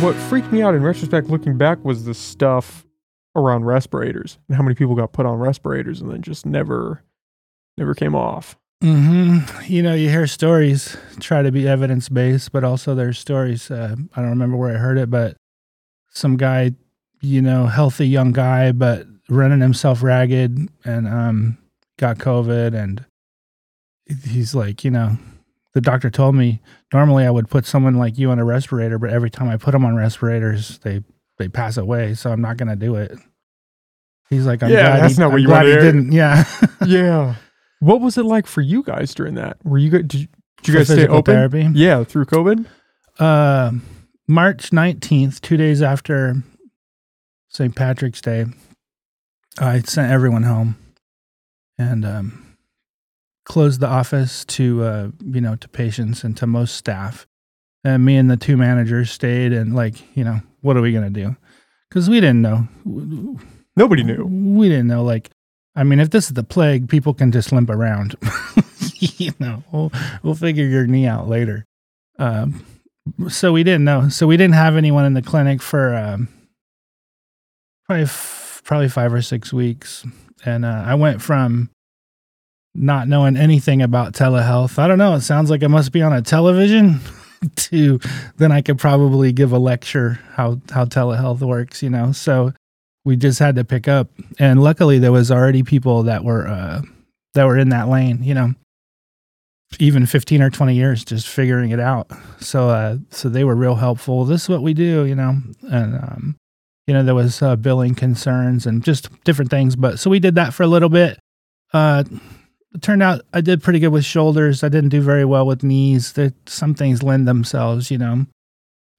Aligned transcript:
what 0.00 0.14
freaked 0.14 0.52
me 0.52 0.62
out 0.62 0.74
in 0.74 0.82
retrospect, 0.82 1.28
looking 1.28 1.58
back, 1.58 1.84
was 1.84 2.04
the 2.04 2.14
stuff 2.14 2.86
around 3.34 3.64
respirators 3.64 4.38
and 4.48 4.56
how 4.56 4.62
many 4.62 4.74
people 4.74 4.94
got 4.94 5.12
put 5.12 5.26
on 5.26 5.38
respirators 5.38 6.00
and 6.00 6.10
then 6.10 6.22
just 6.22 6.46
never, 6.46 7.02
never 7.76 7.94
came 7.94 8.14
off. 8.14 8.56
hmm 8.82 9.38
You 9.64 9.82
know, 9.82 9.94
you 9.94 10.08
hear 10.08 10.26
stories 10.26 10.96
try 11.20 11.42
to 11.42 11.50
be 11.52 11.66
evidence 11.68 12.08
based, 12.08 12.52
but 12.52 12.64
also 12.64 12.94
there's 12.94 13.18
stories. 13.18 13.70
Uh, 13.70 13.96
I 14.14 14.20
don't 14.20 14.30
remember 14.30 14.56
where 14.56 14.74
I 14.74 14.78
heard 14.78 14.98
it, 14.98 15.10
but 15.10 15.36
some 16.10 16.36
guy, 16.36 16.72
you 17.20 17.42
know, 17.42 17.66
healthy 17.66 18.06
young 18.08 18.32
guy, 18.32 18.72
but 18.72 19.06
running 19.28 19.60
himself 19.60 20.02
ragged 20.02 20.68
and 20.84 21.08
um, 21.08 21.58
got 21.98 22.18
COVID. 22.18 22.74
And 22.74 23.04
he's 24.24 24.54
like, 24.54 24.84
you 24.84 24.90
know, 24.90 25.18
the 25.78 25.90
doctor 25.90 26.10
told 26.10 26.34
me 26.34 26.60
normally 26.92 27.24
I 27.24 27.30
would 27.30 27.48
put 27.48 27.64
someone 27.64 27.94
like 27.94 28.18
you 28.18 28.32
on 28.32 28.40
a 28.40 28.44
respirator, 28.44 28.98
but 28.98 29.10
every 29.10 29.30
time 29.30 29.48
I 29.48 29.56
put 29.56 29.70
them 29.70 29.84
on 29.84 29.94
respirators, 29.94 30.78
they 30.78 31.04
they 31.38 31.48
pass 31.48 31.76
away. 31.76 32.14
So 32.14 32.32
I'm 32.32 32.40
not 32.40 32.56
gonna 32.56 32.74
do 32.74 32.96
it. 32.96 33.16
He's 34.28 34.44
like, 34.44 34.60
I'm 34.62 34.70
Yeah, 34.70 34.82
glad 34.96 35.02
that's 35.02 35.14
he, 35.16 35.20
not 35.20 35.28
what 35.28 35.34
I'm 35.36 35.40
you 35.42 35.46
glad 35.46 35.66
he 35.66 35.72
didn't. 35.74 36.10
Yeah. 36.12 36.44
yeah. 36.86 37.34
What 37.78 38.00
was 38.00 38.18
it 38.18 38.24
like 38.24 38.48
for 38.48 38.60
you 38.60 38.82
guys 38.82 39.14
during 39.14 39.34
that? 39.36 39.64
Were 39.64 39.78
you 39.78 39.88
guys, 39.90 40.02
did 40.02 40.14
you, 40.22 40.26
did 40.62 40.68
you 40.68 40.74
guys 40.74 40.88
stay 40.88 41.06
open? 41.06 41.34
therapy? 41.34 41.68
Yeah, 41.74 42.02
through 42.02 42.24
COVID? 42.24 42.66
Uh, 43.20 43.70
March 44.26 44.70
19th, 44.70 45.40
two 45.40 45.56
days 45.56 45.80
after 45.80 46.42
St. 47.50 47.74
Patrick's 47.74 48.20
Day, 48.20 48.46
I 49.60 49.78
sent 49.80 50.10
everyone 50.10 50.42
home 50.42 50.76
and 51.78 52.04
um, 52.04 52.47
closed 53.48 53.80
the 53.80 53.88
office 53.88 54.44
to, 54.44 54.82
uh, 54.84 55.08
you 55.24 55.40
know, 55.40 55.56
to 55.56 55.68
patients 55.68 56.22
and 56.22 56.36
to 56.36 56.46
most 56.46 56.76
staff. 56.76 57.26
And 57.84 58.04
me 58.04 58.16
and 58.16 58.30
the 58.30 58.36
two 58.36 58.56
managers 58.56 59.10
stayed 59.10 59.52
and, 59.52 59.74
like, 59.74 59.94
you 60.16 60.24
know, 60.24 60.40
what 60.60 60.76
are 60.76 60.82
we 60.82 60.92
going 60.92 61.12
to 61.12 61.20
do? 61.20 61.36
Because 61.88 62.10
we 62.10 62.20
didn't 62.20 62.42
know. 62.42 62.68
Nobody 63.76 64.02
knew. 64.02 64.24
We 64.24 64.68
didn't 64.68 64.88
know. 64.88 65.02
Like, 65.02 65.30
I 65.74 65.84
mean, 65.84 66.00
if 66.00 66.10
this 66.10 66.26
is 66.26 66.34
the 66.34 66.44
plague, 66.44 66.88
people 66.88 67.14
can 67.14 67.32
just 67.32 67.50
limp 67.50 67.70
around. 67.70 68.16
you 68.98 69.32
know, 69.38 69.62
we'll, 69.72 69.92
we'll 70.22 70.34
figure 70.34 70.64
your 70.64 70.86
knee 70.86 71.06
out 71.06 71.28
later. 71.28 71.64
Um, 72.18 72.64
so 73.28 73.52
we 73.52 73.62
didn't 73.62 73.84
know. 73.84 74.08
So 74.08 74.26
we 74.26 74.36
didn't 74.36 74.54
have 74.54 74.76
anyone 74.76 75.04
in 75.04 75.14
the 75.14 75.22
clinic 75.22 75.62
for 75.62 75.94
um, 75.94 76.28
probably 77.86 78.04
f- 78.04 78.60
probably 78.64 78.88
five 78.88 79.14
or 79.14 79.22
six 79.22 79.52
weeks, 79.52 80.04
and 80.44 80.64
uh, 80.64 80.82
I 80.84 80.94
went 80.94 81.22
from 81.22 81.70
not 82.74 83.08
knowing 83.08 83.36
anything 83.36 83.82
about 83.82 84.12
telehealth. 84.12 84.78
I 84.78 84.86
don't 84.86 84.98
know. 84.98 85.14
It 85.14 85.22
sounds 85.22 85.50
like 85.50 85.62
it 85.62 85.68
must 85.68 85.92
be 85.92 86.02
on 86.02 86.12
a 86.12 86.22
television. 86.22 87.00
to 87.54 88.00
then 88.36 88.50
I 88.50 88.62
could 88.62 88.78
probably 88.78 89.30
give 89.32 89.52
a 89.52 89.58
lecture 89.58 90.18
how 90.32 90.60
how 90.70 90.84
telehealth 90.84 91.40
works. 91.40 91.82
You 91.82 91.90
know, 91.90 92.10
so 92.12 92.52
we 93.04 93.16
just 93.16 93.38
had 93.38 93.56
to 93.56 93.64
pick 93.64 93.86
up, 93.86 94.08
and 94.38 94.62
luckily 94.62 94.98
there 94.98 95.12
was 95.12 95.30
already 95.30 95.62
people 95.62 96.02
that 96.04 96.24
were 96.24 96.48
uh, 96.48 96.82
that 97.34 97.44
were 97.44 97.56
in 97.56 97.68
that 97.68 97.88
lane. 97.88 98.24
You 98.24 98.34
know, 98.34 98.54
even 99.78 100.06
15 100.06 100.42
or 100.42 100.50
20 100.50 100.74
years 100.74 101.04
just 101.04 101.28
figuring 101.28 101.70
it 101.70 101.80
out. 101.80 102.10
So, 102.40 102.70
uh, 102.70 102.96
so 103.10 103.28
they 103.28 103.44
were 103.44 103.54
real 103.54 103.74
helpful. 103.74 104.24
This 104.24 104.44
is 104.44 104.48
what 104.48 104.62
we 104.62 104.74
do, 104.74 105.04
you 105.04 105.14
know, 105.14 105.36
and, 105.70 105.94
um, 105.94 106.36
you 106.86 106.94
know, 106.94 107.02
there 107.02 107.14
was 107.14 107.42
uh, 107.42 107.56
billing 107.56 107.94
concerns 107.94 108.66
and 108.66 108.82
just 108.82 109.08
different 109.24 109.50
things. 109.50 109.76
But 109.76 109.98
so 109.98 110.08
we 110.08 110.20
did 110.20 110.36
that 110.36 110.54
for 110.54 110.62
a 110.62 110.66
little 110.68 110.88
bit. 110.88 111.18
Uh, 111.74 112.04
turned 112.80 113.02
out 113.02 113.22
I 113.32 113.40
did 113.40 113.62
pretty 113.62 113.78
good 113.78 113.88
with 113.88 114.04
shoulders. 114.04 114.62
I 114.62 114.68
didn't 114.68 114.90
do 114.90 115.00
very 115.00 115.24
well 115.24 115.46
with 115.46 115.62
knees. 115.62 116.12
There, 116.12 116.32
some 116.46 116.74
things 116.74 117.02
lend 117.02 117.26
themselves, 117.26 117.90
you 117.90 117.98
know. 117.98 118.26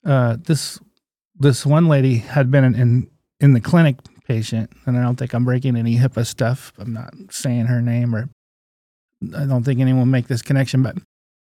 Uh, 0.06 0.38
this 0.46 0.80
this 1.36 1.66
one 1.66 1.88
lady 1.88 2.18
had 2.18 2.52
been 2.52 2.64
in, 2.64 2.76
in 2.76 3.10
in 3.40 3.54
the 3.54 3.62
clinic 3.62 3.98
patient, 4.28 4.72
and 4.86 4.98
I 4.98 5.02
don't 5.02 5.16
think 5.16 5.34
I'm 5.34 5.46
breaking 5.46 5.76
any 5.76 5.98
HIPAA 5.98 6.26
stuff. 6.26 6.74
I'm 6.78 6.94
not 6.94 7.14
saying 7.30 7.66
her 7.66 7.82
name 7.82 8.16
or 8.16 8.30
I 9.36 9.46
don't 9.46 9.64
think 9.64 9.80
anyone 9.80 10.00
will 10.00 10.06
make 10.06 10.28
this 10.28 10.42
connection, 10.42 10.84
but 10.84 10.96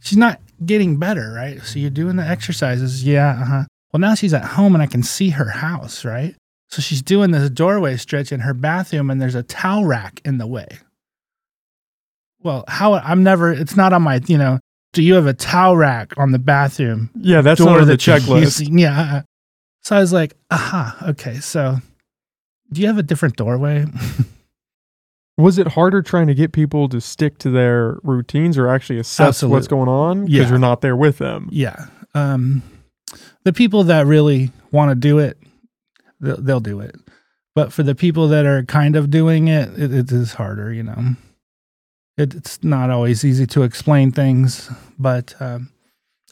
she's 0.01 0.17
not 0.17 0.39
getting 0.66 0.97
better, 0.97 1.33
right? 1.33 1.62
So 1.62 1.79
you're 1.79 1.89
doing 1.89 2.17
the 2.17 2.25
exercises. 2.25 3.03
Yeah. 3.03 3.39
Uh-huh. 3.41 3.63
Well, 3.91 4.00
now 4.00 4.16
she's 4.16 4.33
at 4.33 4.44
home 4.44 4.75
and 4.75 4.81
I 4.81 4.88
can 4.88 5.03
see 5.03 5.29
her 5.29 5.50
house, 5.50 6.06
right? 6.06 6.35
So 6.69 6.81
she's 6.81 7.01
doing 7.01 7.31
this 7.31 7.50
doorway 7.50 7.97
stretch 7.97 8.31
in 8.31 8.41
her 8.41 8.53
bathroom 8.53 9.09
and 9.09 9.22
there's 9.22 9.35
a 9.35 9.44
towel 9.44 9.85
rack 9.85 10.22
in 10.25 10.38
the 10.38 10.47
way. 10.47 10.67
Well, 12.44 12.64
how 12.68 12.94
I'm 12.96 13.24
never, 13.24 13.52
it's 13.52 13.76
not 13.76 13.94
on 13.94 14.02
my, 14.02 14.20
you 14.28 14.38
know, 14.38 14.59
do 14.92 15.02
you 15.02 15.16
have 15.16 15.26
a 15.26 15.34
towel 15.34 15.76
rack 15.78 16.14
on 16.18 16.31
the 16.31 16.40
bathroom 16.40 17.09
Yeah, 17.16 17.42
that's 17.42 17.59
not 17.59 17.80
on 17.81 17.88
the 17.88 17.98
checklist. 17.98 18.68
Yeah. 18.72 19.00
uh-uh. 19.00 19.22
So 19.81 19.96
I 19.96 20.00
was 20.00 20.14
like, 20.14 20.36
aha, 20.52 20.98
okay. 21.09 21.40
So 21.40 21.78
do 22.72 22.81
you 22.81 22.88
have 22.88 22.98
a 22.98 23.04
different 23.04 23.36
doorway? 23.36 23.86
Was 25.38 25.58
it 25.58 25.68
harder 25.70 26.02
trying 26.04 26.28
to 26.28 26.36
get 26.36 26.52
people 26.52 26.88
to 26.90 27.02
stick 27.02 27.40
to 27.40 27.50
their 27.50 27.98
routines 28.04 28.56
or 28.58 28.68
actually 28.68 29.00
assess 29.00 29.30
Absolute- 29.30 29.52
what's 29.52 29.68
going 29.68 29.90
on 29.90 30.25
because 30.25 30.34
Yeah. 30.34 30.50
you're 30.50 30.60
not 30.60 30.81
there 30.81 30.96
with 30.96 31.18
them? 31.18 31.50
Yeah. 31.52 31.88
Um, 32.14 32.62
the 33.44 33.52
people 33.54 33.84
that 33.86 34.06
really 34.06 34.52
want 34.72 34.92
to 34.92 34.96
do 34.96 35.18
it, 35.20 35.38
they'll, 36.20 36.40
they'll 36.40 36.60
do 36.60 36.80
it. 36.80 36.96
But 37.56 37.74
for 37.74 37.81
the 37.84 37.96
people 37.96 38.28
that 38.30 38.46
are 38.46 38.64
kind 38.64 38.96
of 38.96 39.10
doing 39.10 39.48
it, 39.48 39.70
it, 39.78 39.92
it 39.94 40.12
is 40.12 40.34
harder, 40.34 40.72
you 40.72 40.84
know. 40.84 41.16
It, 42.18 42.35
it's 42.35 42.63
not 42.63 42.90
always 42.90 43.25
easy 43.25 43.47
to 43.47 43.63
explain 43.63 44.12
things, 44.12 44.69
but 45.00 45.34
um, 45.40 45.69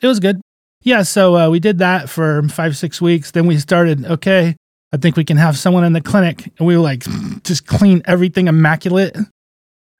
it 0.01 0.07
was 0.07 0.19
good. 0.19 0.41
Yeah. 0.83 1.03
So 1.03 1.35
uh, 1.35 1.49
we 1.49 1.59
did 1.59 1.79
that 1.79 2.09
for 2.09 2.43
five, 2.49 2.77
six 2.77 3.01
weeks. 3.01 3.31
Then 3.31 3.45
we 3.45 3.57
started, 3.57 4.05
okay, 4.05 4.55
I 4.93 4.97
think 4.97 5.15
we 5.15 5.23
can 5.23 5.37
have 5.37 5.57
someone 5.57 5.83
in 5.83 5.93
the 5.93 6.01
clinic. 6.01 6.51
And 6.57 6.67
we 6.67 6.75
were 6.75 6.83
like, 6.83 7.03
just 7.43 7.67
clean 7.67 8.01
everything 8.05 8.47
immaculate 8.47 9.15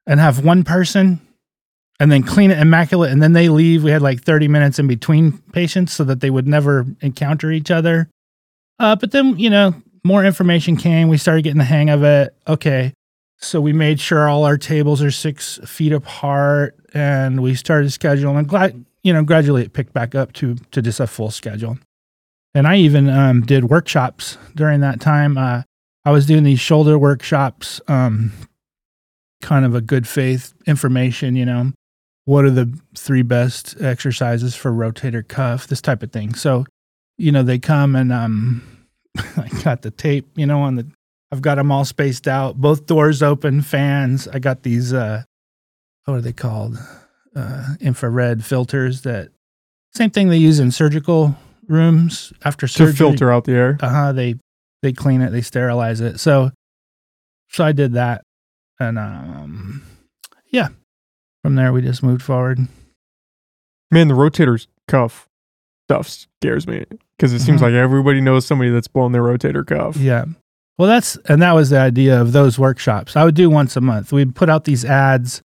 and 0.06 0.20
have 0.20 0.44
one 0.44 0.64
person 0.64 1.20
and 2.00 2.10
then 2.10 2.24
clean 2.24 2.50
it 2.50 2.58
immaculate 2.58 3.12
and 3.12 3.22
then 3.22 3.32
they 3.32 3.48
leave 3.48 3.84
we 3.84 3.90
had 3.90 4.02
like 4.02 4.20
30 4.20 4.48
minutes 4.48 4.78
in 4.80 4.88
between 4.88 5.38
patients 5.52 5.92
so 5.92 6.02
that 6.04 6.20
they 6.20 6.30
would 6.30 6.48
never 6.48 6.84
encounter 7.00 7.52
each 7.52 7.70
other 7.70 8.08
uh, 8.80 8.96
but 8.96 9.12
then 9.12 9.38
you 9.38 9.48
know 9.48 9.74
more 10.02 10.24
information 10.24 10.76
came 10.76 11.08
we 11.08 11.16
started 11.16 11.42
getting 11.42 11.58
the 11.58 11.64
hang 11.64 11.90
of 11.90 12.02
it 12.02 12.34
okay 12.48 12.92
so 13.42 13.60
we 13.60 13.72
made 13.72 14.00
sure 14.00 14.28
all 14.28 14.44
our 14.44 14.56
tables 14.56 15.02
are 15.02 15.10
six 15.10 15.58
feet 15.64 15.92
apart 15.92 16.76
and 16.94 17.42
we 17.42 17.54
started 17.54 17.90
scheduling. 17.90 18.38
And 18.38 18.48
glad 18.48 18.84
you 19.02 19.12
know 19.12 19.24
gradually 19.24 19.62
it 19.62 19.72
picked 19.72 19.92
back 19.92 20.14
up 20.14 20.32
to 20.34 20.54
to 20.70 20.80
just 20.80 21.00
a 21.00 21.06
full 21.06 21.30
schedule. 21.30 21.78
And 22.54 22.66
i 22.66 22.76
even 22.76 23.08
um, 23.08 23.42
did 23.42 23.64
workshops 23.64 24.38
during 24.54 24.80
that 24.80 25.00
time. 25.00 25.36
Uh, 25.36 25.62
i 26.04 26.10
was 26.10 26.26
doing 26.26 26.44
these 26.44 26.60
shoulder 26.60 26.98
workshops 26.98 27.80
um, 27.88 28.32
kind 29.40 29.64
of 29.64 29.74
a 29.74 29.80
good 29.80 30.06
faith 30.06 30.54
information 30.66 31.34
you 31.34 31.44
know 31.44 31.72
what 32.24 32.44
are 32.44 32.50
the 32.50 32.72
three 32.96 33.22
best 33.22 33.80
exercises 33.80 34.54
for 34.54 34.70
rotator 34.70 35.26
cuff 35.26 35.66
this 35.66 35.80
type 35.80 36.02
of 36.02 36.12
thing. 36.12 36.34
So 36.34 36.64
you 37.18 37.32
know 37.32 37.42
they 37.42 37.58
come 37.58 37.94
and 37.96 38.12
um 38.12 38.62
i 39.36 39.48
got 39.62 39.82
the 39.82 39.90
tape 39.90 40.26
you 40.36 40.46
know 40.46 40.60
on 40.60 40.76
the 40.76 40.86
i've 41.32 41.42
got 41.42 41.56
them 41.56 41.72
all 41.72 41.84
spaced 41.84 42.28
out 42.28 42.56
both 42.60 42.86
doors 42.86 43.22
open 43.22 43.60
fans 43.62 44.28
i 44.28 44.38
got 44.38 44.62
these 44.62 44.92
uh 44.92 45.22
what 46.04 46.14
are 46.14 46.20
they 46.20 46.32
called 46.32 46.78
uh 47.34 47.74
infrared 47.80 48.44
filters 48.44 49.02
that 49.02 49.28
same 49.94 50.10
thing 50.10 50.28
they 50.28 50.36
use 50.36 50.58
in 50.60 50.70
surgical 50.70 51.36
rooms 51.68 52.32
after 52.44 52.66
surgery. 52.66 52.92
To 52.92 52.96
filter 52.98 53.32
out 53.32 53.44
the 53.44 53.52
air. 53.52 53.78
uh-huh 53.80 54.12
they 54.12 54.36
they 54.82 54.92
clean 54.92 55.20
it 55.22 55.30
they 55.30 55.40
sterilize 55.42 56.00
it 56.00 56.18
so 56.20 56.50
so 57.48 57.64
i 57.64 57.72
did 57.72 57.92
that 57.94 58.22
and 58.80 58.98
um 58.98 59.82
yeah 60.50 60.68
from 61.42 61.54
there 61.54 61.72
we 61.72 61.82
just 61.82 62.02
moved 62.02 62.22
forward 62.22 62.58
Man, 63.90 64.08
the 64.08 64.14
rotator 64.14 64.66
cuff 64.88 65.28
stuff 65.86 66.08
scares 66.08 66.66
me 66.66 66.84
because 67.16 67.34
it 67.34 67.40
seems 67.40 67.60
Mhm. 67.60 67.64
like 67.64 67.72
everybody 67.74 68.22
knows 68.22 68.46
somebody 68.46 68.70
that's 68.70 68.88
blown 68.88 69.12
their 69.12 69.22
rotator 69.22 69.66
cuff. 69.66 69.96
yeah 69.96 70.24
well 70.78 70.88
that's 70.88 71.16
and 71.28 71.40
that 71.42 71.52
was 71.54 71.70
the 71.70 71.78
idea 71.78 72.20
of 72.20 72.32
those 72.32 72.58
workshops. 72.58 73.16
I 73.16 73.24
would 73.24 73.34
do 73.34 73.50
once 73.50 73.76
a 73.76 73.80
month. 73.80 74.12
We'd 74.12 74.34
put 74.34 74.48
out 74.48 74.64
these 74.64 74.84
ads 74.84 75.42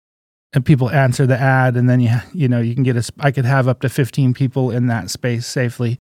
and 0.52 0.64
people 0.64 0.90
answer 0.90 1.26
the 1.26 1.38
ad 1.38 1.76
and 1.76 1.88
then 1.88 2.00
you 2.00 2.16
you 2.32 2.48
know 2.48 2.60
you 2.60 2.74
can 2.74 2.82
get 2.82 2.96
a 2.96 3.12
i 3.20 3.30
could 3.30 3.44
have 3.44 3.68
up 3.68 3.80
to 3.80 3.88
15 3.88 4.34
people 4.34 4.70
in 4.70 4.86
that 4.86 5.10
space 5.10 5.46
safely. 5.46 5.98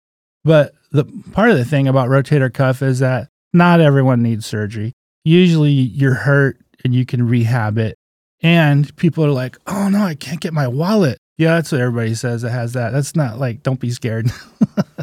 But 0.44 0.74
the 0.92 1.06
part 1.34 1.52
of 1.52 1.58
the 1.58 1.66
thing 1.66 1.88
about 1.88 2.10
rotator 2.10 2.54
cuff 2.54 2.82
is 2.82 3.00
that 3.00 3.28
not 3.54 3.82
everyone 3.82 4.24
needs 4.24 4.46
surgery. 4.46 4.94
Usually 5.24 5.72
you're 5.72 6.14
hurt 6.14 6.58
and 6.84 6.96
you 6.96 7.06
can 7.06 7.28
rehab 7.28 7.78
it. 7.78 7.98
And 8.42 8.96
people 8.96 9.26
are 9.26 9.32
like 9.32 9.58
oh 9.68 9.90
no 9.90 10.02
i 10.04 10.16
can't 10.16 10.42
get 10.42 10.54
my 10.54 10.68
wallet. 10.68 11.18
Yeah 11.38 11.56
that's 11.56 11.72
what 11.72 11.82
everybody 11.82 12.16
says 12.16 12.42
that 12.44 12.52
has 12.52 12.74
that. 12.74 12.92
That's 12.92 13.16
not 13.16 13.38
like 13.38 13.64
don't 13.64 13.80
be 13.80 13.92
scared. 13.92 14.32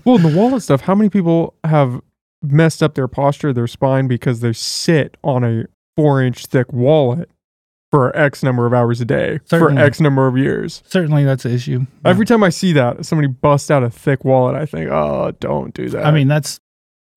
Well, 0.07 0.19
the 0.19 0.29
wallet 0.29 0.63
stuff, 0.63 0.83
how 0.83 0.95
many 0.95 1.11
people 1.11 1.55
have 1.65 2.01
messed 2.53 2.83
up 2.83 2.95
their 2.95 3.09
posture, 3.09 3.53
their 3.53 3.67
spine 3.67 4.09
because 4.09 4.41
they 4.41 4.53
sit 4.53 5.17
on 5.23 5.45
a 5.45 5.65
four 5.97 6.23
inch 6.23 6.47
thick 6.47 6.73
wallet 6.73 7.31
for 7.91 8.15
X 8.17 8.43
number 8.43 8.67
of 8.67 8.75
hours 8.75 9.01
a 9.01 9.05
day 9.05 9.39
Certainly. 9.45 9.77
for 9.77 9.81
X 9.81 10.01
number 10.01 10.27
of 10.27 10.37
years. 10.37 10.83
Certainly, 10.87 11.25
that's 11.25 11.45
an 11.45 11.53
issue. 11.53 11.87
Every 12.05 12.27
time 12.27 12.43
I 12.43 12.49
see 12.49 12.73
that, 12.73 13.07
somebody 13.07 13.29
busts 13.29 13.71
out 13.71 13.83
a 13.83 13.91
thick 13.91 14.25
wallet, 14.25 14.57
I 14.57 14.67
think, 14.67 14.91
oh, 14.91 15.33
don't 15.41 15.73
do 15.73 15.89
that. 15.91 16.05
I 16.05 16.11
mean, 16.11 16.29
that's 16.29 16.59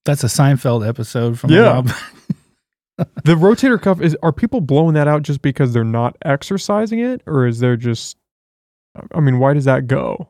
that's 0.05 0.23
a 0.23 0.27
Seinfeld 0.27 0.87
episode 0.87 1.37
from 1.39 1.51
Yeah. 1.51 1.81
the 2.97 3.35
rotator 3.35 3.81
cuff 3.81 4.01
is 4.01 4.15
are 4.21 4.31
people 4.31 4.61
blowing 4.61 4.93
that 4.93 5.07
out 5.07 5.23
just 5.23 5.41
because 5.41 5.73
they're 5.73 5.83
not 5.83 6.17
exercising 6.23 6.99
it 6.99 7.21
or 7.25 7.47
is 7.47 7.59
there 7.59 7.75
just 7.77 8.17
I 9.13 9.19
mean, 9.19 9.39
why 9.39 9.53
does 9.53 9.65
that 9.65 9.87
go? 9.87 10.29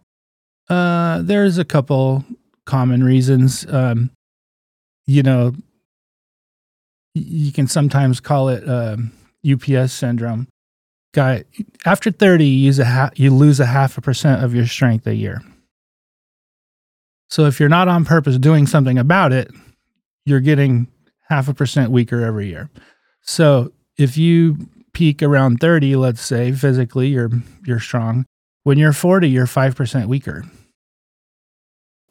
Uh, 0.69 1.21
there's 1.23 1.57
a 1.57 1.65
couple 1.65 2.23
common 2.65 3.03
reasons. 3.03 3.65
Um, 3.69 4.11
you 5.09 5.23
know, 5.23 5.53
you 7.15 7.51
can 7.51 7.67
sometimes 7.67 8.19
call 8.19 8.49
it 8.49 8.67
um, 8.69 9.11
UPS 9.49 9.91
syndrome. 9.91 10.47
Guy, 11.15 11.45
after 11.83 12.11
30, 12.11 12.45
you, 12.45 12.65
use 12.67 12.77
a 12.77 12.85
ha- 12.85 13.09
you 13.15 13.33
lose 13.33 13.59
a 13.59 13.65
half 13.65 13.97
a 13.97 14.01
percent 14.01 14.43
of 14.43 14.53
your 14.53 14.67
strength 14.67 15.07
a 15.07 15.15
year. 15.15 15.41
So 17.27 17.45
if 17.45 17.59
you're 17.59 17.69
not 17.69 17.87
on 17.87 18.05
purpose 18.05 18.37
doing 18.37 18.67
something 18.67 18.99
about 18.99 19.33
it, 19.33 19.49
you're 20.25 20.39
getting 20.41 20.87
half 21.27 21.47
a 21.47 21.55
percent 21.55 21.89
weaker 21.89 22.23
every 22.23 22.47
year. 22.47 22.69
So 23.21 23.71
if 23.97 24.15
you 24.15 24.69
peak 24.93 25.23
around 25.23 25.59
30, 25.59 25.95
let's 25.95 26.21
say 26.21 26.51
physically 26.51 27.07
you're 27.07 27.31
you're 27.65 27.79
strong, 27.79 28.25
when 28.63 28.77
you're 28.77 28.93
40, 28.93 29.27
you're 29.27 29.47
5% 29.47 30.05
weaker. 30.05 30.43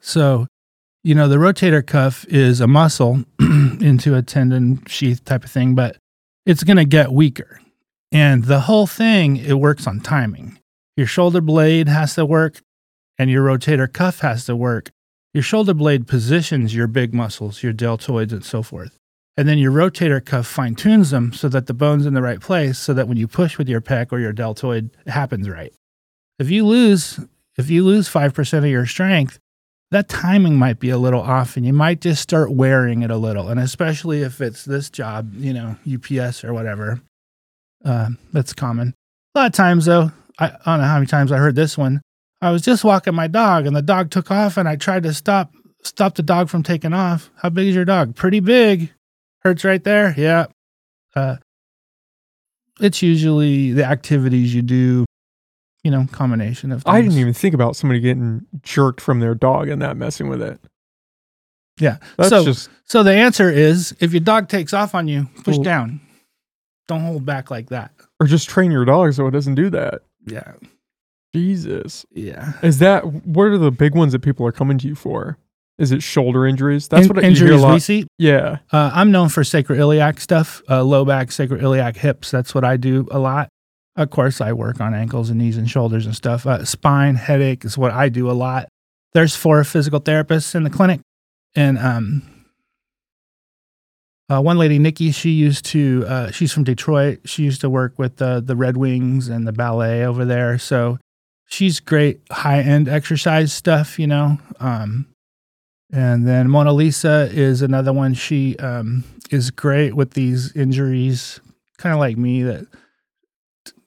So, 0.01 0.47
you 1.03 1.15
know, 1.15 1.27
the 1.27 1.37
rotator 1.37 1.85
cuff 1.85 2.25
is 2.27 2.59
a 2.59 2.67
muscle 2.67 3.23
into 3.39 4.15
a 4.15 4.21
tendon 4.21 4.83
sheath 4.85 5.23
type 5.23 5.43
of 5.43 5.51
thing, 5.51 5.75
but 5.75 5.97
it's 6.45 6.63
going 6.63 6.77
to 6.77 6.85
get 6.85 7.11
weaker. 7.11 7.61
And 8.11 8.45
the 8.45 8.61
whole 8.61 8.87
thing, 8.87 9.37
it 9.37 9.53
works 9.53 9.87
on 9.87 9.99
timing. 9.99 10.59
Your 10.97 11.07
shoulder 11.07 11.41
blade 11.41 11.87
has 11.87 12.15
to 12.15 12.25
work 12.25 12.61
and 13.17 13.29
your 13.29 13.45
rotator 13.45 13.91
cuff 13.91 14.19
has 14.19 14.45
to 14.45 14.55
work. 14.55 14.89
Your 15.33 15.43
shoulder 15.43 15.73
blade 15.73 16.07
positions 16.07 16.73
your 16.73 16.87
big 16.87 17.13
muscles, 17.13 17.61
your 17.61 17.73
deltoids, 17.73 18.31
and 18.31 18.43
so 18.43 18.63
forth. 18.63 18.97
And 19.37 19.47
then 19.47 19.57
your 19.57 19.71
rotator 19.71 20.23
cuff 20.23 20.47
fine 20.47 20.75
tunes 20.75 21.11
them 21.11 21.31
so 21.31 21.47
that 21.49 21.67
the 21.67 21.73
bone's 21.73 22.05
in 22.05 22.13
the 22.13 22.21
right 22.21 22.41
place 22.41 22.77
so 22.77 22.93
that 22.93 23.07
when 23.07 23.17
you 23.17 23.27
push 23.27 23.57
with 23.57 23.69
your 23.69 23.79
pec 23.79 24.11
or 24.11 24.19
your 24.19 24.33
deltoid, 24.33 24.89
it 25.05 25.11
happens 25.11 25.47
right. 25.47 25.73
If 26.39 26.49
you 26.49 26.65
lose, 26.65 27.19
if 27.57 27.69
you 27.69 27.85
lose 27.85 28.09
5% 28.09 28.57
of 28.57 28.65
your 28.65 28.85
strength, 28.85 29.39
that 29.91 30.07
timing 30.07 30.55
might 30.55 30.79
be 30.79 30.89
a 30.89 30.97
little 30.97 31.21
off 31.21 31.57
and 31.57 31.65
you 31.65 31.73
might 31.73 32.01
just 32.01 32.21
start 32.21 32.51
wearing 32.51 33.01
it 33.01 33.09
a 33.09 33.17
little. 33.17 33.49
And 33.49 33.59
especially 33.59 34.21
if 34.21 34.39
it's 34.39 34.63
this 34.63 34.89
job, 34.89 35.33
you 35.35 35.53
know, 35.53 35.75
UPS 35.91 36.43
or 36.43 36.53
whatever, 36.53 37.01
uh, 37.83 38.09
that's 38.31 38.53
common. 38.53 38.93
A 39.35 39.39
lot 39.39 39.47
of 39.47 39.53
times, 39.53 39.85
though, 39.85 40.11
I, 40.37 40.47
I 40.47 40.49
don't 40.65 40.79
know 40.81 40.87
how 40.87 40.95
many 40.95 41.07
times 41.07 41.31
I 41.31 41.37
heard 41.37 41.55
this 41.55 41.77
one. 41.77 42.01
I 42.41 42.51
was 42.51 42.61
just 42.61 42.83
walking 42.83 43.15
my 43.15 43.27
dog 43.27 43.65
and 43.65 43.75
the 43.75 43.81
dog 43.81 44.11
took 44.11 44.31
off 44.31 44.57
and 44.57 44.67
I 44.67 44.75
tried 44.75 45.03
to 45.03 45.13
stop 45.13 45.51
stop 45.83 46.15
the 46.15 46.23
dog 46.23 46.49
from 46.49 46.63
taking 46.63 46.93
off. 46.93 47.29
How 47.37 47.49
big 47.49 47.67
is 47.67 47.75
your 47.75 47.85
dog? 47.85 48.15
Pretty 48.15 48.39
big. 48.39 48.91
Hurts 49.43 49.63
right 49.63 49.83
there. 49.83 50.13
Yeah. 50.17 50.47
Uh, 51.15 51.37
it's 52.79 53.01
usually 53.01 53.71
the 53.73 53.85
activities 53.85 54.53
you 54.53 54.61
do, 54.61 55.05
you 55.83 55.91
know, 55.91 56.05
combination 56.11 56.71
of. 56.71 56.83
Things. 56.83 56.93
I 56.95 57.01
didn't 57.01 57.17
even 57.17 57.33
think 57.33 57.53
about 57.55 57.75
somebody 57.75 57.99
getting 57.99 58.45
jerked 58.61 59.01
from 59.01 59.19
their 59.19 59.35
dog 59.35 59.69
and 59.69 59.81
that 59.81 59.97
messing 59.97 60.29
with 60.29 60.41
it. 60.41 60.59
Yeah. 61.79 61.97
That's 62.17 62.29
so, 62.29 62.43
just 62.43 62.69
so 62.83 63.03
the 63.03 63.13
answer 63.13 63.49
is 63.49 63.95
if 63.99 64.11
your 64.11 64.19
dog 64.19 64.49
takes 64.49 64.73
off 64.73 64.93
on 64.93 65.07
you, 65.07 65.29
push 65.43 65.55
Well- 65.55 65.63
down. 65.63 66.01
Don't 66.87 67.01
hold 67.01 67.23
back 67.25 67.51
like 67.51 67.69
that. 67.69 67.91
or 68.19 68.25
just 68.27 68.49
train 68.49 68.71
your 68.71 68.83
dog 68.83 69.13
so 69.13 69.27
it 69.27 69.31
doesn't 69.31 69.55
do 69.55 69.69
that. 69.69 70.01
Yeah. 70.25 70.53
Jesus. 71.33 72.05
Yeah. 72.11 72.53
Is 72.63 72.79
that 72.79 73.05
what 73.05 73.43
are 73.43 73.57
the 73.57 73.71
big 73.71 73.95
ones 73.95 74.11
that 74.13 74.19
people 74.19 74.45
are 74.47 74.51
coming 74.51 74.77
to 74.79 74.87
you 74.87 74.95
for? 74.95 75.37
Is 75.77 75.91
it 75.93 76.03
shoulder 76.03 76.45
injuries? 76.45 76.87
That's 76.89 77.03
In- 77.07 77.13
what 77.13 77.23
I 77.23 77.27
you 77.27 77.35
hear 77.35 77.43
a 77.43 77.47
injuries 77.51 77.61
lot. 77.61 77.73
we 77.75 77.79
see. 77.79 78.07
Yeah. 78.17 78.57
Uh, 78.73 78.91
I'm 78.93 79.11
known 79.11 79.29
for 79.29 79.43
sacroiliac 79.43 80.19
stuff, 80.19 80.61
uh, 80.69 80.83
low 80.83 81.05
back, 81.05 81.29
sacroiliac 81.29 81.95
hips. 81.95 82.31
That's 82.31 82.53
what 82.53 82.65
I 82.65 82.75
do 82.75 83.07
a 83.11 83.19
lot. 83.19 83.47
Of 83.95 84.09
course, 84.09 84.39
I 84.39 84.53
work 84.53 84.79
on 84.79 84.93
ankles 84.93 85.29
and 85.29 85.39
knees 85.39 85.57
and 85.57 85.69
shoulders 85.69 86.05
and 86.05 86.15
stuff. 86.15 86.45
Uh, 86.45 86.63
spine, 86.63 87.15
headache 87.15 87.65
is 87.65 87.77
what 87.77 87.91
I 87.91 88.09
do 88.09 88.29
a 88.29 88.33
lot. 88.33 88.69
There's 89.13 89.35
four 89.35 89.63
physical 89.63 89.99
therapists 89.99 90.55
in 90.55 90.63
the 90.63 90.69
clinic, 90.69 91.01
and 91.55 91.77
um, 91.79 92.39
uh, 94.29 94.41
one 94.41 94.57
lady, 94.57 94.77
Nikki, 94.77 95.11
she 95.11 95.31
used 95.31 95.65
to. 95.65 96.05
Uh, 96.07 96.31
she's 96.31 96.53
from 96.53 96.63
Detroit. 96.63 97.21
She 97.25 97.43
used 97.43 97.61
to 97.61 97.69
work 97.69 97.97
with 97.97 98.17
the 98.17 98.41
the 98.45 98.55
Red 98.55 98.77
Wings 98.77 99.27
and 99.27 99.47
the 99.47 99.51
ballet 99.51 100.05
over 100.05 100.23
there. 100.23 100.59
So 100.59 100.99
she's 101.47 101.79
great 101.79 102.21
high 102.31 102.61
end 102.61 102.87
exercise 102.87 103.51
stuff, 103.51 103.97
you 103.97 104.05
know. 104.05 104.37
Um, 104.59 105.07
and 105.91 106.27
then 106.27 106.49
Mona 106.49 106.71
Lisa 106.71 107.27
is 107.31 107.63
another 107.63 107.91
one. 107.91 108.13
She 108.13 108.55
um, 108.57 109.03
is 109.31 109.49
great 109.49 109.95
with 109.95 110.11
these 110.11 110.55
injuries, 110.55 111.39
kind 111.79 111.93
of 111.93 111.99
like 111.99 112.17
me 112.17 112.43
that 112.43 112.67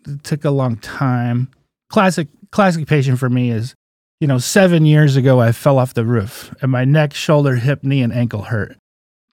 t- 0.04 0.16
took 0.22 0.44
a 0.44 0.50
long 0.50 0.76
time. 0.76 1.49
Classic 1.90 2.28
classic 2.50 2.87
patient 2.87 3.19
for 3.19 3.28
me 3.28 3.50
is, 3.50 3.75
you 4.20 4.26
know, 4.26 4.38
seven 4.38 4.84
years 4.84 5.16
ago 5.16 5.40
I 5.40 5.52
fell 5.52 5.78
off 5.78 5.94
the 5.94 6.04
roof 6.04 6.54
and 6.62 6.70
my 6.70 6.84
neck, 6.84 7.14
shoulder, 7.14 7.56
hip, 7.56 7.82
knee, 7.82 8.02
and 8.02 8.12
ankle 8.12 8.43
hurt. 8.43 8.76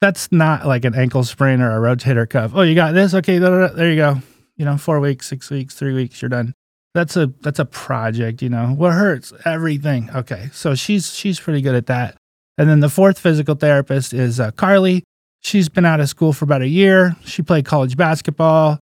That's 0.02 0.32
not 0.32 0.66
like 0.66 0.86
an 0.86 0.96
ankle 0.96 1.24
sprain 1.24 1.62
or 1.62 1.76
a 1.76 1.96
rotator 1.96 2.30
cuff. 2.30 2.52
Oh, 2.54 2.62
you 2.62 2.74
got 2.76 2.94
this? 2.94 3.14
Okay, 3.14 3.38
there 3.38 3.90
you 3.90 3.98
go. 3.98 4.22
You 4.56 4.66
know, 4.66 4.78
four 4.78 5.00
weeks, 5.00 5.28
six 5.28 5.50
weeks, 5.50 5.76
three 5.76 5.94
weeks, 5.94 6.22
you're 6.22 6.30
done. 6.30 6.54
That's 6.94 7.16
a 7.16 7.28
that's 7.42 7.60
a 7.60 7.66
project. 7.66 8.42
You 8.42 8.50
know, 8.50 8.68
what 8.68 8.94
hurts? 8.94 9.32
Everything. 9.46 10.10
Okay, 10.16 10.50
so 10.54 10.74
she's 10.76 11.14
she's 11.14 11.40
pretty 11.40 11.62
good 11.62 11.76
at 11.76 11.86
that. 11.88 12.16
And 12.58 12.70
then 12.70 12.80
the 12.80 12.90
fourth 12.90 13.20
physical 13.20 13.56
therapist 13.56 14.14
is 14.14 14.40
uh, 14.40 14.52
Carly. 14.52 15.04
She's 15.42 15.70
been 15.70 15.86
out 15.86 16.02
of 16.02 16.10
school 16.10 16.34
for 16.34 16.44
about 16.46 16.62
a 16.62 16.68
year. 16.68 17.16
She 17.24 17.42
played 17.42 17.66
college 17.66 17.96
basketball. 17.96 18.80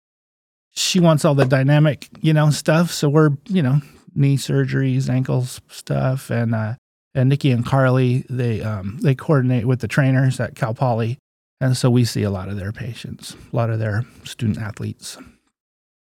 She 0.75 0.99
wants 0.99 1.23
all 1.23 1.35
the 1.35 1.45
dynamic, 1.45 2.09
you 2.21 2.33
know, 2.33 2.49
stuff. 2.49 2.91
So 2.91 3.09
we're, 3.09 3.31
you 3.47 3.61
know, 3.61 3.81
knee 4.15 4.37
surgeries, 4.37 5.09
ankles 5.09 5.61
stuff, 5.69 6.29
and 6.29 6.55
uh, 6.55 6.75
and 7.13 7.29
Nikki 7.29 7.51
and 7.51 7.65
Carly 7.65 8.25
they 8.29 8.61
um, 8.61 8.97
they 9.01 9.15
coordinate 9.15 9.65
with 9.65 9.79
the 9.81 9.87
trainers 9.87 10.39
at 10.39 10.55
Cal 10.55 10.73
Poly, 10.73 11.17
and 11.61 11.77
so 11.77 11.89
we 11.89 12.05
see 12.05 12.23
a 12.23 12.31
lot 12.31 12.49
of 12.49 12.57
their 12.57 12.71
patients, 12.71 13.35
a 13.51 13.55
lot 13.55 13.69
of 13.69 13.79
their 13.79 14.05
student 14.23 14.57
athletes. 14.57 15.17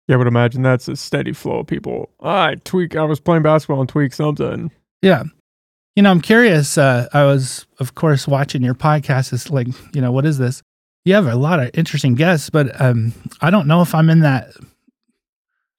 Yeah, 0.07 0.15
I 0.15 0.17
would 0.17 0.27
imagine 0.27 0.61
that's 0.61 0.87
a 0.87 0.95
steady 0.95 1.33
flow 1.33 1.59
of 1.59 1.67
people. 1.67 2.09
I 2.21 2.55
tweak 2.55 2.95
I 2.95 3.03
was 3.03 3.19
playing 3.19 3.43
basketball 3.43 3.81
and 3.81 3.89
tweak 3.89 4.13
something. 4.13 4.71
Yeah. 5.01 5.23
You 5.95 6.03
know, 6.03 6.11
I'm 6.11 6.21
curious. 6.21 6.77
Uh, 6.77 7.07
I 7.11 7.23
was, 7.23 7.65
of 7.79 7.95
course, 7.95 8.27
watching 8.27 8.61
your 8.61 8.75
podcast. 8.75 9.33
It's 9.33 9.49
like, 9.49 9.67
you 9.93 10.01
know, 10.01 10.11
what 10.11 10.25
is 10.25 10.37
this? 10.37 10.61
You 11.07 11.13
have 11.13 11.27
a 11.27 11.35
lot 11.37 11.61
of 11.61 11.69
interesting 11.73 12.15
guests, 12.15 12.49
but 12.49 12.81
um, 12.81 13.13
I 13.39 13.49
don't 13.49 13.65
know 13.65 13.81
if 13.81 13.95
I'm 13.95 14.09
in 14.09 14.19
that. 14.19 14.49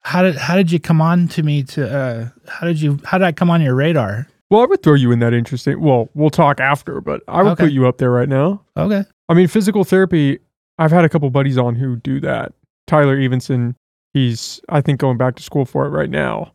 How 0.00 0.22
did 0.22 0.36
how 0.36 0.56
did 0.56 0.72
you 0.72 0.80
come 0.80 1.02
on 1.02 1.28
to 1.28 1.42
me 1.42 1.62
to? 1.64 1.86
Uh, 1.94 2.28
how 2.48 2.66
did 2.66 2.80
you 2.80 2.98
how 3.04 3.18
did 3.18 3.26
I 3.26 3.32
come 3.32 3.50
on 3.50 3.60
your 3.60 3.74
radar? 3.74 4.26
Well, 4.48 4.62
I 4.62 4.64
would 4.64 4.82
throw 4.82 4.94
you 4.94 5.12
in 5.12 5.18
that 5.18 5.34
interesting. 5.34 5.82
Well, 5.82 6.08
we'll 6.14 6.30
talk 6.30 6.60
after, 6.60 7.02
but 7.02 7.22
I 7.28 7.42
would 7.42 7.52
Okay. 7.52 7.64
put 7.64 7.72
you 7.72 7.86
up 7.86 7.98
there 7.98 8.10
right 8.10 8.28
now. 8.28 8.62
Okay. 8.74 9.04
I 9.28 9.34
mean, 9.34 9.48
physical 9.48 9.84
therapy. 9.84 10.38
I've 10.78 10.92
had 10.92 11.04
a 11.04 11.10
couple 11.10 11.28
buddies 11.28 11.58
on 11.58 11.74
who 11.74 11.96
do 11.96 12.20
that. 12.20 12.54
Tyler 12.86 13.18
Evenson, 13.18 13.76
he's 14.14 14.62
I 14.70 14.80
think 14.80 14.98
going 14.98 15.18
back 15.18 15.36
to 15.36 15.42
school 15.42 15.66
for 15.66 15.84
it 15.84 15.90
right 15.90 16.08
now, 16.08 16.54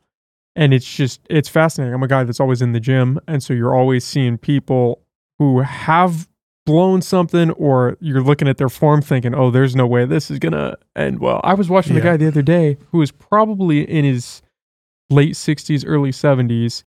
and 0.56 0.74
it's 0.74 0.92
just 0.92 1.22
it's 1.30 1.48
fascinating. 1.48 1.94
I'm 1.94 2.01
a 2.01 2.08
guy 2.08 2.24
that's 2.24 2.39
always 2.39 2.63
in 2.63 2.72
the 2.72 2.80
gym, 2.80 3.20
and 3.27 3.44
so 3.44 3.53
you're 3.53 3.75
always 3.75 4.03
seeing 4.03 4.39
people 4.39 5.03
who 5.38 5.60
have 5.60 6.27
blown 6.65 7.01
something, 7.01 7.51
or 7.51 7.98
you're 8.00 8.22
looking 8.22 8.48
at 8.48 8.58
their 8.58 8.70
form 8.70 9.01
thinking, 9.01 9.34
"Oh, 9.36 9.51
there's 9.51 9.75
no 9.75 9.86
way 9.88 10.05
this 10.05 10.32
is 10.32 10.39
gonna 10.39 10.75
end 10.96 11.20
well." 11.20 11.41
I 11.43 11.53
was 11.53 11.70
watching 11.70 11.93
a 11.96 12.00
Yeah. 12.00 12.03
guy 12.05 12.17
the 12.17 12.27
other 12.27 12.41
day 12.41 12.77
who 12.91 13.00
was 13.00 13.12
probably 13.12 13.82
in 13.89 14.05
his 14.05 14.41
late 15.10 15.36
60s, 15.36 15.86
early 15.86 16.12
70s, 16.12 16.84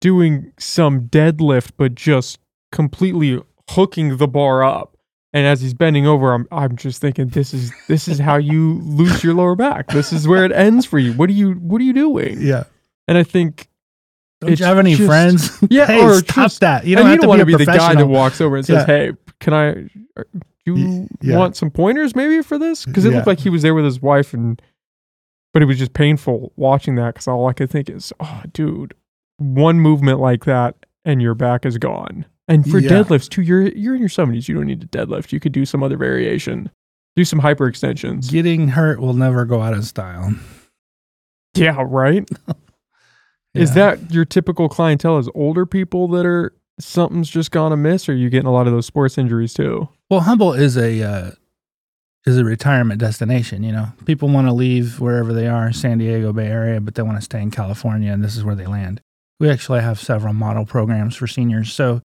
doing 0.00 0.52
some 0.58 1.02
deadlift, 1.08 1.72
but 1.76 1.94
just 1.94 2.38
completely 2.70 3.40
hooking 3.70 4.16
the 4.18 4.28
bar 4.28 4.62
up. 4.62 4.96
And 5.32 5.46
as 5.46 5.60
he's 5.60 5.74
bending 5.74 6.06
over, 6.06 6.32
I'm 6.32 6.46
I'm 6.50 6.76
just 6.76 7.00
thinking, 7.00 7.28
this 7.28 7.52
is 7.52 7.72
this 7.88 8.08
is 8.08 8.18
how 8.18 8.36
you 8.36 8.80
lose 8.84 9.22
your 9.22 9.34
lower 9.34 9.54
back. 9.56 9.88
This 9.88 10.12
is 10.12 10.26
where 10.26 10.44
it 10.44 10.52
ends 10.52 10.86
for 10.86 10.98
you. 10.98 11.12
What 11.12 11.28
are 11.28 11.34
you 11.34 11.52
what 11.54 11.80
are 11.80 11.84
you 11.84 11.92
doing? 11.92 12.38
Yeah. 12.40 12.64
And 13.06 13.18
I 13.18 13.22
think 13.24 13.67
Don't 14.40 14.52
It's 14.52 14.60
you 14.60 14.66
have 14.66 14.78
any 14.78 14.94
just- 14.94 15.06
friends? 15.08 15.58
Yeah, 15.70 15.86
hey, 15.86 16.00
or 16.02 16.14
stop 16.18 16.34
just- 16.46 16.60
that. 16.60 16.86
You 16.86 16.96
don't 16.96 17.06
you 17.10 17.16
to 17.16 17.20
don't 17.22 17.28
want 17.28 17.38
be 17.46 17.52
to 17.52 17.58
be 17.58 17.64
the 17.64 17.72
guy 17.72 17.94
that 17.94 18.06
walks 18.06 18.40
over 18.40 18.56
and 18.56 18.64
says, 18.64 18.84
Yeah. 18.86 18.86
"Hey, 18.86 19.12
can 19.40 19.52
I? 19.54 19.70
uh, 20.16 20.22
Do 20.64 20.74
you 20.76 21.08
yeah. 21.22 21.36
want 21.38 21.56
some 21.56 21.70
pointers 21.70 22.14
maybe 22.14 22.40
for 22.42 22.58
this?" 22.58 22.84
Because 22.84 23.04
it 23.04 23.10
Yeah. 23.10 23.16
looked 23.16 23.26
like 23.26 23.40
he 23.40 23.50
was 23.50 23.62
there 23.62 23.74
with 23.74 23.84
his 23.84 24.00
wife, 24.00 24.32
and 24.34 24.60
but 25.52 25.62
it 25.62 25.66
was 25.66 25.78
just 25.78 25.92
painful 25.92 26.52
watching 26.56 26.94
that 26.96 27.14
because 27.14 27.26
all 27.26 27.48
I 27.48 27.52
could 27.52 27.70
think 27.70 27.88
is, 27.90 28.12
"Oh, 28.20 28.42
dude, 28.52 28.94
one 29.38 29.80
movement 29.80 30.20
like 30.20 30.44
that 30.44 30.76
and 31.04 31.20
your 31.20 31.34
back 31.34 31.66
is 31.66 31.76
gone." 31.78 32.24
And 32.46 32.64
for 32.70 32.80
deadlifts 32.80 33.28
too, 33.28 33.42
you're 33.42 33.68
you're 33.68 33.94
in 33.94 34.00
your 34.00 34.08
seventies. 34.08 34.48
You 34.48 34.54
don't 34.54 34.66
need 34.66 34.80
to 34.80 34.86
deadlift. 34.86 35.32
You 35.32 35.40
could 35.40 35.52
do 35.52 35.64
some 35.64 35.82
other 35.82 35.96
variation. 35.96 36.70
Do 37.16 37.24
some 37.24 37.40
hyperextensions. 37.40 38.30
Getting 38.30 38.68
hurt 38.68 39.00
will 39.00 39.14
never 39.14 39.44
go 39.44 39.60
out 39.62 39.74
of 39.74 39.84
style. 39.84 40.32
Yeah, 41.56 41.82
right. 41.84 42.28
Is 43.60 43.74
that 43.74 44.12
your 44.12 44.24
typical 44.24 44.68
clientele? 44.68 45.18
Is 45.18 45.28
older 45.34 45.66
people 45.66 46.08
that 46.08 46.26
are 46.26 46.52
something's 46.80 47.28
just 47.28 47.50
gone 47.50 47.72
amiss, 47.72 48.08
or 48.08 48.12
are 48.12 48.14
you 48.14 48.30
getting 48.30 48.46
a 48.46 48.52
lot 48.52 48.66
of 48.66 48.72
those 48.72 48.86
sports 48.86 49.18
injuries 49.18 49.54
too? 49.54 49.88
Well, 50.10 50.20
Humboldt 50.20 50.58
is 50.58 50.76
a 50.76 51.02
uh, 51.02 51.30
is 52.26 52.38
a 52.38 52.44
retirement 52.44 53.00
destination. 53.00 53.62
You 53.62 53.72
know, 53.72 53.88
people 54.04 54.28
want 54.28 54.46
to 54.46 54.52
leave 54.52 55.00
wherever 55.00 55.32
they 55.32 55.46
are, 55.46 55.72
San 55.72 55.98
Diego 55.98 56.32
Bay 56.32 56.46
Area, 56.46 56.80
but 56.80 56.94
they 56.94 57.02
want 57.02 57.18
to 57.18 57.22
stay 57.22 57.40
in 57.40 57.50
California, 57.50 58.12
and 58.12 58.22
this 58.22 58.36
is 58.36 58.44
where 58.44 58.54
they 58.54 58.66
land. 58.66 59.00
We 59.40 59.48
actually 59.50 59.80
have 59.80 60.00
several 60.00 60.32
model 60.32 60.66
programs 60.66 61.16
for 61.16 61.26
seniors. 61.26 61.72
So, 61.72 62.02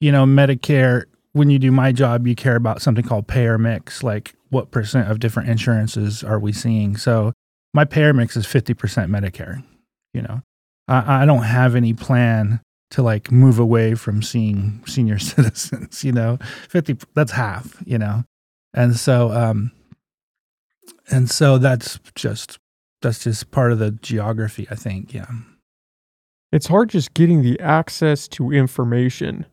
you 0.00 0.12
know, 0.12 0.24
Medicare. 0.24 1.04
When 1.32 1.50
you 1.50 1.58
do 1.58 1.72
my 1.72 1.90
job, 1.90 2.28
you 2.28 2.36
care 2.36 2.54
about 2.54 2.80
something 2.80 3.04
called 3.04 3.26
payer 3.26 3.58
mix, 3.58 4.04
like 4.04 4.36
what 4.50 4.70
percent 4.70 5.10
of 5.10 5.18
different 5.18 5.48
insurances 5.48 6.22
are 6.22 6.38
we 6.38 6.52
seeing. 6.52 6.96
So, 6.96 7.32
my 7.72 7.84
payer 7.84 8.12
mix 8.12 8.36
is 8.36 8.46
fifty 8.46 8.72
percent 8.72 9.10
Medicare. 9.10 9.64
You 10.12 10.22
know, 10.22 10.42
I, 10.88 11.22
I 11.22 11.26
don't 11.26 11.42
have 11.44 11.74
any 11.74 11.94
plan 11.94 12.60
to 12.90 13.02
like 13.02 13.32
move 13.32 13.58
away 13.58 13.94
from 13.94 14.22
seeing 14.22 14.82
senior 14.86 15.18
citizens. 15.18 16.04
You 16.04 16.12
know, 16.12 16.38
50 16.68 16.96
that's 17.14 17.32
half 17.32 17.82
you 17.86 17.98
know 17.98 18.24
and 18.72 18.96
so 18.96 19.30
um 19.32 19.70
and 21.10 21.30
so 21.30 21.58
that's 21.58 21.98
just 22.14 22.58
that's 23.02 23.22
just 23.24 23.50
part 23.50 23.70
of 23.72 23.78
the 23.78 23.90
geography 23.92 24.66
i 24.70 24.74
think 24.74 25.12
yeah 25.14 25.26
It's 26.52 26.66
hard 26.66 26.88
just 26.90 27.14
getting 27.14 27.42
the 27.42 27.58
access 27.60 28.26
to 28.28 28.50
information 28.52 29.46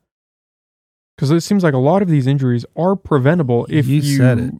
because 1.15 1.31
it 1.31 1.41
seems 1.41 1.63
like 1.63 1.73
a 1.73 1.77
lot 1.79 2.01
of 2.01 2.07
these 2.07 2.25
injuries 2.27 2.65
are 2.75 2.95
preventable 2.95 3.65
if 3.69 3.87
You 3.87 3.97
you, 4.01 4.17
said 4.17 4.39
it. 4.39 4.53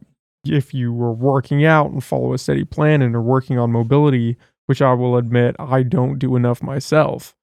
if 0.46 0.72
you 0.74 0.92
were 0.92 1.12
working 1.12 1.64
out 1.64 1.90
and 1.90 2.02
follow 2.04 2.32
a 2.34 2.38
steady 2.38 2.64
plan 2.64 3.02
and 3.02 3.16
are 3.16 3.22
working 3.22 3.58
on 3.58 3.72
mobility, 3.72 4.36
which 4.66 4.82
I 4.82 4.92
will 4.94 5.16
admit 5.16 5.56
I 5.58 5.82
don't 5.82 6.18
do 6.18 6.36
enough 6.36 6.62
myself. 6.62 7.34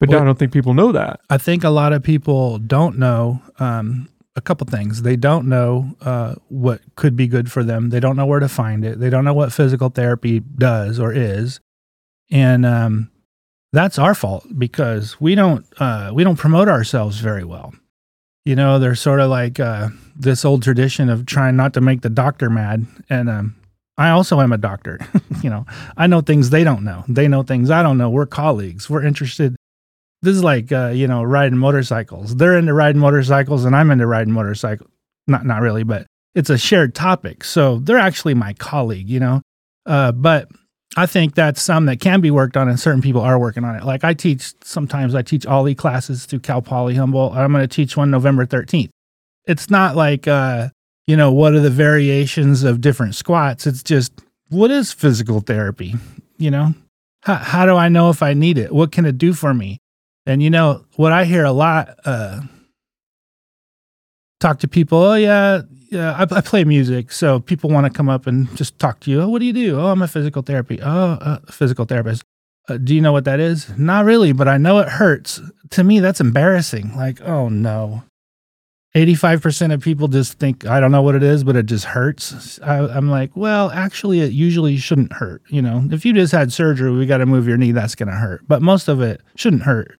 But 0.00 0.10
Well- 0.10 0.22
I 0.22 0.24
don't 0.24 0.38
think 0.38 0.52
people 0.52 0.74
know 0.74 0.92
that. 0.92 1.20
i 1.28 1.38
think 1.38 1.64
a 1.64 1.70
lot 1.70 1.92
of 1.92 2.02
people 2.02 2.58
don't 2.58 2.98
know 2.98 3.42
um 3.58 4.08
a 4.36 4.40
couple 4.40 4.66
things. 4.68 5.02
They 5.02 5.16
don't 5.16 5.48
know 5.48 5.96
uh, 6.00 6.36
what 6.48 6.80
could 6.94 7.16
be 7.16 7.26
good 7.26 7.50
for 7.50 7.64
them. 7.64 7.90
They 7.90 7.98
don't 7.98 8.16
know 8.16 8.24
where 8.24 8.38
to 8.38 8.48
find 8.48 8.84
it. 8.84 9.00
They 9.00 9.10
don't 9.10 9.24
know 9.24 9.34
what 9.34 9.52
physical 9.52 9.88
therapy 9.88 10.38
does 10.38 11.00
or 11.00 11.12
is. 11.12 11.58
And 12.30 12.64
um, 12.64 13.10
that's 13.72 13.98
our 13.98 14.14
fault 14.14 14.46
because 14.56 15.20
we 15.20 15.34
don't 15.34 15.66
uh, 15.80 16.12
we 16.14 16.22
don't 16.24 16.36
promote 16.36 16.68
ourselves 16.68 17.18
very 17.18 17.42
well. 17.44 17.74
You 18.44 18.54
know 18.54 18.78
there's 18.78 19.00
sort 19.00 19.18
of 19.20 19.28
like 19.28 19.58
uh, 19.60 19.88
this 20.16 20.44
old 20.44 20.62
tradition 20.62 21.10
of 21.10 21.26
trying 21.26 21.56
not 21.56 21.74
to 21.74 21.80
make 21.80 22.02
the 22.02 22.08
doctor 22.10 22.48
mad. 22.48 22.86
And 23.10 23.28
um, 23.28 23.56
i 23.98 24.10
also 24.10 24.40
am 24.40 24.52
a 24.52 24.58
doctor 24.58 24.98
you 25.42 25.50
know. 25.50 25.66
I 25.96 26.06
know 26.06 26.20
things 26.20 26.50
they 26.50 26.64
don't 26.64 26.84
know. 26.84 27.04
They 27.08 27.28
know 27.28 27.42
things 27.42 27.70
i 27.70 27.82
don't 27.82 27.98
know. 27.98 28.10
We're 28.10 28.26
colleagues. 28.26 28.88
We're 28.88 29.04
interested. 29.04 29.56
This 30.22 30.36
is 30.36 30.44
like 30.44 30.72
uh, 30.72 30.88
you 30.88 31.06
know 31.06 31.22
riding 31.22 31.58
motorcycles. 31.58 32.36
They're 32.36 32.58
into 32.58 32.74
riding 32.74 33.00
motorcycles 33.00 33.64
and 33.64 33.76
i'm 33.76 33.90
into 33.90 34.06
riding 34.06 34.32
motorcycles. 34.32 34.90
Not 35.26 35.44
not 35.44 35.60
really 35.60 35.84
but 35.84 36.06
it's 36.34 36.50
a 36.50 36.58
shared 36.58 36.94
topic. 36.94 37.44
So 37.44 37.78
they're 37.78 37.98
actually 37.98 38.34
my 38.34 38.54
colleague 38.54 39.08
you 39.08 39.20
know. 39.20 39.42
Uh, 39.86 40.12
but 40.12 40.48
i 40.96 41.06
think 41.06 41.34
that's 41.34 41.62
some 41.62 41.86
that 41.86 42.00
can 42.00 42.20
be 42.20 42.30
worked 42.30 42.56
on 42.56 42.68
and 42.68 42.80
certain 42.80 43.02
people 43.02 43.20
are 43.20 43.38
working 43.38 43.64
on 43.64 43.76
it. 43.76 43.84
Like 43.84 44.04
i 44.04 44.14
teach 44.14 44.54
sometimes 44.64 45.14
i 45.14 45.22
teach 45.22 45.46
all 45.46 45.64
OLLI 45.64 45.76
classes 45.76 46.26
through 46.26 46.40
cal 46.40 46.62
poly 46.62 46.94
humboldt. 46.94 47.34
I'm 47.34 47.52
going 47.52 47.66
to 47.66 47.74
teach 47.74 47.96
one 47.96 48.10
november 48.10 48.46
13th 48.46 48.90
it's 49.48 49.70
not 49.70 49.96
like 49.96 50.28
uh, 50.28 50.68
you 51.08 51.16
know 51.16 51.32
what 51.32 51.54
are 51.54 51.60
the 51.60 51.70
variations 51.70 52.62
of 52.62 52.80
different 52.80 53.16
squats 53.16 53.66
it's 53.66 53.82
just 53.82 54.12
what 54.50 54.70
is 54.70 54.92
physical 54.92 55.40
therapy 55.40 55.96
you 56.38 56.52
know 56.52 56.72
how, 57.22 57.34
how 57.34 57.66
do 57.66 57.74
i 57.74 57.88
know 57.88 58.08
if 58.10 58.22
i 58.22 58.32
need 58.32 58.56
it 58.56 58.72
what 58.72 58.92
can 58.92 59.04
it 59.04 59.18
do 59.18 59.32
for 59.32 59.52
me 59.52 59.80
and 60.28 60.42
you 60.42 60.50
know 60.50 60.84
what 60.96 61.10
I 61.10 61.24
hear 61.24 61.42
a 61.42 61.52
lot, 61.52 61.98
uh, 62.04 62.42
talk 64.40 64.58
to 64.58 64.68
people. 64.68 64.98
Oh 64.98 65.14
yeah, 65.14 65.62
yeah. 65.90 66.12
I, 66.12 66.22
I 66.30 66.42
play 66.42 66.64
music, 66.64 67.12
so 67.12 67.40
people 67.40 67.70
want 67.70 67.86
to 67.86 67.90
come 67.90 68.10
up 68.10 68.26
and 68.26 68.54
just 68.54 68.78
talk 68.78 69.00
to 69.00 69.10
you. 69.10 69.22
Oh, 69.22 69.30
what 69.30 69.38
do 69.38 69.46
you 69.46 69.54
do? 69.54 69.80
Oh, 69.80 69.86
I'm 69.86 70.02
a 70.02 70.08
physical 70.08 70.42
therapy. 70.42 70.80
Oh, 70.82 71.12
uh, 71.12 71.38
physical 71.50 71.86
therapist. 71.86 72.24
Uh, 72.68 72.76
do 72.76 72.94
you 72.94 73.00
know 73.00 73.12
what 73.12 73.24
that 73.24 73.40
is? 73.40 73.70
Not 73.78 74.04
really, 74.04 74.32
but 74.32 74.48
I 74.48 74.58
know 74.58 74.80
it 74.80 74.88
hurts. 74.88 75.40
To 75.70 75.82
me, 75.82 75.98
that's 75.98 76.20
embarrassing. 76.20 76.94
Like, 76.94 77.22
oh 77.22 77.48
no. 77.48 78.02
85% 78.94 79.74
of 79.74 79.82
people 79.82 80.08
just 80.08 80.38
think, 80.38 80.66
I 80.66 80.80
don't 80.80 80.90
know 80.90 81.02
what 81.02 81.14
it 81.14 81.22
is, 81.22 81.44
but 81.44 81.56
it 81.56 81.66
just 81.66 81.84
hurts. 81.84 82.58
I, 82.60 82.78
I'm 82.78 83.10
like, 83.10 83.36
well, 83.36 83.70
actually, 83.70 84.20
it 84.20 84.32
usually 84.32 84.76
shouldn't 84.78 85.12
hurt. 85.12 85.42
You 85.48 85.62
know, 85.62 85.86
if 85.92 86.06
you 86.06 86.12
just 86.12 86.32
had 86.32 86.52
surgery, 86.52 86.90
we 86.90 87.06
got 87.06 87.18
to 87.18 87.26
move 87.26 87.46
your 87.46 87.58
knee, 87.58 87.72
that's 87.72 87.94
going 87.94 88.08
to 88.08 88.14
hurt. 88.14 88.48
But 88.48 88.62
most 88.62 88.88
of 88.88 89.00
it 89.00 89.20
shouldn't 89.36 89.62
hurt. 89.62 89.98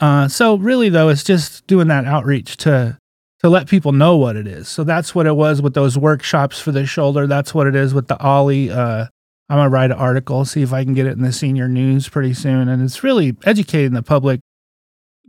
Uh, 0.00 0.28
so 0.28 0.56
really 0.56 0.88
though, 0.88 1.08
it's 1.08 1.24
just 1.24 1.66
doing 1.66 1.88
that 1.88 2.04
outreach 2.04 2.56
to 2.58 2.98
to 3.40 3.48
let 3.48 3.68
people 3.68 3.92
know 3.92 4.16
what 4.16 4.36
it 4.36 4.48
is. 4.48 4.68
So 4.68 4.82
that's 4.82 5.14
what 5.14 5.26
it 5.26 5.36
was 5.36 5.62
with 5.62 5.74
those 5.74 5.96
workshops 5.96 6.58
for 6.60 6.72
the 6.72 6.86
shoulder. 6.86 7.26
That's 7.26 7.54
what 7.54 7.68
it 7.68 7.76
is 7.76 7.94
with 7.94 8.08
the 8.08 8.16
OLLI. 8.16 8.70
Uh, 8.70 9.06
I'm 9.48 9.58
gonna 9.58 9.70
write 9.70 9.90
an 9.90 9.96
article, 9.98 10.44
see 10.44 10.62
if 10.62 10.72
I 10.72 10.84
can 10.84 10.94
get 10.94 11.06
it 11.06 11.12
in 11.12 11.22
the 11.22 11.32
senior 11.32 11.68
news 11.68 12.08
pretty 12.08 12.34
soon. 12.34 12.68
And 12.68 12.82
it's 12.82 13.04
really 13.04 13.36
educating 13.44 13.92
the 13.92 14.02
public. 14.02 14.40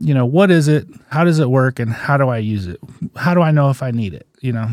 You 0.00 0.14
know, 0.14 0.24
what 0.24 0.50
is 0.50 0.66
it? 0.66 0.88
How 1.10 1.24
does 1.24 1.38
it 1.38 1.50
work? 1.50 1.78
And 1.78 1.92
how 1.92 2.16
do 2.16 2.28
I 2.28 2.38
use 2.38 2.66
it? 2.66 2.80
How 3.16 3.34
do 3.34 3.42
I 3.42 3.50
know 3.50 3.68
if 3.70 3.82
I 3.82 3.90
need 3.90 4.14
it? 4.14 4.26
You 4.40 4.52
know? 4.52 4.68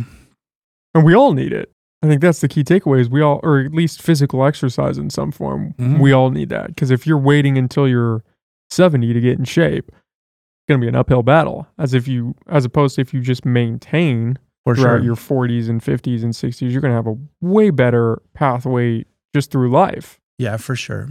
And 0.96 1.04
we 1.04 1.14
all 1.14 1.34
need 1.34 1.52
it. 1.52 1.72
I 2.02 2.08
think 2.08 2.22
that's 2.22 2.42
the 2.42 2.48
key 2.48 2.64
takeaway 2.64 3.00
is 3.02 3.10
we 3.10 3.22
all, 3.22 3.40
or 3.44 3.60
at 3.60 3.74
least 3.74 4.02
physical 4.02 4.46
exercise 4.46 4.98
in 4.98 5.10
some 5.10 5.32
form, 5.32 5.74
Mhm. 5.80 6.00
we 6.00 6.12
all 6.12 6.30
need 6.32 6.50
that. 6.50 6.68
Because 6.68 6.92
if 6.92 7.06
you're 7.06 7.18
waiting 7.18 7.58
until 7.58 7.88
you're 7.88 8.24
70 8.70 9.14
to 9.14 9.20
get 9.20 9.38
in 9.38 9.46
shape, 9.46 9.88
it's 9.90 10.66
going 10.70 10.80
to 10.80 10.86
be 10.86 10.88
an 10.88 10.96
uphill 10.96 11.24
battle. 11.24 11.68
As 11.78 11.94
if 11.94 12.08
you, 12.08 12.36
as 12.48 12.66
opposed 12.66 12.96
to 12.96 13.02
if 13.02 13.14
you 13.14 13.20
just 13.22 13.46
maintain 13.46 14.38
For 14.64 14.76
throughout 14.76 14.98
sure. 14.98 15.04
your 15.04 15.16
40s 15.16 15.70
and 15.70 15.82
50s 15.82 16.24
and 16.24 16.34
60s, 16.36 16.72
you're 16.72 16.82
going 16.82 16.92
to 16.92 16.96
have 16.96 17.08
a 17.08 17.18
way 17.42 17.70
better 17.72 18.22
pathway 18.34 19.06
just 19.36 19.52
through 19.52 19.72
life. 19.72 20.20
Yeah, 20.38 20.58
for 20.58 20.76
sure. 20.76 21.10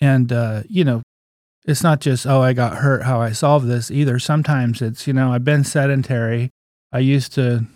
And 0.00 0.32
uh, 0.32 0.62
you 0.68 0.84
know, 0.84 1.02
it's 1.66 1.82
not 1.82 2.00
just 2.00 2.26
oh 2.26 2.40
I 2.40 2.52
got 2.52 2.78
hurt 2.78 3.02
how 3.02 3.20
I 3.20 3.32
solve 3.32 3.66
this 3.66 3.90
either. 3.90 4.18
Sometimes 4.18 4.80
it's 4.80 5.06
you 5.06 5.12
know 5.12 5.32
I've 5.32 5.44
been 5.44 5.64
sedentary. 5.64 6.50
I 6.92 7.00
used 7.00 7.32
to 7.34 7.66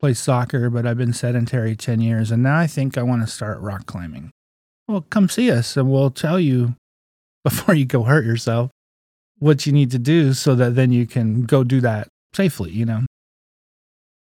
play 0.00 0.14
soccer, 0.14 0.68
but 0.68 0.86
I've 0.86 0.98
been 0.98 1.12
sedentary 1.12 1.76
10 1.76 2.00
years 2.00 2.30
and 2.30 2.42
now 2.42 2.58
I 2.58 2.66
think 2.66 2.98
I 2.98 3.02
want 3.02 3.22
to 3.22 3.28
start 3.28 3.60
rock 3.60 3.86
climbing. 3.86 4.30
Well, 4.88 5.02
come 5.02 5.28
see 5.28 5.50
us 5.50 5.76
and 5.76 5.90
we'll 5.90 6.10
tell 6.10 6.40
you 6.40 6.74
before 7.44 7.74
you 7.74 7.86
go 7.86 8.02
hurt 8.02 8.24
yourself 8.24 8.70
what 9.38 9.64
you 9.64 9.72
need 9.72 9.90
to 9.90 9.98
do 9.98 10.34
so 10.34 10.54
that 10.54 10.74
then 10.74 10.92
you 10.92 11.06
can 11.06 11.42
go 11.42 11.64
do 11.64 11.80
that 11.80 12.08
safely, 12.34 12.70
you 12.70 12.84
know. 12.84 13.00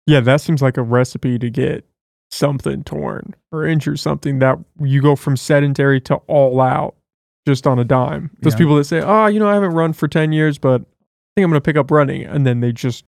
Yeah, 0.05 0.21
that 0.21 0.41
seems 0.41 0.62
like 0.62 0.77
a 0.77 0.81
recipe 0.81 1.38
to 1.39 1.50
get 1.50 1.85
something 2.31 2.83
torn 2.83 3.35
or 3.51 3.65
injure 3.65 3.95
something 3.95 4.39
that 4.39 4.57
you 4.79 5.01
go 5.01 5.15
from 5.15 5.38
sedentary 5.38 6.01
to 6.01 6.15
all 6.27 6.59
out 6.62 6.95
just 7.45 7.67
on 7.67 7.79
a 7.79 7.83
dime. 7.83 8.29
Those 8.41 8.53
Yeah. 8.53 8.57
people 8.57 8.75
that 8.77 8.85
say, 8.85 9.01
"Oh, 9.01 9.25
you 9.27 9.39
know, 9.39 9.47
I 9.50 9.53
haven't 9.53 9.73
run 9.73 9.93
for 9.93 10.07
10 10.07 10.31
years, 10.31 10.57
but 10.57 10.81
I 10.81 10.85
think 11.35 11.45
I'm 11.45 11.50
going 11.51 11.53
to 11.53 11.62
pick 11.62 11.75
up 11.77 11.91
running." 11.91 12.23
And 12.25 12.45
then 12.45 12.59
they 12.62 12.71
just 12.71 13.05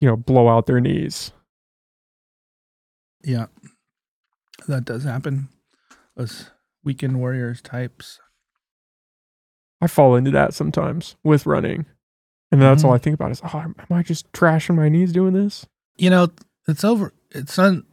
you 0.00 0.08
know, 0.08 0.16
blow 0.16 0.48
out 0.48 0.66
their 0.66 0.80
knees. 0.80 1.30
Yeah. 3.22 3.46
That 4.66 4.84
does 4.84 5.04
happen. 5.04 5.48
Us 6.16 6.50
weekend 6.82 7.20
warriors 7.20 7.62
types. 7.62 8.18
I 9.80 9.86
fall 9.86 10.16
into 10.16 10.32
that 10.32 10.54
sometimes 10.54 11.14
with 11.22 11.46
running. 11.46 11.86
And 12.50 12.60
that's 12.60 12.82
all 12.84 12.90
Mhm. 12.90 12.94
I 12.96 12.98
think 12.98 13.14
about 13.14 13.30
is, 13.30 13.40
"Oh, 13.44 13.58
am 13.60 13.74
I 13.90 14.02
just 14.02 14.30
trashing 14.32 14.74
my 14.74 14.88
knees 14.88 15.12
doing 15.12 15.32
this?" 15.34 15.66
you 15.98 16.08
know 16.10 16.28
it's 16.66 16.82
over 16.84 17.12
it's 17.32 17.58
un, 17.58 17.84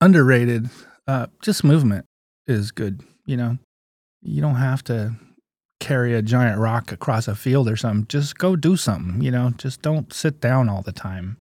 underrated 0.00 0.70
uh 1.06 1.26
just 1.42 1.62
movement 1.62 2.06
is 2.46 2.70
good 2.72 3.02
you 3.26 3.36
know 3.36 3.58
you 4.26 4.40
don't 4.42 4.56
have 4.56 4.82
to 4.84 5.14
carry 5.80 6.14
a 6.14 6.22
giant 6.22 6.58
rock 6.58 6.90
across 6.92 7.28
a 7.28 7.34
field 7.34 7.68
or 7.68 7.76
something 7.76 8.06
just 8.08 8.38
go 8.38 8.56
do 8.56 8.76
something 8.76 9.20
you 9.20 9.30
know 9.30 9.52
just 9.58 9.82
don't 9.82 10.12
sit 10.12 10.40
down 10.40 10.68
all 10.68 10.82
the 10.82 10.92
time 10.92 11.36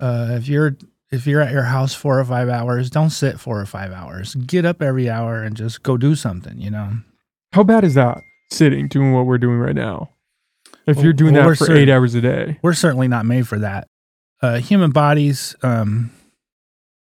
uh 0.00 0.28
if 0.32 0.46
you're 0.46 0.76
if 1.10 1.26
you're 1.26 1.40
at 1.40 1.52
your 1.52 1.62
house 1.64 1.94
four 1.94 2.20
or 2.20 2.24
five 2.24 2.48
hours 2.48 2.90
don't 2.90 3.10
sit 3.10 3.40
four 3.40 3.58
or 3.60 3.64
five 3.66 3.92
hours 3.92 4.34
get 4.34 4.64
up 4.66 4.82
every 4.82 5.08
hour 5.08 5.42
and 5.42 5.56
just 5.56 5.82
go 5.82 5.96
do 5.96 6.14
something 6.14 6.58
you 6.60 6.70
know 6.70 6.92
How 7.54 7.64
bad 7.64 7.82
is 7.84 7.94
that 7.94 8.18
sitting 8.52 8.88
doing 8.88 9.12
what 9.12 9.24
we're 9.26 9.38
doing 9.38 9.58
right 9.58 9.74
now? 9.74 10.10
If 10.86 10.96
Well- 10.96 11.04
you're 11.04 11.12
doing 11.14 11.34
well, 11.34 11.48
that 11.48 11.56
for 11.56 11.64
certain- 11.64 11.78
8 11.82 11.88
hours 11.88 12.14
a 12.14 12.20
day. 12.20 12.58
we're 12.62 12.74
certainly 12.74 13.08
not 13.08 13.24
made 13.26 13.48
for 13.48 13.58
that. 13.58 13.88
Uh, 14.42 14.58
human 14.58 14.90
bodies, 14.92 15.56
um, 15.62 16.10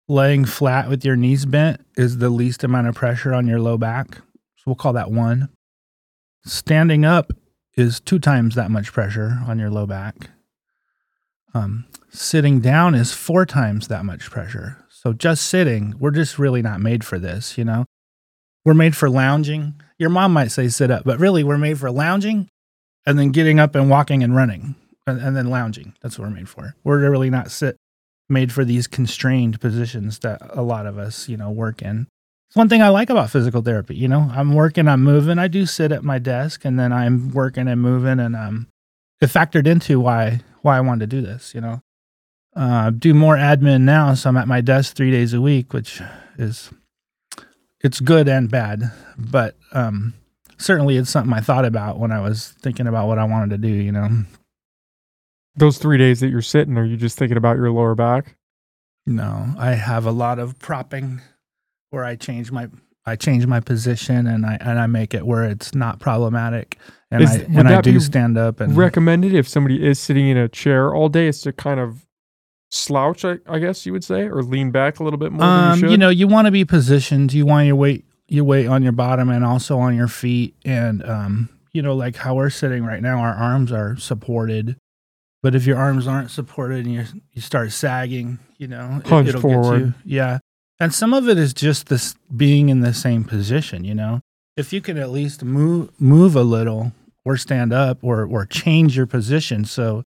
laying 0.07 0.45
flat 0.45 0.87
with 0.89 1.03
your 1.05 1.15
knees 1.15 1.45
bent 1.45 1.81
is 1.97 2.17
the 2.17 2.29
least 2.29 2.63
amount 2.63 2.87
of 2.87 2.95
pressure 2.95 3.33
on 3.33 3.45
your 3.45 3.59
low 3.59 3.77
back. 3.77 4.19
So 4.65 4.71
we'll 4.71 4.75
call 4.77 4.93
that 4.93 5.11
one. 5.11 5.49
Standing 6.43 7.05
up 7.05 7.31
is 7.75 7.99
two 7.99 8.17
times 8.17 8.55
that 8.55 8.71
much 8.71 8.91
pressure 8.91 9.39
on 9.47 9.59
your 9.59 9.69
low 9.69 9.85
back. 9.85 10.31
Um, 11.53 11.85
sitting 12.09 12.61
down 12.61 12.95
is 12.95 13.13
four 13.13 13.45
times 13.45 13.89
that 13.89 14.05
much 14.05 14.31
pressure. 14.31 14.83
So 14.89 15.13
just 15.13 15.45
sitting, 15.45 15.93
we're 15.99 16.09
just 16.09 16.39
really 16.39 16.63
not 16.63 16.81
made 16.81 17.03
for 17.03 17.19
this, 17.19 17.59
you 17.59 17.63
know? 17.63 17.85
We're 18.63 18.73
made 18.73 18.95
for 18.95 19.07
lounging. 19.07 19.79
Your 19.99 20.09
mom 20.09 20.33
might 20.33 20.51
say 20.51 20.67
sit 20.67 20.89
up, 20.89 21.03
but 21.05 21.19
really 21.19 21.43
we're 21.43 21.59
made 21.59 21.77
for 21.77 21.91
lounging 21.91 22.49
and 23.05 23.19
then 23.19 23.29
getting 23.29 23.59
up 23.59 23.75
and 23.75 23.87
walking 23.87 24.23
and 24.23 24.35
running 24.35 24.73
and, 25.05 25.21
and 25.21 25.37
then 25.37 25.51
lounging. 25.51 25.93
That's 26.01 26.17
what 26.17 26.27
we're 26.27 26.35
made 26.35 26.49
for. 26.49 26.75
We're 26.83 27.07
really 27.07 27.29
not 27.29 27.51
sit 27.51 27.77
made 28.27 28.51
for 28.51 28.65
these 28.65 28.87
constrained 28.87 29.61
positions 29.61 30.17
that 30.19 30.41
a 30.49 30.63
lot 30.63 30.87
of 30.87 30.97
us, 30.97 31.29
you 31.29 31.37
know, 31.37 31.51
work 31.51 31.83
in. 31.83 32.07
It's 32.47 32.55
one 32.55 32.69
thing 32.69 32.81
I 32.81 32.89
like 32.89 33.09
about 33.09 33.29
physical 33.31 33.61
therapy. 33.61 33.95
You 33.95 34.07
know, 34.07 34.29
I'm 34.31 34.53
working, 34.53 34.87
I'm 34.87 35.03
moving. 35.03 35.39
I 35.39 35.47
do 35.47 35.65
sit 35.65 35.91
at 35.91 36.03
my 36.03 36.19
desk 36.19 36.63
and 36.63 36.79
then 36.79 36.93
I'm 36.93 37.31
working 37.31 37.67
and 37.67 37.81
moving 37.81 38.19
and 38.19 38.35
um 38.35 38.67
it 39.21 39.27
factored 39.27 39.67
into 39.67 39.99
why 39.99 40.41
why 40.61 40.77
I 40.77 40.81
wanted 40.81 41.09
to 41.09 41.15
do 41.15 41.21
this, 41.25 41.53
you 41.55 41.61
know. 41.61 41.81
Uh, 42.55 42.89
do 42.89 43.13
more 43.13 43.35
admin 43.35 43.81
now, 43.81 44.13
so 44.13 44.29
I'm 44.29 44.37
at 44.37 44.47
my 44.47 44.61
desk 44.61 44.95
three 44.95 45.11
days 45.11 45.33
a 45.33 45.41
week, 45.41 45.73
which 45.73 46.01
is 46.37 46.71
it's 47.81 47.99
good 47.99 48.27
and 48.29 48.49
bad, 48.49 48.91
but 49.17 49.57
um, 49.73 50.13
certainly 50.57 50.95
it's 50.97 51.09
something 51.09 51.33
I 51.33 51.41
thought 51.41 51.65
about 51.65 51.99
when 51.99 52.11
I 52.13 52.21
was 52.21 52.53
thinking 52.61 52.87
about 52.87 53.07
what 53.07 53.19
I 53.19 53.25
wanted 53.25 53.49
to 53.49 53.57
do. 53.57 53.73
You 53.73 53.91
know, 53.91 54.09
Those 55.57 55.77
three 55.77 55.97
days 55.97 56.21
that 56.21 56.29
you're 56.29 56.41
sitting, 56.41 56.77
are 56.77 56.85
you 56.85 56.95
just 56.97 57.17
thinking 57.17 57.37
about 57.37 57.57
your 57.57 57.71
lower 57.71 57.95
back? 57.95 58.35
no, 59.05 59.53
I 59.57 59.71
have 59.73 60.05
a 60.05 60.11
lot 60.11 60.39
of 60.39 60.57
propping 60.57 61.21
where 61.95 62.05
I 62.05 62.15
change 62.15 62.51
my 62.51 62.67
I 63.07 63.15
change 63.15 63.47
my 63.47 63.59
position 63.59 64.27
and 64.27 64.45
I 64.45 64.57
and 64.59 64.79
I 64.79 64.87
make 64.87 65.13
it 65.13 65.25
where 65.25 65.45
it's 65.45 65.73
not 65.73 65.99
problematic, 65.99 66.77
and 67.09 67.23
Is- 67.23 67.31
I 67.31 67.45
and 67.55 67.67
I 67.67 67.81
do 67.81 67.99
stand 67.99 68.37
up 68.37 68.59
and 68.59 68.75
Recommended 68.75 69.33
if 69.33 69.47
somebody 69.47 69.83
is 69.83 69.97
sitting 69.97 70.27
in 70.27 70.37
a 70.37 70.49
chair 70.49 70.93
all 70.93 71.09
day, 71.09 71.27
is 71.27 71.41
to 71.41 71.53
kind 71.53 71.79
of 71.79 72.05
slouch, 72.71 73.23
I, 73.23 73.37
I 73.47 73.59
guess 73.59 73.85
you 73.85 73.93
would 73.93 74.03
say, 74.03 74.23
or 74.23 74.43
lean 74.43 74.71
back 74.71 74.99
a 74.99 75.03
little 75.03 75.19
bit 75.19 75.31
more 75.31 75.41
than 75.41 75.49
um, 75.49 75.71
you 75.71 75.79
should. 75.79 75.91
you 75.91 75.97
know, 75.97 76.09
you 76.09 76.27
want 76.27 76.45
to 76.45 76.51
be 76.51 76.65
positioned. 76.65 77.31
You 77.31 77.45
want 77.45 77.67
your 77.67 77.75
weight, 77.75 78.05
your 78.27 78.43
weight 78.43 78.67
on 78.67 78.83
your 78.83 78.91
bottom 78.91 79.29
and 79.29 79.45
also 79.45 79.77
on 79.77 79.95
your 79.95 80.07
feet. 80.07 80.55
And 80.65 81.03
um, 81.05 81.49
you 81.71 81.81
know, 81.81 81.95
like 81.95 82.17
how 82.17 82.35
we're 82.35 82.49
sitting 82.49 82.83
right 82.83 83.01
now, 83.01 83.19
our 83.19 83.33
arms 83.33 83.71
are 83.71 83.95
supported. 83.97 84.77
But 85.41 85.53
if 85.53 85.67
your 85.67 85.77
arms 85.77 86.07
aren't 86.07 86.31
supported 86.31 86.85
and 86.85 86.93
you 86.93 87.05
you 87.31 87.41
start 87.41 87.71
sagging, 87.71 88.39
you 88.57 88.67
know, 88.67 89.01
it, 89.05 89.27
it'll 89.27 89.41
forward. 89.41 89.79
get 89.79 89.85
you. 89.85 90.17
Yeah, 90.17 90.39
and 90.79 90.93
some 90.93 91.13
of 91.13 91.27
it 91.29 91.37
is 91.37 91.53
just 91.53 91.87
this 91.87 92.15
being 92.35 92.69
in 92.69 92.81
the 92.81 92.93
same 92.93 93.23
position. 93.23 93.83
You 93.83 93.95
know, 93.95 94.21
if 94.57 94.71
you 94.73 94.81
can 94.81 94.97
at 94.97 95.09
least 95.09 95.43
move 95.43 95.89
move 95.99 96.35
a 96.35 96.43
little 96.43 96.91
or 97.23 97.37
stand 97.37 97.73
up 97.73 97.97
or 98.01 98.23
or 98.25 98.45
change 98.45 98.95
your 98.97 99.05
position 99.07 99.65
so 99.65 100.03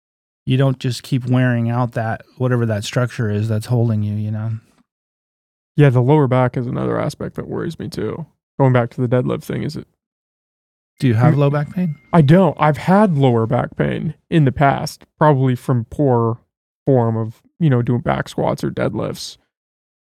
you 0.46 0.56
don't 0.56 0.78
just 0.78 1.02
keep 1.02 1.26
wearing 1.26 1.70
out 1.70 1.92
that 1.92 2.22
whatever 2.38 2.66
that 2.66 2.84
structure 2.84 3.30
is 3.30 3.48
that's 3.48 3.66
holding 3.66 4.02
you. 4.02 4.14
You 4.14 4.30
know. 4.30 4.50
yeah, 5.76 5.90
the 5.90 6.02
lower 6.02 6.26
back 6.28 6.56
is 6.56 6.66
another 6.66 6.98
aspect 7.00 7.36
that 7.36 7.48
worries 7.48 7.78
me 7.78 7.88
too. 7.88 8.26
Going 8.58 8.72
back 8.72 8.90
to 8.90 9.00
the 9.00 9.08
deadlift 9.08 9.42
thing, 9.42 9.62
is 9.64 9.74
it? 9.76 9.88
Do 11.00 11.08
you 11.08 11.14
have 11.14 11.34
Mm. 11.34 11.38
low 11.38 11.50
back 11.50 11.74
pain? 11.74 11.96
I 12.12 12.22
don't. 12.22 12.56
I've 12.60 12.76
had 12.76 13.18
lower 13.18 13.46
back 13.46 13.74
pain 13.76 14.14
in 14.30 14.44
the 14.44 14.52
past, 14.52 15.04
probably 15.18 15.56
from 15.56 15.86
poor 15.86 16.38
form 16.86 17.16
of 17.16 17.42
you 17.58 17.68
know 17.70 17.82
doing 17.82 18.00
back 18.00 18.28
squats 18.28 18.62
or 18.62 18.70
deadlifts. 18.70 19.36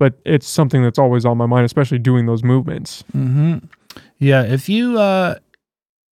But 0.04 0.20
it's 0.26 0.50
something 0.50 0.84
that's 0.84 1.00
always 1.00 1.24
on 1.24 1.38
my 1.38 1.46
mind, 1.46 1.64
especially 1.64 1.98
doing 1.98 2.26
those 2.26 2.44
movements. 2.44 3.06
hmm 3.14 3.60
Yeah, 4.20 4.44
if 4.44 4.68
you 4.68 5.00
uh 5.00 5.36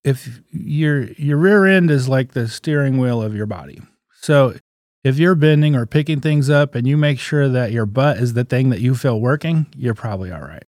if 0.05 0.39
your 0.49 1.11
your 1.17 1.35
rear 1.37 1.65
end 1.65 1.91
is 1.91 2.07
like 2.07 2.31
the 2.31 2.47
steering 2.47 2.99
wheel 2.99 3.21
of 3.21 3.35
your 3.35 3.47
body. 3.47 3.81
So 4.21 4.55
if 5.03 5.19
you're 5.19 5.35
bending 5.35 5.75
or 5.75 5.85
picking 5.85 6.21
things 6.21 6.49
up 6.49 6.73
and 6.73 6.87
you 6.87 6.95
make 6.95 7.19
sure 7.19 7.49
that 7.49 7.73
your 7.73 7.85
butt 7.85 8.15
is 8.15 8.33
the 8.33 8.45
thing 8.45 8.69
that 8.69 8.79
you 8.79 8.95
feel 8.95 9.19
working, 9.19 9.65
you're 9.75 9.93
probably 9.93 10.31
all 10.31 10.39
right. 10.39 10.63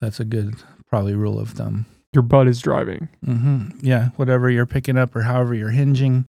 That's 0.00 0.18
a 0.18 0.24
good 0.24 0.56
probably 0.88 1.14
rule 1.14 1.38
of 1.38 1.50
thumb. 1.50 1.86
Your 2.12 2.22
butt 2.22 2.48
is 2.48 2.60
driving. 2.60 3.08
hmm 3.24 3.66
Yeah, 3.82 4.08
whatever 4.16 4.50
you're 4.50 4.66
picking 4.66 4.98
up 4.98 5.14
or 5.14 5.22
however 5.22 5.54
you're 5.54 5.70
hinging. 5.70 6.26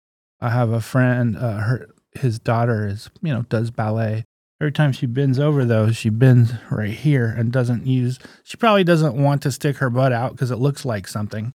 I 0.41 0.51
have 0.51 0.71
a 0.71 0.81
friend, 0.81 1.37
uh, 1.37 1.59
her 1.63 1.89
his 2.13 2.39
daughter 2.39 2.87
is 2.87 3.11
you 3.23 3.35
know 3.35 3.43
does 3.43 3.73
ballet. 3.73 4.23
Every 4.61 4.73
time 4.73 4.91
she 4.93 5.07
bends 5.07 5.39
over 5.39 5.65
though, 5.65 5.93
she 5.93 6.09
bends 6.09 6.53
right 6.71 6.91
here 6.91 7.27
and 7.27 7.53
doesn't 7.53 7.87
use. 7.87 8.19
She 8.43 8.57
probably 8.57 8.83
doesn't 8.83 9.15
want 9.15 9.43
to 9.43 9.53
stick 9.53 9.77
her 9.77 9.89
butt 9.89 10.13
out 10.13 10.33
because 10.33 10.51
it 10.51 10.57
looks 10.57 10.85
like 10.85 11.07
something. 11.07 11.53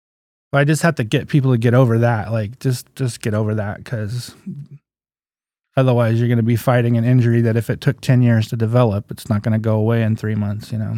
But 0.52 0.60
I 0.60 0.64
just 0.66 0.82
have 0.82 0.96
to 0.96 1.04
get 1.04 1.30
people 1.30 1.52
to 1.52 1.58
get 1.58 1.74
over 1.74 2.00
that. 2.00 2.32
Like 2.32 2.60
just 2.60 2.94
just 2.96 3.22
get 3.22 3.34
over 3.34 3.56
that 3.56 3.78
because 3.78 4.36
otherwise 5.78 6.20
you're 6.20 6.28
going 6.28 6.38
to 6.38 6.44
be 6.44 6.58
fighting 6.58 6.98
an 6.98 7.06
injury 7.06 7.42
that 7.42 7.56
if 7.56 7.70
it 7.70 7.80
took 7.80 8.02
ten 8.02 8.22
years 8.22 8.48
to 8.50 8.58
develop, 8.58 9.12
it's 9.12 9.30
not 9.30 9.44
going 9.44 9.54
to 9.54 9.60
go 9.60 9.76
away 9.76 10.04
in 10.04 10.16
three 10.18 10.36
months. 10.36 10.72
You 10.72 10.80
know. 10.80 10.96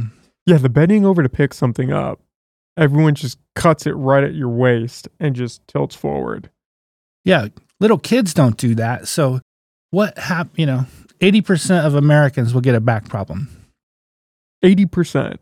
Yeah, 0.47 0.57
the 0.57 0.69
bending 0.69 1.05
over 1.05 1.21
to 1.21 1.29
pick 1.29 1.53
something 1.53 1.93
up, 1.93 2.19
everyone 2.77 3.13
just 3.13 3.37
cuts 3.55 3.85
it 3.85 3.91
right 3.91 4.23
at 4.23 4.33
your 4.33 4.49
waist 4.49 5.07
and 5.19 5.35
just 5.35 5.67
tilts 5.67 5.95
forward. 5.95 6.49
Yeah, 7.23 7.49
little 7.79 7.99
kids 7.99 8.33
don't 8.33 8.57
do 8.57 8.73
that. 8.75 9.07
So 9.07 9.41
what 9.91 10.17
hap- 10.17 10.57
you 10.57 10.65
know, 10.65 10.85
80% 11.21 11.85
of 11.85 11.95
Americans 11.95 12.53
will 12.53 12.61
get 12.61 12.75
a 12.75 12.79
back 12.79 13.07
problem. 13.07 13.49
80%. 14.63 15.37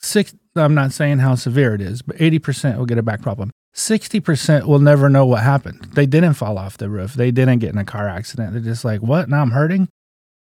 Six 0.00 0.34
I'm 0.54 0.74
not 0.74 0.92
saying 0.92 1.18
how 1.20 1.34
severe 1.34 1.74
it 1.74 1.80
is, 1.80 2.02
but 2.02 2.16
80% 2.16 2.76
will 2.76 2.84
get 2.84 2.98
a 2.98 3.02
back 3.02 3.22
problem. 3.22 3.50
60% 3.74 4.66
will 4.66 4.80
never 4.80 5.08
know 5.08 5.24
what 5.24 5.42
happened. 5.42 5.88
They 5.94 6.04
didn't 6.04 6.34
fall 6.34 6.58
off 6.58 6.76
the 6.76 6.90
roof. 6.90 7.14
They 7.14 7.30
didn't 7.30 7.60
get 7.60 7.72
in 7.72 7.78
a 7.78 7.84
car 7.84 8.06
accident. 8.06 8.52
They're 8.52 8.60
just 8.60 8.84
like, 8.84 9.00
"What? 9.00 9.30
Now 9.30 9.40
I'm 9.40 9.52
hurting?" 9.52 9.88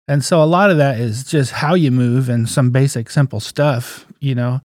And 0.09 0.25
so 0.25 0.42
a 0.42 0.44
lot 0.44 0.70
of 0.70 0.79
that 0.79 0.99
is 0.99 1.25
just 1.25 1.53
how 1.53 1.75
you 1.75 1.90
move 1.92 2.29
and 2.29 2.49
some 2.49 2.70
basic 2.70 3.09
simple 3.09 3.40
stuff, 3.40 4.07
you 4.18 4.35
know. 4.35 4.61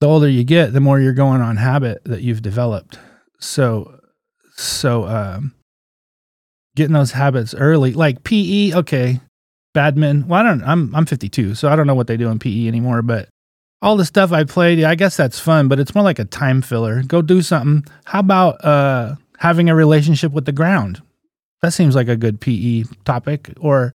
The 0.00 0.06
older 0.06 0.28
you 0.28 0.44
get, 0.44 0.74
the 0.74 0.80
more 0.80 1.00
you're 1.00 1.14
going 1.14 1.40
on 1.40 1.56
habit 1.56 2.02
that 2.04 2.20
you've 2.20 2.42
developed. 2.42 2.98
So 3.40 4.00
so 4.56 5.06
um 5.06 5.54
getting 6.76 6.92
those 6.92 7.12
habits 7.12 7.54
early, 7.54 7.92
like 7.92 8.22
PE, 8.22 8.74
okay, 8.74 9.20
badminton. 9.74 10.28
Well, 10.28 10.40
I 10.40 10.42
don't. 10.44 10.62
I'm 10.62 10.94
I'm 10.94 11.06
52, 11.06 11.56
so 11.56 11.68
I 11.68 11.74
don't 11.74 11.86
know 11.86 11.94
what 11.94 12.06
they 12.06 12.16
do 12.16 12.28
in 12.28 12.38
PE 12.38 12.68
anymore. 12.68 13.02
But 13.02 13.28
all 13.82 13.96
the 13.96 14.04
stuff 14.04 14.30
I 14.30 14.44
played, 14.44 14.84
I 14.84 14.94
guess 14.94 15.16
that's 15.16 15.40
fun, 15.40 15.66
but 15.66 15.80
it's 15.80 15.94
more 15.94 16.04
like 16.04 16.18
a 16.18 16.24
time 16.24 16.62
filler. 16.62 17.02
Go 17.02 17.22
do 17.22 17.42
something. 17.42 17.84
How 18.04 18.20
about 18.20 18.64
uh 18.64 19.16
having 19.38 19.68
a 19.68 19.74
relationship 19.74 20.32
with 20.32 20.44
the 20.44 20.52
ground? 20.52 21.02
That 21.62 21.72
seems 21.72 21.96
like 21.96 22.08
a 22.08 22.16
good 22.16 22.40
PE 22.40 22.84
topic. 23.04 23.52
Or 23.58 23.92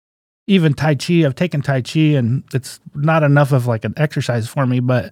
even 0.46 0.74
Tai 0.74 0.94
Chi. 0.96 1.24
I've 1.24 1.34
taken 1.34 1.62
Tai 1.62 1.82
Chi, 1.82 2.00
and 2.00 2.44
it's 2.54 2.78
not 2.94 3.22
enough 3.22 3.52
of 3.52 3.66
like 3.66 3.84
an 3.84 3.94
exercise 3.96 4.46
for 4.46 4.66
me, 4.66 4.80
but 4.80 5.10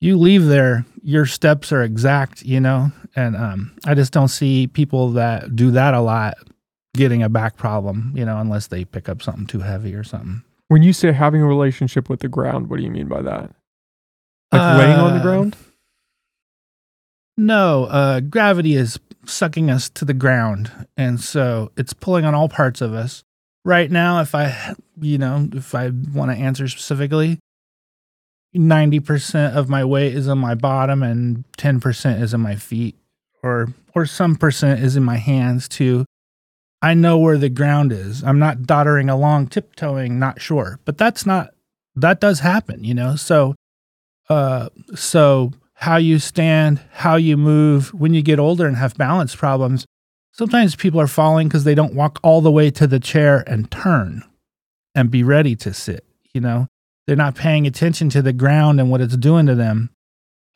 you 0.00 0.18
leave 0.18 0.46
there, 0.46 0.84
your 1.02 1.24
steps 1.24 1.72
are 1.72 1.82
exact, 1.82 2.42
you 2.42 2.60
know. 2.60 2.90
And 3.14 3.36
um, 3.36 3.76
I 3.86 3.94
just 3.94 4.12
don't 4.12 4.28
see 4.28 4.66
people 4.66 5.12
that 5.12 5.56
do 5.56 5.70
that 5.70 5.94
a 5.94 6.00
lot 6.00 6.36
getting 6.96 7.22
a 7.22 7.28
back 7.28 7.56
problem, 7.56 8.12
you 8.14 8.24
know, 8.24 8.38
unless 8.38 8.66
they 8.68 8.84
pick 8.84 9.08
up 9.08 9.22
something 9.22 9.46
too 9.46 9.60
heavy 9.60 9.94
or 9.94 10.02
something. 10.04 10.42
When 10.68 10.82
you 10.82 10.92
say 10.92 11.12
having 11.12 11.42
a 11.42 11.46
relationship 11.46 12.08
with 12.08 12.20
the 12.20 12.28
ground, 12.28 12.68
what 12.68 12.78
do 12.78 12.82
you 12.82 12.90
mean 12.90 13.06
by 13.08 13.22
that? 13.22 13.50
Like 14.52 14.78
laying 14.78 14.98
on 14.98 15.12
the 15.14 15.20
Uh, 15.20 15.22
ground? 15.22 15.56
No, 17.36 17.84
uh, 17.84 18.20
gravity 18.20 18.74
is 18.74 18.98
sucking 19.26 19.70
us 19.70 19.88
to 19.90 20.04
the 20.04 20.14
ground, 20.14 20.70
and 20.96 21.20
so 21.20 21.70
it's 21.76 21.92
pulling 21.92 22.24
on 22.24 22.34
all 22.34 22.48
parts 22.48 22.80
of 22.80 22.94
us. 22.94 23.22
Right 23.64 23.90
now, 23.90 24.20
if 24.20 24.34
I, 24.34 24.74
you 25.00 25.18
know, 25.18 25.48
if 25.52 25.74
I 25.74 25.90
want 26.14 26.30
to 26.30 26.36
answer 26.36 26.66
specifically, 26.68 27.38
ninety 28.54 29.00
percent 29.00 29.56
of 29.56 29.68
my 29.68 29.84
weight 29.84 30.14
is 30.14 30.28
on 30.28 30.38
my 30.38 30.54
bottom, 30.54 31.02
and 31.02 31.44
ten 31.56 31.80
percent 31.80 32.22
is 32.22 32.32
in 32.32 32.40
my 32.40 32.56
feet, 32.56 32.96
or 33.42 33.68
or 33.94 34.06
some 34.06 34.36
percent 34.36 34.80
is 34.80 34.96
in 34.96 35.02
my 35.04 35.16
hands 35.16 35.68
too. 35.68 36.04
I 36.82 36.94
know 36.94 37.18
where 37.18 37.38
the 37.38 37.48
ground 37.48 37.92
is. 37.92 38.22
I'm 38.22 38.38
not 38.38 38.62
doddering 38.62 39.08
along, 39.08 39.48
tiptoeing, 39.48 40.18
not 40.18 40.40
sure, 40.40 40.78
but 40.84 40.98
that's 40.98 41.24
not 41.26 41.50
that 41.96 42.20
does 42.20 42.40
happen, 42.40 42.84
you 42.84 42.94
know. 42.94 43.16
So, 43.16 43.54
uh, 44.28 44.68
so 44.94 45.52
how 45.74 45.96
you 45.96 46.18
stand, 46.18 46.80
how 46.92 47.16
you 47.16 47.36
move 47.36 47.92
when 47.94 48.14
you 48.14 48.22
get 48.22 48.38
older 48.38 48.66
and 48.66 48.76
have 48.76 48.96
balance 48.96 49.34
problems. 49.34 49.86
Sometimes 50.32 50.76
people 50.76 51.00
are 51.00 51.06
falling 51.06 51.48
because 51.48 51.64
they 51.64 51.74
don't 51.74 51.94
walk 51.94 52.20
all 52.22 52.42
the 52.42 52.50
way 52.50 52.70
to 52.70 52.86
the 52.86 53.00
chair 53.00 53.42
and 53.46 53.70
turn 53.70 54.22
and 54.94 55.10
be 55.10 55.22
ready 55.22 55.56
to 55.56 55.72
sit. 55.72 56.04
You 56.34 56.42
know, 56.42 56.66
they're 57.06 57.16
not 57.16 57.34
paying 57.34 57.66
attention 57.66 58.10
to 58.10 58.22
the 58.22 58.34
ground 58.34 58.78
and 58.78 58.90
what 58.90 59.00
it's 59.00 59.16
doing 59.16 59.46
to 59.46 59.54
them. 59.54 59.90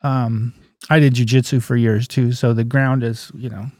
Um, 0.03 0.53
I 0.89 0.99
did 0.99 1.15
jujitsu 1.15 1.61
for 1.63 1.75
years 1.75 2.07
too, 2.07 2.31
so 2.31 2.53
the 2.53 2.63
ground 2.63 3.03
is, 3.03 3.31
you 3.35 3.49
know, 3.49 3.71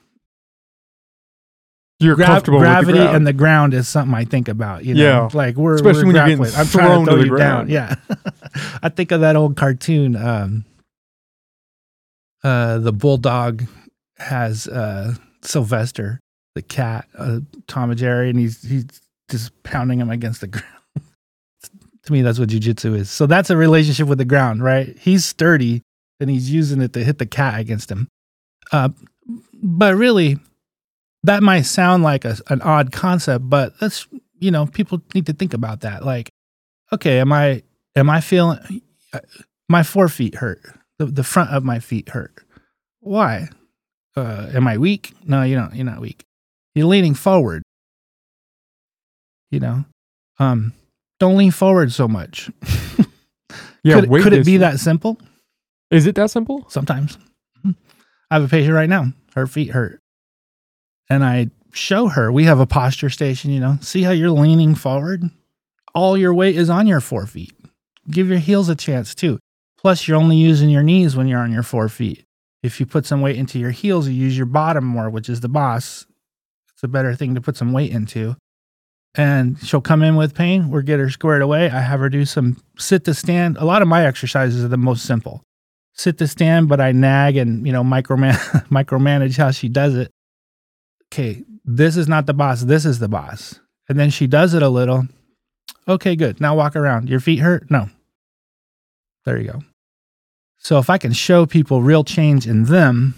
You're 2.02 2.16
gra- 2.16 2.26
comfortable 2.26 2.60
gravity 2.60 2.94
with 3.00 3.08
the 3.08 3.14
and 3.16 3.26
the 3.28 3.34
ground 3.34 3.74
is 3.74 3.88
something 3.88 4.14
I 4.16 4.26
think 4.26 4.48
about. 4.48 4.84
You 4.86 4.96
know, 4.96 5.02
Yeah. 5.04 5.30
like 5.34 5.56
we're 5.56 5.76
Especially 5.76 6.02
we're 6.06 6.14
when 6.14 6.16
you're 6.16 6.38
getting. 6.48 6.60
I'm 6.60 6.66
thrown 6.66 7.06
to 7.06 7.12
to 7.12 7.18
the 7.18 7.24
you 7.26 7.38
down. 7.38 7.68
ground. 7.68 7.70
Yeah, 7.70 7.96
I 8.84 8.90
think 8.90 9.12
of 9.12 9.22
that 9.22 9.36
old 9.36 9.56
cartoon. 9.58 10.16
Um, 10.16 10.66
uh, 12.44 12.80
the 12.80 12.92
bulldog 12.94 13.66
has 14.18 14.68
uh, 14.68 15.14
Sylvester, 15.42 16.20
the 16.56 16.62
cat, 16.62 17.08
uh, 17.18 17.40
Tom 17.68 17.92
and 17.92 18.00
Jerry, 18.00 18.30
and 18.30 18.40
he's 18.40 18.62
he's 18.64 18.86
just 19.30 19.52
pounding 19.64 20.00
him 20.00 20.10
against 20.10 20.42
the 20.42 20.48
ground. 20.48 20.66
to 22.04 22.12
me, 22.14 22.22
that's 22.22 22.40
what 22.40 22.50
jujitsu 22.50 22.96
is. 22.96 23.10
So 23.10 23.28
that's 23.28 23.50
a 23.50 23.58
relationship 23.58 24.08
with 24.08 24.18
the 24.18 24.26
ground, 24.26 24.64
right? 24.64 24.98
He's 25.00 25.24
sturdy 25.26 25.84
and 26.20 26.30
he's 26.30 26.52
using 26.52 26.82
it 26.82 26.94
to 26.94 27.04
hit 27.04 27.18
the 27.20 27.26
cat 27.26 27.60
against 27.60 27.92
him. 27.92 28.08
Uh, 28.72 28.90
but 29.64 29.96
really, 29.96 30.40
that 31.24 31.44
might 31.44 31.64
sound 31.64 32.04
like 32.04 32.26
a, 32.26 32.38
an 32.50 32.62
odd 32.62 32.92
concept, 32.92 33.50
but 33.50 33.80
that's 33.80 34.08
you 34.40 34.52
know 34.52 34.66
people 34.66 35.02
need 35.14 35.26
to 35.28 35.34
think 35.34 35.54
about 35.54 35.82
that. 35.82 36.06
Like, 36.06 36.30
okay, 36.92 37.20
am 37.20 37.32
I 37.32 37.64
am 37.96 38.10
I 38.10 38.22
feeling 38.22 38.82
uh, 39.14 39.20
my 39.70 39.82
forefeet 39.82 40.36
hurt? 40.36 40.62
The 41.00 41.06
the 41.06 41.24
front 41.24 41.52
of 41.52 41.64
my 41.64 41.80
feet 41.80 42.10
hurt. 42.10 42.34
Why? 43.00 43.50
Uh, 44.16 44.50
am 44.54 44.68
I 44.68 44.78
weak? 44.78 45.14
No, 45.26 45.44
you 45.44 45.56
don't. 45.56 45.74
You're 45.76 45.86
not 45.86 46.02
weak. 46.02 46.26
You're 46.76 46.88
leaning 46.88 47.14
forward. 47.14 47.64
You 49.50 49.60
know, 49.60 49.86
um, 50.40 50.74
don't 51.20 51.38
lean 51.38 51.52
forward 51.52 51.92
so 51.92 52.08
much. 52.08 52.50
Yeah, 53.84 54.02
could, 54.02 54.10
could 54.10 54.34
it 54.34 54.46
be 54.46 54.58
that 54.58 54.80
simple? 54.80 55.20
Is 55.90 56.06
it 56.06 56.16
that 56.16 56.30
simple? 56.30 56.66
Sometimes. 56.70 57.18
I 57.66 58.36
have 58.36 58.44
a 58.44 58.48
patient 58.48 58.74
right 58.74 58.90
now. 58.90 59.12
Her 59.36 59.48
feet 59.48 59.72
hurt. 59.72 60.00
And 61.10 61.24
I 61.24 61.48
show 61.74 62.08
her, 62.08 62.32
we 62.32 62.46
have 62.46 62.60
a 62.60 62.66
posture 62.66 63.10
station, 63.10 63.52
you 63.52 63.60
know. 63.60 63.78
See 63.82 64.04
how 64.04 64.12
you're 64.12 64.32
leaning 64.32 64.76
forward? 64.76 65.24
All 65.94 66.18
your 66.18 66.34
weight 66.34 66.56
is 66.56 66.70
on 66.70 66.88
your 66.88 67.02
forefeet. 67.02 67.52
Give 68.10 68.30
your 68.30 68.40
heels 68.40 68.70
a 68.70 68.76
chance 68.76 69.14
too. 69.14 69.40
Plus, 69.78 70.08
you're 70.08 70.18
only 70.18 70.38
using 70.38 70.70
your 70.70 70.84
knees 70.84 71.16
when 71.16 71.28
you're 71.28 71.40
on 71.40 71.52
your 71.52 71.64
forefeet. 71.64 72.24
If 72.64 72.80
you 72.80 72.86
put 72.86 73.06
some 73.06 73.22
weight 73.22 73.38
into 73.38 73.60
your 73.60 73.72
heels, 73.72 74.08
you 74.08 74.14
use 74.14 74.38
your 74.38 74.46
bottom 74.46 74.86
more, 74.86 75.10
which 75.10 75.28
is 75.28 75.42
the 75.42 75.50
boss. 75.50 76.06
It's 76.74 76.84
a 76.84 76.88
better 76.88 77.16
thing 77.16 77.36
to 77.36 77.42
put 77.42 77.58
some 77.58 77.74
weight 77.74 77.92
into. 77.92 78.36
And 79.16 79.60
she'll 79.60 79.82
come 79.82 80.04
in 80.04 80.16
with 80.16 80.36
pain. 80.36 80.70
We'll 80.70 80.84
get 80.84 81.00
her 81.00 81.10
squared 81.10 81.42
away. 81.42 81.70
I 81.70 81.82
have 81.82 82.00
her 82.00 82.10
do 82.10 82.26
some 82.26 82.58
sit 82.78 83.04
to 83.06 83.14
stand. 83.14 83.58
A 83.58 83.66
lot 83.66 83.82
of 83.82 83.88
my 83.88 84.06
exercises 84.06 84.64
are 84.64 84.70
the 84.70 84.78
most 84.78 85.06
simple 85.06 85.44
sit 85.94 86.18
to 86.18 86.28
stand, 86.28 86.70
but 86.70 86.82
I 86.82 86.92
nag 86.92 87.38
and 87.38 87.66
you 87.66 87.74
know 87.74 87.84
microman 87.84 88.34
micromanage 88.70 89.38
how 89.38 89.52
she 89.52 89.70
does 89.70 89.96
it. 89.96 90.12
Okay, 91.12 91.44
this 91.66 91.98
is 91.98 92.08
not 92.08 92.26
the 92.26 92.34
boss. 92.34 92.62
This 92.62 92.86
is 92.86 93.00
the 93.00 93.10
boss. 93.10 93.60
And 93.90 94.00
then 94.00 94.10
she 94.10 94.28
does 94.28 94.54
it 94.54 94.64
a 94.64 94.70
little. 94.70 95.08
Okay, 95.88 96.16
good. 96.16 96.40
Now 96.40 96.56
walk 96.56 96.76
around. 96.76 97.10
Your 97.10 97.20
feet 97.20 97.40
hurt? 97.40 97.70
No. 97.70 97.90
There 99.26 99.38
you 99.38 99.52
go. 99.52 99.62
So 100.58 100.78
if 100.78 100.90
I 100.90 100.98
can 100.98 101.12
show 101.12 101.46
people 101.46 101.82
real 101.82 102.04
change 102.04 102.48
in 102.48 102.66
them, 102.66 103.16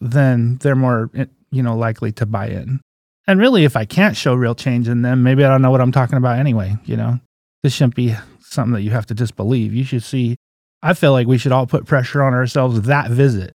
then 0.00 0.58
they're 0.58 0.76
more 0.76 1.10
eh, 1.14 1.26
you 1.50 1.62
know 1.62 1.76
likely 1.76 2.12
to 2.12 2.26
buy 2.26 2.48
in. 2.48 2.80
And 3.26 3.38
really, 3.38 3.64
if 3.64 3.76
I 3.76 3.84
can't 3.84 4.16
show 4.16 4.34
real 4.34 4.54
change 4.54 4.88
in 4.88 5.02
them, 5.02 5.22
maybe 5.22 5.44
I 5.44 5.48
don't 5.48 5.62
know 5.62 5.70
what 5.70 5.80
I'm 5.80 5.92
talking 5.92 6.18
about 6.18 6.38
anyway. 6.38 6.76
You 6.84 6.96
know, 6.96 7.20
this 7.62 7.74
shouldn't 7.74 7.94
be 7.94 8.14
something 8.40 8.72
that 8.72 8.82
you 8.82 8.90
have 8.90 9.06
to 9.06 9.14
disbelieve. 9.14 9.72
You 9.72 9.84
should 9.84 10.02
see 10.02 10.36
I 10.82 10.94
feel 10.94 11.12
like 11.12 11.26
we 11.26 11.38
should 11.38 11.52
all 11.52 11.66
put 11.66 11.86
pressure 11.86 12.22
on 12.22 12.32
ourselves 12.32 12.82
that 12.82 13.10
visit. 13.10 13.52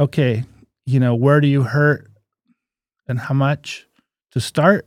Okay, 0.00 0.44
you 0.86 1.00
know, 1.00 1.14
where 1.14 1.40
do 1.40 1.46
you 1.46 1.62
hurt 1.62 2.10
and 3.12 3.20
how 3.20 3.34
much 3.34 3.86
to 4.32 4.40
start? 4.40 4.86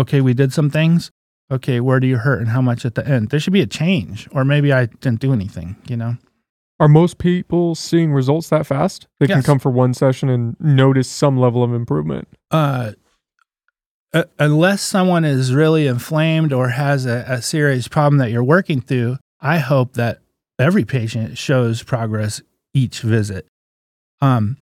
Okay, 0.00 0.20
we 0.20 0.34
did 0.34 0.52
some 0.52 0.70
things. 0.70 1.10
Okay, 1.50 1.78
where 1.78 2.00
do 2.00 2.06
you 2.06 2.16
hurt 2.16 2.40
and 2.40 2.48
how 2.48 2.62
much 2.62 2.84
at 2.84 2.94
the 2.94 3.06
end? 3.06 3.28
There 3.28 3.38
should 3.38 3.52
be 3.52 3.60
a 3.60 3.66
change, 3.66 4.26
or 4.32 4.44
maybe 4.44 4.72
I 4.72 4.86
didn't 4.86 5.20
do 5.20 5.32
anything, 5.32 5.76
you 5.86 5.96
know? 5.96 6.16
Are 6.80 6.88
most 6.88 7.18
people 7.18 7.74
seeing 7.74 8.12
results 8.12 8.48
that 8.48 8.66
fast? 8.66 9.06
They 9.20 9.28
can 9.28 9.42
come 9.42 9.58
for 9.60 9.70
one 9.70 9.94
session 9.94 10.28
and 10.28 10.56
notice 10.58 11.08
some 11.08 11.38
level 11.38 11.62
of 11.62 11.72
improvement. 11.72 12.26
Uh, 12.50 12.92
uh, 14.12 14.24
unless 14.38 14.82
someone 14.82 15.24
is 15.24 15.54
really 15.54 15.86
inflamed 15.86 16.52
or 16.52 16.70
has 16.70 17.04
a, 17.06 17.24
a 17.28 17.42
serious 17.42 17.88
problem 17.88 18.18
that 18.18 18.30
you're 18.30 18.42
working 18.42 18.80
through, 18.80 19.18
I 19.40 19.58
hope 19.58 19.92
that 19.94 20.20
every 20.58 20.84
patient 20.84 21.36
shows 21.36 21.82
progress 21.82 22.40
each 22.72 23.02
visit. 23.02 23.46
Um, 24.20 24.56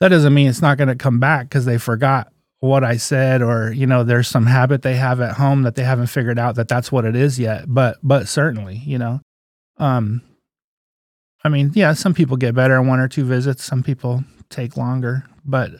that 0.00 0.08
doesn't 0.08 0.34
mean 0.34 0.48
it's 0.48 0.62
not 0.62 0.78
going 0.78 0.88
to 0.88 0.96
come 0.96 1.20
back 1.20 1.48
because 1.48 1.64
they 1.64 1.78
forgot 1.78 2.32
what 2.60 2.82
I 2.82 2.96
said, 2.96 3.42
or 3.42 3.72
you 3.72 3.86
know, 3.86 4.04
there's 4.04 4.28
some 4.28 4.46
habit 4.46 4.82
they 4.82 4.96
have 4.96 5.20
at 5.20 5.36
home 5.36 5.62
that 5.62 5.74
they 5.74 5.84
haven't 5.84 6.06
figured 6.06 6.38
out 6.38 6.54
that 6.56 6.68
that's 6.68 6.90
what 6.90 7.04
it 7.04 7.14
is 7.14 7.38
yet. 7.38 7.64
But 7.66 7.98
but 8.02 8.26
certainly, 8.28 8.76
you 8.76 8.98
know, 8.98 9.20
um, 9.78 10.22
I 11.44 11.50
mean, 11.50 11.72
yeah, 11.74 11.92
some 11.92 12.14
people 12.14 12.36
get 12.36 12.54
better 12.54 12.76
in 12.76 12.86
one 12.86 13.00
or 13.00 13.08
two 13.08 13.24
visits. 13.24 13.62
Some 13.62 13.82
people 13.82 14.24
take 14.48 14.76
longer, 14.76 15.26
but 15.44 15.72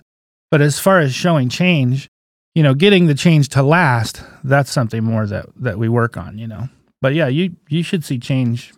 but 0.51 0.61
as 0.61 0.79
far 0.79 1.01
as 1.01 1.15
showing 1.15 1.49
change, 1.49 2.09
you 2.55 2.63
know, 2.63 2.75
getting 2.75 3.07
the 3.07 3.15
change 3.15 3.49
to 3.51 3.63
last, 3.63 4.23
that's 4.45 4.71
something 4.71 5.03
more 5.03 5.27
that 5.27 5.47
that 5.57 5.79
we 5.79 5.89
work 5.89 6.17
on, 6.17 6.39
you 6.39 6.47
know. 6.47 6.69
But 7.01 7.15
yeah, 7.15 7.29
you 7.29 7.57
you 7.69 7.83
should 7.83 8.05
see 8.05 8.19
change 8.19 8.75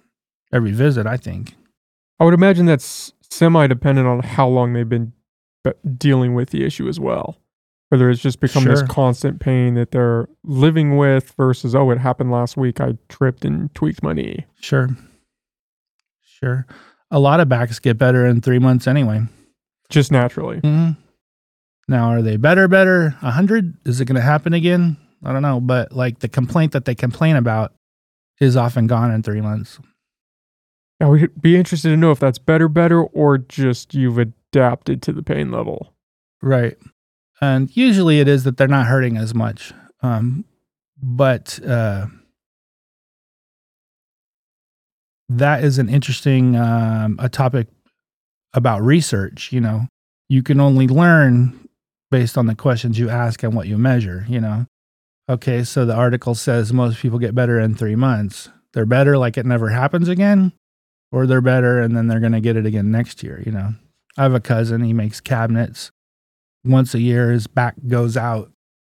every 0.52 0.72
visit, 0.72 1.06
I 1.06 1.16
think. 1.16 1.54
I 2.20 2.24
would 2.24 2.34
imagine 2.34 2.66
that's 2.66 3.12
semi 3.30 3.66
dependent 3.66 4.06
on 4.06 4.20
how 4.20 4.46
long 4.48 4.72
they've 4.72 4.88
been 4.88 5.06
be- 5.06 5.12
dealing 5.96 6.34
with 6.34 6.50
the 6.50 6.64
issue 6.64 6.88
as 6.88 6.98
well. 7.00 7.38
Whether 7.88 8.10
it's 8.10 8.20
just 8.20 8.40
become 8.40 8.64
this 8.64 8.82
constant 8.82 9.38
pain 9.38 9.74
that 9.74 9.92
they're 9.92 10.28
living 10.42 10.96
with 10.96 11.30
versus, 11.36 11.72
oh, 11.74 11.90
it 11.90 11.98
happened 11.98 12.32
last 12.32 12.56
week. 12.56 12.80
I 12.80 12.98
tripped 13.08 13.44
and 13.44 13.72
tweaked 13.76 14.02
my 14.02 14.12
knee. 14.12 14.44
Sure. 14.60 14.88
Sure. 16.24 16.66
A 17.12 17.20
lot 17.20 17.38
of 17.38 17.48
backs 17.48 17.78
get 17.78 17.96
better 17.96 18.26
in 18.26 18.40
3 18.40 18.58
months 18.58 18.88
anyway. 18.88 19.22
Just 19.88 20.10
naturally. 20.10 20.58
hmm 20.58 20.90
Now, 21.86 22.10
are 22.10 22.22
they 22.22 22.36
better 22.36 22.66
better 22.66 23.10
100? 23.20 23.86
Is 23.86 24.00
it 24.00 24.06
going 24.06 24.16
to 24.16 24.20
happen 24.20 24.52
again? 24.52 24.96
I 25.24 25.32
don't 25.32 25.42
know, 25.42 25.60
but 25.60 25.92
like 25.92 26.18
the 26.18 26.28
complaint 26.28 26.72
that 26.72 26.86
they 26.86 26.94
complain 26.96 27.36
about 27.36 27.72
is 28.40 28.56
often 28.56 28.88
gone 28.88 29.12
in 29.12 29.22
3 29.22 29.40
months. 29.40 29.78
I 31.00 31.06
would 31.06 31.40
be 31.40 31.56
interested 31.56 31.90
to 31.90 31.96
know 31.96 32.10
if 32.10 32.18
that's 32.18 32.38
better, 32.38 32.68
better, 32.68 33.02
or 33.02 33.38
just 33.38 33.94
you've 33.94 34.18
adapted 34.52 35.02
to 35.02 35.12
the 35.12 35.22
pain 35.22 35.50
level. 35.50 35.94
Right. 36.42 36.76
And 37.40 37.74
usually 37.76 38.20
it 38.20 38.28
is 38.28 38.44
that 38.44 38.56
they're 38.56 38.68
not 38.68 38.86
hurting 38.86 39.16
as 39.16 39.34
much. 39.34 39.72
Um, 40.02 40.44
but 41.02 41.58
uh, 41.66 42.06
that 45.28 45.64
is 45.64 45.78
an 45.78 45.88
interesting 45.88 46.56
um, 46.56 47.16
a 47.20 47.28
topic 47.28 47.68
about 48.54 48.82
research. 48.82 49.52
You 49.52 49.60
know, 49.60 49.88
you 50.28 50.42
can 50.42 50.60
only 50.60 50.88
learn 50.88 51.68
based 52.10 52.38
on 52.38 52.46
the 52.46 52.54
questions 52.54 52.98
you 52.98 53.10
ask 53.10 53.42
and 53.42 53.54
what 53.54 53.66
you 53.66 53.76
measure. 53.76 54.24
You 54.28 54.40
know, 54.40 54.66
okay, 55.28 55.64
so 55.64 55.84
the 55.84 55.94
article 55.94 56.34
says 56.34 56.72
most 56.72 57.00
people 57.00 57.18
get 57.18 57.34
better 57.34 57.60
in 57.60 57.74
three 57.74 57.96
months. 57.96 58.48
They're 58.72 58.86
better 58.86 59.18
like 59.18 59.36
it 59.36 59.46
never 59.46 59.70
happens 59.70 60.08
again, 60.08 60.52
or 61.12 61.26
they're 61.26 61.40
better 61.40 61.80
and 61.80 61.96
then 61.96 62.06
they're 62.06 62.20
going 62.20 62.32
to 62.32 62.40
get 62.40 62.56
it 62.56 62.66
again 62.66 62.90
next 62.90 63.22
year. 63.22 63.42
You 63.44 63.52
know, 63.52 63.74
I 64.18 64.22
have 64.22 64.34
a 64.34 64.40
cousin. 64.40 64.82
He 64.82 64.92
makes 64.92 65.20
cabinets 65.20 65.90
once 66.64 66.94
a 66.94 67.00
year 67.00 67.30
his 67.30 67.46
back 67.46 67.76
goes 67.86 68.16
out 68.16 68.50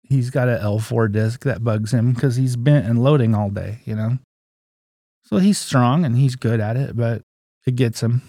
he's 0.03 0.30
got 0.30 0.47
a 0.47 0.58
l4 0.63 1.12
disc 1.12 1.43
that 1.43 1.62
bugs 1.63 1.93
him 1.93 2.13
because 2.13 2.38
he's 2.38 2.56
bent 2.56 2.86
and 2.86 3.03
loading 3.03 3.36
all 3.36 3.49
day 3.49 3.80
you 3.84 3.93
know 3.93 4.17
so 5.25 5.38
he's 5.38 5.58
strong 5.58 6.06
and 6.06 6.15
he's 6.15 6.38
good 6.38 6.62
at 6.62 6.77
it 6.77 6.95
but 6.95 7.21
it 7.65 7.75
gets 7.75 8.01
him 8.01 8.21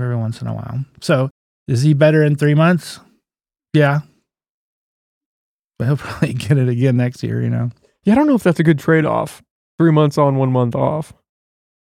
every 0.00 0.16
once 0.16 0.40
in 0.40 0.48
a 0.48 0.54
while 0.54 0.82
so 1.02 1.28
is 1.68 1.82
he 1.82 1.92
better 1.92 2.22
in 2.22 2.36
three 2.36 2.54
months 2.54 2.98
yeah 3.74 4.00
but 5.78 5.84
he'll 5.84 5.96
probably 5.98 6.32
get 6.32 6.56
it 6.56 6.68
again 6.70 6.96
next 6.96 7.22
year 7.22 7.42
you 7.42 7.50
know 7.50 7.70
Yeah, 8.04 8.14
I 8.14 8.16
don't 8.16 8.26
know 8.26 8.34
if 8.34 8.42
that's 8.42 8.60
a 8.60 8.64
good 8.64 8.78
trade 8.78 9.04
off. 9.04 9.42
Three 9.78 9.92
months 9.92 10.16
on, 10.16 10.36
one 10.36 10.52
month 10.52 10.74
off. 10.74 11.12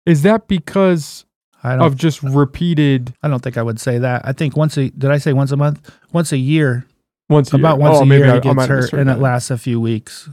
Is 0.05 0.21
that 0.21 0.47
because 0.47 1.25
i 1.63 1.75
don't 1.75 1.85
of 1.85 1.95
just 1.97 2.21
repeated 2.23 3.13
i 3.23 3.27
don't 3.27 3.41
think 3.41 3.57
i 3.57 3.61
would 3.63 3.79
say 3.79 3.97
that 3.97 4.21
i 4.25 4.31
think 4.33 4.55
once 4.57 4.77
a 4.77 4.89
did 4.91 5.11
i 5.11 5.17
say 5.17 5.33
once 5.33 5.51
a 5.51 5.57
month 5.57 5.89
once 6.13 6.31
a 6.31 6.37
year 6.37 6.85
once 7.29 7.51
a 7.53 7.55
about 7.57 7.77
year? 7.77 7.87
once 7.89 7.97
Oh, 7.99 8.01
a 8.01 8.05
maybe 8.05 8.23
year 8.25 8.31
I- 8.31 8.35
he 8.35 8.41
gets 8.53 8.65
hurt 8.67 8.93
and 8.93 9.09
it 9.09 9.19
lasts 9.19 9.51
a 9.51 9.57
few 9.57 9.79
weeks 9.81 10.29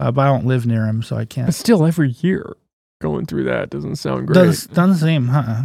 uh, 0.00 0.10
but 0.10 0.22
i 0.22 0.26
don't 0.26 0.46
live 0.46 0.66
near 0.66 0.86
him 0.86 1.02
so 1.02 1.16
i 1.16 1.24
can't 1.24 1.48
But 1.48 1.54
still, 1.54 1.84
every 1.86 2.10
year 2.20 2.56
going 3.00 3.26
through 3.26 3.44
that 3.44 3.70
doesn't 3.70 3.96
sound 3.96 4.26
great. 4.26 4.34
Doesn't, 4.34 4.74
doesn't 4.74 4.96
seem, 5.06 5.28
huh? 5.28 5.62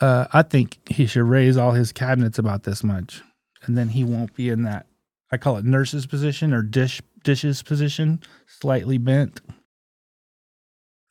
Uh, 0.00 0.26
I 0.32 0.42
think 0.42 0.78
he 0.88 1.06
should 1.06 1.24
raise 1.24 1.56
all 1.56 1.72
his 1.72 1.92
cabinets 1.92 2.38
about 2.38 2.62
this 2.64 2.82
much, 2.82 3.22
and 3.64 3.76
then 3.78 3.90
he 3.90 4.02
won't 4.02 4.34
be 4.34 4.48
in 4.48 4.62
that. 4.62 4.86
I 5.30 5.36
call 5.36 5.58
it 5.58 5.64
nurse's 5.64 6.06
position 6.06 6.52
or 6.52 6.62
dish 6.62 7.02
dishes 7.24 7.62
position, 7.62 8.20
slightly 8.46 8.98
bent. 8.98 9.40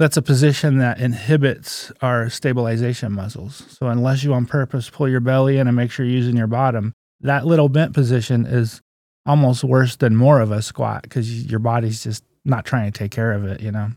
That's 0.01 0.17
a 0.17 0.21
position 0.23 0.79
that 0.79 0.99
inhibits 0.99 1.91
our 2.01 2.27
stabilization 2.27 3.11
muscles. 3.11 3.63
So 3.69 3.85
unless 3.85 4.23
you 4.23 4.33
on 4.33 4.47
purpose 4.47 4.89
pull 4.89 5.07
your 5.07 5.19
belly 5.19 5.59
in 5.59 5.67
and 5.67 5.75
make 5.77 5.91
sure 5.91 6.03
you're 6.03 6.15
using 6.15 6.35
your 6.35 6.47
bottom, 6.47 6.93
that 7.19 7.45
little 7.45 7.69
bent 7.69 7.93
position 7.93 8.47
is 8.47 8.81
almost 9.27 9.63
worse 9.63 9.97
than 9.97 10.15
more 10.15 10.41
of 10.41 10.51
a 10.51 10.63
squat 10.63 11.03
because 11.03 11.45
your 11.45 11.59
body's 11.59 12.01
just 12.03 12.23
not 12.43 12.65
trying 12.65 12.91
to 12.91 12.97
take 12.97 13.11
care 13.11 13.31
of 13.31 13.45
it. 13.45 13.61
You 13.61 13.71
know. 13.71 13.89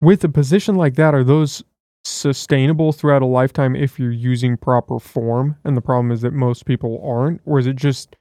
With 0.00 0.22
a 0.22 0.28
position 0.28 0.76
like 0.76 0.94
that, 0.94 1.14
are 1.14 1.24
those 1.24 1.64
sustainable 2.04 2.92
throughout 2.92 3.22
a 3.22 3.26
lifetime 3.26 3.74
if 3.74 3.98
you're 3.98 4.12
using 4.12 4.56
proper 4.56 5.00
form? 5.00 5.56
And 5.64 5.76
the 5.76 5.80
problem 5.82 6.12
is 6.12 6.20
that 6.20 6.32
most 6.32 6.64
people 6.64 7.02
aren't, 7.04 7.40
or 7.44 7.58
is 7.58 7.66
it 7.66 7.74
just 7.74 8.14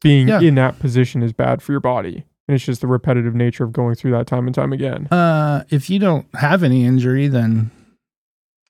being 0.00 0.28
Yeah. 0.28 0.40
in 0.40 0.54
that 0.54 0.78
position 0.78 1.22
is 1.24 1.32
bad 1.32 1.60
for 1.60 1.72
your 1.72 1.80
body. 1.80 2.24
And 2.48 2.54
it's 2.54 2.64
just 2.64 2.80
the 2.80 2.86
repetitive 2.86 3.34
nature 3.34 3.64
of 3.64 3.72
going 3.72 3.96
through 3.96 4.12
that 4.12 4.26
time 4.26 4.46
and 4.46 4.54
time 4.54 4.72
again. 4.72 5.06
Uh, 5.08 5.64
if 5.68 5.90
you 5.90 5.98
don't 5.98 6.26
have 6.34 6.62
any 6.62 6.84
injury, 6.84 7.26
then 7.26 7.70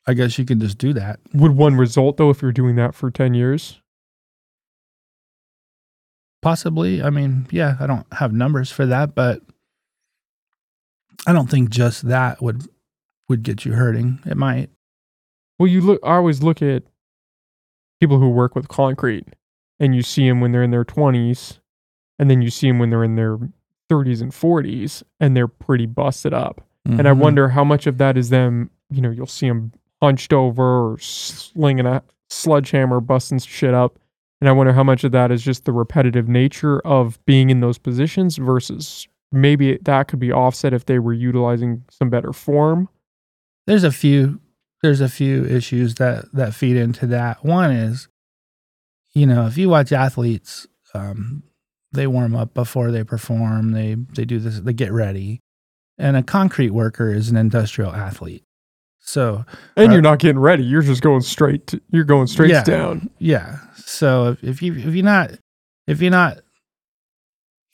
I 0.06 0.14
guess 0.14 0.38
you 0.38 0.44
can 0.44 0.60
just 0.60 0.78
do 0.78 0.92
that. 0.94 1.20
Would 1.34 1.52
one 1.52 1.76
result 1.76 2.16
though 2.16 2.30
if 2.30 2.40
you're 2.40 2.52
doing 2.52 2.76
that 2.76 2.94
for 2.94 3.10
10 3.10 3.34
years? 3.34 3.80
Possibly. 6.40 7.02
I 7.02 7.10
mean, 7.10 7.48
yeah, 7.50 7.76
I 7.80 7.86
don't 7.86 8.06
have 8.12 8.32
numbers 8.32 8.70
for 8.70 8.86
that, 8.86 9.14
but 9.14 9.42
I 11.26 11.32
don't 11.32 11.50
think 11.50 11.70
just 11.70 12.06
that 12.08 12.40
would 12.40 12.68
would 13.28 13.42
get 13.42 13.64
you 13.64 13.72
hurting. 13.72 14.20
It 14.24 14.36
might. 14.36 14.70
Well, 15.58 15.66
you 15.66 15.80
look. 15.80 16.00
I 16.04 16.14
always 16.14 16.42
look 16.42 16.62
at 16.62 16.84
people 18.00 18.20
who 18.20 18.28
work 18.28 18.54
with 18.54 18.68
concrete, 18.68 19.26
and 19.80 19.94
you 19.96 20.02
see 20.02 20.28
them 20.28 20.40
when 20.40 20.52
they're 20.52 20.62
in 20.62 20.70
their 20.70 20.84
twenties, 20.84 21.58
and 22.18 22.30
then 22.30 22.42
you 22.42 22.50
see 22.50 22.68
them 22.68 22.78
when 22.78 22.90
they're 22.90 23.02
in 23.02 23.16
their 23.16 23.38
thirties 23.88 24.20
and 24.20 24.32
forties, 24.34 25.02
and 25.20 25.36
they're 25.36 25.48
pretty 25.48 25.86
busted 25.86 26.34
up. 26.34 26.60
And 26.84 27.08
I 27.08 27.12
Mhm. 27.12 27.18
wonder 27.18 27.48
how 27.48 27.64
much 27.64 27.86
of 27.88 27.98
that 27.98 28.16
is 28.16 28.28
them. 28.30 28.70
You 28.90 29.00
know, 29.02 29.10
you'll 29.10 29.26
see 29.26 29.48
them 29.48 29.72
hunched 30.00 30.32
over 30.32 30.62
or 30.92 30.98
slinging 30.98 31.84
a 31.86 32.02
sledgehammer, 32.30 33.00
busting 33.00 33.38
shit 33.40 33.74
up. 33.74 33.98
And 34.40 34.48
I 34.48 34.52
wonder 34.52 34.72
how 34.72 34.84
much 34.84 35.02
of 35.02 35.12
that 35.12 35.32
is 35.32 35.42
just 35.42 35.64
the 35.64 35.72
repetitive 35.72 36.28
nature 36.28 36.78
of 36.80 37.18
being 37.24 37.50
in 37.50 37.60
those 37.60 37.78
positions 37.78 38.36
versus 38.36 39.08
maybe 39.32 39.78
that 39.82 40.06
could 40.08 40.20
be 40.20 40.30
offset 40.32 40.72
if 40.72 40.84
they 40.86 40.98
were 40.98 41.12
utilizing 41.14 41.82
some 41.90 42.10
better 42.10 42.32
form. 42.32 42.88
there's 43.66 43.82
a 43.84 43.90
few 43.90 44.40
there's 44.82 45.00
a 45.00 45.08
few 45.08 45.44
issues 45.46 45.96
that 45.96 46.26
that 46.32 46.54
feed 46.54 46.76
into 46.76 47.06
that. 47.08 47.44
One 47.44 47.72
is, 47.72 48.06
you 49.14 49.26
know, 49.26 49.46
if 49.46 49.56
you 49.58 49.68
watch 49.68 49.90
athletes, 49.90 50.68
um, 50.94 51.42
they 51.96 52.06
warm 52.06 52.36
up 52.36 52.54
before 52.54 52.90
they 52.92 53.02
perform. 53.04 53.72
They 53.72 53.94
they 53.94 54.24
do 54.24 54.38
this. 54.38 54.60
They 54.60 54.72
get 54.72 54.92
ready, 54.92 55.40
and 55.98 56.16
a 56.16 56.22
concrete 56.22 56.70
worker 56.70 57.12
is 57.12 57.28
an 57.30 57.36
industrial 57.36 57.92
athlete. 57.92 58.44
So 59.00 59.44
And 59.76 59.90
Uh, 59.90 59.92
you're 59.92 60.02
not 60.02 60.18
getting 60.18 60.38
ready. 60.38 60.64
You're 60.64 60.82
just 60.82 61.02
going 61.02 61.20
straight. 61.22 61.66
To, 61.68 61.80
you're 61.90 62.04
going 62.04 62.26
straight 62.26 62.50
Yeah. 62.50 62.64
down. 62.64 63.10
Yeah. 63.18 63.58
So 63.76 64.30
if, 64.30 64.44
if 64.44 64.62
you 64.62 64.74
if 64.74 64.94
you're 64.94 65.04
not 65.04 65.30
if 65.86 66.00
you're 66.02 66.10
not 66.10 66.38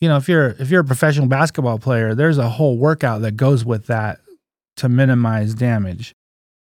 you 0.00 0.08
know 0.08 0.16
if 0.16 0.28
you're 0.28 0.48
if 0.58 0.70
you're 0.70 0.80
a 0.80 0.84
professional 0.84 1.26
basketball 1.28 1.78
player, 1.78 2.14
there's 2.14 2.38
a 2.38 2.48
whole 2.50 2.76
workout 2.78 3.22
that 3.22 3.36
goes 3.36 3.64
with 3.64 3.86
that 3.86 4.20
to 4.76 4.88
minimize 4.88 5.54
damage. 5.54 6.14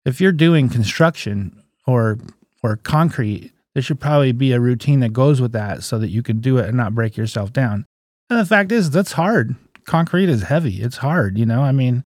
If 0.05 0.19
you're 0.21 0.31
doing 0.31 0.69
construction 0.69 1.61
or 1.87 2.17
or 2.61 2.77
concrete, 2.77 3.51
there 3.73 3.81
should 3.83 3.99
probably 3.99 4.31
be 4.31 4.51
a 4.51 4.59
routine 4.59 4.99
that 5.01 5.13
goes 5.13 5.41
with 5.41 5.51
that 5.53 5.83
so 5.83 5.97
that 5.99 6.09
you 6.09 6.21
can 6.23 6.39
do 6.39 6.57
it 6.57 6.67
and 6.67 6.77
not 6.77 6.93
break 6.95 7.17
yourself 7.17 7.51
down. 7.51 7.85
And 8.29 8.39
the 8.39 8.45
fact 8.45 8.71
is 8.71 8.91
that's 8.91 9.13
hard. 9.13 9.55
Concrete 9.85 10.29
is 10.29 10.43
heavy. 10.43 10.81
It's 10.81 10.97
hard, 10.97 11.37
you 11.37 11.45
know? 11.45 11.61
I 11.61 11.71
mean, 11.71 12.03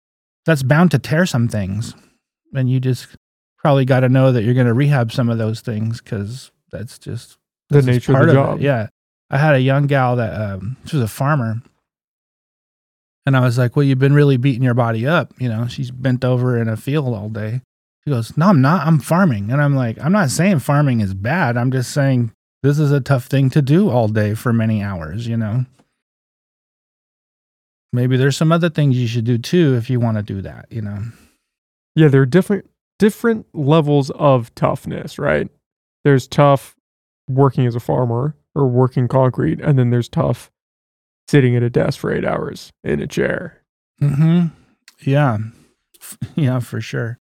that's 0.46 0.62
bound 0.62 0.90
to 0.92 0.98
tear 0.98 1.26
some 1.26 1.48
things. 1.48 1.94
And 2.54 2.70
you 2.70 2.78
just 2.80 3.08
probably 3.58 3.84
got 3.84 4.00
to 4.00 4.08
know 4.08 4.30
that 4.30 4.42
you're 4.44 4.54
going 4.54 4.66
to 4.66 4.74
rehab 4.74 5.10
some 5.10 5.28
of 5.28 5.38
those 5.38 5.60
things 5.60 6.00
because 6.00 6.52
that's 6.70 6.98
just 6.98 7.38
The 7.70 7.76
that's 7.82 7.86
just 7.86 8.08
nature 8.08 8.20
of 8.20 8.26
the 8.26 8.32
it. 8.32 8.34
job. 8.34 8.60
Yeah, 8.60 8.88
I 9.30 9.38
had 9.38 9.54
a 9.54 9.60
young 9.60 9.86
gal 9.86 10.16
that 10.16 10.38
um, 10.40 10.76
she 10.86 10.96
was 10.96 11.04
a 11.04 11.08
farmer, 11.08 11.62
and 13.26 13.36
I 13.36 13.40
was 13.40 13.58
like, 13.58 13.74
"Well, 13.74 13.84
you've 13.84 13.98
been 13.98 14.12
really 14.12 14.36
beating 14.36 14.62
your 14.62 14.74
body 14.74 15.06
up. 15.06 15.32
You 15.38 15.48
know, 15.48 15.66
she's 15.66 15.90
bent 15.90 16.24
over 16.24 16.58
in 16.60 16.68
a 16.68 16.76
field 16.76 17.14
all 17.14 17.28
day." 17.28 17.62
She 18.06 18.12
goes, 18.12 18.36
"No, 18.36 18.48
I'm 18.48 18.60
not. 18.60 18.86
I'm 18.86 18.98
farming." 18.98 19.50
And 19.50 19.62
I'm 19.62 19.74
like, 19.74 19.98
"I'm 20.00 20.12
not 20.12 20.30
saying 20.30 20.58
farming 20.60 21.00
is 21.00 21.14
bad. 21.14 21.56
I'm 21.56 21.70
just 21.70 21.90
saying 21.92 22.32
this 22.62 22.78
is 22.78 22.92
a 22.92 23.00
tough 23.00 23.26
thing 23.26 23.50
to 23.50 23.62
do 23.62 23.88
all 23.90 24.08
day 24.08 24.34
for 24.34 24.52
many 24.52 24.82
hours. 24.82 25.26
You 25.26 25.36
know." 25.36 25.64
Maybe 27.92 28.16
there's 28.16 28.36
some 28.36 28.50
other 28.50 28.70
things 28.70 28.98
you 28.98 29.06
should 29.06 29.24
do 29.24 29.38
too 29.38 29.74
if 29.76 29.88
you 29.88 30.00
want 30.00 30.16
to 30.16 30.22
do 30.22 30.42
that, 30.42 30.66
you 30.68 30.82
know. 30.82 30.98
Yeah, 31.94 32.08
there 32.08 32.22
are 32.22 32.26
different 32.26 32.68
different 32.98 33.46
levels 33.54 34.10
of 34.10 34.54
toughness, 34.54 35.18
right? 35.18 35.48
There's 36.02 36.26
tough 36.26 36.76
working 37.28 37.66
as 37.66 37.74
a 37.74 37.80
farmer 37.80 38.34
or 38.54 38.66
working 38.66 39.08
concrete, 39.08 39.60
and 39.60 39.78
then 39.78 39.90
there's 39.90 40.08
tough 40.08 40.50
sitting 41.28 41.56
at 41.56 41.62
a 41.62 41.70
desk 41.70 41.98
for 42.00 42.12
eight 42.12 42.24
hours 42.24 42.70
in 42.82 43.00
a 43.00 43.06
chair. 43.06 43.62
Mm-hmm. 44.02 44.46
Yeah. 45.08 45.38
Yeah, 46.34 46.58
for 46.60 46.82
sure. 46.82 47.18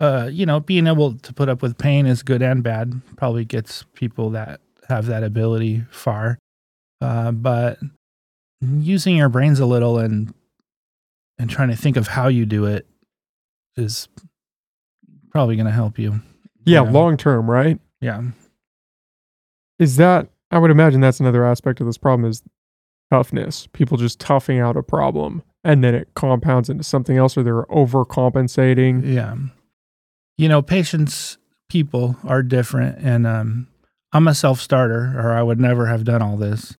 Uh, 0.00 0.28
you 0.32 0.46
know, 0.46 0.60
being 0.60 0.86
able 0.86 1.14
to 1.14 1.32
put 1.34 1.48
up 1.50 1.60
with 1.60 1.76
pain 1.76 2.06
is 2.06 2.22
good 2.22 2.40
and 2.42 2.62
bad. 2.62 3.00
Probably 3.16 3.44
gets 3.44 3.84
people 3.94 4.30
that 4.30 4.60
have 4.88 5.06
that 5.06 5.22
ability 5.22 5.84
far. 5.90 6.38
Uh, 7.02 7.32
but 7.32 7.78
using 8.62 9.16
your 9.16 9.28
brains 9.28 9.60
a 9.60 9.66
little 9.66 9.98
and 9.98 10.32
and 11.38 11.48
trying 11.50 11.68
to 11.68 11.76
think 11.76 11.96
of 11.96 12.08
how 12.08 12.28
you 12.28 12.44
do 12.46 12.66
it 12.66 12.86
is 13.76 14.08
probably 15.30 15.56
going 15.56 15.66
to 15.66 15.72
help 15.72 15.98
you. 15.98 16.20
Yeah, 16.66 16.82
Yeah. 16.84 16.90
long 16.90 17.16
term, 17.16 17.50
right? 17.50 17.78
Yeah. 18.00 18.22
Is 19.78 19.96
that 19.96 20.28
I 20.50 20.58
would 20.58 20.70
imagine 20.70 21.00
that's 21.00 21.20
another 21.20 21.44
aspect 21.44 21.80
of 21.80 21.86
this 21.86 21.96
problem 21.98 22.28
is 22.28 22.42
toughness. 23.10 23.68
People 23.72 23.96
just 23.96 24.18
toughing 24.20 24.58
out 24.60 24.76
a 24.76 24.82
problem 24.82 25.42
and 25.64 25.82
then 25.84 25.94
it 25.94 26.08
compounds 26.14 26.68
into 26.68 26.84
something 26.84 27.16
else 27.16 27.36
or 27.38 27.42
they're 27.42 27.64
overcompensating. 27.66 29.06
Yeah. 29.14 29.36
You 30.40 30.48
know, 30.48 30.62
patients, 30.62 31.36
people 31.68 32.16
are 32.24 32.42
different. 32.42 32.96
And 32.96 33.26
um, 33.26 33.68
I'm 34.10 34.26
a 34.26 34.34
self 34.34 34.58
starter, 34.58 35.14
or 35.14 35.32
I 35.32 35.42
would 35.42 35.60
never 35.60 35.84
have 35.88 36.02
done 36.02 36.22
all 36.22 36.38
this. 36.38 36.78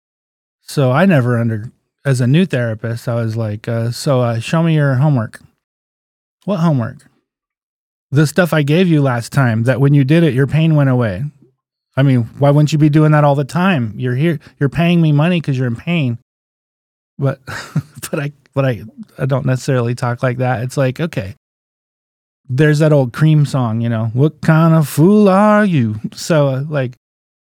So 0.62 0.92
I 0.92 1.04
never 1.04 1.38
under, 1.38 1.70
as 2.02 2.22
a 2.22 2.26
new 2.26 2.46
therapist, 2.46 3.06
I 3.06 3.16
was 3.16 3.36
like, 3.36 3.68
uh, 3.68 3.90
so 3.90 4.22
uh, 4.22 4.38
show 4.38 4.62
me 4.62 4.76
your 4.76 4.94
homework. 4.94 5.42
What 6.46 6.60
homework? 6.60 7.06
The 8.10 8.26
stuff 8.26 8.54
I 8.54 8.62
gave 8.62 8.88
you 8.88 9.02
last 9.02 9.30
time 9.30 9.64
that 9.64 9.78
when 9.78 9.92
you 9.92 10.04
did 10.04 10.22
it, 10.22 10.32
your 10.32 10.46
pain 10.46 10.74
went 10.74 10.88
away. 10.88 11.24
I 11.98 12.02
mean, 12.02 12.22
why 12.38 12.50
wouldn't 12.52 12.72
you 12.72 12.78
be 12.78 12.88
doing 12.88 13.12
that 13.12 13.24
all 13.24 13.34
the 13.34 13.44
time? 13.44 13.92
You're 13.98 14.16
here, 14.16 14.40
you're 14.58 14.70
paying 14.70 15.02
me 15.02 15.12
money 15.12 15.38
because 15.38 15.58
you're 15.58 15.66
in 15.66 15.76
pain. 15.76 16.16
But, 17.18 17.40
but 18.10 18.20
I, 18.20 18.32
but 18.54 18.64
I, 18.64 18.84
I 19.18 19.26
don't 19.26 19.44
necessarily 19.44 19.94
talk 19.94 20.22
like 20.22 20.38
that. 20.38 20.62
It's 20.62 20.78
like, 20.78 20.98
okay, 20.98 21.34
there's 22.52 22.80
that 22.80 22.92
old 22.92 23.12
cream 23.12 23.46
song, 23.46 23.80
you 23.80 23.88
know, 23.88 24.06
what 24.12 24.40
kind 24.40 24.74
of 24.74 24.88
fool 24.88 25.28
are 25.28 25.64
you? 25.64 25.94
So 26.12 26.48
uh, 26.48 26.64
like, 26.68 26.96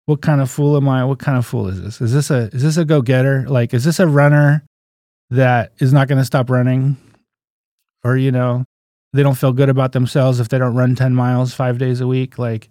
what 0.05 0.21
kind 0.21 0.41
of 0.41 0.51
fool 0.51 0.75
am 0.75 0.89
I? 0.89 1.05
What 1.05 1.19
kind 1.19 1.37
of 1.37 1.45
fool 1.45 1.69
is 1.69 1.81
this? 1.81 2.01
Is 2.01 2.13
this 2.13 2.29
a, 2.29 2.49
is 2.53 2.61
this 2.61 2.75
a 2.75 2.83
go-getter? 2.83 3.45
Like, 3.47 3.73
is 3.73 3.85
this 3.85 4.01
a 4.01 4.07
runner 4.07 4.65
that 5.29 5.71
is 5.79 5.93
not 5.93 6.09
going 6.09 6.17
to 6.17 6.25
stop 6.25 6.49
running? 6.49 6.97
Or, 8.03 8.17
you 8.17 8.31
know, 8.33 8.65
they 9.13 9.23
don't 9.23 9.37
feel 9.37 9.53
good 9.53 9.69
about 9.69 9.93
themselves 9.93 10.41
if 10.41 10.49
they 10.49 10.57
don't 10.57 10.75
run 10.75 10.95
10 10.95 11.15
miles 11.15 11.53
five 11.53 11.77
days 11.77 12.01
a 12.01 12.07
week. 12.07 12.37
Like, 12.37 12.67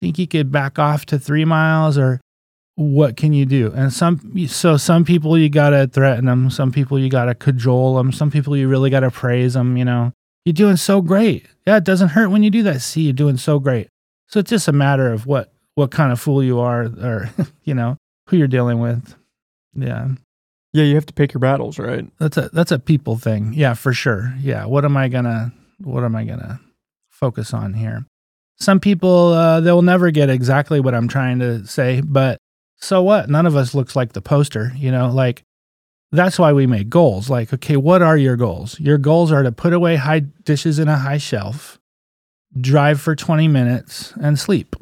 think 0.00 0.18
you 0.18 0.26
could 0.26 0.50
back 0.50 0.78
off 0.78 1.04
to 1.06 1.18
three 1.18 1.44
miles 1.44 1.98
or 1.98 2.18
what 2.76 3.16
can 3.18 3.34
you 3.34 3.44
do? 3.44 3.70
And 3.72 3.92
some, 3.92 4.46
so 4.48 4.78
some 4.78 5.04
people 5.04 5.36
you 5.36 5.50
got 5.50 5.70
to 5.70 5.86
threaten 5.86 6.24
them. 6.24 6.48
Some 6.48 6.72
people 6.72 6.98
you 6.98 7.10
got 7.10 7.26
to 7.26 7.34
cajole 7.34 7.96
them. 7.96 8.10
Some 8.10 8.30
people 8.30 8.56
you 8.56 8.68
really 8.68 8.88
got 8.88 9.00
to 9.00 9.10
praise 9.10 9.52
them, 9.52 9.76
you 9.76 9.84
know 9.84 10.12
you're 10.44 10.52
doing 10.52 10.76
so 10.76 11.00
great. 11.00 11.46
Yeah, 11.66 11.76
it 11.78 11.84
doesn't 11.84 12.10
hurt 12.10 12.28
when 12.30 12.42
you 12.42 12.50
do 12.50 12.62
that. 12.64 12.80
See, 12.82 13.02
you're 13.02 13.12
doing 13.12 13.36
so 13.36 13.58
great. 13.58 13.88
So 14.28 14.40
it's 14.40 14.50
just 14.50 14.68
a 14.68 14.72
matter 14.72 15.12
of 15.12 15.26
what 15.26 15.52
what 15.74 15.90
kind 15.90 16.12
of 16.12 16.20
fool 16.20 16.42
you 16.42 16.60
are, 16.60 16.84
or 16.84 17.30
you 17.64 17.74
know 17.74 17.96
who 18.28 18.36
you're 18.36 18.48
dealing 18.48 18.78
with. 18.80 19.14
Yeah, 19.74 20.08
Yeah, 20.72 20.84
you 20.84 20.94
have 20.94 21.06
to 21.06 21.12
pick 21.12 21.32
your 21.34 21.40
battles, 21.40 21.78
right? 21.78 22.06
that's 22.18 22.36
a 22.36 22.48
that's 22.52 22.72
a 22.72 22.78
people 22.78 23.16
thing. 23.16 23.52
Yeah, 23.54 23.74
for 23.74 23.92
sure. 23.92 24.34
Yeah, 24.40 24.66
what 24.66 24.84
am 24.84 24.96
I 24.96 25.08
gonna 25.08 25.52
what 25.78 26.04
am 26.04 26.14
I 26.16 26.24
gonna 26.24 26.60
focus 27.10 27.52
on 27.52 27.74
here? 27.74 28.04
Some 28.58 28.78
people 28.80 29.32
uh, 29.32 29.60
they'll 29.60 29.82
never 29.82 30.10
get 30.10 30.30
exactly 30.30 30.78
what 30.80 30.94
I'm 30.94 31.08
trying 31.08 31.38
to 31.40 31.66
say, 31.66 32.00
but 32.02 32.38
so 32.76 33.02
what? 33.02 33.28
None 33.30 33.46
of 33.46 33.56
us 33.56 33.74
looks 33.74 33.96
like 33.96 34.12
the 34.12 34.20
poster. 34.22 34.72
You 34.76 34.92
know, 34.92 35.10
like 35.10 35.42
that's 36.14 36.38
why 36.38 36.52
we 36.52 36.66
make 36.66 36.88
goals. 36.88 37.28
Like, 37.28 37.52
okay, 37.52 37.76
what 37.76 38.02
are 38.02 38.16
your 38.16 38.36
goals? 38.36 38.78
Your 38.78 38.98
goals 38.98 39.32
are 39.32 39.42
to 39.42 39.52
put 39.52 39.72
away 39.72 39.96
high 39.96 40.20
dishes 40.20 40.78
in 40.78 40.88
a 40.88 40.98
high 40.98 41.18
shelf, 41.18 41.78
drive 42.58 43.00
for 43.00 43.16
20 43.16 43.48
minutes, 43.48 44.12
and 44.20 44.38
sleep. 44.38 44.76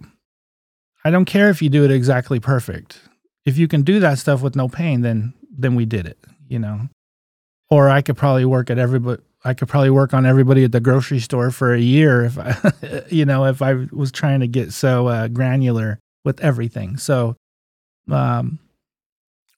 I 1.05 1.11
don't 1.11 1.25
care 1.25 1.51
if 1.51 1.63
you 1.63 1.69
do 1.69 1.85
it 1.85 1.91
exactly 1.91 2.39
perfect. 2.39 3.01
If 3.45 3.59
you 3.59 3.67
can 3.67 3.83
do 3.83 3.99
that 4.01 4.19
stuff 4.19 4.43
with 4.43 4.55
no 4.55 4.69
pain, 4.69 5.03
then 5.03 5.35
then 5.51 5.75
we 5.75 5.85
did 5.85 6.07
it, 6.07 6.19
you 6.49 6.59
know. 6.59 6.89
Or 7.71 7.89
I 7.89 8.03
could 8.03 8.17
probably 8.17 8.45
work 8.45 8.71
at 8.71 8.79
everybody 8.79 9.23
I 9.45 9.55
could 9.55 9.69
probably 9.69 9.91
work 9.91 10.15
on 10.15 10.25
everybody 10.25 10.63
at 10.63 10.73
the 10.73 10.81
grocery 10.81 11.19
store 11.19 11.51
for 11.51 11.75
a 11.75 11.81
year 11.81 12.25
if 12.25 12.39
I 12.39 13.03
you 13.11 13.25
know, 13.25 13.47
if 13.47 13.63
I 13.63 13.87
was 13.91 14.13
trying 14.13 14.41
to 14.41 14.47
get 14.47 14.73
so 14.73 15.09
uh, 15.09 15.29
granular 15.29 15.99
with 16.25 16.41
everything. 16.41 16.97
So 16.97 17.37
um 18.11 18.59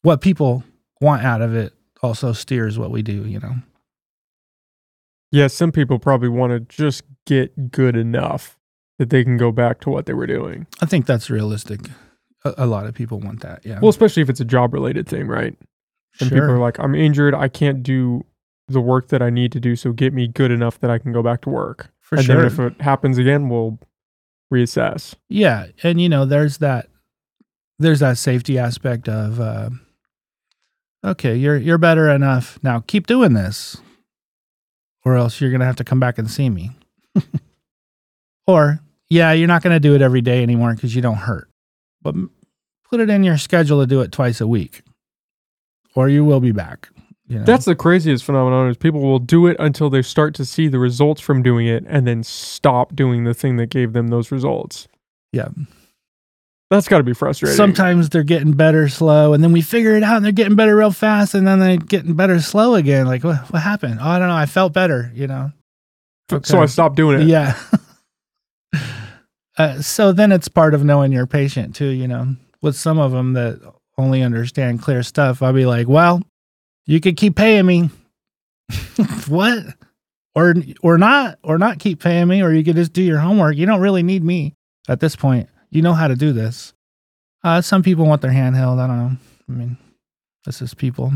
what 0.03 0.21
people 0.21 0.65
want 1.05 1.23
out 1.25 1.43
of 1.43 1.55
it 1.55 1.73
also 2.03 2.33
steers 2.33 2.79
what 2.79 2.91
we 2.91 3.03
do, 3.03 3.25
you 3.27 3.39
know. 3.39 3.57
Yeah, 5.31 5.49
some 5.49 5.73
people 5.73 5.99
probably 5.99 6.29
want 6.29 6.53
to 6.53 6.61
just 6.61 7.03
get 7.27 7.71
good 7.71 7.97
enough 7.97 8.57
that 8.99 9.11
they 9.11 9.25
can 9.25 9.37
go 9.37 9.51
back 9.51 9.81
to 9.81 9.91
what 9.91 10.07
they 10.07 10.15
were 10.15 10.27
doing. 10.27 10.67
I 10.81 10.87
think 10.87 11.07
that's 11.07 11.29
realistic. 11.29 11.81
A, 12.45 12.55
a 12.59 12.67
lot 12.67 12.87
of 12.87 12.95
people 12.95 13.19
want 13.21 13.41
that. 13.41 13.65
Yeah. 13.65 13.81
Well, 13.81 13.89
especially 13.89 14.23
if 14.23 14.31
it's 14.31 14.41
a 14.41 14.45
job 14.45 14.73
related 14.73 15.09
thing, 15.09 15.27
right? 15.27 15.57
And 16.21 16.31
people 16.31 16.51
are 16.51 16.59
like, 16.59 16.79
I'm 16.79 16.95
injured. 16.95 17.35
I 17.35 17.49
can't 17.49 17.83
do 17.83 18.25
the 18.69 18.81
work 18.81 19.09
that 19.09 19.21
I 19.21 19.31
need 19.31 19.51
to 19.53 19.61
do. 19.61 19.75
So 19.75 19.93
get 19.93 20.13
me 20.13 20.29
good 20.29 20.53
enough 20.53 20.79
that 20.81 20.91
I 20.91 20.99
can 20.99 21.13
go 21.13 21.23
back 21.23 21.41
to 21.43 21.51
work. 21.51 21.91
for 22.01 22.17
sure. 22.17 22.19
and 22.19 22.27
sure. 22.27 22.37
then 22.37 22.67
if 22.69 22.73
it 22.73 22.81
happens 22.81 23.19
again, 23.19 23.49
we'll 23.49 23.81
reassess. 24.53 25.15
Yeah, 25.29 25.67
and 25.83 26.01
you 26.01 26.09
know, 26.09 26.25
there's 26.25 26.59
that 26.59 26.89
there's 27.79 28.01
that 28.01 28.19
safety 28.19 28.59
aspect 28.59 29.09
of 29.09 29.41
uh, 29.41 29.71
okay, 31.05 31.37
you're 31.37 31.57
you're 31.57 31.79
better 31.79 32.09
enough 32.09 32.59
now. 32.63 32.83
Keep 32.87 33.07
doing 33.07 33.35
this, 33.35 33.77
or 35.05 35.17
else 35.17 35.41
you're 35.41 35.51
gonna 35.51 35.67
have 35.67 35.77
to 35.77 35.85
come 35.85 36.01
back 36.01 36.19
and 36.19 36.31
see 36.31 36.51
me. 36.51 36.71
or 38.47 38.81
yeah, 39.09 39.33
you're 39.33 39.49
not 39.49 39.63
gonna 39.63 39.81
do 39.81 39.95
it 39.95 40.03
every 40.03 40.23
day 40.23 40.43
anymore 40.43 40.75
because 40.75 40.95
you 40.95 41.03
don't 41.03 41.17
hurt, 41.17 41.49
but 42.03 42.15
put 42.89 43.01
it 43.01 43.11
in 43.11 43.23
your 43.23 43.39
schedule 43.39 43.81
to 43.81 43.87
do 43.87 44.01
it 44.01 44.13
twice 44.13 44.41
a 44.41 44.47
week, 44.47 44.83
or 45.95 46.09
you 46.09 46.25
will 46.25 46.41
be 46.41 46.53
back. 46.53 46.89
You 47.27 47.39
know? 47.39 47.45
That's 47.45 47.65
the 47.65 47.75
craziest 47.75 48.25
phenomenon 48.25 48.69
is 48.69 48.77
people 48.77 49.01
will 49.01 49.19
do 49.19 49.47
it 49.47 49.57
until 49.59 49.89
they 49.89 50.03
start 50.03 50.35
to 50.35 50.45
see 50.45 50.69
the 50.69 50.79
results 50.79 51.21
from 51.23 51.43
doing 51.43 51.67
it 51.67 51.85
and 51.89 52.07
then 52.07 52.23
stop 52.23 52.95
doing 52.95 53.25
the 53.25 53.33
thing 53.33 53.57
that 53.57 53.71
gave 53.71 53.95
them 53.95 54.09
those 54.09 54.31
results. 54.31 54.89
Yeah. 55.33 55.49
That's 56.71 56.89
got 56.89 56.99
to 56.99 57.05
be 57.05 57.13
frustrating. 57.13 57.57
Sometimes 57.57 58.09
they're 58.09 58.23
getting 58.23 58.53
better 58.53 58.89
slow, 58.89 59.35
and 59.35 59.45
then 59.45 59.53
we 59.53 59.61
figure 59.61 59.97
it 59.97 60.03
out, 60.03 60.17
and 60.17 60.25
they're 60.25 60.33
getting 60.33 60.57
better 60.57 60.75
real 60.75 60.91
fast, 60.91 61.35
and 61.35 61.47
then 61.47 61.61
they're 61.61 61.77
getting 61.77 62.15
better 62.15 62.41
slow 62.41 62.75
again. 62.75 63.07
Like, 63.07 63.23
what, 63.23 63.37
what 63.53 63.63
happened? 63.63 63.99
Oh, 64.01 64.09
I 64.09 64.19
don't 64.19 64.29
know. 64.29 64.35
I 64.35 64.47
felt 64.47 64.73
better, 64.73 65.11
you 65.15 65.27
know? 65.27 65.53
So 66.43 66.63
I 66.63 66.67
stopped 66.67 66.97
doing 66.97 67.21
it. 67.21 67.29
Yeah. 67.29 67.59
uh, 69.59 69.83
so 69.83 70.13
then 70.13 70.33
it's 70.33 70.49
part 70.49 70.75
of 70.75 70.85
knowing 70.85 71.13
your 71.13 71.27
patient, 71.27 71.77
too, 71.77 71.89
you 71.89 72.09
know? 72.09 72.35
With 72.63 72.77
some 72.77 72.99
of 72.99 73.13
them 73.13 73.35
that 73.35 73.61
only 73.99 74.23
understand 74.23 74.81
clear 74.81 75.03
stuff, 75.03 75.43
I'll 75.43 75.53
be 75.53 75.67
like, 75.67 75.87
well, 75.87 76.23
you 76.87 76.99
could 76.99 77.19
keep 77.19 77.37
paying 77.37 77.67
me. 77.67 77.91
what? 79.29 79.65
Or, 80.35 80.55
or 80.83 80.97
not, 80.97 81.39
or 81.45 81.59
not 81.59 81.79
keep 81.79 82.03
paying 82.03 82.27
me, 82.27 82.43
or 82.43 82.53
you 82.53 82.65
could 82.65 82.77
just 82.77 82.95
do 82.95 83.03
your 83.03 83.19
homework. 83.19 83.57
You 83.57 83.67
don't 83.67 83.81
really 83.81 84.03
need 84.03 84.25
me 84.25 84.55
at 84.89 84.99
this 85.01 85.15
point. 85.15 85.49
You 85.75 85.83
know 85.83 85.93
how 85.93 86.07
to 86.07 86.15
do 86.15 86.33
this. 86.33 86.73
Uh, 87.43 87.61
some 87.61 87.83
people 87.83 88.07
want 88.07 88.23
their 88.23 88.31
handheld. 88.31 88.79
I 88.79 88.87
don't 88.87 88.99
know. 88.99 89.17
I 89.49 89.53
mean, 89.53 89.77
this 90.47 90.63
is 90.63 90.73
people. 90.73 91.13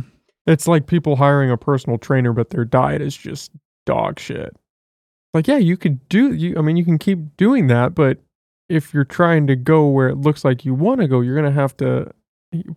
It's 0.47 0.66
like 0.66 0.87
people 0.87 1.16
hiring 1.16 1.51
a 1.51 1.57
personal 1.57 1.97
trainer, 1.97 2.33
but 2.33 2.51
their 2.51 2.64
diet 2.64 3.01
is 3.01 3.16
just 3.16 3.53
dog 3.87 4.18
shit. 4.18 4.57
Like, 5.33 5.47
yeah, 5.47 5.59
you 5.59 5.77
could 5.77 6.09
do 6.09 6.33
you. 6.33 6.57
I 6.59 6.62
mean, 6.62 6.77
you 6.77 6.85
can 6.85 6.99
keep 6.99 7.37
doing 7.37 7.68
that, 7.68 7.94
but 7.94 8.18
if 8.68 8.92
you're 8.92 9.05
trying 9.05 9.47
to 9.47 9.55
go 9.55 9.87
where 9.87 10.09
it 10.09 10.16
looks 10.16 10.44
like 10.44 10.64
you 10.64 10.75
want 10.75 11.01
to 11.03 11.07
go, 11.07 11.21
you're 11.21 11.37
gonna 11.37 11.53
have 11.53 11.77
to 11.77 12.11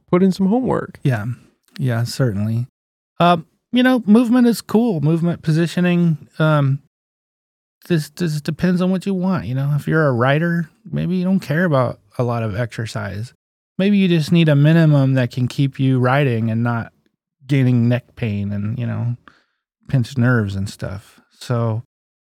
put 0.10 0.22
in 0.22 0.32
some 0.32 0.48
homework. 0.48 1.00
Yeah, 1.02 1.26
yeah, 1.80 2.04
certainly. 2.04 2.67
Um, 3.20 3.48
you 3.72 3.82
know, 3.82 4.04
movement 4.06 4.46
is 4.46 4.62
cool. 4.62 5.02
Movement 5.02 5.41
positioning. 5.41 6.28
Um, 6.38 6.84
this 7.88 8.10
this 8.12 8.41
depends 8.41 8.82
on 8.82 8.91
what 8.91 9.06
you 9.06 9.13
want. 9.13 9.46
You 9.46 9.56
know, 9.56 9.74
if 9.76 9.88
you're 9.88 10.08
a 10.08 10.13
writer, 10.13 10.70
maybe 10.86 11.15
you 11.15 11.24
don't 11.24 11.39
care 11.39 11.65
about 11.65 12.00
a 12.17 12.24
lot 12.24 12.44
of 12.44 12.56
exercise. 12.56 13.34
Maybe 13.78 13.98
you 13.98 14.08
just 14.08 14.32
need 14.32 14.50
a 14.50 14.56
minimum 14.56 15.13
that 15.13 15.32
can 15.32 15.48
keep 15.48 15.80
you 15.80 16.00
writing 16.00 16.52
and 16.52 16.63
not 16.63 16.94
gaining 17.48 17.89
neck 17.89 18.15
pain 18.15 18.52
and 18.52 18.78
you 18.78 18.86
know 18.86 19.17
pinched 19.88 20.17
nerves 20.17 20.56
and 20.56 20.70
stuff. 20.70 21.20
So 21.32 21.84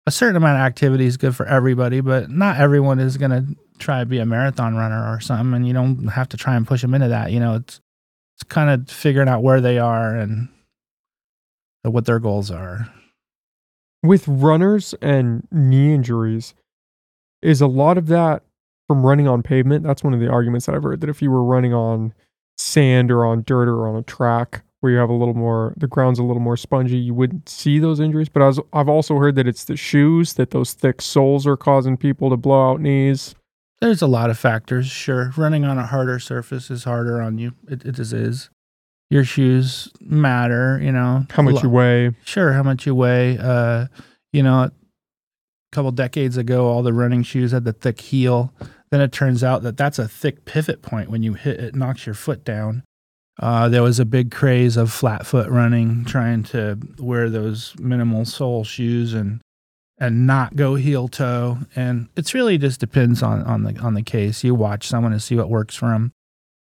a 0.06 0.12
certain 0.12 0.36
amount 0.36 0.60
of 0.60 0.66
activity 0.66 1.06
is 1.06 1.18
good 1.18 1.36
for 1.36 1.46
everybody, 1.46 2.02
but 2.02 2.30
not 2.30 2.58
everyone 2.58 3.00
is 3.00 3.18
to 3.18 3.56
try 3.80 4.00
to 4.00 4.06
be 4.06 4.20
a 4.20 4.26
marathon 4.26 4.76
runner 4.76 5.14
or 5.14 5.20
something. 5.20 5.54
And 5.54 5.68
you 5.68 5.74
don't 5.74 6.08
have 6.08 6.30
to 6.30 6.38
try 6.38 6.56
and 6.56 6.68
push 6.68 6.82
them 6.82 6.94
into 6.94 7.10
that. 7.10 7.32
You 7.32 7.40
know, 7.40 7.56
it's 7.56 7.80
it's 8.36 8.44
kind 8.44 8.70
of 8.70 8.90
figuring 8.90 9.28
out 9.28 9.42
where 9.42 9.62
they 9.62 9.80
are 9.80 10.16
and 10.16 10.50
what 11.82 12.06
their 12.06 12.20
goals 12.20 12.52
are. 12.52 12.88
With 14.04 14.28
runners 14.28 14.94
and 15.02 15.48
knee 15.52 15.94
injuries, 15.94 16.54
is 17.42 17.62
a 17.62 17.68
lot 17.68 17.98
of 17.98 18.08
that 18.08 18.44
from 18.88 19.06
running 19.06 19.28
on 19.28 19.44
pavement? 19.44 19.84
That's 19.84 20.04
one 20.04 20.14
of 20.14 20.20
the 20.20 20.30
arguments 20.30 20.66
that 20.66 20.76
I've 20.76 20.84
heard 20.84 21.02
that 21.02 21.10
if 21.10 21.22
you 21.22 21.32
were 21.32 21.44
running 21.44 21.74
on 21.74 22.14
sand 22.58 23.12
or 23.12 23.26
on 23.26 23.44
dirt 23.44 23.68
or 23.68 23.88
on 23.88 23.96
a 23.96 24.04
track 24.04 24.64
where 24.80 24.92
you 24.92 24.98
have 24.98 25.10
a 25.10 25.14
little 25.14 25.34
more 25.34 25.74
the 25.78 25.88
ground's 25.88 26.20
a 26.20 26.24
little 26.24 26.42
more 26.42 26.58
spongy, 26.58 26.98
you 26.98 27.14
wouldn't 27.14 27.50
see 27.50 27.80
those 27.80 28.00
injuries. 28.00 28.30
But 28.30 28.44
I 28.44 28.48
was, 28.48 28.60
I've 28.74 28.90
also 28.90 29.16
heard 29.16 29.36
that 29.36 29.48
it's 29.48 29.66
the 29.66 29.76
shoes 29.76 30.34
that 30.34 30.52
those 30.52 30.74
thick 30.74 31.02
soles 31.02 31.48
are 31.48 31.58
causing 31.58 31.98
people 31.98 32.30
to 32.30 32.38
blow 32.38 32.72
out 32.72 32.82
knees. 32.82 33.36
There's 33.82 34.02
a 34.02 34.08
lot 34.08 34.30
of 34.30 34.40
factors. 34.40 34.88
Sure, 34.88 35.32
running 35.38 35.64
on 35.64 35.78
a 35.78 35.86
harder 35.86 36.20
surface 36.20 36.72
is 36.72 36.84
harder 36.84 37.22
on 37.22 37.38
you. 37.38 37.54
It, 37.68 37.86
it 37.86 37.92
just 37.94 38.14
is. 38.14 38.50
Your 39.10 39.24
shoes 39.24 39.90
matter. 40.02 40.80
You 40.82 40.92
know 40.92 41.26
How 41.30 41.44
much 41.44 41.64
you 41.64 41.70
weigh? 41.70 42.12
Sure, 42.26 42.54
how 42.54 42.64
much 42.64 42.86
you 42.86 42.94
weigh. 42.94 43.38
Uh, 43.38 43.88
you 44.34 44.44
know, 44.44 44.64
a 44.64 44.72
couple 45.72 45.92
decades 45.92 46.38
ago, 46.38 46.68
all 46.68 46.84
the 46.84 46.94
running 46.94 47.24
shoes 47.24 47.52
had 47.52 47.64
the 47.64 47.74
thick 47.74 48.02
heel. 48.02 48.54
Then 48.90 49.02
it 49.02 49.12
turns 49.12 49.44
out 49.44 49.64
that 49.64 49.78
that's 49.78 50.00
a 50.00 50.08
thick 50.08 50.46
pivot 50.46 50.82
point. 50.82 51.10
When 51.10 51.24
you 51.24 51.34
hit 51.34 51.60
it, 51.60 51.76
knocks 51.76 52.06
your 52.06 52.16
foot 52.16 52.44
down. 52.44 52.84
Uh, 53.40 53.70
there 53.70 53.84
was 53.84 54.00
a 54.00 54.06
big 54.06 54.32
craze 54.32 54.78
of 54.78 54.92
flat 54.92 55.26
foot 55.26 55.50
running, 55.50 56.04
trying 56.06 56.44
to 56.44 56.78
wear 56.98 57.30
those 57.30 57.76
minimal 57.80 58.26
sole 58.26 58.64
shoes 58.64 59.14
and 59.14 59.42
and 60.00 60.28
not 60.28 60.56
go 60.56 60.76
heel 60.76 61.08
toe. 61.08 61.58
And 61.76 62.08
it's 62.16 62.34
really 62.34 62.58
just 62.58 62.80
depends 62.80 63.22
on 63.22 63.44
on 63.44 63.64
the 63.64 63.78
on 63.80 63.94
the 63.94 64.02
case. 64.04 64.44
You 64.44 64.56
watch 64.56 64.88
someone 64.88 65.12
and 65.12 65.22
see 65.22 65.36
what 65.36 65.50
works 65.50 65.76
for 65.76 65.90
them. 65.90 66.14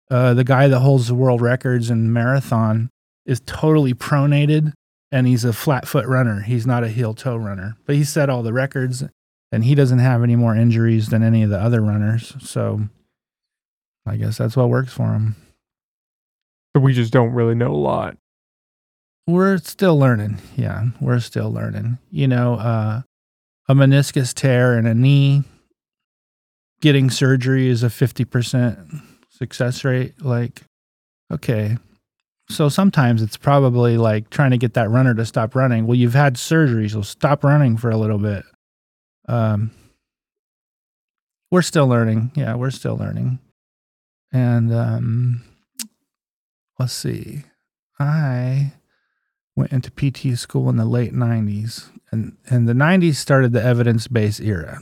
Uh, 0.09 0.33
the 0.33 0.43
guy 0.43 0.67
that 0.67 0.79
holds 0.79 1.07
the 1.07 1.15
world 1.15 1.41
records 1.41 1.89
in 1.89 2.11
marathon 2.11 2.89
is 3.25 3.41
totally 3.45 3.93
pronated 3.93 4.73
and 5.11 5.27
he's 5.27 5.45
a 5.45 5.53
flat 5.53 5.87
foot 5.87 6.07
runner. 6.07 6.41
He's 6.41 6.65
not 6.65 6.83
a 6.83 6.89
heel 6.89 7.13
toe 7.13 7.37
runner, 7.37 7.77
but 7.85 7.95
he 7.95 8.03
set 8.03 8.29
all 8.29 8.43
the 8.43 8.53
records 8.53 9.03
and 9.51 9.63
he 9.63 9.75
doesn't 9.75 9.99
have 9.99 10.23
any 10.23 10.35
more 10.35 10.55
injuries 10.55 11.09
than 11.09 11.23
any 11.23 11.43
of 11.43 11.49
the 11.49 11.59
other 11.59 11.81
runners. 11.81 12.33
So 12.41 12.81
I 14.05 14.17
guess 14.17 14.37
that's 14.37 14.57
what 14.57 14.69
works 14.69 14.91
for 14.91 15.13
him. 15.13 15.35
But 16.73 16.81
we 16.81 16.93
just 16.93 17.13
don't 17.13 17.33
really 17.33 17.55
know 17.55 17.71
a 17.71 17.77
lot. 17.77 18.17
We're 19.27 19.59
still 19.59 19.97
learning. 19.97 20.39
Yeah, 20.57 20.87
we're 20.99 21.19
still 21.19 21.51
learning. 21.51 21.99
You 22.09 22.27
know, 22.27 22.55
uh, 22.55 23.03
a 23.69 23.73
meniscus 23.73 24.33
tear 24.33 24.77
in 24.77 24.85
a 24.85 24.93
knee, 24.93 25.43
getting 26.81 27.09
surgery 27.09 27.67
is 27.67 27.83
a 27.83 27.87
50% 27.87 29.01
success 29.37 29.83
rate. 29.83 30.21
Like, 30.23 30.61
okay. 31.31 31.77
So 32.49 32.69
sometimes 32.69 33.21
it's 33.21 33.37
probably 33.37 33.97
like 33.97 34.29
trying 34.29 34.51
to 34.51 34.57
get 34.57 34.73
that 34.75 34.89
runner 34.89 35.13
to 35.15 35.25
stop 35.25 35.55
running. 35.55 35.87
Well, 35.87 35.95
you've 35.97 36.13
had 36.13 36.37
surgery, 36.37 36.87
so 36.89 37.01
stop 37.01 37.43
running 37.43 37.77
for 37.77 37.89
a 37.89 37.97
little 37.97 38.17
bit. 38.17 38.43
Um, 39.27 39.71
we're 41.51 41.61
still 41.61 41.87
learning. 41.87 42.31
Yeah, 42.35 42.55
we're 42.55 42.71
still 42.71 42.97
learning. 42.97 43.39
And 44.31 44.73
um, 44.73 45.43
let's 46.79 46.93
see. 46.93 47.43
I 47.99 48.73
went 49.55 49.71
into 49.71 49.91
PT 49.91 50.37
school 50.37 50.69
in 50.69 50.77
the 50.77 50.85
late 50.85 51.13
90s 51.13 51.89
and 52.11 52.35
and 52.49 52.67
the 52.67 52.73
90s 52.73 53.15
started 53.15 53.53
the 53.53 53.63
evidence-based 53.63 54.41
era. 54.41 54.81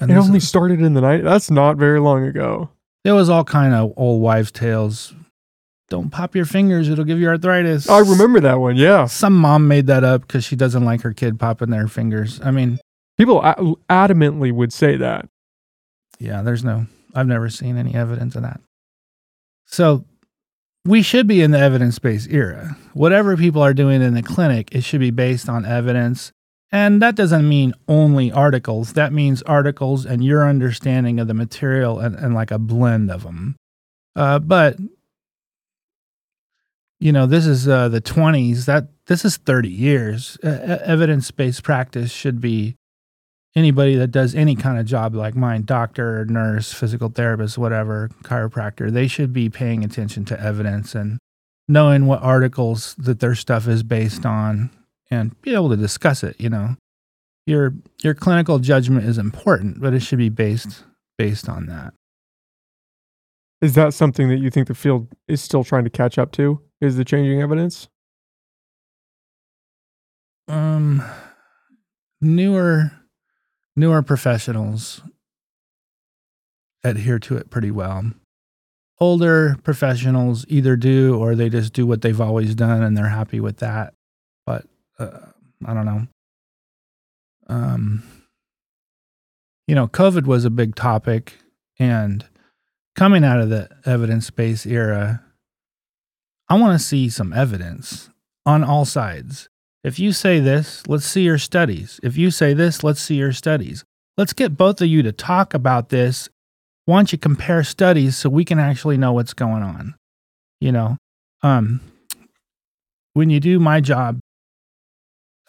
And 0.00 0.10
It 0.10 0.16
only 0.16 0.38
is- 0.38 0.48
started 0.48 0.80
in 0.80 0.94
the 0.94 1.00
night. 1.00 1.22
That's 1.24 1.50
not 1.50 1.76
very 1.76 2.00
long 2.00 2.24
ago. 2.24 2.70
There 3.04 3.14
was 3.14 3.28
all 3.28 3.44
kind 3.44 3.74
of 3.74 3.92
old 3.96 4.20
wives 4.22 4.50
tales. 4.50 5.14
Don't 5.88 6.10
pop 6.10 6.36
your 6.36 6.44
fingers, 6.44 6.88
it'll 6.88 7.04
give 7.04 7.18
you 7.18 7.28
arthritis. 7.28 7.88
I 7.88 7.98
remember 7.98 8.40
that 8.40 8.60
one. 8.60 8.76
Yeah. 8.76 9.06
Some 9.06 9.36
mom 9.36 9.66
made 9.66 9.88
that 9.88 10.04
up 10.04 10.28
cuz 10.28 10.44
she 10.44 10.54
doesn't 10.54 10.84
like 10.84 11.00
her 11.02 11.12
kid 11.12 11.38
popping 11.40 11.70
their 11.70 11.88
fingers. 11.88 12.40
I 12.44 12.52
mean, 12.52 12.78
People 13.20 13.42
adamantly 13.90 14.50
would 14.50 14.72
say 14.72 14.96
that. 14.96 15.28
Yeah, 16.18 16.40
there's 16.40 16.64
no, 16.64 16.86
I've 17.14 17.26
never 17.26 17.50
seen 17.50 17.76
any 17.76 17.94
evidence 17.94 18.34
of 18.34 18.40
that. 18.40 18.62
So 19.66 20.06
we 20.86 21.02
should 21.02 21.26
be 21.26 21.42
in 21.42 21.50
the 21.50 21.58
evidence 21.58 21.98
based 21.98 22.30
era. 22.30 22.78
Whatever 22.94 23.36
people 23.36 23.60
are 23.60 23.74
doing 23.74 24.00
in 24.00 24.14
the 24.14 24.22
clinic, 24.22 24.74
it 24.74 24.84
should 24.84 25.00
be 25.00 25.10
based 25.10 25.50
on 25.50 25.66
evidence. 25.66 26.32
And 26.72 27.02
that 27.02 27.16
doesn't 27.16 27.48
mean 27.48 27.74
only 27.88 28.30
articles. 28.30 28.92
That 28.92 29.12
means 29.12 29.42
articles 29.42 30.06
and 30.06 30.24
your 30.24 30.48
understanding 30.48 31.18
of 31.18 31.26
the 31.26 31.34
material 31.34 31.98
and, 31.98 32.14
and 32.14 32.34
like 32.34 32.50
a 32.50 32.58
blend 32.58 33.10
of 33.10 33.24
them. 33.24 33.56
Uh, 34.14 34.38
but 34.38 34.76
you 37.00 37.12
know, 37.12 37.26
this 37.26 37.46
is 37.46 37.66
uh, 37.66 37.88
the 37.88 38.00
20s. 38.00 38.66
That 38.66 38.88
this 39.06 39.24
is 39.24 39.38
30 39.38 39.68
years. 39.68 40.38
Uh, 40.44 40.78
evidence 40.84 41.30
based 41.30 41.62
practice 41.62 42.12
should 42.12 42.40
be 42.40 42.76
anybody 43.56 43.96
that 43.96 44.08
does 44.08 44.34
any 44.34 44.54
kind 44.54 44.78
of 44.78 44.86
job 44.86 45.14
like 45.14 45.34
mine 45.34 45.64
doctor 45.64 46.24
nurse 46.26 46.72
physical 46.72 47.08
therapist 47.08 47.58
whatever 47.58 48.08
chiropractor 48.22 48.92
they 48.92 49.08
should 49.08 49.32
be 49.32 49.50
paying 49.50 49.82
attention 49.82 50.24
to 50.24 50.40
evidence 50.40 50.94
and 50.94 51.18
knowing 51.66 52.06
what 52.06 52.22
articles 52.22 52.94
that 52.94 53.18
their 53.18 53.34
stuff 53.34 53.66
is 53.66 53.82
based 53.82 54.24
on 54.24 54.70
and 55.10 55.40
be 55.42 55.54
able 55.54 55.68
to 55.70 55.76
discuss 55.76 56.22
it 56.22 56.36
you 56.38 56.48
know 56.48 56.76
your 57.46 57.74
your 58.02 58.14
clinical 58.14 58.58
judgment 58.58 59.04
is 59.04 59.18
important 59.18 59.80
but 59.80 59.92
it 59.94 60.00
should 60.00 60.18
be 60.18 60.28
based 60.28 60.84
based 61.18 61.48
on 61.48 61.66
that 61.66 61.92
Is 63.60 63.74
that 63.74 63.92
something 63.92 64.28
that 64.28 64.38
you 64.38 64.50
think 64.50 64.68
the 64.68 64.74
field 64.74 65.08
is 65.28 65.42
still 65.42 65.64
trying 65.64 65.84
to 65.84 65.90
catch 65.90 66.16
up 66.18 66.32
to? 66.32 66.60
Is 66.80 66.96
the 66.96 67.04
changing 67.04 67.42
evidence? 67.42 67.88
Um, 70.48 71.02
newer, 72.20 72.92
newer 73.76 74.02
professionals 74.02 75.02
adhere 76.82 77.18
to 77.20 77.36
it 77.36 77.50
pretty 77.50 77.70
well. 77.70 78.12
Older 78.98 79.56
professionals 79.62 80.46
either 80.48 80.76
do 80.76 81.16
or 81.18 81.34
they 81.34 81.50
just 81.50 81.72
do 81.74 81.86
what 81.86 82.00
they've 82.02 82.20
always 82.20 82.54
done 82.54 82.82
and 82.82 82.96
they're 82.96 83.08
happy 83.08 83.40
with 83.40 83.58
that. 83.58 83.92
But 84.46 84.64
uh, 85.00 85.18
I 85.64 85.74
don't 85.74 85.86
know. 85.86 86.06
Um, 87.48 88.02
you 89.66 89.74
know, 89.74 89.88
COVID 89.88 90.26
was 90.26 90.44
a 90.44 90.50
big 90.50 90.74
topic, 90.74 91.34
and 91.78 92.24
coming 92.94 93.24
out 93.24 93.40
of 93.40 93.50
the 93.50 93.68
evidence 93.86 94.30
based 94.30 94.66
era, 94.66 95.22
I 96.48 96.58
want 96.58 96.78
to 96.78 96.84
see 96.84 97.08
some 97.08 97.32
evidence 97.32 98.10
on 98.44 98.62
all 98.62 98.84
sides. 98.84 99.48
If 99.82 99.98
you 99.98 100.12
say 100.12 100.40
this, 100.40 100.86
let's 100.86 101.06
see 101.06 101.22
your 101.22 101.38
studies. 101.38 101.98
If 102.02 102.16
you 102.16 102.30
say 102.30 102.52
this, 102.52 102.84
let's 102.84 103.00
see 103.00 103.14
your 103.14 103.32
studies. 103.32 103.84
Let's 104.16 104.34
get 104.34 104.56
both 104.56 104.80
of 104.82 104.88
you 104.88 105.02
to 105.02 105.12
talk 105.12 105.54
about 105.54 105.88
this. 105.88 106.28
Why 106.84 106.98
don't 106.98 107.12
you 107.12 107.18
compare 107.18 107.64
studies 107.64 108.16
so 108.16 108.28
we 108.28 108.44
can 108.44 108.58
actually 108.58 108.98
know 108.98 109.12
what's 109.12 109.32
going 109.32 109.62
on? 109.62 109.94
You 110.60 110.72
know, 110.72 110.96
um, 111.42 111.80
when 113.14 113.30
you 113.30 113.40
do 113.40 113.58
my 113.58 113.80
job, 113.80 114.18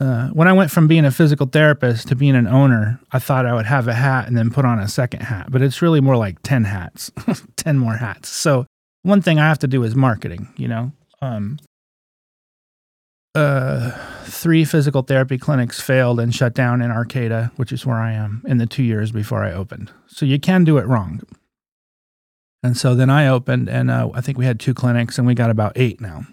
uh, 0.02 0.30
when 0.30 0.48
I 0.48 0.54
went 0.54 0.72
from 0.72 0.88
being 0.88 1.06
a 1.06 1.12
physical 1.12 1.46
therapist 1.46 2.08
to 2.08 2.16
being 2.16 2.36
an 2.36 2.48
owner, 2.48 3.00
I 3.12 3.20
thought 3.20 3.46
I 3.46 3.54
would 3.54 3.68
have 3.68 3.88
a 3.88 3.94
hat 3.94 4.28
and 4.28 4.36
then 4.36 4.50
put 4.50 4.66
on 4.66 4.80
a 4.80 4.88
second 4.88 5.22
hat, 5.22 5.52
but 5.52 5.62
it's 5.62 5.84
really 5.84 6.02
more 6.02 6.18
like 6.18 6.42
10 6.42 6.64
hats, 6.64 7.12
10 7.58 7.78
more 7.78 7.98
hats. 7.98 8.28
So, 8.28 8.66
one 9.04 9.22
thing 9.22 9.38
I 9.38 9.48
have 9.48 9.60
to 9.60 9.68
do 9.68 9.84
is 9.84 9.96
marketing, 9.96 10.52
you 10.58 10.68
know. 10.68 10.92
Um, 11.22 11.60
uh, 13.36 13.92
three 14.24 14.66
physical 14.66 15.04
therapy 15.04 15.38
clinics 15.38 15.80
failed 15.80 16.20
and 16.20 16.34
shut 16.34 16.56
down 16.56 16.82
in 16.82 16.90
Arcata, 16.90 17.52
which 17.58 17.72
is 17.72 17.86
where 17.86 17.98
I 17.98 18.14
am, 18.14 18.42
in 18.48 18.58
the 18.58 18.66
two 18.66 18.84
years 18.84 19.12
before 19.12 19.44
I 19.44 19.54
opened. 19.54 19.92
So 20.08 20.26
you 20.26 20.40
can 20.40 20.64
do 20.64 20.80
it 20.80 20.88
wrong. 20.88 21.22
And 22.64 22.76
so 22.76 22.96
then 22.96 23.12
I 23.12 23.28
opened, 23.28 23.70
and 23.70 23.92
uh, 23.92 24.10
I 24.16 24.22
think 24.22 24.40
we 24.40 24.46
had 24.46 24.60
two 24.60 24.74
clinics, 24.74 25.20
and 25.20 25.28
we 25.28 25.36
got 25.36 25.52
about 25.52 25.74
eight 25.76 26.02
now. 26.02 26.26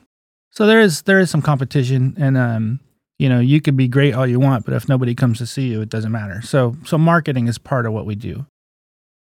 So 0.53 0.67
there 0.67 0.81
is 0.81 1.03
there 1.03 1.21
is 1.21 1.31
some 1.31 1.43
competition, 1.43 2.17
and 2.19 2.37
um, 2.37 2.81
you 3.19 3.29
know 3.29 3.41
you 3.41 3.61
can 3.61 3.77
be 3.77 3.89
great 3.89 4.15
all 4.15 4.27
you 4.27 4.41
want, 4.41 4.65
but 4.65 4.75
if 4.75 4.89
nobody 4.89 5.15
comes 5.15 5.39
to 5.39 5.47
see 5.47 5.69
you, 5.69 5.81
it 5.81 5.89
doesn't 5.89 6.13
matter. 6.13 6.41
So 6.43 6.77
so 6.85 6.99
marketing 6.99 7.49
is 7.49 7.59
part 7.59 7.87
of 7.87 7.93
what 7.93 8.07
we 8.07 8.15
do, 8.15 8.47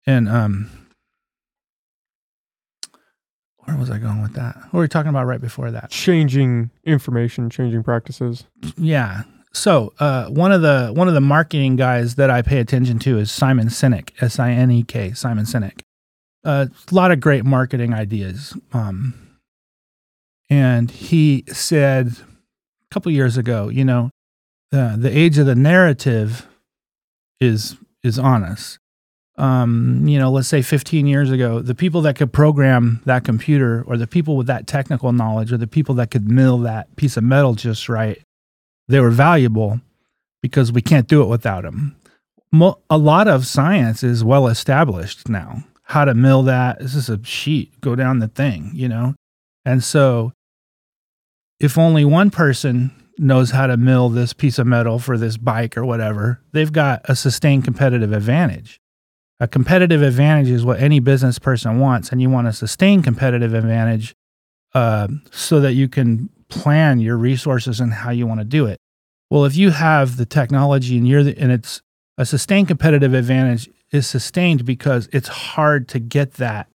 and 0.05 0.27
um, 0.27 0.69
where 3.59 3.77
was 3.77 3.89
I 3.89 3.97
going 3.97 4.21
with 4.21 4.33
that? 4.33 4.55
What 4.55 4.73
were 4.73 4.81
we 4.81 4.87
talking 4.87 5.09
about 5.09 5.25
right 5.25 5.41
before 5.41 5.71
that? 5.71 5.89
Changing 5.89 6.69
information, 6.83 7.49
changing 7.49 7.83
practices. 7.83 8.45
Yeah. 8.77 9.23
So 9.53 9.93
uh, 9.99 10.25
one 10.29 10.51
of 10.51 10.61
the 10.61 10.91
one 10.93 11.07
of 11.07 11.13
the 11.13 11.21
marketing 11.21 11.75
guys 11.75 12.15
that 12.15 12.29
I 12.29 12.41
pay 12.41 12.59
attention 12.59 12.99
to 12.99 13.19
is 13.19 13.31
Simon 13.31 13.67
Sinek, 13.67 14.09
S 14.21 14.39
I 14.39 14.51
N 14.51 14.71
E 14.71 14.83
K, 14.83 15.13
Simon 15.13 15.45
Sinek. 15.45 15.81
Uh, 16.43 16.65
a 16.91 16.95
lot 16.95 17.11
of 17.11 17.19
great 17.19 17.45
marketing 17.45 17.93
ideas. 17.93 18.57
Um, 18.73 19.13
and 20.49 20.91
he 20.91 21.45
said 21.47 22.13
couple 22.93 23.11
years 23.11 23.37
ago, 23.37 23.69
you 23.69 23.83
know, 23.83 24.09
uh, 24.71 24.95
the 24.95 25.15
age 25.15 25.37
of 25.37 25.45
the 25.45 25.55
narrative 25.55 26.47
is 27.39 27.75
is 28.03 28.19
on 28.19 28.43
us 28.43 28.77
um, 29.37 30.07
you 30.07 30.19
know, 30.19 30.31
let's 30.31 30.47
say 30.47 30.61
15 30.61 31.07
years 31.07 31.31
ago, 31.31 31.59
the 31.59 31.73
people 31.73 32.01
that 32.01 32.15
could 32.15 32.31
program 32.31 33.01
that 33.05 33.23
computer 33.23 33.83
or 33.87 33.97
the 33.97 34.07
people 34.07 34.37
with 34.37 34.47
that 34.47 34.67
technical 34.67 35.11
knowledge 35.11 35.51
or 35.51 35.57
the 35.57 35.67
people 35.67 35.95
that 35.95 36.11
could 36.11 36.29
mill 36.29 36.59
that 36.59 36.95
piece 36.95 37.17
of 37.17 37.23
metal 37.23 37.55
just 37.55 37.89
right, 37.89 38.21
they 38.87 38.99
were 38.99 39.09
valuable 39.09 39.81
because 40.41 40.71
we 40.71 40.81
can't 40.81 41.07
do 41.07 41.23
it 41.23 41.27
without 41.27 41.63
them. 41.63 41.95
Mo- 42.51 42.79
a 42.89 42.97
lot 42.97 43.27
of 43.27 43.47
science 43.47 44.03
is 44.03 44.23
well 44.23 44.47
established 44.47 45.27
now. 45.27 45.63
How 45.83 46.05
to 46.05 46.13
mill 46.13 46.43
that. 46.43 46.79
This 46.79 46.93
is 46.93 47.09
a 47.09 47.23
sheet, 47.23 47.81
go 47.81 47.95
down 47.95 48.19
the 48.19 48.27
thing, 48.27 48.71
you 48.73 48.87
know? 48.87 49.15
And 49.65 49.83
so 49.83 50.31
if 51.63 51.77
only 51.77 52.05
one 52.05 52.29
person 52.29 52.91
knows 53.17 53.51
how 53.51 53.67
to 53.67 53.77
mill 53.77 54.09
this 54.09 54.33
piece 54.33 54.59
of 54.59 54.67
metal 54.67 54.99
for 54.99 55.17
this 55.17 55.37
bike 55.37 55.77
or 55.77 55.85
whatever, 55.85 56.41
they've 56.51 56.73
got 56.73 57.01
a 57.05 57.15
sustained 57.15 57.63
competitive 57.63 58.11
advantage 58.11 58.81
a 59.43 59.47
competitive 59.47 60.01
advantage 60.01 60.49
is 60.49 60.63
what 60.63 60.79
any 60.79 60.99
business 60.99 61.37
person 61.37 61.77
wants, 61.77 62.11
and 62.11 62.21
you 62.21 62.29
want 62.29 62.47
to 62.47 62.53
sustain 62.53 63.01
competitive 63.01 63.53
advantage 63.53 64.15
uh, 64.73 65.09
so 65.31 65.59
that 65.59 65.73
you 65.73 65.89
can 65.89 66.29
plan 66.47 67.01
your 67.01 67.17
resources 67.17 67.81
and 67.81 67.93
how 67.93 68.09
you 68.09 68.25
want 68.25 68.39
to 68.39 68.45
do 68.45 68.65
it. 68.65 68.79
Well, 69.29 69.43
if 69.43 69.57
you 69.57 69.71
have 69.71 70.15
the 70.15 70.25
technology 70.25 70.97
and 70.97 71.05
you're 71.05 71.23
the, 71.23 71.37
and 71.37 71.51
it's 71.51 71.81
a 72.17 72.25
sustained 72.25 72.69
competitive 72.69 73.13
advantage 73.13 73.69
is 73.91 74.07
sustained 74.07 74.63
because 74.63 75.09
it's 75.11 75.27
hard 75.27 75.89
to 75.89 75.99
get 75.99 76.35
that. 76.35 76.69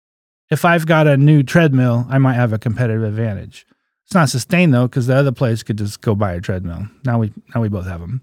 If 0.51 0.65
I've 0.65 0.87
got 0.87 1.07
a 1.07 1.19
new 1.19 1.43
treadmill, 1.43 2.07
I 2.09 2.17
might 2.17 2.35
have 2.35 2.55
a 2.55 2.59
competitive 2.59 3.03
advantage. 3.03 3.67
It's 4.07 4.15
not 4.15 4.29
sustained 4.29 4.75
though 4.75 4.87
because 4.87 5.07
the 5.07 5.17
other 5.17 5.33
place 5.33 5.63
could 5.63 5.79
just 5.79 6.01
go 6.01 6.15
buy 6.15 6.35
a 6.35 6.41
treadmill. 6.41 6.89
Now 7.05 7.19
we 7.19 7.33
now 7.55 7.61
we 7.61 7.69
both 7.69 7.87
have 7.87 8.01
them. 8.01 8.23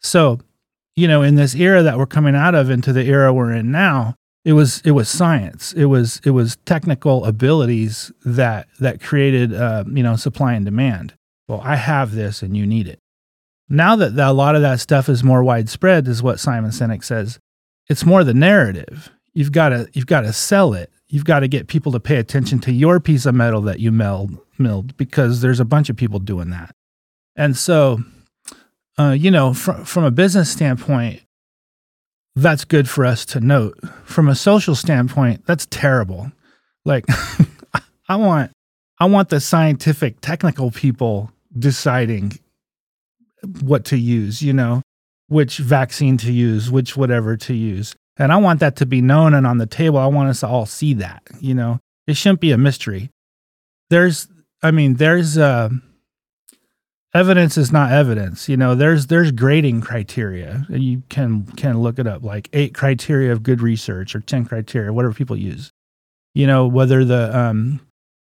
So 0.00 0.40
you 0.94 1.08
know, 1.08 1.22
in 1.22 1.36
this 1.36 1.54
era 1.54 1.82
that 1.82 1.96
we're 1.96 2.06
coming 2.06 2.34
out 2.34 2.54
of 2.54 2.68
into 2.68 2.92
the 2.92 3.04
era 3.04 3.32
we're 3.32 3.52
in 3.52 3.70
now, 3.70 4.14
it 4.44 4.52
was 4.52 4.80
it 4.84 4.90
was 4.90 5.08
science. 5.08 5.72
It 5.72 5.86
was 5.86 6.20
it 6.24 6.30
was 6.30 6.56
technical 6.64 7.24
abilities 7.24 8.12
that 8.24 8.68
that 8.80 9.00
created 9.00 9.54
uh, 9.54 9.84
you 9.88 10.02
know 10.02 10.16
supply 10.16 10.54
and 10.54 10.64
demand. 10.64 11.14
Well, 11.48 11.60
I 11.62 11.76
have 11.76 12.14
this 12.14 12.42
and 12.42 12.56
you 12.56 12.66
need 12.66 12.88
it. 12.88 12.98
Now 13.68 13.96
that 13.96 14.16
the, 14.16 14.28
a 14.28 14.32
lot 14.32 14.56
of 14.56 14.62
that 14.62 14.80
stuff 14.80 15.08
is 15.08 15.24
more 15.24 15.44
widespread, 15.44 16.08
is 16.08 16.22
what 16.22 16.40
Simon 16.40 16.70
Sinek 16.70 17.04
says. 17.04 17.38
It's 17.88 18.04
more 18.04 18.24
the 18.24 18.34
narrative. 18.34 19.10
You've 19.32 19.52
got 19.52 19.70
to 19.70 19.88
you've 19.92 20.06
got 20.06 20.22
to 20.22 20.32
sell 20.32 20.74
it. 20.74 20.90
You've 21.08 21.24
got 21.24 21.40
to 21.40 21.48
get 21.48 21.68
people 21.68 21.92
to 21.92 22.00
pay 22.00 22.16
attention 22.16 22.58
to 22.60 22.72
your 22.72 22.98
piece 23.00 23.26
of 23.26 23.34
metal 23.34 23.60
that 23.62 23.80
you 23.80 23.92
milled, 23.92 24.38
milled 24.58 24.96
because 24.96 25.40
there's 25.40 25.60
a 25.60 25.64
bunch 25.64 25.90
of 25.90 25.96
people 25.96 26.18
doing 26.18 26.50
that. 26.50 26.74
And 27.36 27.56
so 27.56 28.02
uh, 28.98 29.16
you 29.18 29.30
know, 29.30 29.54
from 29.54 29.84
from 29.84 30.04
a 30.04 30.10
business 30.10 30.50
standpoint, 30.50 31.22
that's 32.36 32.64
good 32.64 32.88
for 32.88 33.04
us 33.04 33.24
to 33.26 33.40
note. 33.40 33.78
From 34.04 34.28
a 34.28 34.34
social 34.34 34.74
standpoint, 34.74 35.46
that's 35.46 35.66
terrible. 35.66 36.30
Like, 36.84 37.04
I 38.08 38.16
want 38.16 38.52
I 38.98 39.06
want 39.06 39.30
the 39.30 39.40
scientific, 39.40 40.20
technical 40.20 40.70
people 40.70 41.30
deciding 41.58 42.38
what 43.62 43.86
to 43.86 43.96
use. 43.96 44.42
You 44.42 44.52
know, 44.52 44.82
which 45.28 45.58
vaccine 45.58 46.18
to 46.18 46.32
use, 46.32 46.70
which 46.70 46.96
whatever 46.96 47.36
to 47.38 47.54
use, 47.54 47.96
and 48.18 48.30
I 48.30 48.36
want 48.36 48.60
that 48.60 48.76
to 48.76 48.86
be 48.86 49.00
known 49.00 49.32
and 49.32 49.46
on 49.46 49.56
the 49.56 49.66
table. 49.66 49.98
I 49.98 50.06
want 50.06 50.28
us 50.28 50.40
to 50.40 50.48
all 50.48 50.66
see 50.66 50.94
that. 50.94 51.22
You 51.40 51.54
know, 51.54 51.80
it 52.06 52.16
shouldn't 52.16 52.40
be 52.40 52.52
a 52.52 52.58
mystery. 52.58 53.08
There's, 53.88 54.26
I 54.62 54.70
mean, 54.70 54.94
there's. 54.94 55.36
Uh, 55.38 55.70
evidence 57.14 57.58
is 57.58 57.70
not 57.70 57.92
evidence 57.92 58.48
you 58.48 58.56
know 58.56 58.74
there's 58.74 59.06
there's 59.08 59.32
grading 59.32 59.80
criteria. 59.80 60.66
You 60.68 61.02
can 61.08 61.44
can 61.56 61.80
look 61.80 61.98
it 61.98 62.06
up 62.06 62.22
like 62.22 62.48
eight 62.52 62.74
criteria 62.74 63.32
of 63.32 63.42
good 63.42 63.60
research 63.60 64.14
or 64.14 64.20
10 64.20 64.46
criteria 64.46 64.92
whatever 64.92 65.14
people 65.14 65.36
use. 65.36 65.72
You 66.34 66.46
know 66.46 66.66
whether 66.66 67.04
the 67.04 67.36
um 67.36 67.80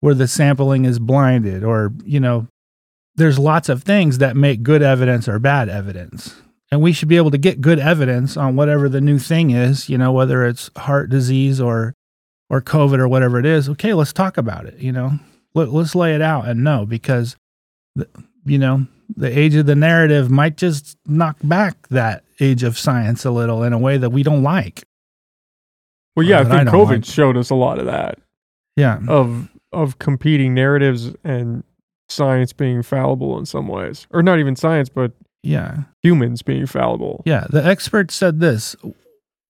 where 0.00 0.14
the 0.14 0.28
sampling 0.28 0.84
is 0.84 0.98
blinded 0.98 1.64
or 1.64 1.92
you 2.04 2.20
know 2.20 2.46
there's 3.16 3.38
lots 3.38 3.68
of 3.68 3.82
things 3.82 4.18
that 4.18 4.36
make 4.36 4.62
good 4.62 4.82
evidence 4.82 5.28
or 5.28 5.40
bad 5.40 5.68
evidence. 5.68 6.40
And 6.70 6.82
we 6.82 6.92
should 6.92 7.08
be 7.08 7.16
able 7.16 7.32
to 7.32 7.38
get 7.38 7.60
good 7.60 7.78
evidence 7.78 8.36
on 8.36 8.54
whatever 8.54 8.88
the 8.88 9.00
new 9.00 9.18
thing 9.18 9.50
is 9.50 9.88
you 9.88 9.98
know 9.98 10.12
whether 10.12 10.44
it's 10.46 10.70
heart 10.76 11.10
disease 11.10 11.60
or 11.60 11.94
or 12.50 12.62
covid 12.62 12.98
or 12.98 13.08
whatever 13.08 13.40
it 13.40 13.46
is. 13.46 13.68
Okay 13.68 13.92
let's 13.92 14.12
talk 14.12 14.38
about 14.38 14.66
it 14.66 14.78
you 14.78 14.92
know 14.92 15.18
Let, 15.54 15.70
let's 15.70 15.94
lay 15.94 16.14
it 16.14 16.22
out 16.22 16.46
and 16.46 16.62
know 16.62 16.86
because 16.86 17.36
you 18.44 18.58
know, 18.58 18.86
the 19.16 19.36
age 19.36 19.54
of 19.54 19.66
the 19.66 19.74
narrative 19.74 20.30
might 20.30 20.56
just 20.56 20.96
knock 21.06 21.36
back 21.42 21.88
that 21.88 22.24
age 22.40 22.62
of 22.62 22.78
science 22.78 23.24
a 23.24 23.30
little 23.30 23.62
in 23.62 23.72
a 23.72 23.78
way 23.78 23.96
that 23.98 24.10
we 24.10 24.22
don't 24.22 24.42
like. 24.42 24.84
Well, 26.16 26.26
yeah, 26.26 26.40
I 26.40 26.44
think 26.44 26.68
I 26.68 26.72
COVID 26.72 26.88
like. 26.88 27.04
showed 27.04 27.36
us 27.36 27.50
a 27.50 27.54
lot 27.54 27.78
of 27.78 27.86
that. 27.86 28.18
Yeah. 28.76 29.00
Of 29.08 29.48
of 29.72 29.98
competing 29.98 30.54
narratives 30.54 31.12
and 31.24 31.62
science 32.08 32.52
being 32.52 32.82
fallible 32.82 33.38
in 33.38 33.44
some 33.44 33.68
ways. 33.68 34.06
Or 34.10 34.22
not 34.22 34.38
even 34.38 34.56
science, 34.56 34.88
but 34.88 35.12
yeah, 35.42 35.82
humans 36.02 36.42
being 36.42 36.66
fallible. 36.66 37.22
Yeah, 37.26 37.46
the 37.50 37.64
experts 37.64 38.14
said 38.14 38.40
this. 38.40 38.74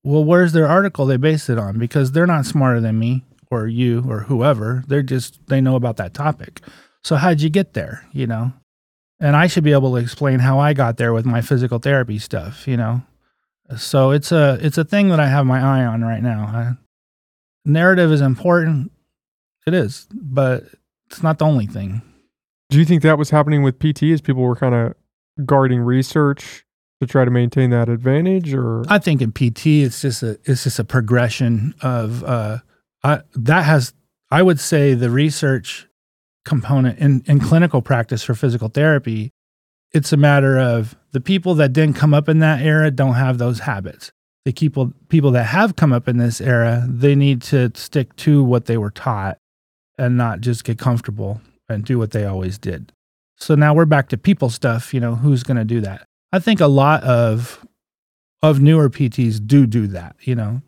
Well, 0.03 0.25
where's 0.25 0.53
their 0.53 0.67
article 0.67 1.07
they 1.07 1.17
based 1.17 1.49
it 1.49 1.59
on? 1.59 1.79
Because 1.79 2.13
they're 2.13 2.27
not 2.27 2.47
smarter 2.47 2.81
than 2.81 2.99
me 2.99 3.25
or 3.51 3.67
you 3.67 4.05
or 4.09 4.21
whoever. 4.21 4.85
They're 4.87 5.03
just 5.03 5.47
they 5.47 5.61
know 5.61 5.77
about 5.77 5.97
that 5.97 6.15
topic. 6.15 6.61
So 7.03 7.17
how'd 7.17 7.41
you 7.41 7.51
get 7.51 7.75
there, 7.75 8.07
you 8.13 8.27
know? 8.27 8.53
and 9.21 9.37
I 9.37 9.47
should 9.47 9.65
be 9.65 9.73
able 9.73 9.93
to 9.93 9.97
explain 9.97 10.39
how 10.39 10.59
I 10.59 10.73
got 10.73 10.97
there 10.97 11.13
with 11.13 11.27
my 11.27 11.41
physical 11.41 11.79
therapy 11.79 12.19
stuff, 12.19 12.69
you 12.69 12.77
know. 12.77 13.03
So 13.77 14.11
it's 14.13 14.33
a 14.33 14.59
it's 14.61 14.79
a 14.79 14.85
thing 14.85 15.09
that 15.09 15.21
I 15.21 15.29
have 15.29 15.45
my 15.45 15.61
eye 15.61 15.85
on 15.85 16.03
right 16.03 16.23
now. 16.23 16.45
I, 16.45 16.73
narrative 17.65 18.13
is 18.13 18.21
important. 18.21 18.93
It 19.67 19.75
is, 19.75 20.07
but 20.13 20.65
it's 21.11 21.23
not 21.23 21.39
the 21.39 21.45
only 21.45 21.67
thing. 21.67 22.01
Do 22.71 22.79
you 22.79 22.85
think 22.85 23.03
that 23.03 23.19
was 23.19 23.31
happening 23.31 23.63
with 23.63 23.79
PT 23.79 24.05
as 24.05 24.21
people 24.21 24.43
were 24.43 24.57
kind 24.57 24.75
of 24.75 24.95
guarding 25.45 25.81
research 25.81 26.65
to 27.01 27.07
try 27.07 27.25
to 27.25 27.31
maintain 27.31 27.71
that 27.71 27.89
advantage 27.89 28.53
or 28.55 28.85
I 28.89 28.99
think 28.99 29.23
in 29.23 29.33
PT 29.33 29.67
it's 29.67 30.01
just 30.01 30.23
a 30.23 30.39
it's 30.45 30.65
just 30.65 30.79
a 30.79 30.85
progression 30.85 31.75
of 31.81 32.25
uh 32.25 32.59
I, 33.03 33.23
that 33.35 33.65
has 33.65 33.93
I 34.31 34.43
would 34.43 34.61
say 34.61 34.95
the 34.95 35.11
research 35.11 35.87
component 36.45 36.99
in, 36.99 37.23
in 37.27 37.41
clinical 37.41 37.83
practice 37.83 38.23
for 38.23 38.35
physical 38.35 38.69
therapy, 38.69 39.31
it's 39.93 40.13
a 40.13 40.17
matter 40.17 40.59
of 40.59 40.97
the 41.13 41.21
people 41.21 41.55
that 41.55 41.73
didn't 41.73 41.97
come 41.97 42.13
up 42.13 42.29
in 42.29 42.41
that 42.41 42.61
era 42.61 42.91
don't 42.91 43.15
have 43.15 43.39
those 43.39 43.61
habits. 43.61 44.11
The 44.45 44.53
people 44.53 44.93
people 45.09 45.31
that 45.33 45.45
have 45.45 45.77
come 45.77 45.93
up 45.93 46.09
in 46.09 46.17
this 46.17 46.41
era, 46.41 46.87
they 46.89 47.15
need 47.15 47.43
to 47.43 47.71
stick 47.75 48.15
to 48.17 48.43
what 48.43 48.67
they 48.67 48.79
were 48.79 48.91
taught 48.91 49.39
and 49.99 50.17
not 50.17 50.41
just 50.41 50.65
get 50.65 50.79
comfortable 50.79 51.41
and 51.69 51.85
do 51.85 51.99
what 51.99 52.13
they 52.13 52.25
always 52.25 52.59
did. 52.59 52.93
So 53.37 53.55
now 53.55 53.75
we're 53.75 53.85
back 53.85 54.09
to 54.09 54.19
people 54.19 54.51
stuff, 54.51 54.95
you 54.95 55.01
know, 55.01 55.17
who's 55.17 55.43
going 55.43 55.59
to 55.59 55.65
do 55.65 55.81
that? 55.83 56.07
I 56.33 56.39
think 56.39 56.61
a 56.61 56.67
lot 56.67 57.03
of 57.05 57.65
of 58.43 58.61
newer 58.61 58.89
PTs 58.89 59.45
do 59.47 59.67
do 59.67 59.87
that, 59.89 60.17
you 60.21 60.35
know. 60.35 60.63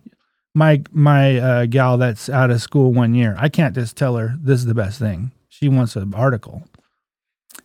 My 0.55 0.83
my 0.91 1.39
uh, 1.39 1.67
gal 1.67 1.97
that's 1.99 2.29
out 2.29 2.51
of 2.51 2.61
school 2.61 2.93
one 2.93 3.15
year, 3.15 3.37
I 3.39 3.49
can't 3.49 3.75
just 3.75 3.97
tell 3.97 4.17
her 4.17 4.35
this 4.41 4.61
is 4.61 4.67
the 4.67 4.75
best 4.75 4.99
thing. 4.99 5.33
She 5.49 5.69
wants 5.69 5.97
an 5.97 6.15
article. 6.15 6.65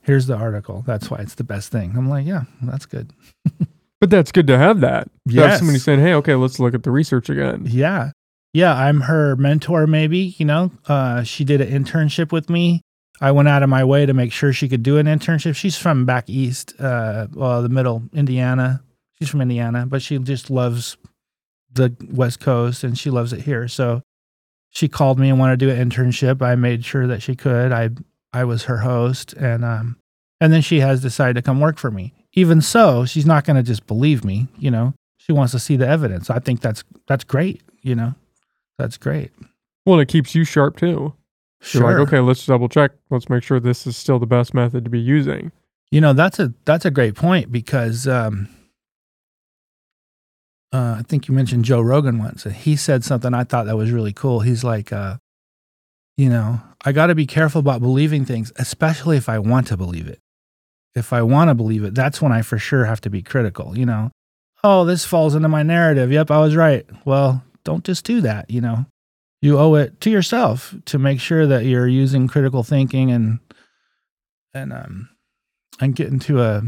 Here's 0.01 0.27
the 0.27 0.35
article. 0.35 0.83
That's 0.85 1.09
why 1.09 1.17
it's 1.19 1.35
the 1.35 1.43
best 1.43 1.71
thing. 1.71 1.93
I'm 1.97 2.09
like, 2.09 2.27
yeah, 2.27 2.43
that's 2.61 2.85
good. 2.85 3.11
But 4.01 4.09
that's 4.09 4.31
good 4.31 4.47
to 4.47 4.57
have 4.57 4.81
that. 4.81 5.09
Have 5.49 5.57
somebody 5.57 5.79
saying, 5.79 5.99
"Hey, 5.99 6.13
okay, 6.15 6.35
let's 6.35 6.59
look 6.59 6.73
at 6.75 6.83
the 6.83 6.91
research 6.91 7.29
again." 7.29 7.63
Yeah. 7.67 8.11
Yeah, 8.53 8.75
I'm 8.75 9.01
her 9.01 9.35
mentor 9.35 9.87
maybe, 9.87 10.35
you 10.37 10.45
know. 10.45 10.71
Uh 10.87 11.23
she 11.23 11.43
did 11.43 11.61
an 11.61 11.83
internship 11.83 12.31
with 12.31 12.49
me. 12.49 12.81
I 13.21 13.31
went 13.31 13.47
out 13.47 13.63
of 13.63 13.69
my 13.69 13.83
way 13.83 14.05
to 14.05 14.13
make 14.13 14.31
sure 14.31 14.51
she 14.53 14.69
could 14.69 14.83
do 14.83 14.97
an 14.97 15.07
internship. 15.07 15.55
She's 15.55 15.77
from 15.77 16.05
back 16.05 16.29
east, 16.29 16.73
uh 16.79 17.27
well, 17.33 17.61
the 17.63 17.69
middle, 17.69 18.03
Indiana. 18.13 18.83
She's 19.17 19.29
from 19.29 19.41
Indiana, 19.41 19.85
but 19.87 20.01
she 20.01 20.19
just 20.19 20.49
loves 20.49 20.97
the 21.75 21.95
West 22.11 22.39
Coast 22.39 22.83
and 22.83 22.97
she 22.97 23.09
loves 23.09 23.31
it 23.31 23.41
here. 23.41 23.67
So 23.67 24.01
she 24.69 24.87
called 24.87 25.19
me 25.19 25.29
and 25.29 25.39
wanted 25.39 25.59
to 25.59 25.65
do 25.65 25.71
an 25.71 25.89
internship. 25.89 26.41
I 26.41 26.55
made 26.55 26.83
sure 26.83 27.07
that 27.07 27.21
she 27.21 27.35
could. 27.35 27.71
I 27.71 27.89
I 28.33 28.43
was 28.43 28.63
her 28.63 28.77
host 28.77 29.33
and 29.33 29.63
um 29.63 29.97
and 30.41 30.51
then 30.51 30.61
she 30.61 30.81
has 30.81 31.01
decided 31.01 31.35
to 31.35 31.41
come 31.41 31.61
work 31.61 31.77
for 31.77 31.91
me. 31.91 32.13
Even 32.33 32.61
so, 32.61 33.05
she's 33.05 33.25
not 33.25 33.45
going 33.45 33.55
to 33.55 33.63
just 33.63 33.87
believe 33.87 34.25
me, 34.25 34.47
you 34.57 34.69
know. 34.69 34.93
She 35.17 35.31
wants 35.31 35.53
to 35.53 35.59
see 35.59 35.77
the 35.77 35.87
evidence. 35.87 36.29
I 36.29 36.39
think 36.39 36.59
that's 36.59 36.83
that's 37.07 37.23
great, 37.23 37.63
you 37.81 37.95
know. 37.95 38.15
That's 38.77 38.97
great. 38.97 39.31
Well, 39.85 39.99
it 39.99 40.09
keeps 40.09 40.35
you 40.35 40.43
sharp 40.43 40.77
too. 40.77 41.13
Sure. 41.61 41.81
You're 41.81 41.91
like, 41.91 42.07
okay, 42.07 42.19
let's 42.19 42.45
double 42.45 42.69
check. 42.69 42.91
Let's 43.09 43.29
make 43.29 43.43
sure 43.43 43.59
this 43.59 43.87
is 43.87 43.95
still 43.95 44.19
the 44.19 44.27
best 44.27 44.53
method 44.53 44.83
to 44.83 44.89
be 44.89 44.99
using. 44.99 45.51
You 45.89 46.01
know, 46.01 46.13
that's 46.13 46.39
a 46.39 46.53
that's 46.65 46.85
a 46.85 46.91
great 46.91 47.15
point 47.15 47.51
because 47.51 48.07
um 48.07 48.49
uh, 50.73 50.97
I 50.99 51.03
think 51.07 51.27
you 51.27 51.33
mentioned 51.33 51.65
Joe 51.65 51.81
Rogan 51.81 52.19
once. 52.19 52.45
and 52.45 52.55
He 52.55 52.75
said 52.75 53.03
something 53.03 53.33
I 53.33 53.43
thought 53.43 53.65
that 53.65 53.77
was 53.77 53.91
really 53.91 54.13
cool. 54.13 54.41
He's 54.41 54.63
like, 54.63 54.91
uh, 54.91 55.17
you 56.17 56.29
know, 56.29 56.61
I 56.83 56.91
got 56.91 57.07
to 57.07 57.15
be 57.15 57.25
careful 57.25 57.59
about 57.59 57.81
believing 57.81 58.25
things, 58.25 58.51
especially 58.57 59.17
if 59.17 59.27
I 59.29 59.39
want 59.39 59.67
to 59.67 59.77
believe 59.77 60.07
it. 60.07 60.19
If 60.95 61.11
I 61.11 61.21
want 61.23 61.49
to 61.49 61.55
believe 61.55 61.83
it, 61.83 61.93
that's 61.93 62.21
when 62.21 62.31
I 62.31 62.41
for 62.41 62.57
sure 62.57 62.85
have 62.85 63.01
to 63.01 63.09
be 63.09 63.21
critical. 63.21 63.77
You 63.77 63.85
know, 63.85 64.11
oh, 64.63 64.85
this 64.85 65.03
falls 65.05 65.35
into 65.35 65.49
my 65.49 65.63
narrative. 65.63 66.11
Yep, 66.11 66.31
I 66.31 66.39
was 66.39 66.55
right. 66.55 66.85
Well, 67.05 67.43
don't 67.63 67.83
just 67.83 68.05
do 68.05 68.21
that. 68.21 68.49
You 68.49 68.61
know, 68.61 68.85
you 69.41 69.59
owe 69.59 69.75
it 69.75 69.99
to 70.01 70.09
yourself 70.09 70.73
to 70.85 70.97
make 70.97 71.19
sure 71.19 71.45
that 71.47 71.65
you're 71.65 71.87
using 71.87 72.27
critical 72.27 72.63
thinking 72.63 73.11
and 73.11 73.39
and 74.53 74.71
um 74.71 75.09
and 75.81 75.95
getting 75.95 76.19
to 76.19 76.41
a 76.41 76.63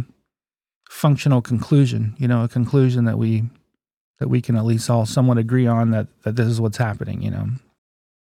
functional 0.89 1.41
conclusion. 1.41 2.15
You 2.17 2.27
know, 2.27 2.43
a 2.43 2.49
conclusion 2.49 3.05
that 3.05 3.17
we 3.17 3.43
that 4.19 4.29
we 4.29 4.41
can 4.41 4.55
at 4.55 4.65
least 4.65 4.89
all 4.89 5.05
somewhat 5.05 5.37
agree 5.37 5.67
on 5.67 5.91
that 5.91 6.07
that 6.23 6.35
this 6.35 6.47
is 6.47 6.61
what's 6.61 6.77
happening. 6.77 7.21
You 7.21 7.31
know. 7.31 7.47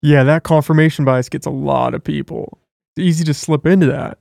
Yeah, 0.02 0.24
that 0.24 0.44
confirmation 0.44 1.06
bias 1.06 1.30
gets 1.30 1.46
a 1.46 1.52
lot 1.52 1.94
of 1.94 2.04
people. 2.04 2.60
It's 2.96 3.06
easy 3.06 3.24
to 3.26 3.34
slip 3.34 3.66
into 3.66 3.88
that. 3.88 4.20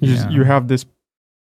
You 0.00 0.14
just 0.14 0.30
you 0.30 0.44
have 0.44 0.68
this 0.68 0.84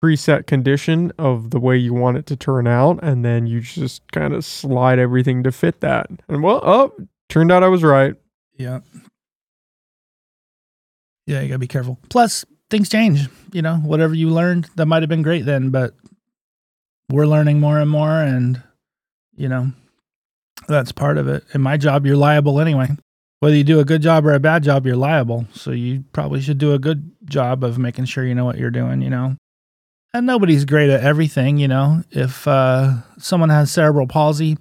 preset 0.04 0.46
condition 0.46 1.12
of 1.18 1.50
the 1.50 1.60
way 1.60 1.78
you 1.78 1.94
want 1.94 2.18
it 2.18 2.26
to 2.28 2.36
turn 2.36 2.68
out, 2.68 3.00
and 3.04 3.26
then 3.26 3.48
you 3.48 3.62
just 3.62 4.10
kind 4.12 4.34
of 4.34 4.46
slide 4.46 5.00
everything 5.00 5.44
to 5.44 5.52
fit 5.52 5.82
that. 5.82 6.08
And 6.28 6.44
well, 6.44 6.62
oh, 6.64 6.94
turned 7.30 7.52
out 7.52 7.64
I 7.64 7.68
was 7.68 7.84
right. 7.84 8.16
Yeah. 8.58 8.82
Yeah, 11.26 11.42
you 11.42 11.50
gotta 11.50 11.60
be 11.60 11.68
careful. 11.68 12.00
Plus, 12.10 12.46
things 12.70 12.90
change. 12.90 13.28
You 13.52 13.62
know, 13.62 13.78
whatever 13.78 14.14
you 14.14 14.30
learned, 14.30 14.70
that 14.76 14.86
might 14.86 15.04
have 15.04 15.10
been 15.10 15.24
great 15.24 15.46
then, 15.46 15.70
but 15.72 15.94
we're 17.10 17.26
learning 17.26 17.60
more 17.60 17.80
and 17.80 17.90
more, 17.90 18.22
and 18.22 18.62
you 19.38 19.48
know, 19.48 19.72
that's 20.68 20.92
part 20.92 21.18
of 21.18 21.28
it. 21.28 21.44
In 21.54 21.62
my 21.62 21.78
job, 21.78 22.06
you're 22.06 22.18
liable 22.18 22.60
anyway. 22.60 22.90
Whether 23.40 23.56
you 23.56 23.64
do 23.64 23.80
a 23.80 23.86
good 23.86 24.02
job 24.02 24.26
or 24.26 24.34
a 24.34 24.40
bad 24.40 24.64
job, 24.64 24.86
you're 24.86 24.96
liable. 24.96 25.46
So 25.54 25.72
you 25.72 26.04
probably 26.12 26.42
should 26.42 26.58
do 26.58 26.74
a 26.74 26.80
good 26.80 27.12
job 27.26 27.64
of 27.64 27.78
making 27.78 28.06
sure 28.06 28.26
you 28.26 28.34
know 28.34 28.46
what 28.46 28.58
you're 28.58 28.72
doing. 28.72 29.02
You 29.02 29.12
know, 29.12 29.36
and 30.14 30.26
nobody's 30.26 30.66
great 30.66 30.90
at 30.90 31.04
everything. 31.04 31.58
You 31.58 31.68
know, 31.68 32.04
if 32.10 32.48
uh, 32.48 32.96
someone 33.20 33.50
has 33.50 33.72
cerebral 33.72 34.08
palsy, 34.08 34.58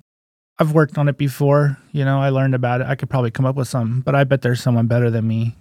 I've 0.59 0.73
worked 0.73 0.99
on 0.99 1.09
it 1.09 1.17
before. 1.17 1.79
You 1.93 2.05
know, 2.05 2.21
I 2.21 2.29
learned 2.29 2.55
about 2.55 2.83
it. 2.83 2.87
I 2.87 2.95
could 2.95 3.09
probably 3.09 3.31
come 3.31 3.47
up 3.47 3.57
with 3.57 3.69
some, 3.69 4.03
but 4.03 4.15
I 4.15 4.25
bet 4.25 4.43
there's 4.43 4.63
someone 4.63 4.87
better 4.87 5.11
than 5.11 5.27
me 5.27 5.57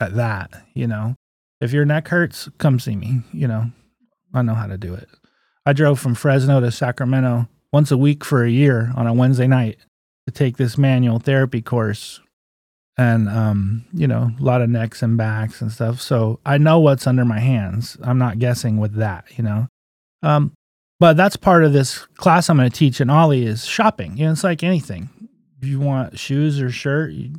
at 0.00 0.16
that. 0.16 0.50
You 0.74 0.88
know, 0.88 1.14
if 1.60 1.72
your 1.72 1.84
neck 1.84 2.08
hurts, 2.08 2.48
come 2.58 2.80
see 2.80 2.96
me. 2.96 3.20
You 3.32 3.46
know, 3.46 3.70
I 4.34 4.42
know 4.42 4.54
how 4.54 4.66
to 4.66 4.76
do 4.76 4.94
it. 4.94 5.08
I 5.64 5.72
drove 5.72 6.00
from 6.00 6.16
Fresno 6.16 6.60
to 6.60 6.72
Sacramento 6.72 7.46
once 7.72 7.90
a 7.90 7.96
week 7.96 8.24
for 8.24 8.44
a 8.44 8.50
year 8.50 8.92
on 8.96 9.06
a 9.06 9.14
Wednesday 9.14 9.46
night 9.46 9.78
to 10.26 10.32
take 10.32 10.56
this 10.56 10.76
manual 10.76 11.18
therapy 11.18 11.62
course. 11.62 12.20
And, 12.98 13.28
um, 13.28 13.86
you 13.94 14.06
know, 14.06 14.30
a 14.38 14.42
lot 14.42 14.60
of 14.60 14.68
necks 14.68 15.02
and 15.02 15.16
backs 15.16 15.62
and 15.62 15.72
stuff. 15.72 16.00
So 16.00 16.38
I 16.44 16.58
know 16.58 16.80
what's 16.80 17.06
under 17.06 17.24
my 17.24 17.38
hands. 17.38 17.96
I'm 18.02 18.18
not 18.18 18.38
guessing 18.38 18.76
with 18.76 18.94
that, 18.96 19.24
you 19.38 19.44
know. 19.44 19.68
Um, 20.22 20.52
but 20.98 21.16
that's 21.16 21.36
part 21.36 21.64
of 21.64 21.72
this 21.72 21.98
class 22.16 22.50
I'm 22.50 22.58
going 22.58 22.70
to 22.70 22.76
teach 22.76 23.00
in 23.00 23.08
OLLI 23.08 23.46
is 23.46 23.64
shopping. 23.64 24.18
You 24.18 24.26
know, 24.26 24.32
it's 24.32 24.44
like 24.44 24.62
anything. 24.62 25.08
If 25.62 25.66
you 25.66 25.80
want 25.80 26.18
shoes 26.18 26.60
or 26.60 26.70
shirt, 26.70 27.12
you, 27.12 27.32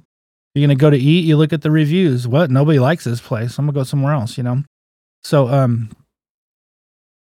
you're 0.55 0.67
going 0.67 0.75
to 0.75 0.81
go 0.81 0.89
to 0.89 0.97
eat, 0.97 1.25
you 1.25 1.37
look 1.37 1.53
at 1.53 1.61
the 1.61 1.69
reviews. 1.69 2.27
What? 2.27 2.49
Nobody 2.49 2.79
likes 2.79 3.03
this 3.03 3.21
place. 3.21 3.59
I'm 3.59 3.65
going 3.65 3.73
to 3.75 3.79
go 3.79 3.83
somewhere 3.83 4.13
else, 4.13 4.37
you 4.37 4.43
know? 4.43 4.63
So, 5.21 5.47
um, 5.47 5.91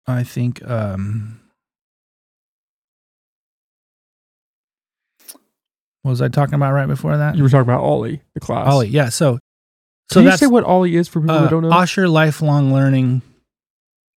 I 0.07 0.23
think, 0.23 0.61
um, 0.69 1.39
what 6.05 6.11
was 6.11 6.21
I 6.21 6.27
talking 6.27 6.53
about 6.53 6.71
right 6.71 6.85
before 6.85 7.17
that? 7.17 7.35
You 7.35 7.41
were 7.41 7.49
talking 7.49 7.67
about 7.67 7.81
OLLI, 7.81 8.21
the 8.35 8.39
class. 8.39 8.71
OLLI. 8.71 8.91
Yeah. 8.91 9.09
So, 9.09 9.39
so 10.11 10.19
Can 10.19 10.23
you 10.25 10.29
that's 10.29 10.39
say 10.39 10.45
what 10.45 10.63
OLLI 10.63 10.93
is 10.93 11.07
for 11.07 11.19
people 11.19 11.35
uh, 11.35 11.41
that 11.41 11.49
don't 11.49 11.63
know? 11.63 11.71
Osher 11.71 12.07
Lifelong 12.07 12.71
Learning. 12.71 13.23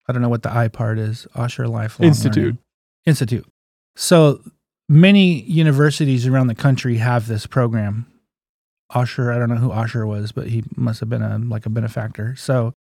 I 0.07 0.13
don't 0.13 0.21
know 0.21 0.29
what 0.29 0.43
the 0.43 0.55
I 0.55 0.69
part 0.69 0.99
is. 0.99 1.27
Osher 1.35 1.67
Lifelong 1.67 2.07
Institute. 2.07 2.45
Learning. 2.45 2.59
Institute. 3.07 3.47
So 3.97 4.43
many 4.87 5.41
universities 5.45 6.27
around 6.27 6.49
the 6.49 6.55
country 6.55 6.99
have 6.99 7.27
this 7.27 7.47
program. 7.47 8.05
Osher, 8.93 9.35
I 9.35 9.39
don't 9.39 9.49
know 9.49 9.57
who 9.57 9.71
Osher 9.71 10.07
was, 10.07 10.31
but 10.31 10.49
he 10.49 10.65
must 10.77 11.01
have 11.01 11.09
been 11.09 11.23
a 11.23 11.39
like 11.39 11.65
a 11.65 11.71
benefactor. 11.71 12.37
So 12.37 12.75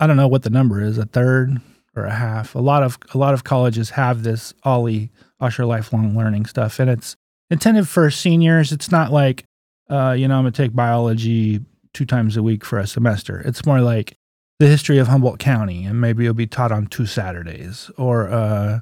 I 0.00 0.08
don't 0.08 0.16
know 0.16 0.26
what 0.26 0.42
the 0.42 0.50
number 0.50 0.82
is, 0.82 0.98
a 0.98 1.06
third 1.06 1.60
or 1.94 2.04
a 2.06 2.14
half. 2.14 2.56
A 2.56 2.60
lot 2.60 2.82
of 2.82 2.98
a 3.12 3.18
lot 3.18 3.32
of 3.32 3.44
colleges 3.44 3.90
have 3.90 4.24
this 4.24 4.52
OLLI 4.64 5.10
Osher 5.40 5.68
Lifelong 5.68 6.16
Learning 6.16 6.46
stuff, 6.46 6.80
and 6.80 6.90
it's 6.90 7.14
intended 7.50 7.88
for 7.88 8.10
seniors. 8.10 8.72
It's 8.72 8.90
not 8.90 9.12
like, 9.12 9.44
uh, 9.90 10.14
you 10.18 10.28
know, 10.28 10.36
I'm 10.36 10.44
gonna 10.44 10.52
take 10.52 10.74
biology 10.74 11.60
two 11.92 12.04
times 12.04 12.36
a 12.36 12.42
week 12.42 12.64
for 12.64 12.78
a 12.78 12.86
semester. 12.86 13.40
It's 13.44 13.64
more 13.64 13.80
like 13.80 14.16
the 14.58 14.66
history 14.66 14.98
of 14.98 15.08
Humboldt 15.08 15.38
County, 15.38 15.84
and 15.84 16.00
maybe 16.00 16.24
it'll 16.24 16.34
be 16.34 16.46
taught 16.46 16.72
on 16.72 16.86
two 16.86 17.06
Saturdays, 17.06 17.90
or 17.96 18.28
uh, 18.28 18.80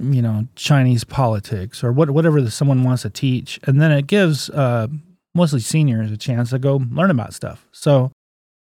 you 0.00 0.22
know, 0.22 0.46
Chinese 0.54 1.04
politics, 1.04 1.82
or 1.82 1.92
what 1.92 2.10
whatever 2.10 2.40
that 2.42 2.50
someone 2.50 2.84
wants 2.84 3.02
to 3.02 3.10
teach, 3.10 3.60
and 3.64 3.80
then 3.80 3.92
it 3.92 4.06
gives 4.06 4.50
uh, 4.50 4.88
mostly 5.34 5.60
seniors 5.60 6.10
a 6.10 6.16
chance 6.16 6.50
to 6.50 6.58
go 6.58 6.82
learn 6.90 7.10
about 7.10 7.34
stuff. 7.34 7.66
So, 7.72 8.12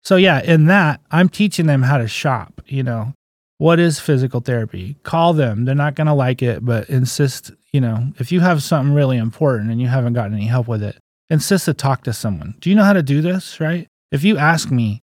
so 0.02 0.16
yeah, 0.16 0.40
in 0.42 0.66
that 0.66 1.00
I'm 1.10 1.28
teaching 1.28 1.66
them 1.66 1.82
how 1.82 1.98
to 1.98 2.08
shop. 2.08 2.62
You 2.66 2.82
know, 2.82 3.14
what 3.58 3.78
is 3.78 4.00
physical 4.00 4.40
therapy? 4.40 4.96
Call 5.02 5.32
them. 5.32 5.64
They're 5.64 5.74
not 5.74 5.94
gonna 5.94 6.14
like 6.14 6.42
it, 6.42 6.64
but 6.64 6.88
insist. 6.88 7.52
You 7.72 7.80
know, 7.80 8.12
if 8.18 8.32
you 8.32 8.40
have 8.40 8.62
something 8.62 8.94
really 8.94 9.16
important 9.16 9.70
and 9.70 9.80
you 9.80 9.88
haven't 9.88 10.14
gotten 10.14 10.34
any 10.34 10.46
help 10.46 10.66
with 10.66 10.82
it, 10.82 10.96
insist 11.28 11.66
to 11.66 11.74
talk 11.74 12.02
to 12.04 12.12
someone. 12.12 12.56
Do 12.60 12.70
you 12.70 12.76
know 12.76 12.84
how 12.84 12.92
to 12.92 13.02
do 13.02 13.20
this? 13.20 13.60
Right? 13.60 13.86
If 14.10 14.24
you 14.24 14.38
ask 14.38 14.70
me, 14.70 15.00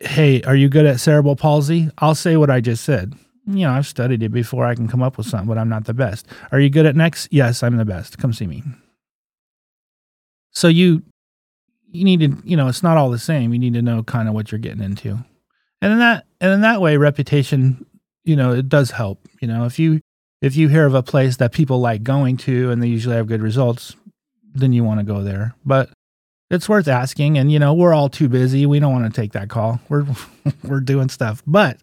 hey, 0.00 0.42
are 0.42 0.56
you 0.56 0.68
good 0.68 0.86
at 0.86 1.00
cerebral 1.00 1.36
palsy? 1.36 1.90
I'll 1.98 2.14
say 2.14 2.36
what 2.36 2.50
I 2.50 2.60
just 2.60 2.84
said. 2.84 3.14
You 3.46 3.66
know, 3.66 3.72
I've 3.72 3.86
studied 3.86 4.22
it 4.22 4.30
before. 4.30 4.64
I 4.64 4.74
can 4.74 4.88
come 4.88 5.02
up 5.02 5.18
with 5.18 5.26
something, 5.26 5.48
but 5.48 5.58
I'm 5.58 5.68
not 5.68 5.84
the 5.84 5.92
best. 5.92 6.26
Are 6.50 6.60
you 6.60 6.70
good 6.70 6.86
at 6.86 6.96
necks? 6.96 7.28
Yes, 7.30 7.62
I'm 7.62 7.76
the 7.76 7.84
best. 7.84 8.16
Come 8.16 8.32
see 8.32 8.46
me. 8.46 8.62
So 10.50 10.68
you 10.68 11.02
you 11.90 12.04
need 12.04 12.20
to, 12.20 12.36
you 12.44 12.56
know, 12.56 12.68
it's 12.68 12.82
not 12.82 12.96
all 12.96 13.10
the 13.10 13.18
same. 13.18 13.52
You 13.52 13.58
need 13.58 13.74
to 13.74 13.82
know 13.82 14.02
kind 14.02 14.28
of 14.28 14.34
what 14.34 14.50
you're 14.50 14.58
getting 14.58 14.82
into. 14.82 15.18
And 15.80 15.92
in 15.92 15.98
that 15.98 16.26
and 16.40 16.52
in 16.52 16.60
that 16.62 16.80
way 16.80 16.96
reputation, 16.96 17.84
you 18.24 18.36
know, 18.36 18.52
it 18.52 18.68
does 18.68 18.90
help. 18.90 19.28
You 19.40 19.48
know, 19.48 19.64
if 19.64 19.78
you 19.78 20.00
if 20.44 20.56
you 20.56 20.68
hear 20.68 20.84
of 20.84 20.94
a 20.94 21.02
place 21.02 21.38
that 21.38 21.52
people 21.52 21.80
like 21.80 22.02
going 22.02 22.36
to 22.36 22.70
and 22.70 22.82
they 22.82 22.86
usually 22.86 23.16
have 23.16 23.26
good 23.26 23.40
results, 23.40 23.96
then 24.54 24.74
you 24.74 24.84
want 24.84 25.00
to 25.00 25.04
go 25.04 25.22
there. 25.22 25.54
But 25.64 25.88
it's 26.50 26.68
worth 26.68 26.86
asking 26.86 27.38
and 27.38 27.50
you 27.50 27.58
know, 27.58 27.72
we're 27.72 27.94
all 27.94 28.10
too 28.10 28.28
busy. 28.28 28.66
We 28.66 28.78
don't 28.78 28.92
want 28.92 29.12
to 29.12 29.20
take 29.20 29.32
that 29.32 29.48
call. 29.48 29.80
We're 29.88 30.04
we're 30.62 30.80
doing 30.80 31.08
stuff. 31.08 31.42
But 31.46 31.78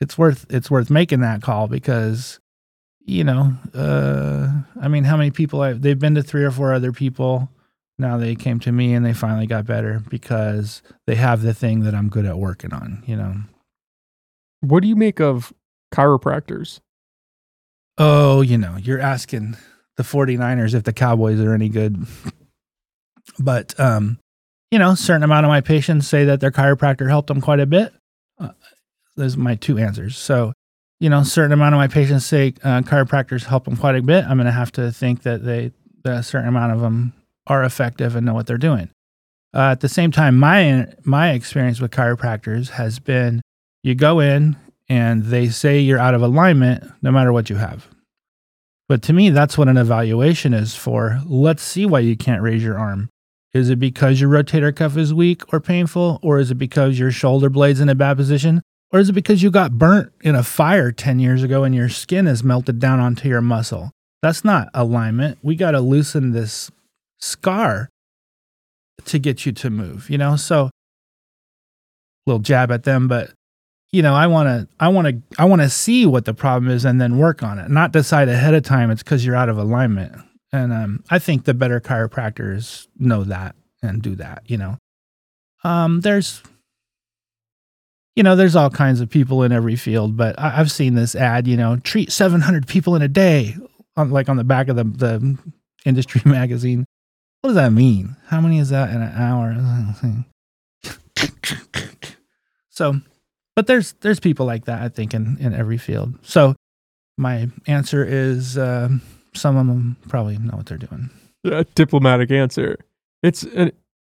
it's 0.00 0.16
worth 0.16 0.46
it's 0.48 0.70
worth 0.70 0.88
making 0.88 1.20
that 1.20 1.42
call 1.42 1.68
because 1.68 2.40
you 3.04 3.22
know, 3.22 3.52
uh 3.74 4.48
I 4.80 4.88
mean, 4.88 5.04
how 5.04 5.18
many 5.18 5.30
people 5.30 5.60
I 5.60 5.74
they've 5.74 5.98
been 5.98 6.14
to 6.14 6.22
three 6.22 6.44
or 6.44 6.50
four 6.50 6.72
other 6.72 6.92
people 6.92 7.50
now 7.98 8.16
they 8.16 8.34
came 8.34 8.58
to 8.60 8.72
me 8.72 8.94
and 8.94 9.04
they 9.04 9.12
finally 9.12 9.46
got 9.46 9.66
better 9.66 10.02
because 10.08 10.80
they 11.06 11.16
have 11.16 11.42
the 11.42 11.52
thing 11.52 11.80
that 11.80 11.94
I'm 11.94 12.08
good 12.08 12.24
at 12.24 12.38
working 12.38 12.72
on, 12.72 13.02
you 13.06 13.14
know. 13.14 13.34
What 14.62 14.80
do 14.80 14.88
you 14.88 14.96
make 14.96 15.20
of 15.20 15.52
chiropractors? 15.92 16.80
Oh, 18.02 18.40
you 18.40 18.56
know, 18.56 18.78
you're 18.78 18.98
asking 18.98 19.58
the 19.98 20.02
49ers 20.02 20.74
if 20.74 20.84
the 20.84 20.92
Cowboys 20.94 21.38
are 21.38 21.52
any 21.52 21.68
good. 21.68 22.06
but 23.38 23.78
um, 23.78 24.18
you 24.70 24.78
know, 24.78 24.94
certain 24.94 25.22
amount 25.22 25.44
of 25.44 25.50
my 25.50 25.60
patients 25.60 26.08
say 26.08 26.24
that 26.24 26.40
their 26.40 26.50
chiropractor 26.50 27.10
helped 27.10 27.28
them 27.28 27.42
quite 27.42 27.60
a 27.60 27.66
bit. 27.66 27.92
Uh, 28.38 28.52
those 29.16 29.36
are 29.36 29.40
my 29.40 29.54
two 29.54 29.76
answers. 29.76 30.16
So, 30.16 30.54
you 30.98 31.10
know, 31.10 31.22
certain 31.24 31.52
amount 31.52 31.74
of 31.74 31.78
my 31.78 31.88
patients 31.88 32.24
say 32.24 32.54
uh, 32.64 32.80
chiropractors 32.80 33.44
help 33.44 33.66
them 33.66 33.76
quite 33.76 33.96
a 33.96 34.02
bit. 34.02 34.24
I'm 34.24 34.38
going 34.38 34.46
to 34.46 34.52
have 34.52 34.72
to 34.72 34.90
think 34.90 35.22
that 35.24 35.44
they, 35.44 35.72
that 36.04 36.20
a 36.20 36.22
certain 36.22 36.48
amount 36.48 36.72
of 36.72 36.80
them 36.80 37.12
are 37.46 37.62
effective 37.64 38.16
and 38.16 38.24
know 38.24 38.32
what 38.32 38.46
they're 38.46 38.56
doing. 38.56 38.88
Uh, 39.52 39.72
at 39.72 39.80
the 39.80 39.90
same 39.90 40.10
time, 40.10 40.38
my 40.38 40.86
my 41.04 41.32
experience 41.32 41.80
with 41.82 41.90
chiropractors 41.90 42.70
has 42.70 42.98
been 42.98 43.42
you 43.82 43.94
go 43.94 44.20
in 44.20 44.56
and 44.88 45.24
they 45.24 45.48
say 45.48 45.80
you're 45.80 45.98
out 45.98 46.14
of 46.14 46.22
alignment 46.22 46.84
no 47.02 47.10
matter 47.10 47.32
what 47.32 47.50
you 47.50 47.56
have. 47.56 47.88
But 48.90 49.02
to 49.02 49.12
me, 49.12 49.30
that's 49.30 49.56
what 49.56 49.68
an 49.68 49.76
evaluation 49.76 50.52
is 50.52 50.74
for. 50.74 51.20
Let's 51.24 51.62
see 51.62 51.86
why 51.86 52.00
you 52.00 52.16
can't 52.16 52.42
raise 52.42 52.60
your 52.60 52.76
arm. 52.76 53.08
Is 53.54 53.70
it 53.70 53.78
because 53.78 54.20
your 54.20 54.28
rotator 54.28 54.74
cuff 54.74 54.96
is 54.96 55.14
weak 55.14 55.42
or 55.52 55.60
painful? 55.60 56.18
Or 56.24 56.40
is 56.40 56.50
it 56.50 56.56
because 56.56 56.98
your 56.98 57.12
shoulder 57.12 57.48
blade's 57.48 57.78
in 57.78 57.88
a 57.88 57.94
bad 57.94 58.16
position? 58.16 58.62
Or 58.90 58.98
is 58.98 59.08
it 59.08 59.12
because 59.12 59.44
you 59.44 59.52
got 59.52 59.78
burnt 59.78 60.10
in 60.22 60.34
a 60.34 60.42
fire 60.42 60.90
10 60.90 61.20
years 61.20 61.44
ago 61.44 61.62
and 61.62 61.72
your 61.72 61.88
skin 61.88 62.26
has 62.26 62.42
melted 62.42 62.80
down 62.80 62.98
onto 62.98 63.28
your 63.28 63.40
muscle? 63.40 63.92
That's 64.22 64.44
not 64.44 64.68
alignment. 64.74 65.38
We 65.40 65.54
got 65.54 65.70
to 65.70 65.80
loosen 65.80 66.32
this 66.32 66.68
scar 67.20 67.90
to 69.04 69.20
get 69.20 69.46
you 69.46 69.52
to 69.52 69.70
move, 69.70 70.10
you 70.10 70.18
know? 70.18 70.34
So 70.34 70.68
little 72.26 72.40
jab 72.40 72.72
at 72.72 72.82
them, 72.82 73.06
but 73.06 73.30
you 73.92 74.02
know, 74.02 74.14
I 74.14 74.26
want 74.26 74.48
to 74.48 74.68
I 74.78 74.88
want 74.88 75.08
to 75.08 75.22
I 75.40 75.44
want 75.44 75.62
to 75.62 75.70
see 75.70 76.06
what 76.06 76.24
the 76.24 76.34
problem 76.34 76.70
is 76.70 76.84
and 76.84 77.00
then 77.00 77.18
work 77.18 77.42
on 77.42 77.58
it. 77.58 77.70
Not 77.70 77.92
decide 77.92 78.28
ahead 78.28 78.54
of 78.54 78.62
time 78.62 78.90
it's 78.90 79.02
cuz 79.02 79.24
you're 79.24 79.36
out 79.36 79.48
of 79.48 79.58
alignment. 79.58 80.14
And 80.52 80.72
um, 80.72 81.04
I 81.10 81.18
think 81.18 81.44
the 81.44 81.54
better 81.54 81.80
chiropractors 81.80 82.88
know 82.98 83.24
that 83.24 83.54
and 83.82 84.02
do 84.02 84.16
that, 84.16 84.42
you 84.46 84.56
know. 84.56 84.78
Um, 85.62 86.00
there's 86.00 86.42
you 88.16 88.22
know, 88.22 88.36
there's 88.36 88.56
all 88.56 88.70
kinds 88.70 89.00
of 89.00 89.08
people 89.08 89.42
in 89.44 89.52
every 89.52 89.76
field, 89.76 90.16
but 90.16 90.38
I, 90.38 90.50
have 90.50 90.70
seen 90.70 90.94
this 90.94 91.14
ad, 91.14 91.46
you 91.46 91.56
know, 91.56 91.76
treat 91.76 92.12
700 92.12 92.66
people 92.66 92.96
in 92.96 93.02
a 93.02 93.08
day, 93.08 93.56
on, 93.96 94.10
like 94.10 94.28
on 94.28 94.36
the 94.36 94.44
back 94.44 94.68
of 94.68 94.76
the, 94.76 94.84
the 94.84 95.38
industry 95.84 96.20
magazine. 96.30 96.84
What 97.40 97.50
does 97.50 97.56
that 97.56 97.72
mean? 97.72 98.16
How 98.26 98.40
many 98.40 98.58
is 98.58 98.70
that 98.70 98.90
in 98.90 99.00
an 99.00 99.12
hour? 99.14 99.56
so, 102.68 103.00
but 103.60 103.66
there's 103.66 103.92
there's 104.00 104.18
people 104.18 104.46
like 104.46 104.64
that 104.64 104.80
I 104.80 104.88
think 104.88 105.12
in 105.12 105.36
in 105.38 105.52
every 105.52 105.76
field. 105.76 106.14
So, 106.22 106.56
my 107.18 107.50
answer 107.66 108.02
is 108.02 108.56
uh, 108.56 108.88
some 109.34 109.58
of 109.58 109.66
them 109.66 109.98
probably 110.08 110.38
know 110.38 110.56
what 110.56 110.64
they're 110.64 110.78
doing. 110.78 111.10
A 111.44 111.64
diplomatic 111.74 112.30
answer. 112.30 112.78
It's 113.22 113.42
an, 113.42 113.72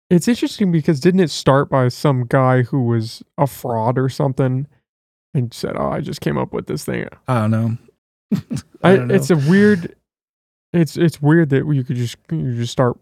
it's 0.09 0.29
interesting 0.29 0.71
because 0.71 1.01
didn't 1.01 1.19
it 1.19 1.29
start 1.29 1.69
by 1.69 1.89
some 1.89 2.25
guy 2.25 2.61
who 2.61 2.83
was 2.83 3.21
a 3.37 3.45
fraud 3.45 3.97
or 3.97 4.07
something 4.07 4.65
and 5.33 5.53
said, 5.53 5.75
"Oh, 5.75 5.89
I 5.89 5.99
just 5.99 6.21
came 6.21 6.37
up 6.37 6.53
with 6.53 6.67
this 6.67 6.85
thing." 6.85 7.05
I 7.27 7.41
don't 7.41 7.51
know. 7.51 7.77
I, 8.33 8.37
I 8.93 8.95
don't 8.95 9.07
know. 9.09 9.15
It's 9.15 9.29
a 9.29 9.35
weird. 9.35 9.93
It's 10.71 10.95
it's 10.95 11.21
weird 11.21 11.49
that 11.49 11.67
you 11.67 11.83
could 11.83 11.97
just 11.97 12.15
you 12.31 12.55
just 12.55 12.71
start 12.71 12.97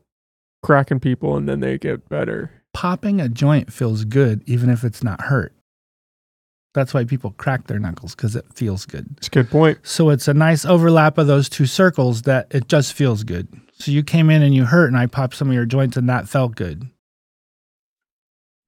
cracking 0.63 1.01
people 1.01 1.37
and 1.37 1.47
then 1.47 1.59
they 1.59 1.77
get 1.77 2.09
better. 2.09 2.49
Popping 2.73 3.21
a 3.21 3.29
joint 3.29 3.71
feels 3.71 4.05
good 4.05 4.41
even 4.47 4.71
if 4.71 4.83
it's 4.83 5.03
not 5.03 5.21
hurt. 5.21 5.53
That's 6.73 6.93
why 6.93 7.03
people 7.03 7.31
crack 7.31 7.67
their 7.67 7.79
knuckles 7.79 8.15
because 8.15 8.35
it 8.35 8.45
feels 8.53 8.85
good. 8.85 9.07
It's 9.17 9.27
a 9.27 9.31
good 9.31 9.49
point. 9.49 9.79
So 9.83 10.09
it's 10.09 10.27
a 10.27 10.33
nice 10.33 10.63
overlap 10.63 11.17
of 11.17 11.27
those 11.27 11.49
two 11.49 11.65
circles 11.65 12.21
that 12.23 12.47
it 12.51 12.67
just 12.67 12.93
feels 12.93 13.23
good. 13.23 13.47
So 13.73 13.91
you 13.91 14.03
came 14.03 14.29
in 14.29 14.41
and 14.41 14.55
you 14.55 14.65
hurt, 14.65 14.87
and 14.87 14.97
I 14.97 15.07
popped 15.07 15.35
some 15.35 15.49
of 15.49 15.53
your 15.53 15.65
joints, 15.65 15.97
and 15.97 16.07
that 16.07 16.29
felt 16.29 16.55
good. 16.55 16.89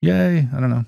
Yay! 0.01 0.47
I 0.53 0.59
don't 0.59 0.69
know. 0.69 0.85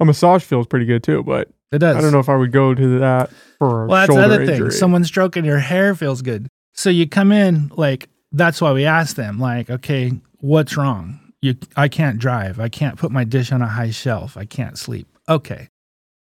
a 0.00 0.04
massage 0.04 0.44
feels 0.44 0.66
pretty 0.66 0.86
good 0.86 1.02
too, 1.02 1.22
but 1.24 1.48
it 1.72 1.78
does. 1.78 1.96
I 1.96 2.00
don't 2.00 2.12
know 2.12 2.20
if 2.20 2.28
I 2.28 2.36
would 2.36 2.52
go 2.52 2.74
to 2.74 2.98
that 3.00 3.30
for. 3.58 3.86
well, 3.86 4.06
that's 4.06 4.14
the 4.14 4.22
other 4.22 4.42
injury. 4.42 4.70
thing. 4.70 4.70
Someone 4.70 5.04
stroking 5.04 5.44
your 5.44 5.58
hair 5.58 5.94
feels 5.94 6.22
good. 6.22 6.48
So 6.74 6.90
you 6.90 7.08
come 7.08 7.32
in 7.32 7.72
like 7.76 8.08
that's 8.30 8.60
why 8.60 8.72
we 8.72 8.84
ask 8.84 9.16
them, 9.16 9.38
like, 9.38 9.70
okay, 9.70 10.12
what's 10.40 10.76
wrong? 10.76 11.32
You, 11.40 11.56
I 11.76 11.88
can't 11.88 12.18
drive. 12.18 12.60
I 12.60 12.68
can't 12.68 12.98
put 12.98 13.10
my 13.10 13.24
dish 13.24 13.50
on 13.52 13.62
a 13.62 13.66
high 13.66 13.90
shelf. 13.90 14.36
I 14.36 14.44
can't 14.44 14.78
sleep. 14.78 15.08
Okay, 15.28 15.68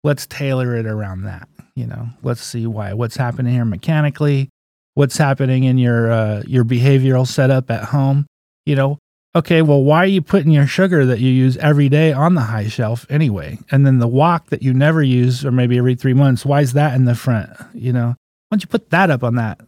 let's 0.06 0.28
tailor 0.28 0.76
it 0.76 0.86
around 0.86 1.24
that. 1.24 1.49
You 1.76 1.88
know, 1.88 2.08
let's 2.24 2.41
see 2.43 2.68
why. 2.68 2.93
What's 2.93 3.18
happening 3.18 3.53
here 3.53 3.66
mechanically? 3.66 4.49
What's 4.93 5.18
happening 5.18 5.66
in 5.66 5.78
your 5.78 6.12
uh, 6.12 6.43
your 6.47 6.64
behavioral 6.64 7.28
setup 7.28 7.70
at 7.70 7.86
home? 7.86 8.28
You 8.66 8.76
know, 8.76 8.99
okay, 9.36 9.62
well, 9.62 9.84
why 9.84 9.97
are 9.97 10.06
you 10.06 10.22
putting 10.22 10.51
your 10.51 10.68
sugar 10.68 11.06
that 11.06 11.20
you 11.20 11.30
use 11.30 11.58
every 11.58 11.89
day 11.89 12.14
on 12.14 12.36
the 12.36 12.41
high 12.41 12.70
shelf 12.70 13.06
anyway? 13.10 13.58
And 13.72 13.86
then 13.86 13.99
the 13.99 14.08
wok 14.08 14.49
that 14.51 14.64
you 14.64 14.74
never 14.74 15.03
use, 15.03 15.43
or 15.43 15.51
maybe 15.51 15.78
every 15.78 15.95
three 15.95 16.14
months, 16.14 16.45
why 16.45 16.62
is 16.62 16.74
that 16.74 16.93
in 16.93 17.03
the 17.03 17.16
front? 17.16 17.49
You 17.74 17.91
know, 17.91 18.08
why 18.08 18.16
don't 18.51 18.64
you 18.64 18.68
put 18.68 18.91
that 18.91 19.10
up 19.10 19.24
on 19.24 19.36
that 19.36 19.60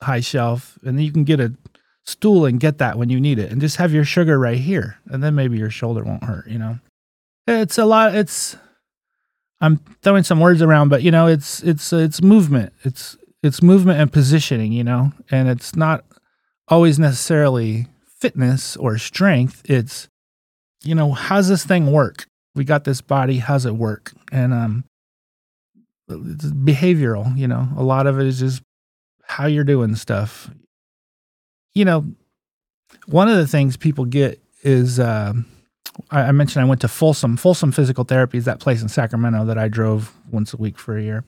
high 0.00 0.20
shelf, 0.20 0.78
and 0.82 0.96
then 0.96 1.04
you 1.04 1.12
can 1.12 1.24
get 1.24 1.40
a 1.40 1.52
stool 2.06 2.46
and 2.46 2.60
get 2.60 2.78
that 2.78 2.96
when 2.96 3.10
you 3.10 3.20
need 3.20 3.38
it 3.38 3.52
and 3.52 3.60
just 3.60 3.76
have 3.76 3.92
your 3.92 4.04
sugar 4.04 4.38
right 4.38 4.58
here 4.58 4.96
and 5.10 5.22
then 5.22 5.34
maybe 5.34 5.58
your 5.58 5.70
shoulder 5.70 6.02
won't 6.02 6.24
hurt 6.24 6.48
you 6.48 6.58
know 6.58 6.78
it's 7.46 7.76
a 7.76 7.84
lot 7.84 8.14
it's 8.14 8.56
i'm 9.60 9.78
throwing 10.02 10.22
some 10.22 10.40
words 10.40 10.62
around 10.62 10.88
but 10.88 11.02
you 11.02 11.10
know 11.10 11.26
it's 11.26 11.62
it's 11.62 11.92
it's 11.92 12.22
movement. 12.22 12.72
It's 12.82 13.16
it's 13.42 13.62
movement 13.62 14.00
and 14.00 14.12
positioning 14.12 14.72
you 14.72 14.84
know? 14.84 15.12
And 15.30 15.48
it's 15.48 15.74
not 15.74 16.04
always 16.68 16.98
necessarily 16.98 17.86
fitness 18.06 18.76
or 18.76 18.98
strength. 18.98 19.62
It's 19.64 20.08
you 20.82 20.94
know 20.94 21.12
how's 21.12 21.48
this 21.48 21.64
thing 21.64 21.90
work? 21.90 22.26
We 22.54 22.64
got 22.64 22.84
this 22.84 23.00
body. 23.00 23.38
How's 23.38 23.66
it 23.66 23.76
work? 23.76 24.12
And 24.32 24.52
um 24.52 24.84
it's 26.08 26.46
behavioral 26.46 27.36
you 27.36 27.48
know? 27.48 27.68
A 27.76 27.82
lot 27.82 28.06
of 28.06 28.18
it 28.18 28.26
is 28.26 28.40
just 28.40 28.62
how 29.22 29.46
you're 29.46 29.64
doing 29.64 29.94
stuff. 29.94 30.50
You 31.72 31.84
know, 31.84 32.04
one 33.06 33.28
of 33.28 33.36
the 33.36 33.46
things 33.46 33.76
people 33.76 34.04
get 34.04 34.42
is 34.62 34.98
uh, 34.98 35.34
I, 36.10 36.32
mentioned 36.32 36.64
I 36.64 36.68
went 36.68 36.80
to 36.82 36.88
Folsom. 36.88 37.36
Folsom 37.36 37.72
Physical 37.72 38.04
Therapy 38.04 38.38
is 38.38 38.44
that 38.44 38.60
place 38.60 38.82
in 38.82 38.88
Sacramento 38.88 39.44
that 39.44 39.58
I 39.58 39.68
drove 39.68 40.12
once 40.30 40.52
a 40.52 40.56
week 40.56 40.78
for 40.78 40.96
a 40.96 41.02
year. 41.02 41.24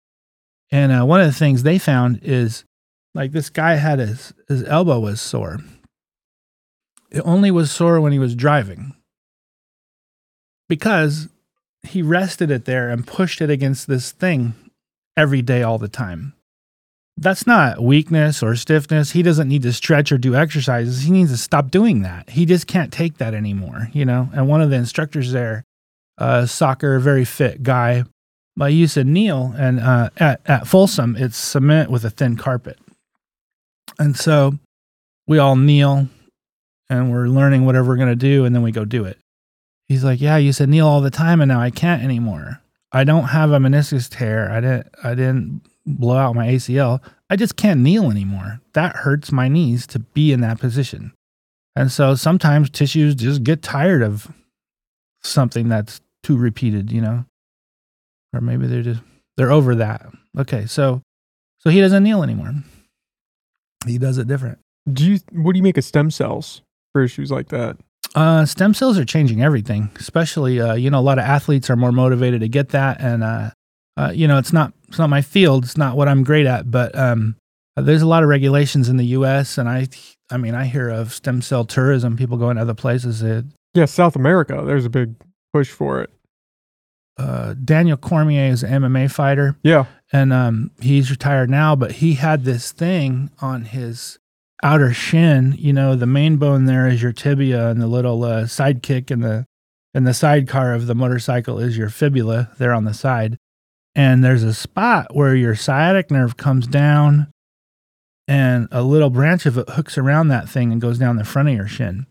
And 0.70 0.92
uh, 0.92 1.04
one 1.04 1.20
of 1.20 1.26
the 1.26 1.32
things 1.32 1.62
they 1.62 1.78
found 1.78 2.20
is 2.22 2.64
like 3.14 3.32
this 3.32 3.50
guy 3.50 3.74
had 3.74 3.98
his 3.98 4.32
his 4.48 4.64
elbow 4.64 5.00
was 5.00 5.20
sore. 5.20 5.58
It 7.10 7.20
only 7.20 7.50
was 7.50 7.70
sore 7.70 8.00
when 8.00 8.12
he 8.12 8.18
was 8.18 8.34
driving 8.34 8.94
because 10.68 11.28
he 11.82 12.00
rested 12.00 12.50
it 12.50 12.64
there 12.64 12.88
and 12.88 13.06
pushed 13.06 13.42
it 13.42 13.50
against 13.50 13.86
this 13.86 14.12
thing 14.12 14.54
every 15.16 15.42
day 15.42 15.62
all 15.62 15.78
the 15.78 15.88
time 15.88 16.32
that's 17.16 17.46
not 17.46 17.82
weakness 17.82 18.42
or 18.42 18.56
stiffness. 18.56 19.12
He 19.12 19.22
doesn't 19.22 19.48
need 19.48 19.62
to 19.62 19.72
stretch 19.72 20.10
or 20.12 20.18
do 20.18 20.34
exercises. 20.34 21.02
He 21.02 21.10
needs 21.10 21.30
to 21.30 21.36
stop 21.36 21.70
doing 21.70 22.02
that. 22.02 22.30
He 22.30 22.46
just 22.46 22.66
can't 22.66 22.92
take 22.92 23.18
that 23.18 23.34
anymore, 23.34 23.90
you 23.92 24.04
know. 24.04 24.30
And 24.32 24.48
one 24.48 24.62
of 24.62 24.70
the 24.70 24.76
instructors 24.76 25.32
there, 25.32 25.64
uh, 26.18 26.46
soccer, 26.46 26.98
very 26.98 27.24
fit 27.24 27.62
guy, 27.62 28.04
I 28.60 28.68
used 28.68 28.94
to 28.94 29.04
kneel, 29.04 29.54
and 29.56 29.80
uh, 29.80 30.10
at 30.18 30.40
at 30.46 30.66
Folsom, 30.66 31.16
it's 31.16 31.36
cement 31.36 31.90
with 31.90 32.04
a 32.04 32.10
thin 32.10 32.36
carpet, 32.36 32.78
and 33.98 34.16
so 34.16 34.58
we 35.26 35.38
all 35.38 35.56
kneel, 35.56 36.08
and 36.90 37.10
we're 37.10 37.28
learning 37.28 37.64
whatever 37.64 37.88
we're 37.88 37.96
gonna 37.96 38.14
do, 38.14 38.44
and 38.44 38.54
then 38.54 38.62
we 38.62 38.70
go 38.70 38.84
do 38.84 39.04
it. 39.04 39.18
He's 39.88 40.04
like, 40.04 40.20
"Yeah, 40.20 40.36
you 40.36 40.52
said 40.52 40.68
kneel 40.68 40.86
all 40.86 41.00
the 41.00 41.10
time, 41.10 41.40
and 41.40 41.48
now 41.48 41.60
I 41.60 41.70
can't 41.70 42.02
anymore. 42.02 42.60
I 42.92 43.04
don't 43.04 43.24
have 43.24 43.52
a 43.52 43.58
meniscus 43.58 44.08
tear. 44.10 44.50
I 44.50 44.60
didn't. 44.60 44.86
I 45.02 45.14
didn't 45.14 45.62
blow 45.86 46.16
out 46.16 46.34
my 46.34 46.48
ACL. 46.48 47.00
I 47.30 47.36
just 47.36 47.56
can't 47.56 47.80
kneel 47.80 48.10
anymore. 48.10 48.60
That 48.74 48.96
hurts 48.96 49.32
my 49.32 49.48
knees 49.48 49.86
to 49.88 49.98
be 49.98 50.32
in 50.32 50.40
that 50.40 50.60
position. 50.60 51.12
And 51.74 51.90
so 51.90 52.14
sometimes 52.14 52.70
tissues 52.70 53.14
just 53.14 53.42
get 53.42 53.62
tired 53.62 54.02
of 54.02 54.30
something 55.22 55.68
that's 55.68 56.00
too 56.22 56.36
repeated, 56.36 56.92
you 56.92 57.00
know, 57.00 57.24
or 58.32 58.40
maybe 58.40 58.66
they're 58.66 58.82
just 58.82 59.00
they're 59.36 59.52
over 59.52 59.74
that. 59.76 60.06
Okay, 60.38 60.66
so 60.66 61.02
so 61.58 61.70
he 61.70 61.80
doesn't 61.80 62.02
kneel 62.02 62.22
anymore. 62.22 62.54
He 63.86 63.98
does 63.98 64.18
it 64.18 64.28
different. 64.28 64.58
Do 64.92 65.04
you 65.04 65.20
what 65.32 65.52
do 65.52 65.58
you 65.58 65.62
make 65.62 65.78
of 65.78 65.84
stem 65.84 66.10
cells 66.10 66.62
for 66.92 67.02
issues 67.02 67.30
like 67.30 67.48
that? 67.48 67.78
Uh, 68.14 68.44
stem 68.44 68.74
cells 68.74 68.98
are 68.98 69.04
changing 69.04 69.42
everything, 69.42 69.90
especially 69.96 70.60
uh, 70.60 70.74
you 70.74 70.90
know 70.90 70.98
a 70.98 71.00
lot 71.00 71.18
of 71.18 71.24
athletes 71.24 71.70
are 71.70 71.76
more 71.76 71.92
motivated 71.92 72.40
to 72.40 72.48
get 72.48 72.70
that, 72.70 73.00
and 73.00 73.24
uh, 73.24 73.50
uh, 73.96 74.12
you 74.14 74.26
know 74.28 74.38
it's 74.38 74.52
not 74.52 74.72
it's 74.88 74.98
not 74.98 75.10
my 75.10 75.22
field, 75.22 75.64
it's 75.64 75.76
not 75.76 75.96
what 75.96 76.08
I'm 76.08 76.22
great 76.24 76.46
at, 76.46 76.70
but 76.70 76.96
um, 76.98 77.36
there's 77.76 78.02
a 78.02 78.06
lot 78.06 78.22
of 78.22 78.28
regulations 78.28 78.88
in 78.88 78.96
the 78.96 79.06
U.S. 79.06 79.58
and 79.58 79.68
I 79.68 79.88
I 80.30 80.36
mean 80.36 80.54
I 80.54 80.64
hear 80.66 80.88
of 80.88 81.12
stem 81.12 81.42
cell 81.42 81.64
tourism, 81.64 82.16
people 82.16 82.36
going 82.36 82.56
to 82.56 82.62
other 82.62 82.74
places. 82.74 83.20
That, 83.20 83.46
Yeah, 83.74 83.84
South 83.86 84.16
America. 84.16 84.62
There's 84.66 84.84
a 84.86 84.90
big 84.90 85.14
push 85.52 85.70
for 85.70 86.00
it. 86.02 86.10
uh, 87.18 87.54
Daniel 87.62 87.96
Cormier 87.96 88.50
is 88.50 88.62
an 88.62 88.82
MMA 88.82 89.10
fighter, 89.10 89.56
Yeah. 89.62 89.84
and 90.12 90.32
um, 90.32 90.70
he's 90.80 91.10
retired 91.10 91.50
now, 91.50 91.76
but 91.76 91.92
he 91.92 92.14
had 92.14 92.44
this 92.44 92.72
thing 92.72 93.30
on 93.40 93.64
his 93.66 94.18
outer 94.62 94.92
shin. 94.94 95.54
You 95.58 95.72
know, 95.74 95.94
the 95.94 96.06
main 96.06 96.36
bone 96.38 96.64
there 96.64 96.86
is 96.88 97.02
your 97.02 97.12
tibia, 97.12 97.68
and 97.68 97.80
the 97.82 97.86
little 97.86 98.24
uh, 98.24 98.44
sidekick 98.44 99.10
and 99.10 99.22
the 99.22 99.44
and 99.94 100.06
the 100.06 100.14
sidecar 100.14 100.72
of 100.72 100.86
the 100.86 100.94
motorcycle 100.94 101.58
is 101.58 101.76
your 101.76 101.90
fibula 101.90 102.50
there 102.58 102.72
on 102.72 102.84
the 102.84 102.94
side. 102.94 103.36
And 103.94 104.24
there's 104.24 104.42
a 104.42 104.54
spot 104.54 105.14
where 105.14 105.34
your 105.34 105.54
sciatic 105.54 106.10
nerve 106.10 106.36
comes 106.36 106.66
down, 106.66 107.30
and 108.26 108.68
a 108.70 108.82
little 108.82 109.10
branch 109.10 109.44
of 109.44 109.58
it 109.58 109.68
hooks 109.70 109.98
around 109.98 110.28
that 110.28 110.48
thing 110.48 110.72
and 110.72 110.80
goes 110.80 110.98
down 110.98 111.16
the 111.16 111.24
front 111.24 111.48
of 111.48 111.54
your 111.54 111.68
shin. 111.68 112.06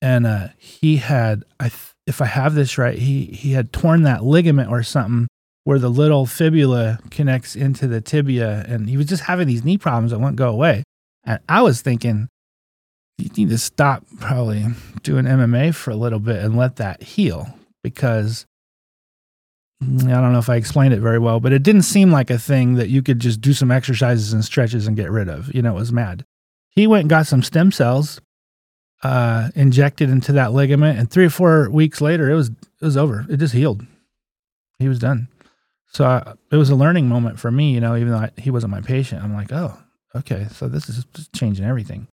And 0.00 0.26
uh, 0.26 0.48
he 0.56 0.96
had, 0.96 1.44
I 1.58 1.68
th- 1.68 1.92
if 2.06 2.22
I 2.22 2.26
have 2.26 2.54
this 2.54 2.78
right, 2.78 2.98
he 2.98 3.26
he 3.26 3.52
had 3.52 3.72
torn 3.72 4.02
that 4.04 4.24
ligament 4.24 4.70
or 4.70 4.82
something 4.82 5.28
where 5.64 5.78
the 5.78 5.90
little 5.90 6.24
fibula 6.24 6.98
connects 7.10 7.54
into 7.54 7.86
the 7.86 8.00
tibia, 8.00 8.64
and 8.66 8.88
he 8.88 8.96
was 8.96 9.06
just 9.06 9.24
having 9.24 9.46
these 9.46 9.64
knee 9.64 9.78
problems 9.78 10.10
that 10.10 10.18
wouldn't 10.18 10.36
go 10.36 10.48
away. 10.48 10.82
And 11.24 11.38
I 11.48 11.60
was 11.62 11.82
thinking, 11.82 12.28
you 13.18 13.30
need 13.36 13.50
to 13.50 13.58
stop 13.58 14.04
probably 14.18 14.64
doing 15.02 15.26
MMA 15.26 15.74
for 15.74 15.90
a 15.90 15.96
little 15.96 16.18
bit 16.18 16.42
and 16.42 16.56
let 16.56 16.76
that 16.76 17.02
heal 17.02 17.48
because 17.82 18.46
I 19.82 19.86
don't 19.86 20.32
know 20.32 20.38
if 20.38 20.50
I 20.50 20.56
explained 20.56 20.92
it 20.92 21.00
very 21.00 21.18
well, 21.18 21.40
but 21.40 21.52
it 21.52 21.62
didn't 21.62 21.82
seem 21.82 22.10
like 22.10 22.30
a 22.30 22.38
thing 22.38 22.74
that 22.74 22.90
you 22.90 23.02
could 23.02 23.18
just 23.18 23.40
do 23.40 23.54
some 23.54 23.70
exercises 23.70 24.32
and 24.32 24.44
stretches 24.44 24.86
and 24.86 24.96
get 24.96 25.10
rid 25.10 25.28
of. 25.28 25.54
You 25.54 25.62
know, 25.62 25.72
it 25.72 25.80
was 25.80 25.92
mad. 25.92 26.24
He 26.70 26.86
went 26.86 27.02
and 27.02 27.10
got 27.10 27.26
some 27.26 27.42
stem 27.42 27.72
cells 27.72 28.20
uh, 29.02 29.50
injected 29.54 30.10
into 30.10 30.32
that 30.32 30.52
ligament, 30.52 30.98
and 30.98 31.10
three 31.10 31.24
or 31.24 31.30
four 31.30 31.70
weeks 31.70 32.00
later, 32.00 32.30
it 32.30 32.34
was 32.34 32.50
it 32.50 32.84
was 32.84 32.96
over. 32.96 33.26
It 33.30 33.38
just 33.38 33.54
healed. 33.54 33.86
He 34.78 34.88
was 34.88 34.98
done. 34.98 35.28
So 35.92 36.04
I, 36.04 36.34
it 36.52 36.56
was 36.56 36.70
a 36.70 36.76
learning 36.76 37.08
moment 37.08 37.40
for 37.40 37.50
me, 37.50 37.72
you 37.72 37.80
know, 37.80 37.96
even 37.96 38.10
though 38.10 38.18
I, 38.18 38.30
he 38.36 38.50
wasn't 38.50 38.70
my 38.70 38.80
patient. 38.80 39.22
I'm 39.22 39.34
like, 39.34 39.52
oh, 39.52 39.76
okay, 40.14 40.46
so 40.52 40.68
this 40.68 40.88
is 40.88 41.04
changing 41.34 41.64
everything. 41.64 42.06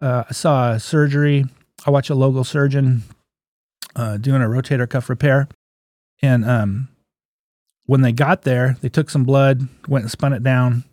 Uh, 0.00 0.24
I 0.28 0.32
saw 0.32 0.72
a 0.72 0.80
surgery. 0.80 1.44
I 1.86 1.90
watched 1.90 2.10
a 2.10 2.14
local 2.14 2.42
surgeon 2.42 3.02
uh, 3.94 4.16
doing 4.16 4.42
a 4.42 4.46
rotator 4.46 4.88
cuff 4.88 5.08
repair, 5.08 5.48
and 6.20 6.44
um, 6.44 6.88
when 7.86 8.02
they 8.02 8.12
got 8.12 8.42
there, 8.42 8.76
they 8.80 8.88
took 8.88 9.10
some 9.10 9.24
blood, 9.24 9.68
went 9.88 10.04
and 10.04 10.10
spun 10.10 10.32
it 10.32 10.42
down, 10.42 10.84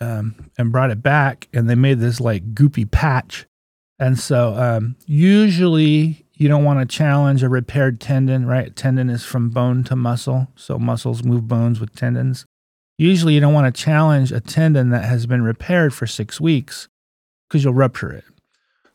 um, 0.00 0.50
and 0.58 0.72
brought 0.72 0.90
it 0.90 1.02
back, 1.02 1.48
and 1.52 1.68
they 1.68 1.74
made 1.74 2.00
this 2.00 2.20
like 2.20 2.54
goopy 2.54 2.90
patch. 2.90 3.46
And 3.98 4.18
so, 4.18 4.54
um, 4.54 4.96
usually, 5.06 6.26
you 6.34 6.48
don't 6.48 6.64
want 6.64 6.80
to 6.80 6.96
challenge 6.96 7.42
a 7.42 7.48
repaired 7.48 8.00
tendon, 8.00 8.46
right? 8.46 8.74
Tendon 8.74 9.08
is 9.08 9.24
from 9.24 9.50
bone 9.50 9.84
to 9.84 9.96
muscle, 9.96 10.48
so 10.56 10.78
muscles 10.78 11.22
move 11.22 11.46
bones 11.46 11.80
with 11.80 11.94
tendons. 11.94 12.44
Usually, 12.98 13.34
you 13.34 13.40
don't 13.40 13.54
want 13.54 13.72
to 13.72 13.82
challenge 13.82 14.32
a 14.32 14.40
tendon 14.40 14.90
that 14.90 15.04
has 15.04 15.26
been 15.26 15.42
repaired 15.42 15.94
for 15.94 16.06
six 16.06 16.40
weeks 16.40 16.88
because 17.48 17.64
you'll 17.64 17.74
rupture 17.74 18.10
it. 18.10 18.24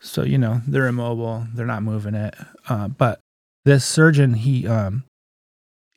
So 0.02 0.24
you 0.24 0.38
know 0.38 0.62
they're 0.68 0.88
immobile, 0.88 1.48
they're 1.54 1.66
not 1.66 1.84
moving 1.84 2.16
it. 2.16 2.36
Uh, 2.68 2.88
but 2.88 3.20
this 3.66 3.86
surgeon, 3.86 4.34
he 4.34 4.68
um, 4.68 5.04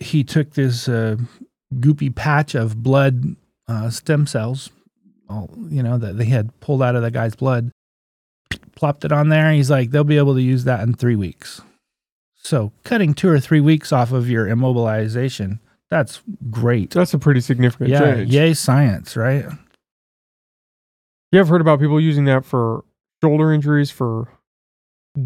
he 0.02 0.24
took 0.24 0.52
this 0.54 0.88
uh, 0.88 1.16
goopy 1.74 2.14
patch 2.14 2.54
of 2.54 2.82
blood 2.82 3.36
uh, 3.68 3.90
stem 3.90 4.26
cells, 4.26 4.70
all 5.28 5.50
you 5.68 5.82
know 5.82 5.98
that 5.98 6.18
they 6.18 6.26
had 6.26 6.58
pulled 6.60 6.82
out 6.82 6.94
of 6.96 7.02
the 7.02 7.10
guy's 7.10 7.34
blood, 7.34 7.70
plopped 8.76 9.04
it 9.04 9.12
on 9.12 9.28
there. 9.28 9.52
He's 9.52 9.70
like, 9.70 9.90
they'll 9.90 10.04
be 10.04 10.18
able 10.18 10.34
to 10.34 10.42
use 10.42 10.64
that 10.64 10.80
in 10.80 10.94
three 10.94 11.16
weeks. 11.16 11.60
So 12.36 12.72
cutting 12.84 13.14
two 13.14 13.28
or 13.28 13.38
three 13.40 13.60
weeks 13.60 13.92
off 13.92 14.10
of 14.12 14.28
your 14.28 14.46
immobilization, 14.46 15.60
that's 15.90 16.20
great. 16.50 16.90
That's 16.90 17.14
a 17.14 17.18
pretty 17.18 17.40
significant 17.40 17.90
Yeah, 17.90 18.00
change. 18.16 18.30
yay 18.34 18.54
science, 18.54 19.16
right? 19.16 19.44
You 21.30 21.38
have 21.38 21.48
heard 21.48 21.60
about 21.60 21.80
people 21.80 22.00
using 22.00 22.24
that 22.26 22.44
for 22.44 22.84
shoulder 23.22 23.52
injuries, 23.52 23.90
for 23.90 24.28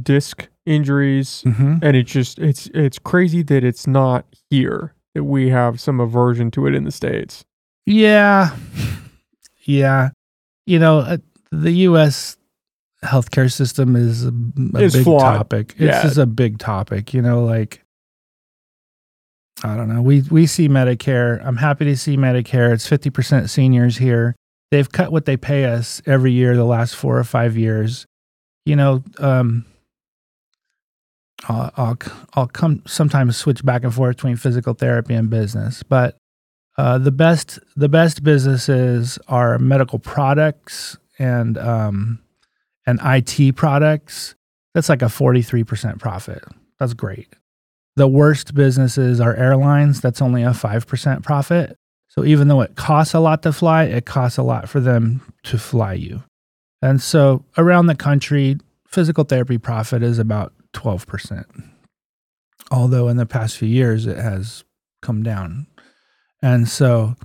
disc 0.03 0.49
injuries, 0.65 1.43
Mm-hmm. 1.47 1.77
and 1.83 1.97
it's 1.97 2.11
just 2.11 2.39
it's 2.39 2.67
it's 2.75 2.99
crazy 2.99 3.43
that 3.43 3.65
it's 3.65 3.87
not 3.87 4.27
here. 4.51 4.95
That 5.15 5.25
we 5.25 5.49
have 5.51 5.81
some 5.81 5.99
aversion 6.01 6.51
to 6.53 6.67
it 6.67 6.75
in 6.75 6.85
the 6.85 6.91
states. 6.93 7.45
Yeah. 7.87 8.55
Yeah. 9.65 10.11
You 10.67 10.79
know, 10.79 10.99
uh, 10.99 11.17
the 11.51 11.71
U.S. 11.73 12.37
healthcare 13.05 13.51
system 13.51 13.97
is 13.97 14.25
a, 14.27 14.33
a 14.75 14.81
Is 14.83 14.93
big 14.95 15.05
flawed. 15.05 15.37
topic. 15.37 15.71
It's 15.79 15.81
Yeah. 15.81 16.03
just 16.03 16.19
a 16.19 16.27
big 16.27 16.59
topic. 16.59 17.15
You 17.15 17.23
know, 17.23 17.45
like, 17.45 17.83
I 19.65 19.75
don't 19.77 19.89
know. 19.89 20.03
We, 20.03 20.23
we 20.31 20.47
see 20.47 20.69
Medicare. 20.69 21.41
I'm 21.45 21.57
happy 21.57 21.85
to 21.87 21.97
see 21.97 22.17
Medicare. 22.17 22.73
It's 22.75 22.89
50% 22.89 23.49
seniors 23.49 23.97
here. 23.97 24.37
They've 24.71 24.91
cut 24.91 25.13
what 25.13 25.25
they 25.25 25.37
pay 25.37 25.65
us 25.65 26.03
every 26.05 26.33
year 26.33 26.57
the 26.57 26.65
last 26.65 26.95
four 26.95 27.19
or 27.19 27.25
five 27.25 27.57
years. 27.57 28.05
You 28.67 28.77
know, 28.77 29.03
um, 29.19 29.65
I'll, 31.45 31.71
I'll, 31.77 31.99
I'll 32.35 32.49
come 32.49 32.83
sometimes 32.87 33.37
switch 33.37 33.65
back 33.65 33.85
and 33.85 33.95
forth 33.95 34.17
between 34.17 34.37
physical 34.37 34.75
therapy 34.75 35.15
and 35.15 35.29
business, 35.29 35.83
but 35.83 36.17
uh, 36.79 36.99
the 36.99 37.11
best 37.13 37.59
the 37.75 37.89
best 37.89 38.23
businesses 38.23 39.19
are 39.29 39.59
medical 39.59 39.99
products 39.99 40.97
and 41.19 41.57
um, 41.59 42.19
and 42.87 43.01
IT 43.03 43.57
products. 43.57 44.35
That's 44.75 44.89
like 44.89 45.03
a 45.03 45.09
forty 45.09 45.43
three 45.43 45.65
percent 45.65 45.99
profit. 45.99 46.43
That's 46.79 46.95
great. 46.95 47.35
The 47.97 48.09
worst 48.09 48.55
businesses 48.55 49.21
are 49.21 49.35
airlines. 49.35 50.03
That's 50.03 50.21
only 50.21 50.43
a 50.43 50.53
five 50.53 50.87
percent 50.87 51.23
profit. 51.23 51.77
So 52.09 52.25
even 52.25 52.49
though 52.49 52.61
it 52.61 52.77
costs 52.77 53.15
a 53.15 53.21
lot 53.21 53.43
to 53.43 53.53
fly, 53.53 53.85
it 53.85 54.07
costs 54.07 54.39
a 54.39 54.43
lot 54.43 54.69
for 54.69 54.81
them 54.81 55.21
to 55.45 55.59
fly 55.59 55.95
you. 55.95 56.23
And 56.83 57.01
so 57.01 57.45
around 57.59 57.87
the 57.87 57.95
country, 57.95 58.59
physical 58.87 59.25
therapy 59.25 59.59
profit 59.59 60.03
is 60.03 60.19
about 60.19 60.53
twelve 60.77 61.07
percent. 61.07 61.47
Although 62.71 63.09
in 63.09 63.17
the 63.17 63.27
past 63.27 63.57
few 63.57 63.69
years 63.69 64.07
it 64.07 64.19
has 64.19 64.65
come 65.03 65.23
down. 65.23 65.67
And 66.43 66.69
so, 66.69 67.17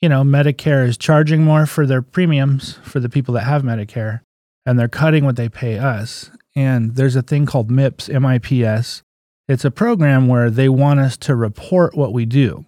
you 0.00 0.08
know, 0.08 0.22
Medicare 0.22 0.86
is 0.86 0.96
charging 0.96 1.44
more 1.44 1.66
for 1.66 1.86
their 1.86 2.02
premiums 2.02 2.78
for 2.82 2.98
the 3.00 3.08
people 3.08 3.34
that 3.34 3.44
have 3.44 3.62
Medicare, 3.62 4.20
and 4.64 4.78
they're 4.78 4.88
cutting 4.88 5.24
what 5.24 5.36
they 5.36 5.48
pay 5.48 5.78
us. 5.78 6.30
And 6.54 6.96
there's 6.96 7.16
a 7.16 7.22
thing 7.22 7.44
called 7.44 7.70
MIPS, 7.70 8.08
MIPS. 8.08 9.02
It's 9.46 9.64
a 9.64 9.70
program 9.70 10.26
where 10.26 10.50
they 10.50 10.68
want 10.68 11.00
us 11.00 11.16
to 11.18 11.36
report 11.36 11.94
what 11.94 12.12
we 12.12 12.24
do. 12.24 12.64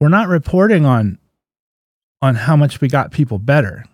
We're 0.00 0.08
not 0.08 0.28
reporting 0.28 0.84
on 0.84 1.18
on 2.22 2.34
how 2.34 2.56
much 2.56 2.80
we 2.80 2.88
got 2.88 3.10
people 3.10 3.38
better. 3.38 3.84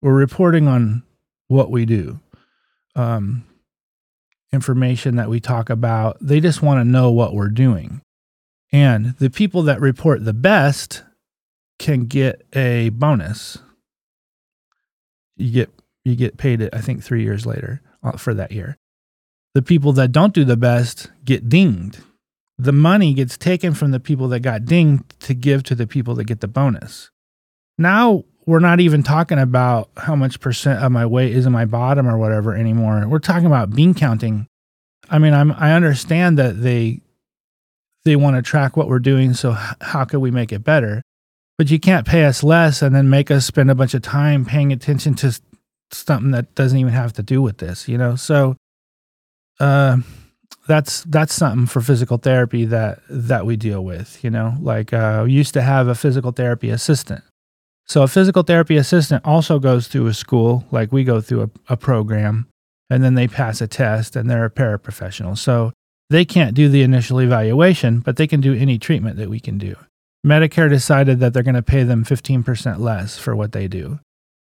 We're 0.00 0.14
reporting 0.14 0.66
on 0.66 1.02
what 1.48 1.70
we 1.70 1.84
do. 1.84 2.20
Um, 2.96 3.44
information 4.54 5.16
that 5.16 5.28
we 5.28 5.40
talk 5.40 5.68
about. 5.68 6.16
They 6.20 6.40
just 6.40 6.62
want 6.62 6.80
to 6.80 6.84
know 6.84 7.10
what 7.10 7.34
we're 7.34 7.48
doing. 7.48 8.00
And 8.72 9.16
the 9.18 9.30
people 9.30 9.62
that 9.64 9.80
report 9.80 10.24
the 10.24 10.32
best 10.32 11.04
can 11.78 12.06
get 12.06 12.46
a 12.54 12.88
bonus. 12.90 13.58
You 15.36 15.50
get 15.50 15.70
you 16.04 16.16
get 16.16 16.36
paid 16.36 16.60
it 16.60 16.74
I 16.74 16.80
think 16.80 17.02
3 17.02 17.22
years 17.22 17.44
later 17.44 17.82
uh, 18.02 18.12
for 18.12 18.34
that 18.34 18.52
year. 18.52 18.76
The 19.54 19.62
people 19.62 19.92
that 19.94 20.12
don't 20.12 20.34
do 20.34 20.44
the 20.44 20.56
best 20.56 21.10
get 21.24 21.48
dinged. 21.48 22.00
The 22.56 22.72
money 22.72 23.14
gets 23.14 23.36
taken 23.36 23.74
from 23.74 23.90
the 23.90 24.00
people 24.00 24.28
that 24.28 24.40
got 24.40 24.64
dinged 24.64 25.18
to 25.20 25.34
give 25.34 25.62
to 25.64 25.74
the 25.74 25.86
people 25.86 26.14
that 26.16 26.24
get 26.24 26.40
the 26.40 26.48
bonus. 26.48 27.10
Now 27.78 28.24
we're 28.46 28.60
not 28.60 28.80
even 28.80 29.02
talking 29.02 29.38
about 29.38 29.90
how 29.96 30.14
much 30.14 30.40
percent 30.40 30.82
of 30.82 30.92
my 30.92 31.06
weight 31.06 31.32
is 31.32 31.46
in 31.46 31.52
my 31.52 31.64
bottom 31.64 32.06
or 32.06 32.18
whatever 32.18 32.54
anymore. 32.54 33.06
We're 33.08 33.18
talking 33.18 33.46
about 33.46 33.70
bean 33.74 33.94
counting. 33.94 34.46
I 35.08 35.18
mean, 35.18 35.34
I'm 35.34 35.52
I 35.52 35.72
understand 35.72 36.38
that 36.38 36.62
they 36.62 37.00
they 38.04 38.16
want 38.16 38.36
to 38.36 38.42
track 38.42 38.76
what 38.76 38.88
we're 38.88 38.98
doing 38.98 39.34
so 39.34 39.52
how 39.52 40.04
could 40.04 40.20
we 40.20 40.30
make 40.30 40.52
it 40.52 40.62
better 40.62 41.02
but 41.56 41.70
you 41.70 41.78
can't 41.78 42.06
pay 42.06 42.24
us 42.24 42.42
less 42.42 42.82
and 42.82 42.94
then 42.94 43.08
make 43.08 43.30
us 43.30 43.46
spend 43.46 43.70
a 43.70 43.74
bunch 43.74 43.94
of 43.94 44.02
time 44.02 44.44
paying 44.44 44.72
attention 44.72 45.14
to 45.14 45.40
something 45.90 46.32
that 46.32 46.54
doesn't 46.54 46.78
even 46.78 46.92
have 46.92 47.14
to 47.14 47.22
do 47.22 47.40
with 47.40 47.56
this 47.58 47.88
you 47.88 47.96
know 47.96 48.14
so 48.14 48.56
uh, 49.60 49.96
that's 50.66 51.02
that's 51.04 51.34
something 51.34 51.66
for 51.66 51.80
physical 51.80 52.18
therapy 52.18 52.64
that 52.64 53.00
that 53.08 53.46
we 53.46 53.56
deal 53.56 53.84
with. 53.84 54.22
You 54.22 54.30
know, 54.30 54.54
like 54.60 54.92
uh, 54.92 55.22
we 55.26 55.32
used 55.32 55.54
to 55.54 55.62
have 55.62 55.88
a 55.88 55.94
physical 55.94 56.32
therapy 56.32 56.70
assistant. 56.70 57.22
So 57.86 58.02
a 58.02 58.08
physical 58.08 58.42
therapy 58.42 58.76
assistant 58.76 59.24
also 59.24 59.58
goes 59.58 59.88
through 59.88 60.06
a 60.06 60.14
school, 60.14 60.64
like 60.70 60.92
we 60.92 61.04
go 61.04 61.20
through 61.20 61.42
a, 61.42 61.50
a 61.74 61.76
program, 61.76 62.48
and 62.88 63.02
then 63.02 63.14
they 63.14 63.28
pass 63.28 63.60
a 63.60 63.66
test, 63.66 64.16
and 64.16 64.28
they're 64.30 64.46
a 64.46 64.50
paraprofessional. 64.50 65.36
So 65.36 65.72
they 66.10 66.24
can't 66.24 66.54
do 66.54 66.68
the 66.68 66.82
initial 66.82 67.20
evaluation, 67.20 68.00
but 68.00 68.16
they 68.16 68.26
can 68.26 68.40
do 68.40 68.54
any 68.54 68.78
treatment 68.78 69.16
that 69.16 69.30
we 69.30 69.40
can 69.40 69.58
do. 69.58 69.76
Medicare 70.24 70.70
decided 70.70 71.20
that 71.20 71.34
they're 71.34 71.42
going 71.42 71.54
to 71.54 71.62
pay 71.62 71.82
them 71.82 72.04
15% 72.04 72.78
less 72.78 73.18
for 73.18 73.36
what 73.36 73.52
they 73.52 73.68
do. 73.68 73.98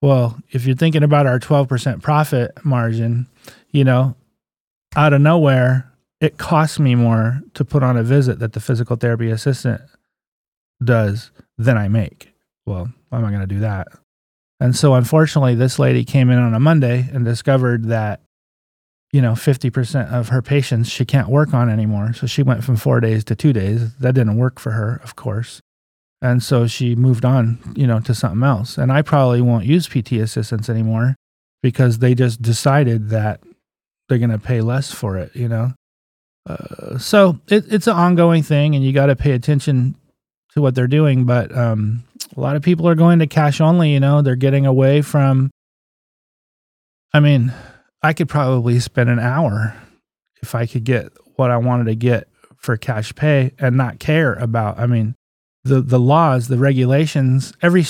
Well, 0.00 0.38
if 0.50 0.64
you're 0.64 0.76
thinking 0.76 1.02
about 1.02 1.26
our 1.26 1.38
12% 1.38 2.02
profit 2.02 2.64
margin, 2.64 3.26
you 3.70 3.84
know, 3.84 4.14
out 4.96 5.12
of 5.12 5.20
nowhere, 5.20 5.92
it 6.20 6.38
costs 6.38 6.78
me 6.78 6.94
more 6.94 7.42
to 7.54 7.64
put 7.64 7.82
on 7.82 7.96
a 7.96 8.02
visit 8.02 8.38
that 8.38 8.52
the 8.52 8.60
physical 8.60 8.96
therapy 8.96 9.30
assistant 9.30 9.82
does 10.82 11.30
than 11.58 11.76
I 11.76 11.88
make. 11.88 12.32
Well, 12.68 12.92
why 13.08 13.18
am 13.18 13.24
I 13.24 13.30
going 13.30 13.40
to 13.40 13.46
do 13.46 13.60
that? 13.60 13.88
And 14.60 14.76
so, 14.76 14.94
unfortunately, 14.94 15.54
this 15.54 15.78
lady 15.78 16.04
came 16.04 16.30
in 16.30 16.38
on 16.38 16.54
a 16.54 16.60
Monday 16.60 17.08
and 17.12 17.24
discovered 17.24 17.86
that, 17.86 18.20
you 19.12 19.22
know, 19.22 19.32
50% 19.32 20.12
of 20.12 20.28
her 20.28 20.42
patients 20.42 20.90
she 20.90 21.04
can't 21.04 21.28
work 21.28 21.54
on 21.54 21.70
anymore. 21.70 22.12
So 22.12 22.26
she 22.26 22.42
went 22.42 22.64
from 22.64 22.76
four 22.76 23.00
days 23.00 23.24
to 23.24 23.36
two 23.36 23.52
days. 23.52 23.94
That 23.96 24.14
didn't 24.14 24.36
work 24.36 24.58
for 24.58 24.72
her, 24.72 25.00
of 25.02 25.16
course. 25.16 25.60
And 26.20 26.42
so 26.42 26.66
she 26.66 26.96
moved 26.96 27.24
on, 27.24 27.58
you 27.76 27.86
know, 27.86 28.00
to 28.00 28.14
something 28.14 28.42
else. 28.42 28.76
And 28.76 28.90
I 28.90 29.02
probably 29.02 29.40
won't 29.40 29.64
use 29.64 29.86
PT 29.86 30.12
assistants 30.12 30.68
anymore 30.68 31.14
because 31.62 31.98
they 31.98 32.14
just 32.14 32.42
decided 32.42 33.10
that 33.10 33.40
they're 34.08 34.18
going 34.18 34.30
to 34.30 34.38
pay 34.38 34.60
less 34.60 34.92
for 34.92 35.16
it, 35.16 35.34
you 35.34 35.48
know? 35.48 35.72
Uh, 36.48 36.98
so 36.98 37.38
it, 37.48 37.72
it's 37.72 37.86
an 37.86 37.96
ongoing 37.96 38.42
thing 38.42 38.74
and 38.74 38.84
you 38.84 38.92
got 38.92 39.06
to 39.06 39.16
pay 39.16 39.32
attention 39.32 39.94
to 40.52 40.62
what 40.62 40.74
they're 40.74 40.86
doing. 40.86 41.24
But 41.24 41.56
um, 41.56 42.04
a 42.38 42.40
lot 42.40 42.54
of 42.54 42.62
people 42.62 42.88
are 42.88 42.94
going 42.94 43.18
to 43.18 43.26
cash 43.26 43.60
only, 43.60 43.92
you 43.92 43.98
know, 43.98 44.22
they're 44.22 44.36
getting 44.36 44.64
away 44.64 45.02
from. 45.02 45.50
I 47.12 47.18
mean, 47.18 47.52
I 48.00 48.12
could 48.12 48.28
probably 48.28 48.78
spend 48.78 49.10
an 49.10 49.18
hour 49.18 49.74
if 50.40 50.54
I 50.54 50.66
could 50.66 50.84
get 50.84 51.10
what 51.34 51.50
I 51.50 51.56
wanted 51.56 51.86
to 51.86 51.96
get 51.96 52.28
for 52.56 52.76
cash 52.76 53.12
pay 53.16 53.52
and 53.58 53.76
not 53.76 53.98
care 53.98 54.34
about. 54.34 54.78
I 54.78 54.86
mean, 54.86 55.16
the 55.64 55.80
the 55.80 55.98
laws, 55.98 56.46
the 56.46 56.58
regulations, 56.58 57.52
every 57.60 57.84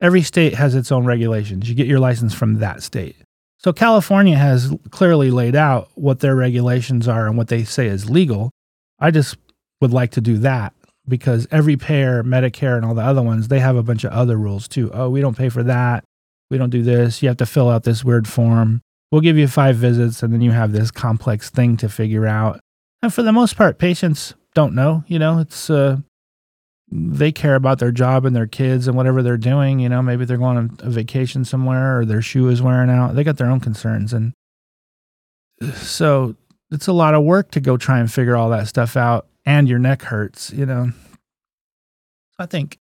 every 0.00 0.22
state 0.22 0.54
has 0.54 0.74
its 0.74 0.90
own 0.90 1.04
regulations. 1.04 1.68
You 1.68 1.76
get 1.76 1.86
your 1.86 2.00
license 2.00 2.34
from 2.34 2.58
that 2.58 2.82
state. 2.82 3.14
So 3.58 3.72
California 3.72 4.36
has 4.36 4.74
clearly 4.90 5.30
laid 5.30 5.54
out 5.54 5.90
what 5.94 6.18
their 6.18 6.34
regulations 6.34 7.06
are 7.06 7.28
and 7.28 7.38
what 7.38 7.46
they 7.46 7.62
say 7.62 7.86
is 7.86 8.10
legal. 8.10 8.50
I 8.98 9.12
just 9.12 9.36
would 9.80 9.92
like 9.92 10.10
to 10.12 10.20
do 10.20 10.38
that 10.38 10.74
because 11.08 11.46
every 11.50 11.76
payer, 11.76 12.22
Medicare 12.22 12.76
and 12.76 12.84
all 12.84 12.94
the 12.94 13.02
other 13.02 13.22
ones, 13.22 13.48
they 13.48 13.60
have 13.60 13.76
a 13.76 13.82
bunch 13.82 14.04
of 14.04 14.12
other 14.12 14.36
rules 14.36 14.68
too. 14.68 14.90
Oh, 14.92 15.10
we 15.10 15.20
don't 15.20 15.36
pay 15.36 15.48
for 15.48 15.62
that. 15.64 16.04
We 16.50 16.58
don't 16.58 16.70
do 16.70 16.82
this. 16.82 17.22
You 17.22 17.28
have 17.28 17.38
to 17.38 17.46
fill 17.46 17.68
out 17.68 17.84
this 17.84 18.04
weird 18.04 18.28
form. 18.28 18.82
We'll 19.10 19.20
give 19.20 19.36
you 19.36 19.48
five 19.48 19.76
visits 19.76 20.22
and 20.22 20.32
then 20.32 20.40
you 20.40 20.52
have 20.52 20.72
this 20.72 20.90
complex 20.90 21.50
thing 21.50 21.76
to 21.78 21.88
figure 21.88 22.26
out. 22.26 22.60
And 23.02 23.12
for 23.12 23.22
the 23.22 23.32
most 23.32 23.56
part, 23.56 23.78
patients 23.78 24.34
don't 24.54 24.74
know, 24.74 25.02
you 25.06 25.18
know, 25.18 25.38
it's 25.38 25.70
uh 25.70 25.98
they 26.94 27.32
care 27.32 27.54
about 27.54 27.78
their 27.78 27.90
job 27.90 28.26
and 28.26 28.36
their 28.36 28.46
kids 28.46 28.86
and 28.86 28.94
whatever 28.94 29.22
they're 29.22 29.38
doing. 29.38 29.80
You 29.80 29.88
know, 29.88 30.02
maybe 30.02 30.26
they're 30.26 30.36
going 30.36 30.58
on 30.58 30.76
a 30.80 30.90
vacation 30.90 31.44
somewhere 31.44 32.00
or 32.00 32.04
their 32.04 32.20
shoe 32.20 32.48
is 32.48 32.60
wearing 32.60 32.90
out. 32.90 33.14
They 33.14 33.24
got 33.24 33.38
their 33.38 33.50
own 33.50 33.60
concerns. 33.60 34.12
And 34.12 34.34
so 35.74 36.36
it's 36.70 36.88
a 36.88 36.92
lot 36.92 37.14
of 37.14 37.24
work 37.24 37.50
to 37.52 37.60
go 37.60 37.78
try 37.78 37.98
and 37.98 38.12
figure 38.12 38.36
all 38.36 38.50
that 38.50 38.68
stuff 38.68 38.94
out 38.94 39.26
and 39.44 39.68
your 39.68 39.78
neck 39.78 40.02
hurts, 40.02 40.52
you 40.52 40.66
know. 40.66 40.92
I 42.38 42.46
think 42.46 42.78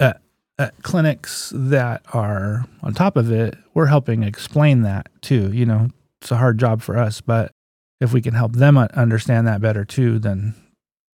at, 0.00 0.20
at 0.58 0.82
clinics 0.82 1.52
that 1.54 2.02
are 2.12 2.66
on 2.82 2.94
top 2.94 3.16
of 3.16 3.30
it, 3.30 3.56
we're 3.74 3.86
helping 3.86 4.22
explain 4.22 4.82
that 4.82 5.08
too. 5.20 5.52
You 5.52 5.66
know, 5.66 5.90
it's 6.20 6.30
a 6.30 6.36
hard 6.36 6.58
job 6.58 6.82
for 6.82 6.96
us, 6.96 7.20
but 7.20 7.52
if 8.00 8.12
we 8.12 8.20
can 8.20 8.34
help 8.34 8.54
them 8.54 8.76
understand 8.76 9.46
that 9.46 9.60
better 9.60 9.84
too, 9.84 10.18
then, 10.18 10.54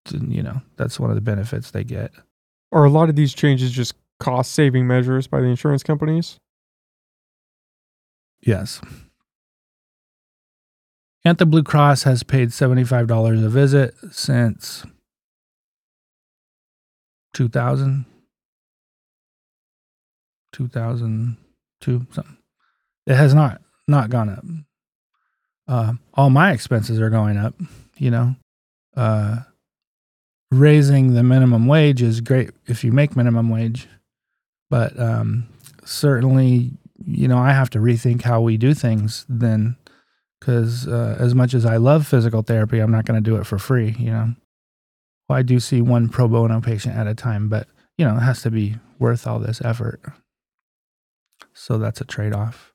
then 0.06 0.32
you 0.32 0.44
know, 0.44 0.62
that's 0.76 1.00
one 1.00 1.10
of 1.10 1.16
the 1.16 1.22
benefits 1.22 1.72
they 1.72 1.84
get. 1.84 2.12
Are 2.72 2.86
a 2.86 2.90
lot 2.90 3.10
of 3.10 3.16
these 3.16 3.34
changes 3.34 3.72
just 3.72 3.94
cost 4.20 4.52
saving 4.52 4.88
measures 4.88 5.28
by 5.28 5.40
the 5.40 5.48
insurance 5.48 5.84
companies? 5.84 6.38
Yes. 8.42 8.82
Anthem 11.28 11.50
Blue 11.50 11.64
Cross 11.64 12.04
has 12.04 12.24
paid 12.24 12.50
$75 12.50 13.44
a 13.44 13.50
visit 13.50 13.94
since 14.12 14.86
2000, 17.34 18.06
2002, 20.54 22.08
something. 22.12 22.38
It 23.06 23.16
has 23.16 23.34
not 23.34 23.62
not 23.88 24.10
gone 24.10 24.30
up. 24.30 24.44
Uh, 25.68 25.94
all 26.14 26.30
my 26.30 26.52
expenses 26.52 27.00
are 27.00 27.10
going 27.10 27.38
up, 27.38 27.54
you 27.98 28.10
know. 28.10 28.36
Uh, 28.96 29.40
raising 30.52 31.14
the 31.14 31.24
minimum 31.24 31.68
wage 31.68 32.02
is 32.02 32.22
great 32.22 32.52
if 32.66 32.84
you 32.84 32.92
make 32.92 33.16
minimum 33.16 33.50
wage, 33.50 33.88
but 34.70 34.98
um, 35.00 35.48
certainly, 35.84 36.72
you 37.06 37.28
know, 37.28 37.38
I 37.38 37.52
have 37.52 37.70
to 37.72 37.80
rethink 37.80 38.24
how 38.24 38.42
we 38.42 38.58
do 38.58 38.74
things 38.74 39.26
then, 39.28 39.76
because 40.40 40.88
uh, 40.88 41.18
as 41.20 41.34
much 41.34 41.54
as 41.54 41.66
I 41.66 41.78
love 41.78 42.08
physical 42.08 42.42
therapy, 42.42 42.80
I'm 42.80 42.92
not 42.92 43.06
going 43.06 43.22
to 43.22 43.30
do 43.30 43.38
it 43.38 43.46
for 43.46 43.58
free. 43.58 43.96
You 43.98 44.12
know, 44.12 44.36
well, 45.28 45.40
I 45.40 45.42
do 45.42 45.60
see 45.60 45.82
one 45.82 46.10
pro 46.10 46.28
bono 46.28 46.62
patient 46.62 46.96
at 46.96 47.08
a 47.08 47.16
time, 47.16 47.50
but 47.50 47.68
you 47.98 48.06
know, 48.06 48.16
it 48.16 48.22
has 48.22 48.42
to 48.44 48.52
be 48.52 48.76
worth 49.00 49.28
all 49.28 49.40
this 49.40 49.62
effort. 49.62 50.02
So 51.54 51.78
that's 51.78 52.02
a 52.02 52.06
trade 52.06 52.34
off. 52.34 52.74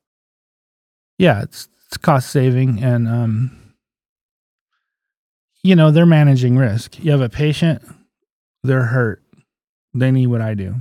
Yeah, 1.18 1.42
it's 1.42 1.68
it's 1.86 1.96
cost 1.96 2.30
saving 2.30 2.82
and 2.82 3.06
um, 3.06 3.74
you 5.62 5.76
know, 5.76 5.90
they're 5.90 6.06
managing 6.06 6.56
risk. 6.56 6.98
You 7.02 7.12
have 7.12 7.20
a 7.20 7.28
patient, 7.28 7.82
they're 8.62 8.86
hurt. 8.86 9.22
They 9.94 10.10
need 10.10 10.28
what 10.28 10.40
I 10.40 10.54
do. 10.54 10.76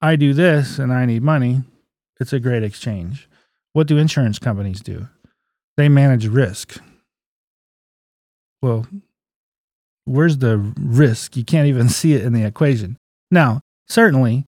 I 0.00 0.16
do 0.16 0.34
this 0.34 0.78
and 0.78 0.92
I 0.92 1.06
need 1.06 1.22
money. 1.22 1.62
It's 2.20 2.32
a 2.32 2.40
great 2.40 2.62
exchange. 2.62 3.28
What 3.72 3.86
do 3.86 3.96
insurance 3.96 4.38
companies 4.38 4.80
do? 4.80 5.08
They 5.76 5.88
manage 5.88 6.26
risk. 6.26 6.78
Well, 8.60 8.86
where's 10.04 10.38
the 10.38 10.58
risk? 10.78 11.36
You 11.36 11.44
can't 11.44 11.68
even 11.68 11.88
see 12.00 12.14
it 12.14 12.24
in 12.24 12.32
the 12.32 12.44
equation. 12.44 12.98
Now, 13.30 13.60
certainly, 13.88 14.44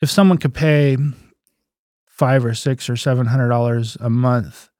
if 0.00 0.10
someone 0.10 0.38
could 0.38 0.54
pay 0.54 0.96
five 2.06 2.44
or 2.44 2.54
six 2.54 2.88
or 2.88 2.96
seven 2.96 3.26
hundred 3.26 3.48
dollars 3.48 3.96
a 4.00 4.10
month 4.10 4.70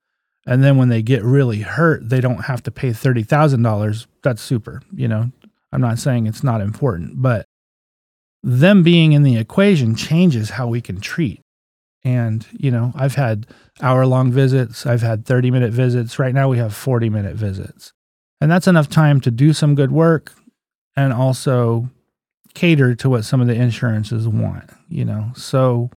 and 0.49 0.63
then 0.63 0.77
when 0.77 0.89
they 0.89 1.03
get 1.03 1.23
really 1.23 1.61
hurt, 1.61 2.09
they 2.09 2.21
don't 2.21 2.45
have 2.45 2.63
to 2.63 2.71
pay 2.71 2.89
$30,000. 2.89 4.07
That's 4.23 4.41
super. 4.41 4.81
You 4.91 5.07
know, 5.07 5.31
I'm 5.71 5.81
not 5.81 5.99
saying 5.99 6.25
it's 6.25 6.43
not 6.43 6.59
important, 6.59 7.21
but 7.21 7.45
them 8.41 8.81
being 8.81 9.11
in 9.11 9.21
the 9.21 9.37
equation 9.37 9.95
changes 9.95 10.51
how 10.51 10.67
we 10.67 10.81
can 10.81 10.99
treat. 10.99 11.41
And, 12.03 12.45
you 12.51 12.71
know, 12.71 12.93
I've 12.95 13.15
had 13.15 13.47
hour 13.81 14.05
long 14.05 14.31
visits, 14.31 14.85
I've 14.85 15.01
had 15.01 15.25
30 15.25 15.51
minute 15.51 15.71
visits. 15.71 16.17
Right 16.17 16.33
now 16.33 16.49
we 16.49 16.57
have 16.57 16.73
40 16.73 17.09
minute 17.09 17.35
visits. 17.35 17.93
And 18.41 18.49
that's 18.49 18.67
enough 18.67 18.89
time 18.89 19.19
to 19.21 19.31
do 19.31 19.51
some 19.51 19.75
good 19.75 19.91
work 19.91 20.33
and 20.95 21.11
also 21.11 21.89
cater 22.53 22.95
to 22.95 23.09
what 23.09 23.25
some 23.25 23.41
of 23.41 23.47
the 23.47 23.53
insurances 23.53 24.27
want, 24.27 24.69
you 24.87 25.03
know. 25.03 25.31
So 25.35 25.91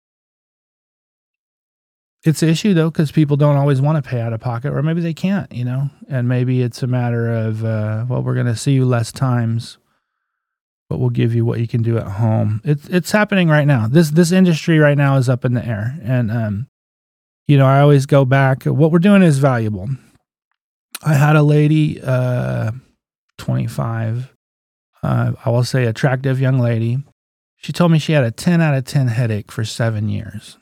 it's 2.24 2.44
an 2.44 2.50
issue 2.50 2.74
though 2.74 2.90
because 2.90 3.12
people 3.12 3.38
don't 3.38 3.58
always 3.58 3.82
want 3.82 4.04
to 4.04 4.08
pay 4.08 4.22
out 4.22 4.34
of 4.34 4.40
pocket 4.40 4.72
or 4.72 4.84
maybe 4.84 5.02
they 5.02 5.14
can't 5.14 5.52
you 5.52 5.66
know 5.66 5.90
and 6.08 6.28
maybe 6.28 6.62
it's 6.62 6.84
a 6.84 6.88
matter 6.88 7.34
of 7.34 7.66
uh, 7.66 8.06
well 8.08 8.22
we're 8.22 8.36
going 8.36 8.46
to 8.46 8.56
see 8.56 8.74
you 8.74 8.86
less 8.86 9.12
times 9.12 9.78
but 10.92 11.00
we'll 11.00 11.10
give 11.10 11.34
you 11.34 11.46
what 11.46 11.62
you 11.62 11.70
can 11.70 11.82
do 11.82 11.98
at 11.98 12.06
home. 12.06 12.60
It's 12.66 12.86
it's 12.90 13.12
happening 13.12 13.48
right 13.48 13.66
now. 13.66 13.88
This 13.88 14.12
this 14.12 14.34
industry 14.34 14.78
right 14.78 14.98
now 14.98 15.16
is 15.16 15.30
up 15.30 15.46
in 15.46 15.54
the 15.54 15.66
air. 15.66 15.98
And 16.04 16.30
um 16.30 16.68
you 17.48 17.58
know 17.58 17.66
i 17.66 17.80
always 17.80 18.06
go 18.06 18.26
back. 18.26 18.66
What 18.66 18.92
we're 18.92 19.00
doing 19.00 19.22
is 19.22 19.40
valuable. 19.40 19.88
I 21.02 21.14
had 21.14 21.38
a 21.38 21.44
lady 21.44 22.02
uh 22.02 22.72
25 23.38 24.34
uh, 25.02 25.32
i 25.46 25.50
will 25.50 25.64
say 25.64 25.86
attractive 25.86 26.42
young 26.42 26.60
lady. 26.60 26.98
She 27.56 27.72
told 27.72 27.94
me 27.94 27.98
she 27.98 28.12
had 28.12 28.26
a 28.26 28.32
10 28.32 28.60
out 28.60 28.76
of 28.76 28.84
10 28.84 29.08
headache 29.08 29.50
for 29.50 29.64
seven 29.64 30.10
years. 30.10 30.58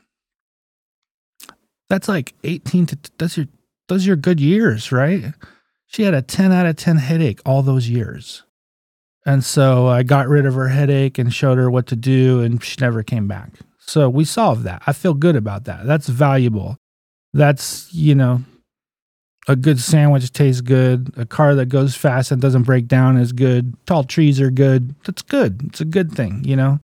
That's 1.89 2.07
like 2.07 2.35
18 2.43 2.85
to 2.85 2.97
that's 3.17 3.35
your 3.35 3.47
those 3.87 4.05
are 4.05 4.09
your 4.09 4.15
good 4.15 4.39
years, 4.39 4.91
right? 4.91 5.33
She 5.87 6.03
had 6.03 6.13
a 6.13 6.21
10 6.21 6.51
out 6.51 6.67
of 6.67 6.75
10 6.75 6.97
headache 6.97 7.41
all 7.47 7.63
those 7.63 7.89
years. 7.89 8.43
And 9.25 9.43
so 9.43 9.87
I 9.87 10.03
got 10.03 10.27
rid 10.27 10.45
of 10.45 10.53
her 10.53 10.69
headache 10.69 11.17
and 11.17 11.33
showed 11.33 11.57
her 11.57 11.69
what 11.69 11.87
to 11.87 11.95
do 11.95 12.41
and 12.41 12.63
she 12.63 12.77
never 12.79 13.03
came 13.03 13.27
back. 13.27 13.51
So 13.79 14.09
we 14.09 14.23
solved 14.23 14.63
that. 14.63 14.81
I 14.87 14.93
feel 14.93 15.13
good 15.13 15.35
about 15.35 15.65
that. 15.65 15.85
That's 15.85 16.07
valuable. 16.07 16.77
That's, 17.33 17.93
you 17.93 18.15
know, 18.15 18.43
a 19.47 19.55
good 19.55 19.79
sandwich 19.79 20.31
tastes 20.31 20.61
good. 20.61 21.11
A 21.17 21.25
car 21.25 21.55
that 21.55 21.67
goes 21.67 21.95
fast 21.95 22.31
and 22.31 22.41
doesn't 22.41 22.63
break 22.63 22.87
down 22.87 23.17
is 23.17 23.33
good. 23.33 23.75
Tall 23.85 24.03
trees 24.03 24.39
are 24.39 24.51
good. 24.51 24.95
That's 25.05 25.21
good. 25.21 25.61
It's 25.65 25.81
a 25.81 25.85
good 25.85 26.11
thing, 26.11 26.43
you 26.43 26.55
know? 26.55 26.79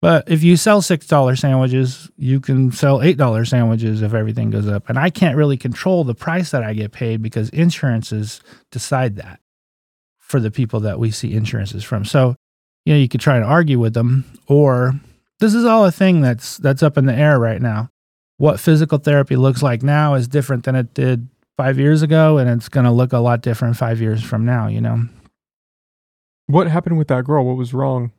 But 0.00 0.30
if 0.30 0.42
you 0.42 0.56
sell 0.56 0.80
$6 0.80 1.38
sandwiches, 1.38 2.08
you 2.16 2.40
can 2.40 2.70
sell 2.70 3.00
$8 3.00 3.48
sandwiches 3.48 4.00
if 4.00 4.14
everything 4.14 4.50
goes 4.50 4.68
up. 4.68 4.88
And 4.88 4.98
I 4.98 5.10
can't 5.10 5.36
really 5.36 5.56
control 5.56 6.04
the 6.04 6.14
price 6.14 6.50
that 6.52 6.62
I 6.62 6.72
get 6.72 6.92
paid 6.92 7.20
because 7.20 7.50
insurances 7.50 8.40
decide 8.70 9.16
that 9.16 9.40
for 10.28 10.40
the 10.40 10.50
people 10.50 10.80
that 10.80 10.98
we 10.98 11.10
see 11.10 11.34
insurances 11.34 11.84
from. 11.84 12.04
So, 12.04 12.36
you 12.84 12.94
know, 12.94 13.00
you 13.00 13.08
could 13.08 13.20
try 13.20 13.36
and 13.36 13.44
argue 13.44 13.78
with 13.78 13.94
them 13.94 14.24
or 14.46 14.94
this 15.40 15.54
is 15.54 15.64
all 15.64 15.84
a 15.84 15.92
thing 15.92 16.20
that's 16.20 16.56
that's 16.58 16.82
up 16.82 16.98
in 16.98 17.06
the 17.06 17.14
air 17.14 17.38
right 17.38 17.60
now. 17.60 17.88
What 18.36 18.60
physical 18.60 18.98
therapy 18.98 19.36
looks 19.36 19.62
like 19.62 19.82
now 19.82 20.14
is 20.14 20.28
different 20.28 20.64
than 20.64 20.76
it 20.76 20.94
did 20.94 21.28
5 21.56 21.78
years 21.78 22.02
ago 22.02 22.38
and 22.38 22.48
it's 22.48 22.68
going 22.68 22.84
to 22.84 22.92
look 22.92 23.12
a 23.12 23.18
lot 23.18 23.40
different 23.40 23.76
5 23.76 24.00
years 24.00 24.22
from 24.22 24.44
now, 24.44 24.68
you 24.68 24.80
know. 24.80 25.08
What 26.46 26.68
happened 26.68 26.98
with 26.98 27.08
that 27.08 27.24
girl? 27.24 27.44
What 27.44 27.56
was 27.56 27.74
wrong? 27.74 28.12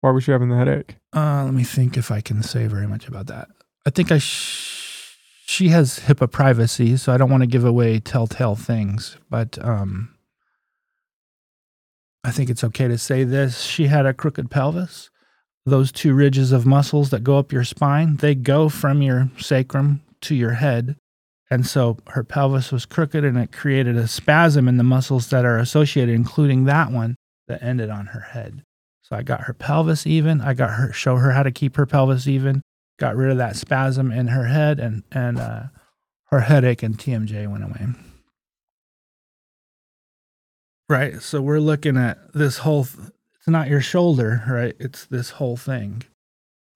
Why 0.00 0.10
was 0.10 0.24
she 0.24 0.32
having 0.32 0.48
the 0.48 0.56
headache? 0.56 0.96
Uh, 1.14 1.44
let 1.44 1.54
me 1.54 1.64
think 1.64 1.96
if 1.96 2.10
I 2.10 2.20
can 2.20 2.42
say 2.42 2.66
very 2.66 2.86
much 2.86 3.06
about 3.06 3.26
that. 3.26 3.48
I 3.86 3.90
think 3.90 4.10
I 4.10 4.18
sh- 4.18 5.16
she 5.46 5.68
has 5.68 6.00
HIPAA 6.00 6.30
privacy, 6.30 6.96
so 6.96 7.12
I 7.12 7.16
don't 7.16 7.30
want 7.30 7.42
to 7.42 7.46
give 7.46 7.64
away 7.64 7.98
telltale 7.98 8.54
things, 8.54 9.16
but 9.28 9.58
um, 9.64 10.14
I 12.22 12.30
think 12.30 12.50
it's 12.50 12.64
okay 12.64 12.88
to 12.88 12.98
say 12.98 13.24
this. 13.24 13.62
She 13.62 13.86
had 13.86 14.06
a 14.06 14.14
crooked 14.14 14.50
pelvis. 14.50 15.10
Those 15.66 15.92
two 15.92 16.14
ridges 16.14 16.52
of 16.52 16.66
muscles 16.66 17.10
that 17.10 17.24
go 17.24 17.38
up 17.38 17.52
your 17.52 17.64
spine, 17.64 18.16
they 18.16 18.34
go 18.34 18.68
from 18.68 19.02
your 19.02 19.30
sacrum 19.38 20.02
to 20.22 20.34
your 20.34 20.52
head. 20.52 20.96
And 21.50 21.66
so 21.66 21.98
her 22.08 22.24
pelvis 22.24 22.70
was 22.70 22.86
crooked 22.86 23.24
and 23.24 23.36
it 23.36 23.52
created 23.52 23.96
a 23.96 24.06
spasm 24.06 24.68
in 24.68 24.76
the 24.76 24.84
muscles 24.84 25.30
that 25.30 25.44
are 25.44 25.58
associated, 25.58 26.14
including 26.14 26.64
that 26.64 26.92
one 26.92 27.16
that 27.48 27.62
ended 27.62 27.90
on 27.90 28.06
her 28.06 28.20
head. 28.20 28.62
So 29.02 29.16
I 29.16 29.22
got 29.22 29.42
her 29.42 29.52
pelvis 29.52 30.06
even. 30.06 30.40
I 30.40 30.54
got 30.54 30.70
her 30.70 30.92
show 30.92 31.16
her 31.16 31.32
how 31.32 31.42
to 31.42 31.50
keep 31.50 31.76
her 31.76 31.86
pelvis 31.86 32.28
even. 32.28 32.62
Got 32.98 33.16
rid 33.16 33.32
of 33.32 33.38
that 33.38 33.56
spasm 33.56 34.12
in 34.12 34.28
her 34.28 34.44
head, 34.44 34.78
and 34.78 35.02
and 35.10 35.38
uh, 35.38 35.62
her 36.26 36.40
headache 36.40 36.82
and 36.82 36.96
TMJ 36.96 37.50
went 37.50 37.64
away. 37.64 37.86
Right. 40.90 41.22
So 41.22 41.40
we're 41.40 41.60
looking 41.60 41.96
at 41.96 42.18
this 42.34 42.58
whole. 42.58 42.84
Th- 42.84 43.08
it's 43.36 43.48
not 43.48 43.68
your 43.68 43.80
shoulder, 43.80 44.42
right? 44.46 44.74
It's 44.78 45.06
this 45.06 45.30
whole 45.30 45.56
thing. 45.56 46.02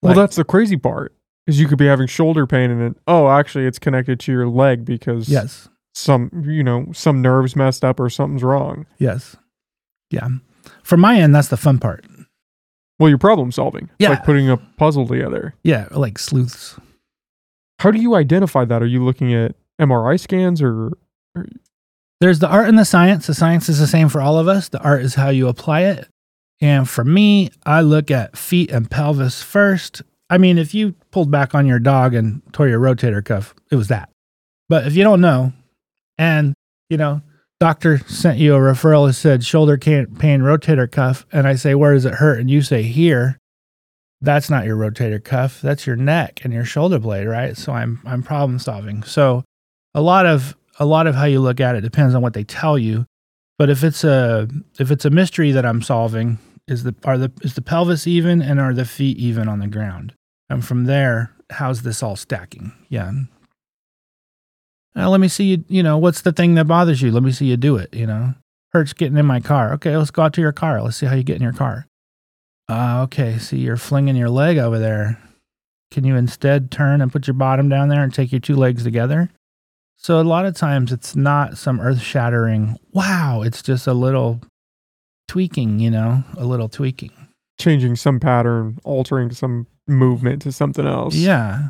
Well, 0.03 0.15
that's 0.15 0.37
the 0.37 0.45
crazy 0.45 0.77
part. 0.77 1.12
Is 1.47 1.61
you 1.61 1.67
could 1.69 1.77
be 1.79 1.87
having 1.87 2.07
shoulder 2.07 2.47
pain 2.47 2.71
and 2.71 2.81
it 2.81 2.97
oh 3.07 3.29
actually 3.29 3.67
it's 3.67 3.79
connected 3.79 4.19
to 4.21 4.33
your 4.33 4.47
leg 4.49 4.85
because 4.87 5.29
Yes. 5.29 5.69
some 5.95 6.31
you 6.47 6.62
know 6.62 6.87
some 6.95 7.21
nerves 7.21 7.55
messed 7.55 7.85
up 7.85 8.01
or 8.01 8.09
something's 8.09 8.43
wrong. 8.43 8.87
Yes. 8.99 9.37
Yeah. 10.11 10.29
From 10.83 11.01
my 11.01 11.19
end, 11.19 11.35
that's 11.35 11.49
the 11.49 11.57
fun 11.59 11.79
part. 11.79 12.07
Well, 12.99 13.09
you're 13.11 13.19
problem 13.19 13.51
solving. 13.53 13.85
It's 13.85 13.93
Yeah. 13.99 14.11
like 14.11 14.25
putting 14.25 14.49
a 14.49 14.57
puzzle 14.57 15.07
together. 15.07 15.55
Yeah, 15.65 15.89
like 15.91 16.19
sleuths. 16.19 16.79
How 17.81 17.91
do 17.91 18.01
you 18.01 18.15
identify 18.15 18.65
that? 18.65 18.83
Are 18.83 18.87
you 18.87 19.05
looking 19.05 19.35
at 19.35 19.57
MRI 19.81 20.17
scans 20.19 20.62
or 20.62 20.93
There's 22.25 22.39
the 22.39 22.49
art 22.49 22.70
and 22.70 22.79
the 22.79 22.87
science. 22.87 23.27
The 23.27 23.35
science 23.35 23.68
is 23.68 23.79
the 23.79 23.87
same 23.87 24.09
for 24.09 24.18
all 24.18 24.39
of 24.39 24.49
us. 24.49 24.70
The 24.70 24.81
art 24.81 25.03
is 25.03 25.14
how 25.14 25.29
you 25.29 25.47
apply 25.47 25.83
it. 25.83 26.09
And 26.59 26.89
for 26.89 27.05
me, 27.05 27.51
I 27.66 27.83
look 27.83 28.11
at 28.11 28.35
feet 28.35 28.70
and 28.70 28.91
pelvis 28.91 29.43
first. 29.43 30.01
I 30.31 30.39
mean, 30.39 30.57
if 30.57 30.72
you 30.72 30.95
pulled 31.11 31.31
back 31.31 31.55
on 31.55 31.66
your 31.66 31.79
dog 31.79 32.14
and 32.14 32.41
tore 32.55 32.66
your 32.66 32.81
rotator 32.81 33.22
cuff, 33.22 33.55
it 33.70 33.77
was 33.77 33.89
that. 33.89 34.09
But 34.70 34.87
if 34.87 34.97
you 34.97 35.05
don't 35.05 35.20
know, 35.20 35.53
and 36.16 36.55
you 36.89 36.97
know, 36.97 37.20
doctor 37.61 37.99
sent 38.09 38.39
you 38.39 38.55
a 38.55 38.59
referral 38.59 39.07
that 39.07 39.12
said 39.12 39.45
shoulder 39.45 39.77
pain 39.77 40.09
rotator 40.09 40.91
cuff, 40.91 41.27
and 41.31 41.47
I 41.47 41.57
say, 41.57 41.75
where 41.75 41.93
does 41.93 42.07
it 42.07 42.14
hurt? 42.14 42.41
And 42.41 42.51
you 42.51 42.62
say 42.62 42.85
here, 42.85 43.37
that's 44.22 44.49
not 44.49 44.64
your 44.64 44.79
rotator 44.79 45.22
cuff. 45.22 45.61
That's 45.61 45.87
your 45.87 45.97
neck 45.97 46.41
and 46.43 46.55
your 46.55 46.64
shoulder 46.64 46.99
blade, 46.99 47.27
right? 47.27 47.55
So 47.55 47.75
I'm 47.75 48.01
I'm 48.07 48.22
problem 48.22 48.59
solving. 48.59 49.03
So 49.03 49.45
a 49.95 50.01
lot 50.01 50.25
of 50.25 50.57
a 50.79 50.87
lot 50.87 51.07
of 51.07 51.14
how 51.14 51.25
you 51.25 51.41
look 51.41 51.61
at 51.61 51.77
it 51.77 51.83
depends 51.83 52.14
on 52.14 52.22
what 52.22 52.35
they 52.35 52.45
tell 52.45 52.79
you. 52.79 53.07
But 53.59 53.70
if 53.70 53.85
it's 53.85 54.05
a 54.05 54.49
if 54.79 54.91
it's 54.91 55.05
a 55.05 55.11
mystery 55.11 55.53
that 55.53 55.64
I'm 55.64 55.83
solving, 55.83 56.39
is 56.66 56.83
the 56.83 56.95
are 57.05 57.18
the 57.18 57.33
is 57.43 57.55
the 57.55 57.62
pelvis 57.62 58.07
even 58.07 58.43
and 58.43 58.61
are 58.61 58.75
the 58.75 58.85
feet 58.85 59.16
even 59.18 59.49
on 59.49 59.61
the 59.61 59.68
ground? 59.68 60.14
And 60.51 60.64
from 60.64 60.85
there, 60.85 61.33
how's 61.51 61.83
this 61.83 62.03
all 62.03 62.16
stacking? 62.16 62.72
Yeah. 62.89 63.12
Now, 64.95 65.11
let 65.11 65.20
me 65.20 65.29
see 65.29 65.45
you. 65.45 65.64
You 65.68 65.83
know, 65.83 65.99
what's 65.99 66.22
the 66.22 66.33
thing 66.33 66.55
that 66.55 66.66
bothers 66.66 67.03
you? 67.03 67.11
Let 67.11 67.22
me 67.22 67.33
see 67.33 67.47
you 67.47 67.57
do 67.57 67.77
it. 67.77 67.95
You 67.95 68.07
know, 68.07 68.35
hurts 68.72 68.93
getting 68.93 69.16
in 69.16 69.27
my 69.27 69.41
car. 69.41 69.72
Okay, 69.75 69.97
let's 69.97 70.11
go 70.11 70.22
out 70.22 70.33
to 70.35 70.41
your 70.41 70.53
car. 70.53 70.83
Let's 70.83 70.97
see 70.97 71.07
how 71.07 71.14
you 71.14 71.25
get 71.25 71.37
in 71.37 71.43
your 71.43 71.53
car. 71.53 71.87
Uh, 72.68 73.03
okay, 73.05 73.39
see, 73.39 73.59
you're 73.59 73.77
flinging 73.77 74.16
your 74.16 74.31
leg 74.31 74.57
over 74.57 74.79
there. 74.79 75.20
Can 75.91 76.05
you 76.05 76.16
instead 76.16 76.70
turn 76.70 77.01
and 77.01 77.12
put 77.12 77.27
your 77.27 77.35
bottom 77.35 77.68
down 77.68 77.89
there 77.89 78.03
and 78.03 78.12
take 78.12 78.33
your 78.33 78.41
two 78.41 78.57
legs 78.57 78.83
together? 78.83 79.31
So 79.97 80.21
a 80.21 80.23
lot 80.23 80.45
of 80.45 80.55
times 80.55 80.93
it's 80.93 81.17
not 81.17 81.57
some 81.57 81.81
earth 81.81 82.01
shattering, 82.01 82.77
wow, 82.93 83.43
it's 83.43 83.63
just 83.63 83.87
a 83.87 83.95
little 83.95 84.41
tweaking, 85.29 85.79
you 85.81 85.91
know, 85.91 86.23
a 86.37 86.45
little 86.45 86.69
tweaking. 86.69 87.11
changing 87.59 87.97
some 87.97 88.21
pattern, 88.21 88.79
altering 88.85 89.31
some 89.31 89.67
movement 89.87 90.43
to 90.43 90.53
something 90.53 90.87
else? 90.87 91.15
Yeah. 91.15 91.69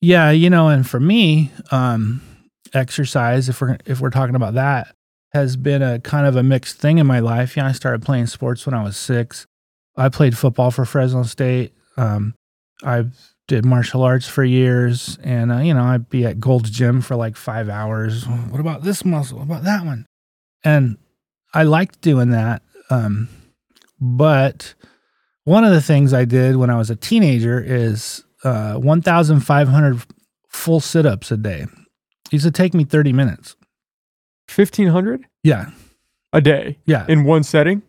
Yeah, 0.00 0.30
you 0.30 0.50
know, 0.50 0.68
and 0.68 0.88
for 0.88 1.00
me, 1.00 1.50
um 1.70 2.20
exercise 2.74 3.48
if 3.50 3.60
we're 3.60 3.76
if 3.84 4.00
we're 4.00 4.08
talking 4.10 4.34
about 4.34 4.54
that 4.54 4.94
has 5.34 5.56
been 5.56 5.82
a 5.82 5.98
kind 6.00 6.26
of 6.26 6.36
a 6.36 6.42
mixed 6.42 6.78
thing 6.78 6.98
in 6.98 7.06
my 7.06 7.20
life. 7.20 7.56
Yeah, 7.56 7.66
I 7.66 7.72
started 7.72 8.02
playing 8.02 8.26
sports 8.26 8.64
when 8.66 8.74
I 8.74 8.82
was 8.82 8.96
6. 8.96 9.46
I 9.96 10.08
played 10.08 10.36
football 10.38 10.70
for 10.70 10.84
Fresno 10.84 11.22
State. 11.24 11.72
Um 11.96 12.34
I 12.84 13.04
did 13.52 13.64
martial 13.66 14.02
arts 14.02 14.26
for 14.26 14.42
years 14.44 15.18
and 15.22 15.52
uh, 15.52 15.58
you 15.58 15.74
know, 15.74 15.82
I'd 15.84 16.08
be 16.08 16.24
at 16.24 16.40
Gold's 16.40 16.70
Gym 16.70 17.00
for 17.02 17.16
like 17.16 17.36
5 17.36 17.68
hours. 17.68 18.26
What 18.26 18.60
about 18.60 18.82
this 18.82 19.04
muscle? 19.04 19.38
What 19.38 19.44
about 19.44 19.64
that 19.64 19.84
one? 19.84 20.06
And 20.64 20.96
I 21.52 21.64
liked 21.64 22.00
doing 22.00 22.30
that. 22.30 22.62
Um 22.90 23.28
but 24.00 24.74
one 25.44 25.64
of 25.64 25.72
the 25.72 25.80
things 25.82 26.12
I 26.14 26.24
did 26.24 26.56
when 26.56 26.70
I 26.70 26.76
was 26.78 26.88
a 26.90 26.96
teenager 26.96 27.60
is 27.60 28.24
uh, 28.44 28.74
1,500 28.74 30.02
full 30.48 30.80
sit 30.80 31.04
ups 31.06 31.30
a 31.30 31.36
day. 31.36 31.62
It 32.26 32.32
used 32.32 32.44
to 32.44 32.50
take 32.50 32.74
me 32.74 32.84
30 32.84 33.12
minutes. 33.12 33.56
fifteen 34.48 34.88
hundred 34.88 35.24
Yeah. 35.44 35.70
a 36.32 36.40
day 36.40 36.78
Yeah. 36.86 37.04
in 37.08 37.24
one 37.24 37.42
setting. 37.42 37.82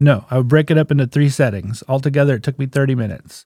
No, 0.00 0.24
I 0.30 0.38
would 0.38 0.48
break 0.48 0.70
it 0.70 0.78
up 0.78 0.90
into 0.90 1.06
three 1.06 1.28
settings. 1.28 1.82
Altogether, 1.88 2.34
it 2.36 2.42
took 2.42 2.58
me 2.58 2.66
30 2.66 2.94
minutes. 2.94 3.44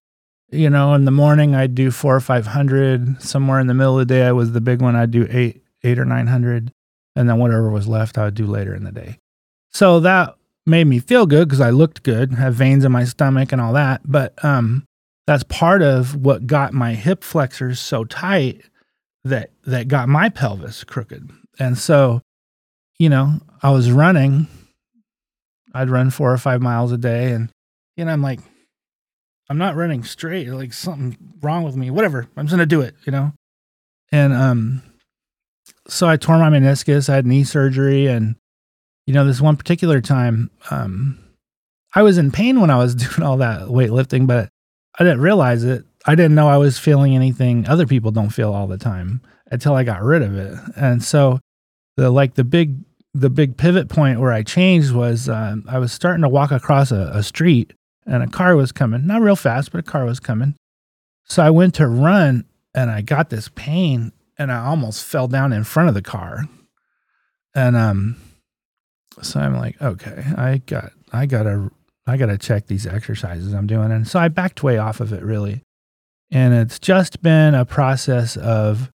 You 0.54 0.70
know, 0.70 0.94
in 0.94 1.04
the 1.04 1.10
morning, 1.10 1.54
I'd 1.54 1.74
do 1.74 1.90
four 1.90 2.14
or 2.14 2.20
500. 2.20 3.20
Somewhere 3.20 3.60
in 3.60 3.66
the 3.66 3.74
middle 3.74 3.98
of 3.98 4.06
the 4.06 4.14
day, 4.14 4.22
I 4.26 4.32
was 4.32 4.52
the 4.52 4.60
big 4.60 4.80
one. 4.80 4.94
I'd 4.94 5.10
do 5.10 5.26
eight, 5.30 5.62
eight 5.82 5.98
or 5.98 6.04
900. 6.04 6.70
And 7.16 7.28
then 7.28 7.38
whatever 7.38 7.70
was 7.70 7.88
left, 7.88 8.18
I 8.18 8.24
would 8.24 8.34
do 8.34 8.46
later 8.46 8.74
in 8.74 8.84
the 8.84 8.92
day. 8.92 9.18
So 9.72 10.00
that 10.00 10.36
made 10.66 10.86
me 10.86 11.00
feel 11.00 11.26
good 11.26 11.48
because 11.48 11.60
I 11.60 11.70
looked 11.70 12.02
good, 12.02 12.32
have 12.34 12.54
veins 12.54 12.84
in 12.84 12.92
my 12.92 13.04
stomach 13.04 13.52
and 13.52 13.60
all 13.60 13.72
that. 13.72 14.02
But 14.04 14.42
um, 14.44 14.86
that's 15.26 15.42
part 15.44 15.82
of 15.82 16.14
what 16.16 16.46
got 16.46 16.72
my 16.72 16.94
hip 16.94 17.24
flexors 17.24 17.80
so 17.80 18.04
tight 18.04 18.62
that 19.24 19.50
that 19.64 19.88
got 19.88 20.08
my 20.08 20.28
pelvis 20.28 20.84
crooked. 20.84 21.30
And 21.58 21.78
so, 21.78 22.20
you 22.98 23.08
know, 23.08 23.40
I 23.62 23.70
was 23.70 23.90
running. 23.90 24.46
I'd 25.72 25.90
run 25.90 26.10
four 26.10 26.32
or 26.32 26.38
five 26.38 26.62
miles 26.62 26.92
a 26.92 26.98
day, 26.98 27.32
and 27.32 27.50
you 27.96 28.04
know, 28.04 28.12
I'm 28.12 28.22
like, 28.22 28.40
I'm 29.54 29.58
not 29.58 29.76
running 29.76 30.02
straight. 30.02 30.48
Like 30.48 30.72
something 30.72 31.16
wrong 31.40 31.62
with 31.62 31.76
me. 31.76 31.88
Whatever. 31.88 32.26
I'm 32.36 32.46
just 32.46 32.54
gonna 32.54 32.66
do 32.66 32.80
it. 32.80 32.96
You 33.06 33.12
know. 33.12 33.32
And 34.10 34.32
um, 34.32 34.82
so 35.86 36.08
I 36.08 36.16
tore 36.16 36.38
my 36.38 36.50
meniscus. 36.50 37.08
I 37.08 37.14
had 37.14 37.24
knee 37.24 37.44
surgery, 37.44 38.08
and 38.08 38.34
you 39.06 39.14
know, 39.14 39.24
this 39.24 39.40
one 39.40 39.56
particular 39.56 40.00
time, 40.00 40.50
um, 40.72 41.20
I 41.94 42.02
was 42.02 42.18
in 42.18 42.32
pain 42.32 42.60
when 42.60 42.70
I 42.70 42.78
was 42.78 42.94
doing 42.96 43.22
all 43.22 43.36
that 43.36 43.68
weightlifting, 43.68 44.26
but 44.26 44.48
I 44.98 45.04
didn't 45.04 45.20
realize 45.20 45.62
it. 45.62 45.84
I 46.04 46.16
didn't 46.16 46.34
know 46.34 46.48
I 46.48 46.56
was 46.56 46.76
feeling 46.76 47.14
anything 47.14 47.68
other 47.68 47.86
people 47.86 48.10
don't 48.10 48.30
feel 48.30 48.52
all 48.52 48.66
the 48.66 48.76
time 48.76 49.22
until 49.52 49.76
I 49.76 49.84
got 49.84 50.02
rid 50.02 50.22
of 50.22 50.36
it. 50.36 50.58
And 50.74 51.00
so 51.00 51.38
the 51.96 52.10
like 52.10 52.34
the 52.34 52.42
big 52.42 52.80
the 53.14 53.30
big 53.30 53.56
pivot 53.56 53.88
point 53.88 54.18
where 54.18 54.32
I 54.32 54.42
changed 54.42 54.92
was 54.92 55.28
um, 55.28 55.62
I 55.68 55.78
was 55.78 55.92
starting 55.92 56.22
to 56.22 56.28
walk 56.28 56.50
across 56.50 56.90
a, 56.90 57.12
a 57.14 57.22
street 57.22 57.72
and 58.06 58.22
a 58.22 58.26
car 58.26 58.56
was 58.56 58.72
coming, 58.72 59.06
not 59.06 59.22
real 59.22 59.36
fast, 59.36 59.72
but 59.72 59.78
a 59.78 59.82
car 59.82 60.04
was 60.04 60.20
coming. 60.20 60.54
So 61.24 61.42
I 61.42 61.50
went 61.50 61.74
to 61.76 61.86
run 61.86 62.44
and 62.74 62.90
I 62.90 63.00
got 63.00 63.30
this 63.30 63.48
pain 63.54 64.12
and 64.38 64.52
I 64.52 64.64
almost 64.64 65.04
fell 65.04 65.28
down 65.28 65.52
in 65.52 65.64
front 65.64 65.88
of 65.88 65.94
the 65.94 66.02
car. 66.02 66.44
And 67.54 67.76
um 67.76 68.16
so 69.22 69.40
I'm 69.40 69.56
like, 69.56 69.80
okay, 69.80 70.24
I 70.36 70.58
got 70.58 70.92
I 71.12 71.26
gotta 71.26 71.70
I 72.06 72.16
gotta 72.16 72.36
check 72.36 72.66
these 72.66 72.86
exercises 72.86 73.52
I'm 73.52 73.66
doing. 73.66 73.92
And 73.92 74.06
so 74.06 74.18
I 74.18 74.28
backed 74.28 74.62
way 74.62 74.78
off 74.78 75.00
of 75.00 75.12
it 75.12 75.22
really. 75.22 75.62
And 76.30 76.52
it's 76.52 76.78
just 76.78 77.22
been 77.22 77.54
a 77.54 77.64
process 77.64 78.36
of 78.36 78.90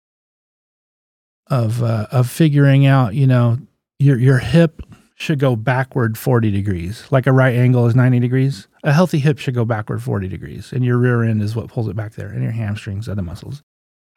of 1.47 1.82
uh, 1.82 2.07
of 2.12 2.30
figuring 2.30 2.86
out, 2.86 3.16
you 3.16 3.26
know, 3.26 3.57
your 3.97 4.18
your 4.18 4.38
hip 4.39 4.84
should 5.20 5.38
go 5.38 5.55
backward 5.55 6.17
40 6.17 6.49
degrees. 6.49 7.05
Like 7.11 7.28
a 7.28 7.34
right 7.34 7.53
angle 7.53 7.86
is 7.86 7.95
90 7.95 8.20
degrees. 8.20 8.67
A 8.84 8.93
healthy 8.93 9.20
hip 9.20 9.38
should 9.38 9.53
go 9.53 9.65
backward 9.65 10.01
40 10.01 10.30
degrees, 10.30 10.72
and 10.72 10.86
your 10.86 10.97
rear 10.97 11.24
end 11.24 11.41
is 11.43 11.55
what 11.55 11.67
pulls 11.67 11.89
it 11.89 11.95
back 11.95 12.13
there, 12.13 12.30
and 12.30 12.41
your 12.41 12.53
hamstrings, 12.53 13.09
other 13.09 13.22
muscles. 13.22 13.61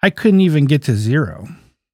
I 0.03 0.11
couldn't 0.11 0.41
even 0.41 0.67
get 0.67 0.83
to 0.85 0.95
zero, 0.95 1.49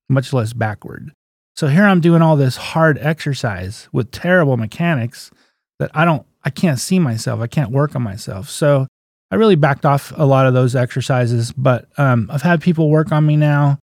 much 0.09 0.33
less 0.33 0.53
backward. 0.53 1.13
So 1.57 1.67
here 1.69 1.85
I'm 1.85 2.01
doing 2.01 2.23
all 2.23 2.37
this 2.37 2.57
hard 2.57 2.99
exercise 2.99 3.89
with 3.93 4.13
terrible 4.13 4.57
mechanics 4.57 5.31
that 5.79 5.91
I 5.95 6.05
don't, 6.05 6.27
I 6.45 6.51
can't 6.51 6.79
see 6.79 6.99
myself. 6.99 7.41
I 7.41 7.47
can't 7.47 7.71
work 7.71 7.97
on 7.97 8.03
myself. 8.03 8.49
So 8.49 8.87
I 9.31 9.37
really 9.37 9.57
backed 9.57 9.85
off 9.85 10.13
a 10.17 10.25
lot 10.25 10.47
of 10.47 10.55
those 10.55 10.77
exercises, 10.77 11.53
but 11.53 11.89
um, 11.99 12.29
I've 12.31 12.43
had 12.43 12.61
people 12.61 12.91
work 12.91 13.11
on 13.11 13.27
me 13.27 13.37
now. 13.37 13.79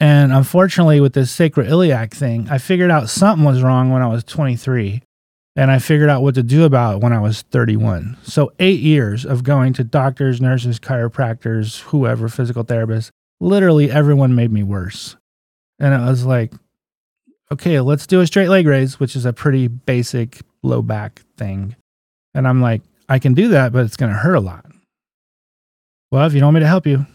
And 0.00 0.32
unfortunately, 0.32 1.00
with 1.00 1.12
this 1.12 1.36
sacroiliac 1.36 2.12
thing, 2.12 2.48
I 2.50 2.58
figured 2.58 2.90
out 2.90 3.08
something 3.08 3.44
was 3.44 3.62
wrong 3.62 3.90
when 3.90 4.02
I 4.02 4.08
was 4.08 4.24
23. 4.24 5.02
And 5.54 5.70
I 5.70 5.78
figured 5.78 6.08
out 6.08 6.22
what 6.22 6.34
to 6.36 6.42
do 6.42 6.64
about 6.64 6.96
it 6.96 7.02
when 7.02 7.12
I 7.12 7.20
was 7.20 7.42
31. 7.42 8.16
So, 8.22 8.52
eight 8.58 8.80
years 8.80 9.26
of 9.26 9.44
going 9.44 9.74
to 9.74 9.84
doctors, 9.84 10.40
nurses, 10.40 10.80
chiropractors, 10.80 11.80
whoever, 11.80 12.28
physical 12.30 12.64
therapists, 12.64 13.10
literally 13.38 13.90
everyone 13.90 14.34
made 14.34 14.50
me 14.50 14.62
worse. 14.62 15.16
And 15.78 15.92
it 15.92 16.06
was 16.06 16.24
like, 16.24 16.54
okay, 17.50 17.80
let's 17.80 18.06
do 18.06 18.20
a 18.20 18.26
straight 18.26 18.48
leg 18.48 18.66
raise, 18.66 18.98
which 18.98 19.14
is 19.14 19.26
a 19.26 19.32
pretty 19.32 19.68
basic 19.68 20.40
low 20.62 20.80
back 20.80 21.20
thing. 21.36 21.76
And 22.34 22.48
I'm 22.48 22.62
like, 22.62 22.80
I 23.08 23.18
can 23.18 23.34
do 23.34 23.48
that, 23.48 23.72
but 23.72 23.84
it's 23.84 23.96
going 23.96 24.12
to 24.12 24.18
hurt 24.18 24.34
a 24.34 24.40
lot. 24.40 24.64
Well, 26.10 26.26
if 26.26 26.32
you 26.32 26.40
don't 26.40 26.48
want 26.48 26.54
me 26.54 26.60
to 26.60 26.66
help 26.66 26.86
you, 26.86 27.06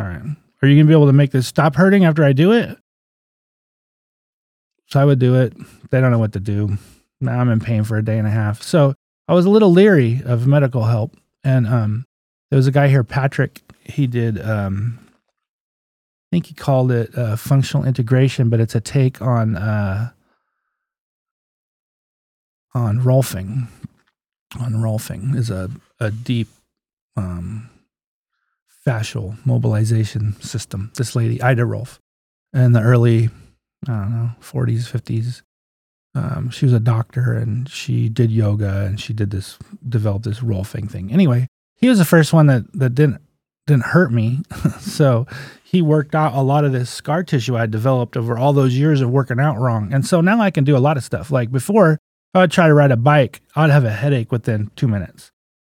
all 0.00 0.06
right. 0.06 0.36
Are 0.62 0.68
you 0.68 0.76
going 0.76 0.86
to 0.86 0.90
be 0.90 0.94
able 0.94 1.06
to 1.06 1.12
make 1.12 1.30
this 1.30 1.46
stop 1.46 1.74
hurting 1.74 2.04
after 2.04 2.22
I 2.24 2.32
do 2.32 2.52
it? 2.52 2.76
So 4.86 5.00
I 5.00 5.04
would 5.04 5.18
do 5.18 5.36
it. 5.36 5.54
They 5.90 6.00
don't 6.00 6.10
know 6.10 6.18
what 6.18 6.32
to 6.32 6.40
do. 6.40 6.76
Now 7.20 7.40
I'm 7.40 7.48
in 7.48 7.60
pain 7.60 7.84
for 7.84 7.96
a 7.96 8.04
day 8.04 8.18
and 8.18 8.26
a 8.26 8.30
half. 8.30 8.62
So 8.62 8.94
I 9.28 9.34
was 9.34 9.46
a 9.46 9.50
little 9.50 9.70
leery 9.70 10.20
of 10.24 10.46
medical 10.46 10.84
help. 10.84 11.16
And 11.44 11.66
um, 11.66 12.04
there 12.50 12.56
was 12.56 12.66
a 12.66 12.72
guy 12.72 12.88
here, 12.88 13.04
Patrick. 13.04 13.62
He 13.84 14.06
did, 14.06 14.40
um, 14.40 14.98
I 15.00 16.36
think 16.36 16.46
he 16.46 16.54
called 16.54 16.92
it 16.92 17.16
uh, 17.16 17.36
functional 17.36 17.86
integration, 17.86 18.50
but 18.50 18.60
it's 18.60 18.74
a 18.74 18.80
take 18.80 19.22
on 19.22 19.56
uh, 19.56 20.10
on 22.74 23.00
Rolfing. 23.00 23.68
On 24.60 24.74
Rolfing 24.74 25.34
is 25.34 25.50
a 25.50 25.70
a 25.98 26.10
deep 26.10 26.48
um, 27.16 27.68
fascial 28.86 29.44
mobilization 29.44 30.40
system. 30.40 30.92
This 30.96 31.14
lady, 31.14 31.40
Ida 31.42 31.64
Rolf, 31.64 32.00
in 32.52 32.72
the 32.72 32.80
early, 32.80 33.30
I 33.86 33.92
don't 33.92 34.10
know, 34.10 34.30
40s, 34.40 34.90
50s, 34.90 35.42
um, 36.14 36.50
she 36.50 36.64
was 36.64 36.72
a 36.72 36.80
doctor 36.80 37.32
and 37.34 37.68
she 37.68 38.08
did 38.08 38.30
yoga 38.30 38.84
and 38.84 39.00
she 39.00 39.12
did 39.12 39.30
this, 39.30 39.58
developed 39.88 40.24
this 40.24 40.40
Rolfing 40.40 40.90
thing. 40.90 41.12
Anyway, 41.12 41.46
he 41.76 41.88
was 41.88 41.98
the 41.98 42.04
first 42.04 42.32
one 42.32 42.46
that, 42.46 42.64
that 42.72 42.94
didn't, 42.94 43.20
didn't 43.66 43.84
hurt 43.84 44.12
me. 44.12 44.40
so 44.80 45.26
he 45.62 45.82
worked 45.82 46.14
out 46.14 46.34
a 46.34 46.40
lot 46.40 46.64
of 46.64 46.72
this 46.72 46.90
scar 46.90 47.22
tissue 47.22 47.56
I 47.56 47.66
developed 47.66 48.16
over 48.16 48.36
all 48.36 48.52
those 48.52 48.74
years 48.74 49.00
of 49.00 49.10
working 49.10 49.38
out 49.38 49.58
wrong. 49.58 49.92
And 49.92 50.04
so 50.04 50.20
now 50.20 50.40
I 50.40 50.50
can 50.50 50.64
do 50.64 50.76
a 50.76 50.78
lot 50.78 50.96
of 50.96 51.04
stuff. 51.04 51.30
Like 51.30 51.52
before, 51.52 51.98
I 52.34 52.40
would 52.40 52.50
try 52.50 52.66
to 52.66 52.74
ride 52.74 52.92
a 52.92 52.96
bike, 52.96 53.40
I'd 53.54 53.70
have 53.70 53.84
a 53.84 53.90
headache 53.90 54.32
within 54.32 54.70
two 54.76 54.88
minutes. 54.88 55.30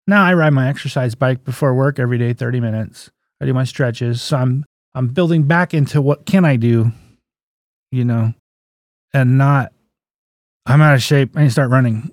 Now 0.07 0.23
I 0.23 0.33
ride 0.33 0.53
my 0.53 0.69
exercise 0.69 1.15
bike 1.15 1.43
before 1.43 1.75
work 1.75 1.99
every 1.99 2.17
day, 2.17 2.33
30 2.33 2.61
minutes. 2.61 3.11
I 3.41 3.45
do 3.45 3.53
my 3.53 3.65
stretches. 3.65 4.21
So 4.21 4.37
I'm 4.37 4.65
I'm 4.95 5.09
building 5.09 5.43
back 5.43 5.73
into 5.73 6.01
what 6.01 6.25
can 6.25 6.43
I 6.45 6.55
do, 6.55 6.91
you 7.91 8.05
know, 8.05 8.33
and 9.13 9.37
not 9.37 9.73
I'm 10.65 10.81
out 10.81 10.95
of 10.95 11.03
shape. 11.03 11.35
I 11.35 11.41
need 11.41 11.47
to 11.47 11.51
start 11.51 11.69
running. 11.69 12.09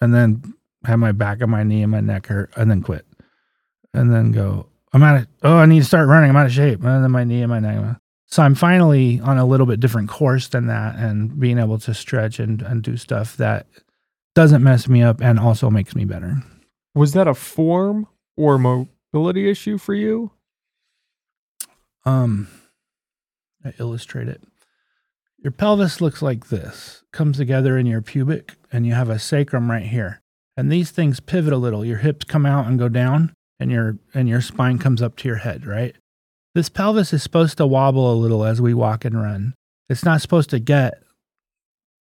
And 0.00 0.12
then 0.12 0.54
have 0.84 0.98
my 0.98 1.12
back 1.12 1.40
and 1.40 1.50
my 1.50 1.62
knee 1.62 1.82
and 1.82 1.90
my 1.90 2.00
neck 2.00 2.26
hurt 2.26 2.52
and 2.56 2.70
then 2.70 2.82
quit. 2.82 3.06
And 3.94 4.12
then 4.12 4.32
go, 4.32 4.68
I'm 4.92 5.02
out 5.02 5.22
of 5.22 5.26
oh, 5.42 5.56
I 5.56 5.66
need 5.66 5.80
to 5.80 5.86
start 5.86 6.08
running. 6.08 6.30
I'm 6.30 6.36
out 6.36 6.46
of 6.46 6.52
shape. 6.52 6.82
And 6.82 7.04
then 7.04 7.10
my 7.10 7.24
knee 7.24 7.42
and 7.42 7.50
my 7.50 7.60
neck. 7.60 7.96
So 8.26 8.42
I'm 8.42 8.56
finally 8.56 9.20
on 9.20 9.38
a 9.38 9.46
little 9.46 9.66
bit 9.66 9.80
different 9.80 10.08
course 10.08 10.48
than 10.48 10.66
that 10.66 10.96
and 10.96 11.38
being 11.38 11.58
able 11.58 11.78
to 11.78 11.94
stretch 11.94 12.40
and, 12.40 12.60
and 12.60 12.82
do 12.82 12.96
stuff 12.96 13.36
that 13.36 13.66
doesn't 14.34 14.62
mess 14.62 14.88
me 14.88 15.02
up 15.02 15.20
and 15.20 15.38
also 15.38 15.70
makes 15.70 15.94
me 15.94 16.04
better. 16.04 16.42
Was 16.96 17.12
that 17.12 17.28
a 17.28 17.34
form 17.34 18.08
or 18.38 18.56
mobility 18.56 19.50
issue 19.50 19.76
for 19.76 19.92
you? 19.92 20.30
Um, 22.06 22.48
I 23.62 23.74
illustrate 23.78 24.28
it. 24.28 24.42
Your 25.38 25.50
pelvis 25.50 26.00
looks 26.00 26.22
like 26.22 26.48
this, 26.48 27.02
comes 27.12 27.36
together 27.36 27.76
in 27.76 27.84
your 27.84 28.00
pubic, 28.00 28.54
and 28.72 28.86
you 28.86 28.94
have 28.94 29.10
a 29.10 29.18
sacrum 29.18 29.70
right 29.70 29.84
here. 29.84 30.22
And 30.56 30.72
these 30.72 30.90
things 30.90 31.20
pivot 31.20 31.52
a 31.52 31.58
little. 31.58 31.84
Your 31.84 31.98
hips 31.98 32.24
come 32.24 32.46
out 32.46 32.66
and 32.66 32.78
go 32.78 32.88
down, 32.88 33.34
and 33.60 33.70
your 33.70 33.98
and 34.14 34.26
your 34.26 34.40
spine 34.40 34.78
comes 34.78 35.02
up 35.02 35.16
to 35.16 35.28
your 35.28 35.36
head, 35.36 35.66
right? 35.66 35.94
This 36.54 36.70
pelvis 36.70 37.12
is 37.12 37.22
supposed 37.22 37.58
to 37.58 37.66
wobble 37.66 38.10
a 38.10 38.16
little 38.16 38.42
as 38.42 38.62
we 38.62 38.72
walk 38.72 39.04
and 39.04 39.20
run. 39.22 39.52
It's 39.90 40.02
not 40.04 40.22
supposed 40.22 40.48
to 40.48 40.58
get 40.58 40.94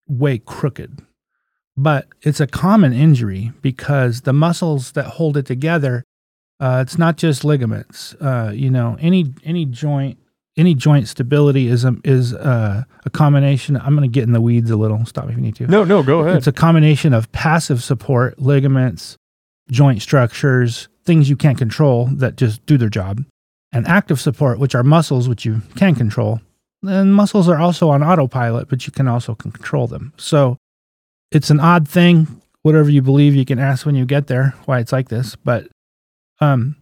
way 0.08 0.38
crooked 0.38 1.02
but 1.78 2.08
it's 2.22 2.40
a 2.40 2.48
common 2.48 2.94
injury 2.94 3.52
because 3.62 4.22
the 4.22 4.34
muscles 4.34 4.94
that 4.94 5.06
hold 5.06 5.38
it 5.38 5.46
together 5.46 6.04
uh, 6.60 6.80
it's 6.82 6.98
not 6.98 7.18
just 7.18 7.44
ligaments. 7.44 8.14
Uh, 8.16 8.52
you 8.54 8.70
know 8.70 8.98
any 9.00 9.34
any 9.44 9.66
joint 9.66 10.18
any 10.58 10.74
joint 10.74 11.08
stability 11.08 11.68
is 11.68 11.84
a, 11.84 11.96
is 12.06 12.32
a, 12.32 12.88
a 13.04 13.10
combination. 13.10 13.76
I'm 13.76 13.94
going 13.94 14.10
to 14.10 14.14
get 14.14 14.24
in 14.24 14.32
the 14.32 14.40
weeds 14.40 14.72
a 14.72 14.78
little. 14.78 15.06
Stop 15.06 15.30
if 15.30 15.36
you 15.36 15.42
need 15.42 15.56
to. 15.58 15.68
No, 15.68 15.84
no, 15.84 16.02
go 16.02 16.22
ahead. 16.22 16.38
it's 16.38 16.48
a 16.48 16.54
combination 16.54 17.14
of 17.14 17.30
passive 17.34 17.84
support 17.84 18.40
ligaments 18.40 19.18
joint 19.72 20.02
structures 20.02 20.88
things 21.06 21.28
you 21.30 21.36
can't 21.36 21.58
control 21.58 22.06
that 22.06 22.36
just 22.36 22.64
do 22.68 22.78
their 22.78 22.90
job 22.90 23.20
and 23.72 23.88
active 23.88 24.22
support 24.22 24.60
which 24.60 24.76
are 24.76 24.84
muscles 24.84 25.28
which 25.28 25.44
you 25.44 25.62
can 25.76 25.96
control. 25.96 26.40
And 26.84 27.16
muscles 27.16 27.50
are 27.50 27.58
also 27.58 27.90
on 27.90 28.02
autopilot 28.04 28.70
but 28.70 28.86
you 28.86 28.94
can 28.94 29.08
also 29.08 29.36
control 29.36 29.88
them. 29.88 30.14
So 30.18 30.58
it's 31.32 31.50
an 31.50 31.60
odd 31.60 31.88
thing. 31.88 32.42
Whatever 32.62 32.90
you 32.90 33.02
believe, 33.02 33.36
you 33.36 33.46
can 33.46 33.60
ask 33.60 33.86
when 33.86 33.96
you 33.96 34.06
get 34.06 34.28
there 34.28 34.56
why 34.66 34.80
it's 34.80 34.92
like 34.92 35.10
this. 35.10 35.36
But 35.36 35.68
um, 36.40 36.76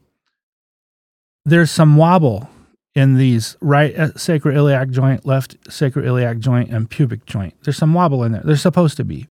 there's 1.46 1.72
some 1.72 1.98
wobble 1.98 2.50
in 2.96 3.16
these 3.16 3.58
right 3.60 3.98
uh, 3.98 4.08
sacroiliac 4.12 4.92
joint, 4.92 5.26
left 5.26 5.60
sacroiliac 5.66 6.40
joint, 6.40 6.70
and 6.70 6.90
pubic 6.90 7.26
joint. 7.26 7.54
There's 7.64 7.78
some 7.78 7.94
wobble 7.94 8.24
in 8.24 8.32
there. 8.32 8.44
There's 8.44 8.62
supposed 8.62 8.98
to 8.98 9.04
be. 9.04 9.28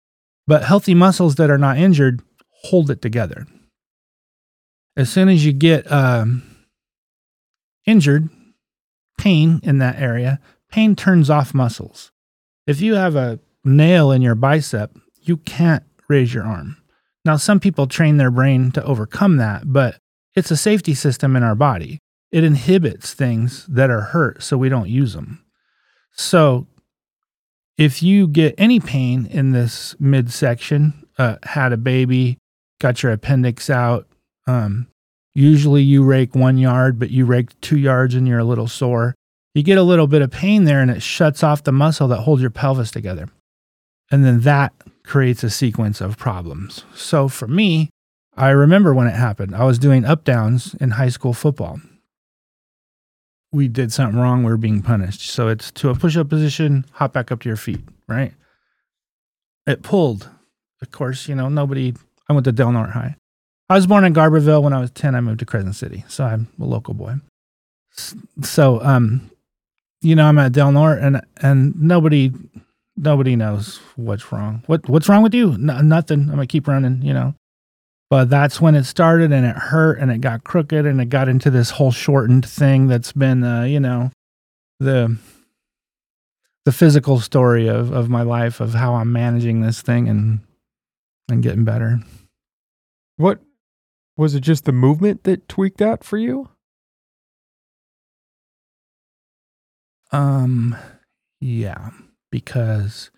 But 0.47 0.65
healthy 0.65 0.95
muscles 0.95 1.37
that 1.37 1.51
are 1.51 1.59
not 1.59 1.79
injured 1.79 2.23
hold 2.65 2.91
it 2.91 3.01
together. 3.01 3.47
As 4.97 5.11
soon 5.11 5.29
as 5.29 5.45
you 5.45 5.53
get 5.53 5.91
um, 5.91 6.43
injured, 7.87 8.29
pain 9.19 9.61
in 9.63 9.79
that 9.79 10.01
area, 10.01 10.41
pain 10.71 10.97
turns 10.97 11.31
off 11.31 11.55
muscles. 11.55 12.11
If 12.67 12.81
you 12.81 12.95
have 12.95 13.17
a 13.17 13.39
nail 13.65 14.11
in 14.11 14.23
your 14.23 14.35
bicep, 14.35 14.97
you 15.21 15.37
can't 15.39 15.85
raise 16.09 16.33
your 16.35 16.45
arm. 16.45 16.77
Now, 17.25 17.37
some 17.37 17.61
people 17.61 17.87
train 17.87 18.17
their 18.17 18.31
brain 18.31 18.73
to 18.73 18.85
overcome 18.85 19.37
that, 19.37 19.73
but 19.73 19.99
it's 20.35 20.51
a 20.51 20.57
safety 20.57 20.95
system 20.95 21.37
in 21.37 21.43
our 21.43 21.55
body. 21.55 21.99
It 22.33 22.45
inhibits 22.45 23.13
things 23.13 23.67
that 23.67 23.91
are 23.91 24.01
hurt 24.01 24.43
so 24.43 24.57
we 24.57 24.69
don't 24.69 24.89
use 24.89 25.13
them. 25.13 25.45
So, 26.13 26.67
if 27.77 28.03
you 28.03 28.29
get 28.29 28.55
any 28.59 28.79
pain 28.79 29.27
in 29.27 29.53
this 29.53 29.97
midsection, 29.99 31.07
uh, 31.19 31.37
had 31.43 31.73
a 31.73 31.79
baby, 31.79 32.39
got 32.79 33.03
your 33.03 33.13
appendix 33.13 33.71
out, 33.71 34.07
um, 34.47 34.87
usually 35.35 35.83
you 35.83 36.05
rake 36.05 36.35
one 36.35 36.59
yard, 36.59 36.99
but 36.99 37.11
you 37.11 37.25
raked 37.25 37.61
two 37.63 37.79
yards 37.79 38.15
and 38.15 38.27
you're 38.29 38.39
a 38.39 38.45
little 38.45 38.69
sore. 38.69 39.15
You 39.55 39.63
get 39.63 39.79
a 39.79 39.83
little 39.83 40.07
bit 40.07 40.23
of 40.23 40.31
pain 40.31 40.65
there 40.65 40.81
and 40.81 40.91
it 40.91 41.03
shuts 41.03 41.43
off 41.43 41.65
the 41.65 41.73
muscle 41.73 42.09
that 42.09 42.21
holds 42.21 42.43
your 42.43 42.51
pelvis 42.51 42.91
together. 42.91 43.29
And 44.11 44.25
then 44.25 44.41
that 44.41 44.73
creates 45.05 45.43
a 45.45 45.51
sequence 45.51 46.01
of 46.01 46.19
problems. 46.19 46.85
So 46.95 47.29
for 47.29 47.47
me, 47.47 47.91
I 48.37 48.51
remember 48.51 48.95
when 48.95 49.07
it 49.07 49.15
happened. 49.15 49.55
I 49.55 49.65
was 49.65 49.79
doing 49.79 50.05
up 50.05 50.25
downs 50.25 50.75
in 50.81 50.93
high 50.93 51.09
school 51.09 51.33
football. 51.33 51.81
We 53.53 53.69
did 53.69 53.93
something 53.93 54.19
wrong, 54.19 54.45
we 54.45 54.53
are 54.53 54.57
being 54.57 54.83
punished. 54.83 55.23
So 55.23 55.49
it's 55.49 55.73
to 55.73 55.91
a 55.91 55.95
push 55.95 56.17
up 56.17 56.29
position, 56.29 56.85
hop 56.93 57.13
back 57.13 57.33
up 57.33 57.41
to 57.41 57.49
your 57.49 57.57
feet, 57.57 57.81
right? 58.07 58.33
It 59.67 59.83
pulled. 59.83 60.29
Of 60.81 60.91
course, 60.91 61.29
you 61.29 61.35
know, 61.35 61.49
nobody, 61.49 61.95
I 62.29 62.33
went 62.33 62.45
to 62.45 62.53
Del 62.53 62.73
Norte 62.73 62.91
High. 62.91 63.17
I 63.69 63.75
was 63.75 63.87
born 63.87 64.05
in 64.05 64.15
Garberville. 64.15 64.63
When 64.63 64.73
I 64.73 64.81
was 64.81 64.91
10, 64.93 65.15
I 65.15 65.21
moved 65.21 65.41
to 65.41 65.47
Crescent 65.47 65.77
City. 65.77 66.05
So 66.09 66.25
I'm 66.25 66.49
a 66.61 66.65
local 66.65 66.95
boy. 66.95 67.15
So, 68.43 68.83
um, 68.83 69.31
you 70.01 70.15
know, 70.17 70.27
I'm 70.27 70.39
at 70.39 70.53
Del 70.53 70.73
Norte 70.73 71.01
and, 71.01 71.21
and 71.43 71.81
nobody 71.81 72.33
nobody 73.01 73.35
knows 73.35 73.81
what's 73.97 74.31
wrong. 74.31 74.63
What 74.67 74.89
what's 74.89 75.09
wrong 75.09 75.23
with 75.23 75.35
you? 75.35 75.57
No, 75.59 75.81
nothing. 75.81 76.21
I'm 76.23 76.31
gonna 76.31 76.47
keep 76.47 76.69
running, 76.69 77.03
you 77.03 77.15
know. 77.15 77.35
But 78.11 78.29
that's 78.29 78.61
when 78.61 78.75
it 78.75 78.85
started, 78.85 79.33
and 79.33 79.47
it 79.47 79.57
hurt, 79.57 79.99
and 79.99 80.11
it 80.11 80.21
got 80.21 80.45
crooked, 80.45 80.85
and 80.85 81.01
it 81.01 81.09
got 81.09 81.29
into 81.29 81.51
this 81.51 81.71
whole 81.71 81.93
shortened 81.93 82.45
thing 82.45 82.89
that's 82.89 83.13
been, 83.13 83.45
uh, 83.45 83.63
you 83.63 83.79
know, 83.81 84.11
the 84.81 85.17
the 86.65 86.73
physical 86.73 87.21
story 87.21 87.69
of 87.69 87.93
of 87.93 88.09
my 88.09 88.23
life 88.23 88.61
of 88.61 88.75
how 88.75 88.95
I'm 88.95 89.13
managing 89.13 89.61
this 89.61 89.81
thing 89.81 90.09
and 90.09 90.41
and 91.29 91.43
getting 91.43 91.65
better. 91.65 92.01
What 93.17 93.41
was 94.17 94.35
it? 94.35 94.41
Just 94.41 94.65
the 94.65 94.73
movement 94.73 95.25
that 95.25 95.49
tweaked 95.49 95.79
that 95.79 96.05
for 96.05 96.19
you? 96.19 96.49
Um, 100.13 100.77
yeah, 101.41 101.91
because 102.31 103.11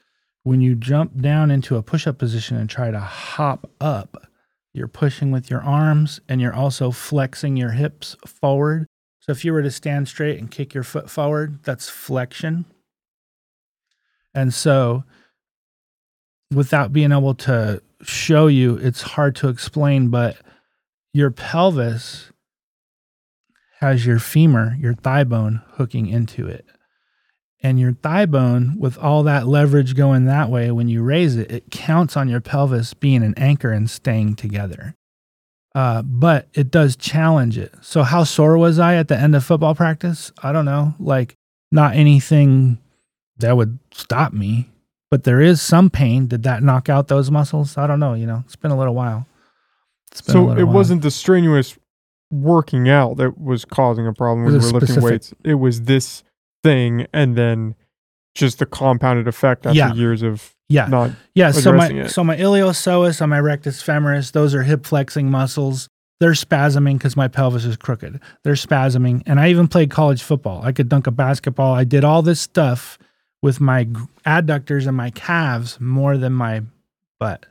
when 0.43 0.60
you 0.60 0.74
jump 0.74 1.20
down 1.20 1.51
into 1.51 1.76
a 1.76 1.82
push 1.82 2.06
up 2.06 2.18
position 2.18 2.56
and 2.56 2.68
try 2.68 2.90
to 2.90 2.98
hop 2.98 3.70
up, 3.80 4.28
you're 4.74 4.89
pushing 4.89 5.30
with 5.30 5.51
your 5.51 5.62
arms 5.62 6.20
and 6.28 6.40
you're 6.40 6.55
also 6.55 6.90
flexing 6.90 7.56
your 7.56 7.70
hips 7.70 8.16
forward. 8.26 8.86
So 9.20 9.30
if 9.30 9.44
you 9.44 9.52
were 9.52 9.62
to 9.62 9.70
stand 9.70 10.09
straight 10.09 10.39
and 10.39 10.51
kick 10.51 10.74
your 10.74 10.82
foot 10.82 11.09
forward, 11.09 11.62
that's 11.62 11.89
flexion. 11.89 12.64
And 14.34 14.52
so 14.52 15.05
without 16.52 16.93
being 16.93 17.12
able 17.12 17.34
to 17.34 17.82
show 18.02 18.47
you, 18.47 18.76
it's 18.76 19.02
hard 19.02 19.36
to 19.36 19.48
explain, 19.48 20.09
but 20.09 20.36
your 21.12 21.30
pelvis 21.30 22.32
has 23.78 24.06
your 24.06 24.18
femur, 24.18 24.76
your 24.80 24.94
thigh 24.94 25.24
bone 25.24 25.62
hooking 25.72 26.06
into 26.06 26.47
it 26.47 26.64
and 27.62 27.78
your 27.78 27.93
thigh 27.93 28.26
bone 28.26 28.76
with 28.78 28.98
all 28.98 29.22
that 29.22 29.47
leverage 29.47 29.94
going 29.94 30.24
that 30.24 30.51
way 30.51 30.70
when 30.70 30.89
you 30.89 31.02
raise 31.02 31.36
it 31.36 31.51
it 31.51 31.70
counts 31.70 32.16
on 32.16 32.28
your 32.28 32.40
pelvis 32.40 32.94
being 32.94 33.22
an 33.22 33.34
anchor 33.36 33.70
and 33.70 33.89
staying 33.89 34.34
together. 34.34 34.94
Uh, 35.74 36.02
but 36.02 36.48
it 36.52 36.70
does 36.70 36.97
challenge 36.97 37.56
it. 37.56 37.72
So 37.80 38.02
how 38.02 38.24
sore 38.24 38.59
was 38.59 38.78
i 38.78 38.97
at 38.97 39.09
the 39.09 39.16
end 39.16 39.34
of 39.34 39.44
football 39.44 39.74
practice? 39.74 40.30
I 40.43 40.52
don't 40.52 40.66
know. 40.66 40.94
Like 40.98 41.36
not 41.70 41.94
anything 41.94 42.78
that 43.39 43.56
would 43.56 43.78
stop 43.93 44.32
me. 44.32 44.68
But 45.10 45.24
there 45.24 45.43
is 45.43 45.60
some 45.60 45.90
pain. 45.90 46.26
Did 46.26 46.43
that 46.44 46.62
knock 46.62 46.89
out 46.89 47.09
those 47.09 47.30
muscles? 47.30 47.78
I 47.78 47.86
don't 47.86 48.01
know 48.01 48.14
you 48.14 48.26
know. 48.26 48.43
It's 48.44 48.56
been 48.56 48.70
a 48.70 48.78
little 48.78 48.94
while. 48.94 49.26
So 50.12 50.51
it 50.51 50.64
while. 50.64 50.74
wasn't 50.74 51.02
the 51.02 51.10
strenuous 51.10 51.78
working 52.30 52.89
out 52.89 53.18
that 53.18 53.39
was 53.39 53.64
causing 53.64 54.06
a 54.06 54.12
problem 54.12 54.44
when 54.44 54.55
you 54.55 54.60
were 54.60 54.80
lifting 54.80 55.02
weights. 55.02 55.34
It 55.44 55.55
was 55.55 55.82
this 55.82 56.24
thing 56.62 57.06
and 57.12 57.36
then 57.36 57.74
just 58.34 58.59
the 58.59 58.66
compounded 58.66 59.28
effect 59.28 59.66
after 59.66 59.76
yeah. 59.76 59.93
years 59.94 60.22
of 60.22 60.55
yeah. 60.68 60.86
not 60.86 61.10
yeah 61.34 61.51
so 61.51 61.72
my 61.72 61.89
it. 61.89 62.09
so 62.09 62.24
my 62.24 62.36
iliopsoas 62.36 63.20
and 63.20 63.30
my 63.30 63.39
rectus 63.39 63.82
femoris 63.82 64.32
those 64.32 64.55
are 64.55 64.62
hip 64.62 64.86
flexing 64.86 65.30
muscles. 65.30 65.89
They're 66.20 66.32
spasming 66.32 66.98
because 66.98 67.16
my 67.16 67.26
pelvis 67.26 67.64
is 67.64 67.76
crooked. 67.76 68.20
They're 68.44 68.55
spasming. 68.55 69.24
And 69.26 69.40
i 69.40 69.48
even 69.51 69.66
played 69.66 69.90
college 69.90 70.22
football. 70.22 70.62
I 70.62 70.70
could 70.70 70.89
dunk 70.89 71.09
a 71.09 71.10
basketball. 71.10 71.74
I 71.74 71.82
did 71.82 72.05
all 72.05 72.22
this 72.22 72.40
stuff 72.40 72.97
with 73.43 73.60
my 73.60 73.86
adductors 74.24 74.86
and 74.86 74.97
my 74.97 75.10
calves 75.10 75.80
more 75.80 76.16
than 76.16 76.32
my 76.32 76.62
butt 77.18 77.47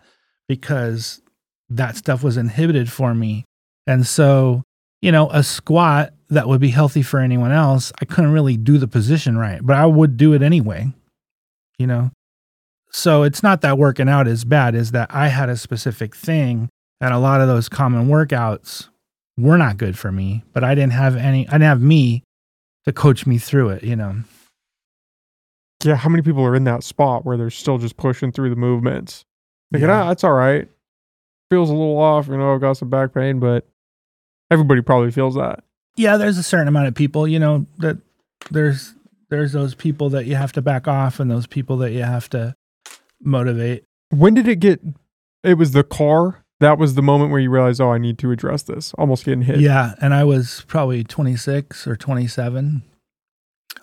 because 0.47 1.21
that 1.69 1.97
stuff 1.97 2.23
was 2.23 2.37
inhibited 2.37 2.89
for 2.89 3.13
me. 3.13 3.43
And 3.87 4.07
so 4.07 4.63
you 5.01 5.11
know 5.11 5.29
a 5.31 5.43
squat 5.43 6.13
that 6.31 6.47
would 6.47 6.61
be 6.61 6.69
healthy 6.69 7.01
for 7.01 7.19
anyone 7.19 7.51
else, 7.51 7.91
I 8.01 8.05
couldn't 8.05 8.31
really 8.31 8.55
do 8.55 8.77
the 8.77 8.87
position 8.87 9.37
right, 9.37 9.59
but 9.61 9.75
I 9.75 9.85
would 9.85 10.15
do 10.15 10.33
it 10.33 10.41
anyway, 10.41 10.91
you 11.77 11.85
know? 11.85 12.11
So 12.89 13.23
it's 13.23 13.43
not 13.43 13.61
that 13.61 13.77
working 13.77 14.09
out 14.09 14.27
is 14.27 14.45
bad, 14.45 14.73
is 14.73 14.91
that 14.91 15.13
I 15.13 15.27
had 15.27 15.49
a 15.49 15.57
specific 15.57 16.15
thing 16.15 16.69
and 17.01 17.13
a 17.13 17.19
lot 17.19 17.41
of 17.41 17.47
those 17.47 17.67
common 17.67 18.07
workouts 18.07 18.87
were 19.37 19.57
not 19.57 19.77
good 19.77 19.97
for 19.97 20.11
me, 20.11 20.43
but 20.53 20.63
I 20.63 20.73
didn't 20.73 20.93
have 20.93 21.17
any, 21.17 21.47
I 21.49 21.53
didn't 21.53 21.63
have 21.63 21.81
me 21.81 22.23
to 22.85 22.93
coach 22.93 23.25
me 23.25 23.37
through 23.37 23.69
it, 23.69 23.83
you 23.83 23.97
know? 23.97 24.15
Yeah. 25.83 25.95
How 25.95 26.09
many 26.09 26.21
people 26.21 26.43
are 26.45 26.55
in 26.55 26.63
that 26.63 26.83
spot 26.83 27.25
where 27.25 27.37
they're 27.37 27.49
still 27.49 27.77
just 27.77 27.97
pushing 27.97 28.31
through 28.31 28.51
the 28.51 28.55
movements? 28.55 29.25
Thinking, 29.71 29.89
yeah. 29.89 30.03
ah, 30.03 30.07
that's 30.09 30.23
all 30.23 30.33
right. 30.33 30.69
Feels 31.49 31.69
a 31.69 31.73
little 31.73 31.97
off, 31.97 32.27
you 32.27 32.37
know, 32.37 32.53
I've 32.53 32.61
got 32.61 32.77
some 32.77 32.89
back 32.89 33.13
pain, 33.13 33.39
but 33.39 33.67
everybody 34.49 34.81
probably 34.81 35.11
feels 35.11 35.35
that 35.35 35.63
yeah, 36.01 36.17
there's 36.17 36.37
a 36.37 36.43
certain 36.43 36.67
amount 36.67 36.87
of 36.87 36.95
people, 36.95 37.27
you 37.27 37.39
know, 37.39 37.65
that 37.77 37.97
there's 38.49 38.93
there's 39.29 39.53
those 39.53 39.75
people 39.75 40.09
that 40.09 40.25
you 40.25 40.35
have 40.35 40.51
to 40.53 40.61
back 40.61 40.87
off 40.87 41.19
and 41.19 41.31
those 41.31 41.47
people 41.47 41.77
that 41.77 41.91
you 41.91 42.03
have 42.03 42.29
to 42.31 42.55
motivate. 43.21 43.85
When 44.09 44.33
did 44.33 44.47
it 44.47 44.59
get 44.59 44.81
it 45.43 45.57
was 45.57 45.71
the 45.71 45.83
car 45.83 46.43
that 46.61 46.77
was 46.77 46.93
the 46.93 47.01
moment 47.01 47.31
where 47.31 47.39
you 47.39 47.49
realized, 47.49 47.81
oh, 47.81 47.91
I 47.91 47.97
need 47.97 48.19
to 48.19 48.31
address 48.31 48.61
this. 48.61 48.93
Almost 48.93 49.25
getting 49.25 49.41
hit. 49.41 49.59
Yeah. 49.59 49.95
And 49.99 50.13
I 50.13 50.23
was 50.23 50.63
probably 50.67 51.03
26 51.03 51.87
or 51.87 51.95
27. 51.95 52.83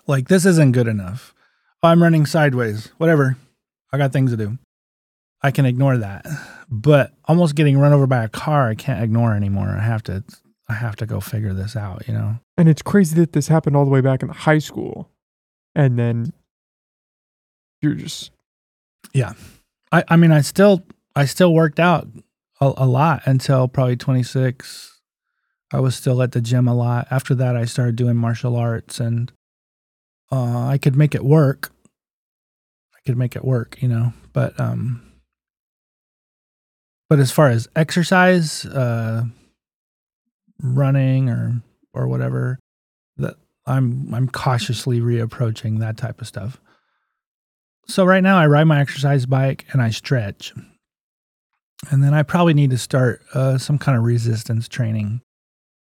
Like, 0.07 0.29
this 0.29 0.45
isn't 0.45 0.71
good 0.71 0.87
enough. 0.87 1.35
Oh, 1.83 1.89
I'm 1.89 2.01
running 2.01 2.25
sideways. 2.25 2.87
Whatever. 2.97 3.35
I 3.91 3.97
got 3.97 4.13
things 4.13 4.31
to 4.31 4.37
do. 4.37 4.57
I 5.41 5.51
can 5.51 5.65
ignore 5.65 5.97
that. 5.97 6.25
But 6.69 7.11
almost 7.25 7.55
getting 7.55 7.77
run 7.77 7.91
over 7.91 8.07
by 8.07 8.23
a 8.23 8.29
car, 8.29 8.69
I 8.69 8.75
can't 8.75 9.03
ignore 9.03 9.35
anymore. 9.35 9.75
I 9.77 9.83
have 9.83 10.03
to 10.03 10.23
I 10.69 10.73
have 10.75 10.95
to 10.97 11.07
go 11.07 11.19
figure 11.19 11.53
this 11.53 11.75
out, 11.75 12.07
you 12.07 12.13
know? 12.13 12.37
And 12.55 12.69
it's 12.69 12.83
crazy 12.83 13.15
that 13.15 13.33
this 13.33 13.47
happened 13.47 13.75
all 13.75 13.85
the 13.85 13.91
way 13.91 14.01
back 14.01 14.21
in 14.21 14.29
high 14.29 14.59
school. 14.59 15.09
And 15.73 15.97
then 15.97 16.31
you're 17.81 17.95
just. 17.95 18.31
Yeah. 19.11 19.33
I, 19.91 20.03
I 20.09 20.15
mean, 20.15 20.31
I 20.31 20.41
still, 20.41 20.83
I 21.15 21.25
still 21.25 21.53
worked 21.55 21.79
out 21.79 22.07
a, 22.61 22.71
a 22.77 22.85
lot 22.85 23.23
until 23.25 23.67
probably 23.67 23.97
26. 23.97 24.99
I 25.73 25.79
was 25.79 25.95
still 25.95 26.21
at 26.21 26.33
the 26.33 26.41
gym 26.41 26.67
a 26.67 26.75
lot. 26.75 27.07
After 27.09 27.33
that, 27.35 27.55
I 27.55 27.65
started 27.65 27.95
doing 27.95 28.15
martial 28.15 28.55
arts 28.55 28.99
and 28.99 29.31
uh, 30.31 30.67
I 30.67 30.77
could 30.77 30.95
make 30.95 31.15
it 31.15 31.25
work. 31.25 31.71
I 32.95 32.99
could 33.07 33.17
make 33.17 33.35
it 33.35 33.43
work, 33.43 33.81
you 33.81 33.87
know, 33.87 34.13
but, 34.33 34.59
um, 34.59 35.01
but 37.09 37.17
as 37.17 37.31
far 37.31 37.47
as 37.49 37.67
exercise, 37.75 38.65
uh, 38.65 39.23
running 40.61 41.29
or 41.29 41.61
or 41.93 42.07
whatever 42.07 42.59
that 43.17 43.35
I'm 43.65 44.13
I'm 44.13 44.27
cautiously 44.27 44.99
reapproaching 44.99 45.79
that 45.79 45.97
type 45.97 46.21
of 46.21 46.27
stuff. 46.27 46.59
So 47.87 48.05
right 48.05 48.23
now 48.23 48.37
I 48.37 48.45
ride 48.47 48.65
my 48.65 48.79
exercise 48.79 49.25
bike 49.25 49.65
and 49.71 49.81
I 49.81 49.89
stretch. 49.89 50.53
And 51.89 52.03
then 52.03 52.13
I 52.13 52.23
probably 52.23 52.53
need 52.53 52.71
to 52.71 52.77
start 52.77 53.21
uh, 53.33 53.57
some 53.57 53.77
kind 53.77 53.97
of 53.97 54.03
resistance 54.03 54.67
training. 54.67 55.21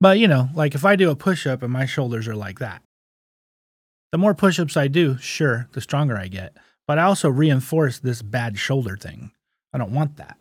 But 0.00 0.18
you 0.18 0.28
know, 0.28 0.48
like 0.54 0.74
if 0.74 0.84
I 0.84 0.96
do 0.96 1.10
a 1.10 1.16
push 1.16 1.46
up 1.46 1.62
and 1.62 1.72
my 1.72 1.84
shoulders 1.84 2.26
are 2.26 2.36
like 2.36 2.58
that, 2.58 2.82
the 4.12 4.18
more 4.18 4.34
push 4.34 4.58
ups 4.58 4.76
I 4.76 4.88
do, 4.88 5.18
sure, 5.18 5.68
the 5.72 5.80
stronger 5.80 6.16
I 6.16 6.28
get. 6.28 6.56
But 6.86 6.98
I 6.98 7.02
also 7.02 7.28
reinforce 7.28 7.98
this 7.98 8.22
bad 8.22 8.58
shoulder 8.58 8.96
thing. 8.96 9.30
I 9.72 9.78
don't 9.78 9.92
want 9.92 10.16
that. 10.16 10.36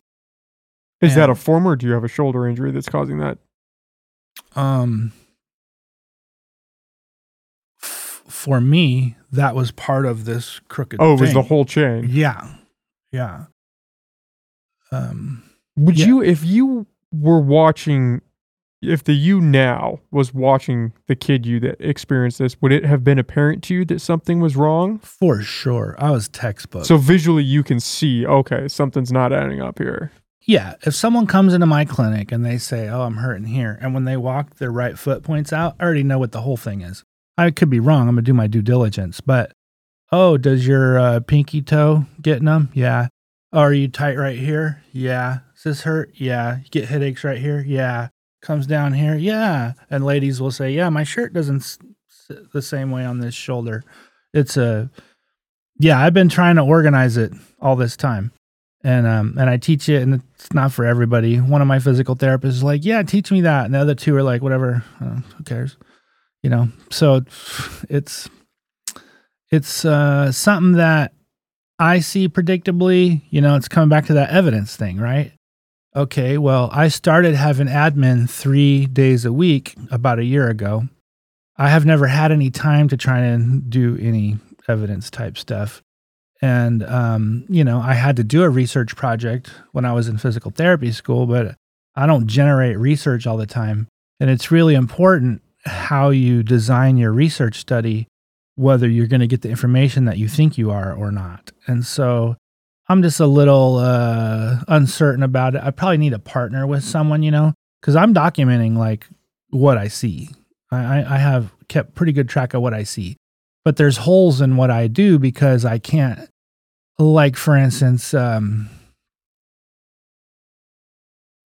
Is 1.01 1.13
and, 1.13 1.21
that 1.21 1.29
a 1.29 1.35
former? 1.35 1.75
do 1.75 1.85
you 1.85 1.93
have 1.93 2.03
a 2.03 2.09
shoulder 2.09 2.47
injury 2.47 2.71
that's 2.71 2.89
causing 2.89 3.19
that? 3.19 3.37
Um 4.55 5.11
f- 7.81 8.23
for 8.27 8.59
me 8.59 9.15
that 9.31 9.55
was 9.55 9.71
part 9.71 10.05
of 10.05 10.25
this 10.25 10.59
crooked 10.67 10.99
oh 11.01 11.13
it 11.13 11.21
was 11.21 11.33
the 11.33 11.41
whole 11.43 11.65
chain. 11.65 12.07
Yeah. 12.09 12.47
Yeah. 13.11 13.45
Um 14.91 15.43
would 15.75 15.99
yeah. 15.99 16.07
you 16.07 16.23
if 16.23 16.43
you 16.43 16.87
were 17.11 17.39
watching 17.39 18.21
if 18.81 19.03
the 19.03 19.13
you 19.13 19.41
now 19.41 19.99
was 20.09 20.33
watching 20.33 20.93
the 21.07 21.15
kid 21.15 21.45
you 21.45 21.59
that 21.59 21.75
experienced 21.81 22.39
this 22.39 22.61
would 22.61 22.71
it 22.71 22.85
have 22.85 23.03
been 23.03 23.19
apparent 23.19 23.61
to 23.63 23.73
you 23.73 23.85
that 23.85 23.99
something 23.99 24.39
was 24.39 24.55
wrong? 24.55 24.99
For 24.99 25.41
sure. 25.41 25.95
I 25.99 26.11
was 26.11 26.29
textbook. 26.29 26.85
So 26.85 26.97
visually 26.97 27.43
you 27.43 27.63
can 27.63 27.79
see 27.79 28.25
okay 28.25 28.67
something's 28.67 29.11
not 29.11 29.33
adding 29.33 29.61
up 29.61 29.77
here 29.79 30.11
yeah, 30.45 30.75
if 30.85 30.95
someone 30.95 31.27
comes 31.27 31.53
into 31.53 31.65
my 31.65 31.85
clinic 31.85 32.31
and 32.31 32.45
they 32.45 32.57
say, 32.57 32.87
"Oh, 32.87 33.01
I'm 33.01 33.17
hurting 33.17 33.47
here," 33.47 33.77
and 33.81 33.93
when 33.93 34.05
they 34.05 34.17
walk, 34.17 34.55
their 34.55 34.71
right 34.71 34.97
foot 34.97 35.23
points 35.23 35.51
out, 35.51 35.75
I 35.79 35.83
already 35.83 36.03
know 36.03 36.19
what 36.19 36.31
the 36.31 36.41
whole 36.41 36.57
thing 36.57 36.81
is. 36.81 37.03
I 37.37 37.51
could 37.51 37.69
be 37.69 37.79
wrong. 37.79 38.07
I'm 38.07 38.15
gonna 38.15 38.21
do 38.21 38.33
my 38.33 38.47
due 38.47 38.61
diligence, 38.61 39.21
but 39.21 39.51
oh, 40.11 40.37
does 40.37 40.65
your 40.65 40.97
uh, 40.97 41.19
pinky 41.21 41.61
toe 41.61 42.05
get 42.21 42.41
numb? 42.41 42.69
Yeah. 42.73 43.07
Are 43.51 43.73
you 43.73 43.87
tight 43.87 44.17
right 44.17 44.37
here? 44.37 44.83
Yeah. 44.91 45.39
Does 45.55 45.63
this 45.63 45.81
hurt? 45.81 46.11
Yeah. 46.15 46.59
You 46.59 46.69
get 46.69 46.85
headaches 46.89 47.23
right 47.23 47.39
here? 47.39 47.63
Yeah. 47.65 48.09
Comes 48.41 48.67
down 48.67 48.93
here? 48.93 49.15
Yeah. 49.15 49.73
And 49.89 50.05
ladies 50.05 50.39
will 50.39 50.51
say, 50.51 50.71
"Yeah, 50.71 50.89
my 50.89 51.03
shirt 51.03 51.33
doesn't 51.33 51.61
sit 52.07 52.51
the 52.53 52.61
same 52.61 52.91
way 52.91 53.05
on 53.05 53.19
this 53.19 53.35
shoulder." 53.35 53.83
It's 54.33 54.55
a 54.57 54.89
yeah. 55.77 55.99
I've 55.99 56.13
been 56.13 56.29
trying 56.29 56.55
to 56.55 56.63
organize 56.63 57.17
it 57.17 57.33
all 57.61 57.75
this 57.75 57.97
time 57.97 58.31
and 58.83 59.05
um 59.07 59.35
and 59.39 59.49
I 59.49 59.57
teach 59.57 59.89
it, 59.89 60.01
and 60.01 60.21
it's 60.35 60.53
not 60.53 60.71
for 60.71 60.85
everybody. 60.85 61.37
One 61.37 61.61
of 61.61 61.67
my 61.67 61.79
physical 61.79 62.15
therapists 62.15 62.45
is 62.45 62.63
like, 62.63 62.85
"Yeah, 62.85 63.03
teach 63.03 63.31
me 63.31 63.41
that," 63.41 63.65
and 63.65 63.73
the 63.73 63.79
other 63.79 63.95
two 63.95 64.15
are 64.15 64.23
like, 64.23 64.41
"Whatever, 64.41 64.83
uh, 65.01 65.21
who 65.37 65.43
cares?" 65.43 65.77
You 66.43 66.49
know. 66.49 66.69
So 66.89 67.21
it's 67.89 68.29
it's 69.51 69.85
uh, 69.85 70.31
something 70.31 70.73
that 70.73 71.13
I 71.77 71.99
see 71.99 72.29
predictably. 72.29 73.21
You 73.29 73.41
know, 73.41 73.55
it's 73.55 73.67
coming 73.67 73.89
back 73.89 74.05
to 74.07 74.13
that 74.13 74.29
evidence 74.29 74.75
thing, 74.75 74.97
right? 74.97 75.33
Okay, 75.95 76.37
well, 76.37 76.69
I 76.71 76.87
started 76.87 77.35
having 77.35 77.67
admin 77.67 78.29
three 78.29 78.85
days 78.85 79.25
a 79.25 79.33
week 79.33 79.75
about 79.91 80.19
a 80.19 80.23
year 80.23 80.47
ago. 80.47 80.87
I 81.57 81.69
have 81.69 81.85
never 81.85 82.07
had 82.07 82.31
any 82.31 82.51
time 82.51 82.87
to 82.89 82.95
try 82.97 83.19
and 83.19 83.69
do 83.69 83.97
any 83.99 84.37
evidence 84.67 85.09
type 85.09 85.37
stuff. 85.37 85.81
And, 86.41 86.83
um, 86.83 87.45
you 87.49 87.63
know, 87.63 87.79
I 87.79 87.93
had 87.93 88.15
to 88.15 88.23
do 88.23 88.43
a 88.43 88.49
research 88.49 88.95
project 88.95 89.51
when 89.71 89.85
I 89.85 89.93
was 89.93 90.07
in 90.07 90.17
physical 90.17 90.51
therapy 90.51 90.91
school, 90.91 91.25
but 91.25 91.55
I 91.95 92.05
don't 92.05 92.27
generate 92.27 92.77
research 92.77 93.27
all 93.27 93.37
the 93.37 93.45
time. 93.45 93.87
And 94.19 94.29
it's 94.29 94.51
really 94.51 94.75
important 94.75 95.41
how 95.65 96.09
you 96.09 96.43
design 96.43 96.97
your 96.97 97.11
research 97.11 97.57
study, 97.59 98.07
whether 98.55 98.87
you're 98.87 99.07
going 99.07 99.19
to 99.19 99.27
get 99.27 99.41
the 99.41 99.49
information 99.49 100.05
that 100.05 100.17
you 100.17 100.27
think 100.27 100.57
you 100.57 100.71
are 100.71 100.93
or 100.93 101.11
not. 101.11 101.51
And 101.67 101.85
so 101.85 102.37
I'm 102.87 103.03
just 103.03 103.19
a 103.19 103.27
little 103.27 103.77
uh, 103.77 104.59
uncertain 104.67 105.23
about 105.23 105.55
it. 105.55 105.61
I 105.63 105.71
probably 105.71 105.97
need 105.97 106.13
a 106.13 106.19
partner 106.19 106.65
with 106.65 106.83
someone, 106.83 107.21
you 107.21 107.31
know, 107.31 107.53
because 107.81 107.95
I'm 107.95 108.13
documenting 108.13 108.77
like 108.77 109.07
what 109.49 109.77
I 109.77 109.89
see. 109.89 110.29
I, 110.71 111.03
I 111.03 111.17
have 111.17 111.51
kept 111.67 111.95
pretty 111.95 112.11
good 112.11 112.29
track 112.29 112.53
of 112.53 112.61
what 112.61 112.73
I 112.73 112.83
see, 112.83 113.17
but 113.65 113.77
there's 113.77 113.97
holes 113.97 114.41
in 114.41 114.55
what 114.55 114.71
I 114.71 114.87
do 114.87 115.19
because 115.19 115.65
I 115.65 115.79
can't, 115.79 116.29
like, 116.97 117.35
for 117.35 117.55
instance, 117.55 118.13
um, 118.13 118.69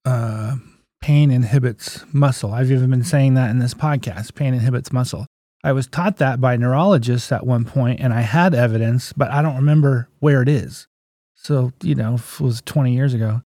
uh, 0.04 0.56
pain 1.00 1.30
inhibits 1.30 2.04
muscle. 2.12 2.52
I've 2.52 2.70
even 2.70 2.90
been 2.90 3.04
saying 3.04 3.34
that 3.34 3.50
in 3.50 3.58
this 3.58 3.74
podcast 3.74 4.34
pain 4.34 4.54
inhibits 4.54 4.92
muscle. 4.92 5.26
I 5.64 5.72
was 5.72 5.86
taught 5.86 6.16
that 6.16 6.40
by 6.40 6.56
neurologists 6.56 7.30
at 7.30 7.46
one 7.46 7.64
point, 7.64 8.00
and 8.00 8.12
I 8.12 8.22
had 8.22 8.54
evidence, 8.54 9.12
but 9.12 9.30
I 9.30 9.42
don't 9.42 9.56
remember 9.56 10.08
where 10.18 10.42
it 10.42 10.48
is. 10.48 10.88
So, 11.34 11.72
you 11.82 11.94
know, 11.94 12.14
it 12.14 12.40
was 12.40 12.62
20 12.62 12.94
years 12.94 13.14
ago. 13.14 13.42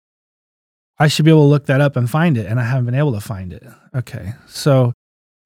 I 0.97 1.07
should 1.07 1.25
be 1.25 1.31
able 1.31 1.43
to 1.43 1.49
look 1.49 1.65
that 1.65 1.81
up 1.81 1.97
and 1.97 2.09
find 2.09 2.37
it, 2.37 2.45
and 2.45 2.59
I 2.59 2.63
haven't 2.63 2.85
been 2.85 2.95
able 2.95 3.13
to 3.13 3.19
find 3.19 3.51
it. 3.51 3.63
Okay. 3.93 4.33
So 4.47 4.93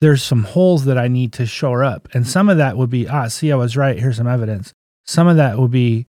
there's 0.02 0.24
some 0.24 0.44
holes 0.44 0.86
that 0.86 0.98
I 0.98 1.08
need 1.08 1.34
to 1.34 1.46
shore 1.46 1.84
up. 1.84 2.08
And 2.14 2.28
some 2.28 2.50
of 2.50 2.58
that 2.58 2.78
would 2.78 2.90
be, 2.90 3.08
ah, 3.08 3.28
see, 3.28 3.52
I 3.52 3.56
was 3.56 3.76
right. 3.76 4.00
Here's 4.00 4.18
some 4.18 4.28
evidence. 4.28 4.74
Some 5.06 5.28
of 5.28 5.38
that 5.38 5.58
would 5.58 5.72
be, 5.72 6.08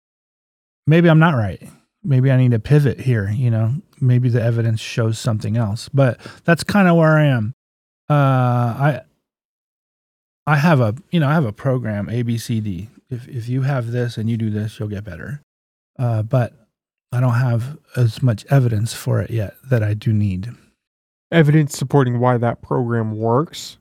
maybe 0.88 1.10
I'm 1.10 1.20
not 1.20 1.36
right. 1.36 1.62
Maybe 2.04 2.32
I 2.32 2.38
need 2.38 2.52
to 2.52 2.60
pivot 2.60 3.02
here. 3.02 3.30
You 3.30 3.50
know, 3.50 3.76
maybe 4.00 4.30
the 4.30 4.42
evidence 4.42 4.80
shows 4.80 5.20
something 5.20 5.58
else. 5.58 5.90
But 5.90 6.20
that's 6.46 6.64
kind 6.64 6.88
of 6.88 6.96
where 6.96 7.18
I 7.18 7.26
am. 7.26 7.54
Uh, 8.10 8.14
I, 8.14 9.02
I 10.46 10.56
have 10.58 10.82
a, 10.82 10.96
you 11.12 11.20
know, 11.20 11.28
I 11.28 11.34
have 11.34 11.46
a 11.46 11.54
program 11.54 12.08
ABCD. 12.08 12.90
If 13.10 13.28
if 13.28 13.48
you 13.48 13.62
have 13.62 13.92
this 13.92 14.18
and 14.18 14.30
you 14.30 14.38
do 14.38 14.50
this, 14.50 14.80
you'll 14.80 14.90
get 14.90 15.04
better. 15.04 15.42
Uh, 15.98 16.24
but 16.24 16.54
I 17.12 17.20
don't 17.20 17.36
have 17.36 17.78
as 17.96 18.22
much 18.22 18.46
evidence 18.50 18.94
for 18.94 19.22
it 19.22 19.30
yet 19.30 19.56
that 19.70 19.84
I 19.84 19.94
do 19.94 20.12
need. 20.12 20.50
Evidence 21.34 21.78
supporting 21.78 22.20
why 22.20 22.38
that 22.38 22.62
program 22.62 23.18
works. 23.18 23.78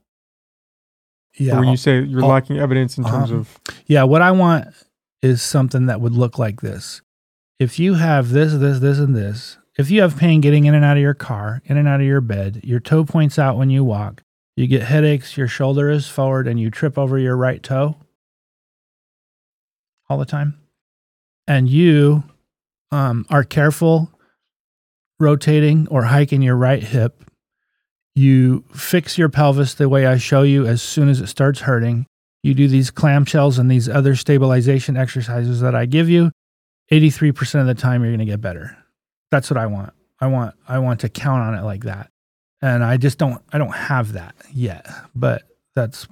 Yeah. 1.39 1.57
Or 1.57 1.61
when 1.61 1.69
you 1.69 1.77
say 1.77 2.03
you're 2.03 2.23
I'll- 2.23 2.29
lacking 2.29 2.59
evidence 2.59 2.99
in 2.99 3.05
terms 3.05 3.31
um, 3.31 3.39
of 3.39 3.61
Yeah, 3.87 4.05
what 4.05 4.23
I 4.23 4.31
want 4.31 4.69
is 5.23 5.43
something 5.43 5.87
that 5.87 6.01
would 6.01 6.13
look 6.13 6.39
like 6.39 6.61
this. 6.61 7.01
If 7.59 7.79
you 7.79 7.95
have 7.95 8.31
this, 8.31 8.55
this, 8.55 8.81
this, 8.81 8.99
and 8.99 9.15
this, 9.15 9.57
if 9.79 9.91
you 9.91 10.03
have 10.03 10.17
pain 10.17 10.41
getting 10.41 10.65
in 10.65 10.75
and 10.75 10.85
out 10.85 10.97
of 10.97 11.03
your 11.03 11.15
car, 11.15 11.63
in 11.65 11.77
and 11.77 11.87
out 11.87 12.01
of 12.01 12.07
your 12.07 12.21
bed, 12.21 12.61
your 12.65 12.81
toe 12.81 13.05
points 13.05 13.39
out 13.39 13.57
when 13.57 13.71
you 13.71 13.85
walk, 13.85 14.23
you 14.57 14.67
get 14.67 14.83
headaches, 14.83 15.37
your 15.37 15.47
shoulder 15.49 15.89
is 15.89 16.09
forward, 16.09 16.49
and 16.49 16.59
you 16.59 16.71
trip 16.71 16.99
over 16.99 17.19
your 17.19 17.37
right 17.37 17.63
toe 17.63 17.97
all 20.09 20.19
the 20.19 20.27
time, 20.27 20.59
and 21.47 21.69
you 21.69 22.25
um, 22.91 23.25
are 23.31 23.45
careful 23.45 24.11
rotating 25.19 25.87
or 25.89 26.03
hiking 26.03 26.43
your 26.43 26.57
right 26.57 26.83
hip, 26.83 27.25
you 28.15 28.65
fix 28.75 29.17
your 29.17 29.29
pelvis 29.29 29.75
the 29.75 29.89
way 29.89 30.07
I 30.07 30.19
show 30.19 30.43
you 30.43 30.67
as 30.67 30.83
soon 30.83 31.09
as 31.09 31.21
it 31.21 31.29
starts 31.29 31.61
hurting 31.61 32.07
you 32.43 32.55
do 32.55 32.67
these 32.67 32.91
clamshells 32.91 33.59
and 33.59 33.71
these 33.71 33.89
other 33.89 34.17
stabilization 34.17 34.97
exercises 34.97 35.61
that 35.61 35.75
I 35.75 35.87
give 35.87 36.09
you, 36.09 36.33
83% 36.91 37.61
of 37.61 37.67
the 37.67 37.75
time 37.75 38.03
you're 38.03 38.11
going 38.11 38.19
to 38.19 38.25
get 38.25 38.41
better. 38.41 38.77
That's 39.31 39.49
what 39.49 39.57
I 39.57 39.67
want. 39.67 39.93
I 40.21 40.27
want 40.27 40.55
I 40.69 40.79
want 40.79 41.01
to 41.01 41.09
count 41.09 41.43
on 41.43 41.55
it 41.55 41.63
like 41.63 41.85
that. 41.85 42.11
And 42.61 42.85
I 42.85 42.97
just 42.97 43.19
don't 43.19 43.41
I 43.53 43.59
don't 43.59 43.75
have 43.75 44.13
that 44.13 44.35
yet. 44.53 44.87
But 45.15 45.43
that's 45.75 46.07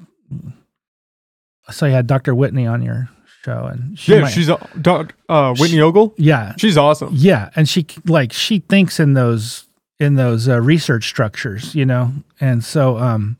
so 1.70 1.86
you 1.86 1.92
had 1.92 2.06
Dr. 2.06 2.34
Whitney 2.34 2.66
on 2.66 2.82
your 2.82 3.08
show 3.42 3.64
and 3.66 3.98
she 3.98 4.12
yeah, 4.12 4.20
might- 4.22 4.30
she's 4.30 4.48
a, 4.48 4.68
doc, 4.80 5.14
uh, 5.28 5.54
Whitney 5.58 5.80
Ogle. 5.80 6.14
yeah. 6.16 6.54
She's 6.58 6.76
awesome. 6.76 7.10
Yeah, 7.12 7.50
and 7.56 7.68
she 7.68 7.86
like 8.06 8.32
she 8.32 8.60
thinks 8.60 8.98
in 9.00 9.14
those 9.14 9.66
in 10.00 10.16
those 10.16 10.48
uh, 10.48 10.60
research 10.60 11.06
structures, 11.06 11.74
you 11.74 11.86
know, 11.86 12.12
and 12.40 12.64
so 12.64 12.96
um, 12.98 13.36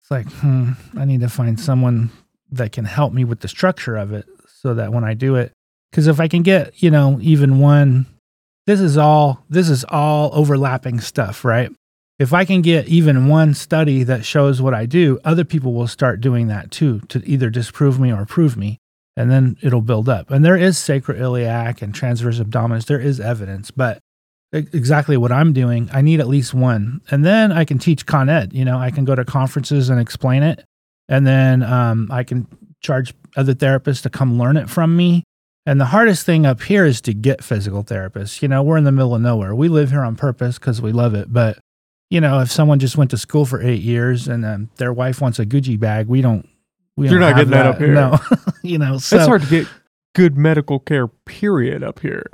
it's 0.00 0.10
like 0.10 0.26
hmm, 0.26 0.72
I 0.96 1.04
need 1.04 1.20
to 1.20 1.28
find 1.28 1.60
someone 1.60 2.10
that 2.50 2.72
can 2.72 2.84
help 2.84 3.12
me 3.12 3.24
with 3.24 3.40
the 3.40 3.48
structure 3.48 3.96
of 3.96 4.12
it, 4.12 4.24
so 4.46 4.72
that 4.74 4.92
when 4.92 5.04
I 5.04 5.14
do 5.14 5.34
it, 5.34 5.52
because 5.90 6.06
if 6.06 6.20
I 6.20 6.28
can 6.28 6.42
get 6.42 6.82
you 6.82 6.90
know 6.90 7.18
even 7.20 7.58
one, 7.58 8.06
this 8.66 8.80
is 8.80 8.96
all 8.96 9.44
this 9.50 9.68
is 9.68 9.84
all 9.88 10.30
overlapping 10.32 11.00
stuff, 11.00 11.44
right? 11.44 11.70
If 12.18 12.32
I 12.32 12.44
can 12.44 12.62
get 12.62 12.86
even 12.86 13.26
one 13.26 13.52
study 13.52 14.04
that 14.04 14.24
shows 14.24 14.62
what 14.62 14.74
I 14.74 14.86
do, 14.86 15.18
other 15.24 15.44
people 15.44 15.72
will 15.72 15.88
start 15.88 16.20
doing 16.20 16.46
that 16.46 16.70
too 16.70 17.00
to 17.08 17.20
either 17.26 17.50
disprove 17.50 17.98
me 17.98 18.12
or 18.12 18.24
prove 18.24 18.56
me 18.56 18.78
and 19.16 19.30
then 19.30 19.56
it'll 19.60 19.82
build 19.82 20.08
up. 20.08 20.30
And 20.30 20.44
there 20.44 20.56
is 20.56 20.76
sacroiliac 20.76 21.82
and 21.82 21.94
transverse 21.94 22.38
abdominis. 22.38 22.86
There 22.86 23.00
is 23.00 23.18
evidence, 23.18 23.70
but 23.70 23.98
exactly 24.52 25.16
what 25.16 25.32
I'm 25.32 25.52
doing, 25.52 25.88
I 25.92 26.00
need 26.02 26.20
at 26.20 26.28
least 26.28 26.54
one. 26.54 27.00
And 27.10 27.24
then 27.24 27.52
I 27.52 27.64
can 27.64 27.78
teach 27.78 28.06
Con 28.06 28.28
Ed. 28.28 28.52
You 28.52 28.64
know, 28.64 28.78
I 28.78 28.90
can 28.90 29.04
go 29.04 29.14
to 29.14 29.24
conferences 29.24 29.88
and 29.88 30.00
explain 30.00 30.42
it. 30.42 30.64
And 31.08 31.26
then 31.26 31.62
um, 31.62 32.08
I 32.10 32.22
can 32.24 32.46
charge 32.80 33.14
other 33.36 33.54
therapists 33.54 34.02
to 34.02 34.10
come 34.10 34.38
learn 34.38 34.56
it 34.56 34.68
from 34.68 34.96
me. 34.96 35.24
And 35.64 35.80
the 35.80 35.86
hardest 35.86 36.26
thing 36.26 36.44
up 36.44 36.60
here 36.62 36.84
is 36.84 37.00
to 37.02 37.14
get 37.14 37.42
physical 37.44 37.84
therapists. 37.84 38.42
You 38.42 38.48
know, 38.48 38.62
we're 38.62 38.76
in 38.76 38.84
the 38.84 38.92
middle 38.92 39.14
of 39.14 39.22
nowhere. 39.22 39.54
We 39.54 39.68
live 39.68 39.90
here 39.90 40.02
on 40.02 40.16
purpose 40.16 40.58
because 40.58 40.82
we 40.82 40.92
love 40.92 41.14
it. 41.14 41.32
But, 41.32 41.58
you 42.10 42.20
know, 42.20 42.40
if 42.40 42.50
someone 42.50 42.78
just 42.78 42.96
went 42.96 43.10
to 43.12 43.18
school 43.18 43.46
for 43.46 43.62
eight 43.62 43.80
years 43.80 44.26
and 44.26 44.44
um, 44.44 44.70
their 44.76 44.92
wife 44.92 45.20
wants 45.20 45.38
a 45.38 45.46
Gucci 45.46 45.78
bag, 45.78 46.08
we 46.08 46.20
don't. 46.20 46.48
We 46.96 47.08
You're 47.08 47.20
don't 47.20 47.30
not 47.30 47.36
getting 47.36 47.52
that 47.52 47.66
up 47.66 47.78
here. 47.78 47.94
No, 47.94 48.18
you 48.62 48.76
know, 48.76 48.98
so 48.98 49.16
it's 49.16 49.26
hard 49.26 49.42
to 49.42 49.48
get 49.48 49.66
good 50.14 50.36
medical 50.36 50.78
care. 50.78 51.08
Period. 51.08 51.82
Up 51.82 52.00
here. 52.00 52.26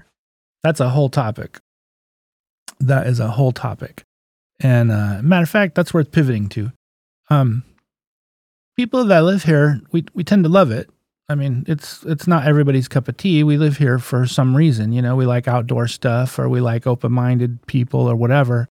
that's 0.64 0.80
a 0.80 0.88
whole 0.88 1.08
topic. 1.08 1.60
That 2.80 3.06
is 3.06 3.20
a 3.20 3.28
whole 3.28 3.52
topic. 3.52 4.04
And 4.60 4.90
uh, 4.90 5.20
matter 5.22 5.42
of 5.44 5.50
fact, 5.50 5.74
that's 5.74 5.94
worth 5.94 6.10
pivoting 6.12 6.48
to. 6.50 6.72
Um, 7.30 7.64
people 8.76 9.04
that 9.04 9.20
live 9.20 9.44
here, 9.44 9.80
we 9.92 10.04
we 10.14 10.24
tend 10.24 10.44
to 10.44 10.50
love 10.50 10.70
it. 10.70 10.88
I 11.28 11.34
mean, 11.34 11.64
it's 11.68 12.02
it's 12.04 12.26
not 12.26 12.46
everybody's 12.46 12.88
cup 12.88 13.08
of 13.08 13.16
tea. 13.16 13.44
We 13.44 13.58
live 13.58 13.76
here 13.76 13.98
for 13.98 14.26
some 14.26 14.56
reason, 14.56 14.92
you 14.92 15.02
know. 15.02 15.14
We 15.14 15.26
like 15.26 15.46
outdoor 15.46 15.86
stuff, 15.86 16.38
or 16.38 16.48
we 16.48 16.60
like 16.60 16.86
open-minded 16.86 17.66
people, 17.66 18.08
or 18.08 18.16
whatever. 18.16 18.68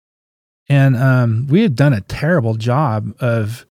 And 0.69 0.97
um, 0.97 1.47
we 1.49 1.63
have 1.63 1.75
done 1.75 1.93
a 1.93 2.01
terrible 2.01 2.55
job 2.55 3.15
of 3.21 3.67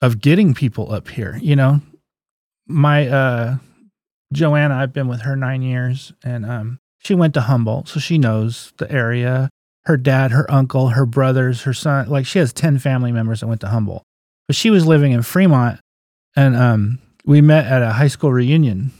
of 0.00 0.20
getting 0.20 0.54
people 0.54 0.92
up 0.92 1.08
here. 1.08 1.38
You 1.42 1.56
know, 1.56 1.80
my 2.66 3.08
uh, 3.08 3.56
Joanna, 4.32 4.76
I've 4.76 4.92
been 4.92 5.08
with 5.08 5.22
her 5.22 5.36
nine 5.36 5.62
years, 5.62 6.12
and 6.22 6.46
um, 6.46 6.78
she 7.00 7.14
went 7.14 7.34
to 7.34 7.42
Humboldt, 7.42 7.88
so 7.88 7.98
she 7.98 8.18
knows 8.18 8.72
the 8.76 8.90
area. 8.90 9.48
Her 9.84 9.96
dad, 9.96 10.30
her 10.30 10.50
uncle, 10.50 10.88
her 10.88 11.06
brothers, 11.06 11.62
her 11.62 11.72
son, 11.72 12.08
like 12.08 12.26
she 12.26 12.38
has 12.38 12.52
10 12.52 12.78
family 12.78 13.10
members 13.10 13.40
that 13.40 13.46
went 13.46 13.62
to 13.62 13.68
Humboldt. 13.68 14.02
But 14.46 14.54
she 14.56 14.70
was 14.70 14.86
living 14.86 15.12
in 15.12 15.22
Fremont, 15.22 15.80
and 16.36 16.54
um, 16.54 16.98
we 17.24 17.40
met 17.40 17.66
at 17.66 17.82
a 17.82 17.92
high 17.92 18.08
school 18.08 18.32
reunion. 18.32 18.92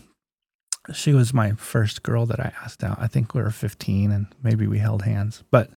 She 0.94 1.12
was 1.12 1.34
my 1.34 1.52
first 1.52 2.02
girl 2.02 2.26
that 2.26 2.40
I 2.40 2.52
asked 2.64 2.82
out. 2.82 2.98
I 3.00 3.06
think 3.06 3.34
we 3.34 3.42
were 3.42 3.50
15 3.50 4.10
and 4.10 4.26
maybe 4.42 4.66
we 4.66 4.78
held 4.78 5.02
hands. 5.02 5.44
But 5.50 5.70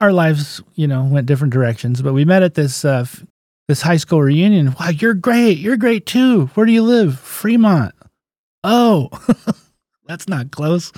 our 0.00 0.12
lives, 0.12 0.62
you 0.74 0.86
know, 0.86 1.04
went 1.04 1.26
different 1.26 1.52
directions. 1.52 2.00
But 2.00 2.14
we 2.14 2.24
met 2.24 2.42
at 2.42 2.54
this 2.54 2.84
uh, 2.84 3.00
f- 3.02 3.24
this 3.68 3.82
high 3.82 3.96
school 3.96 4.22
reunion. 4.22 4.74
Wow, 4.78 4.90
you're 4.90 5.14
great. 5.14 5.58
You're 5.58 5.76
great 5.76 6.06
too. 6.06 6.46
Where 6.54 6.66
do 6.66 6.72
you 6.72 6.82
live? 6.82 7.18
Fremont. 7.18 7.94
Oh, 8.62 9.08
that's 10.06 10.28
not 10.28 10.50
close. 10.50 10.92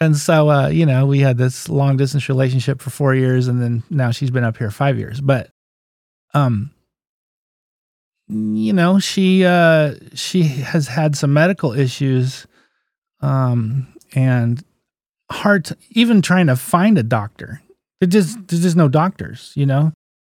And 0.00 0.16
so, 0.16 0.48
uh, 0.50 0.68
you 0.68 0.86
know, 0.86 1.06
we 1.06 1.20
had 1.20 1.38
this 1.38 1.68
long 1.68 1.96
distance 1.96 2.28
relationship 2.28 2.80
for 2.80 2.90
four 2.90 3.14
years, 3.14 3.48
and 3.48 3.60
then 3.60 3.82
now 3.90 4.10
she's 4.12 4.30
been 4.30 4.44
up 4.44 4.56
here 4.56 4.70
five 4.70 4.96
years. 4.96 5.20
But, 5.20 5.50
um, 6.34 6.70
you 8.28 8.72
know, 8.72 8.98
she 9.00 9.44
uh, 9.44 9.94
she 10.14 10.42
has 10.42 10.86
had 10.86 11.16
some 11.16 11.32
medical 11.32 11.72
issues, 11.72 12.46
um, 13.20 13.88
and 14.14 14.62
hard 15.30 15.64
to, 15.66 15.76
even 15.90 16.22
trying 16.22 16.46
to 16.46 16.56
find 16.56 16.96
a 16.98 17.02
doctor. 17.02 17.60
It 18.00 18.06
just 18.08 18.46
there's 18.46 18.62
just 18.62 18.76
no 18.76 18.88
doctors. 18.88 19.52
You 19.56 19.66
know, 19.66 19.92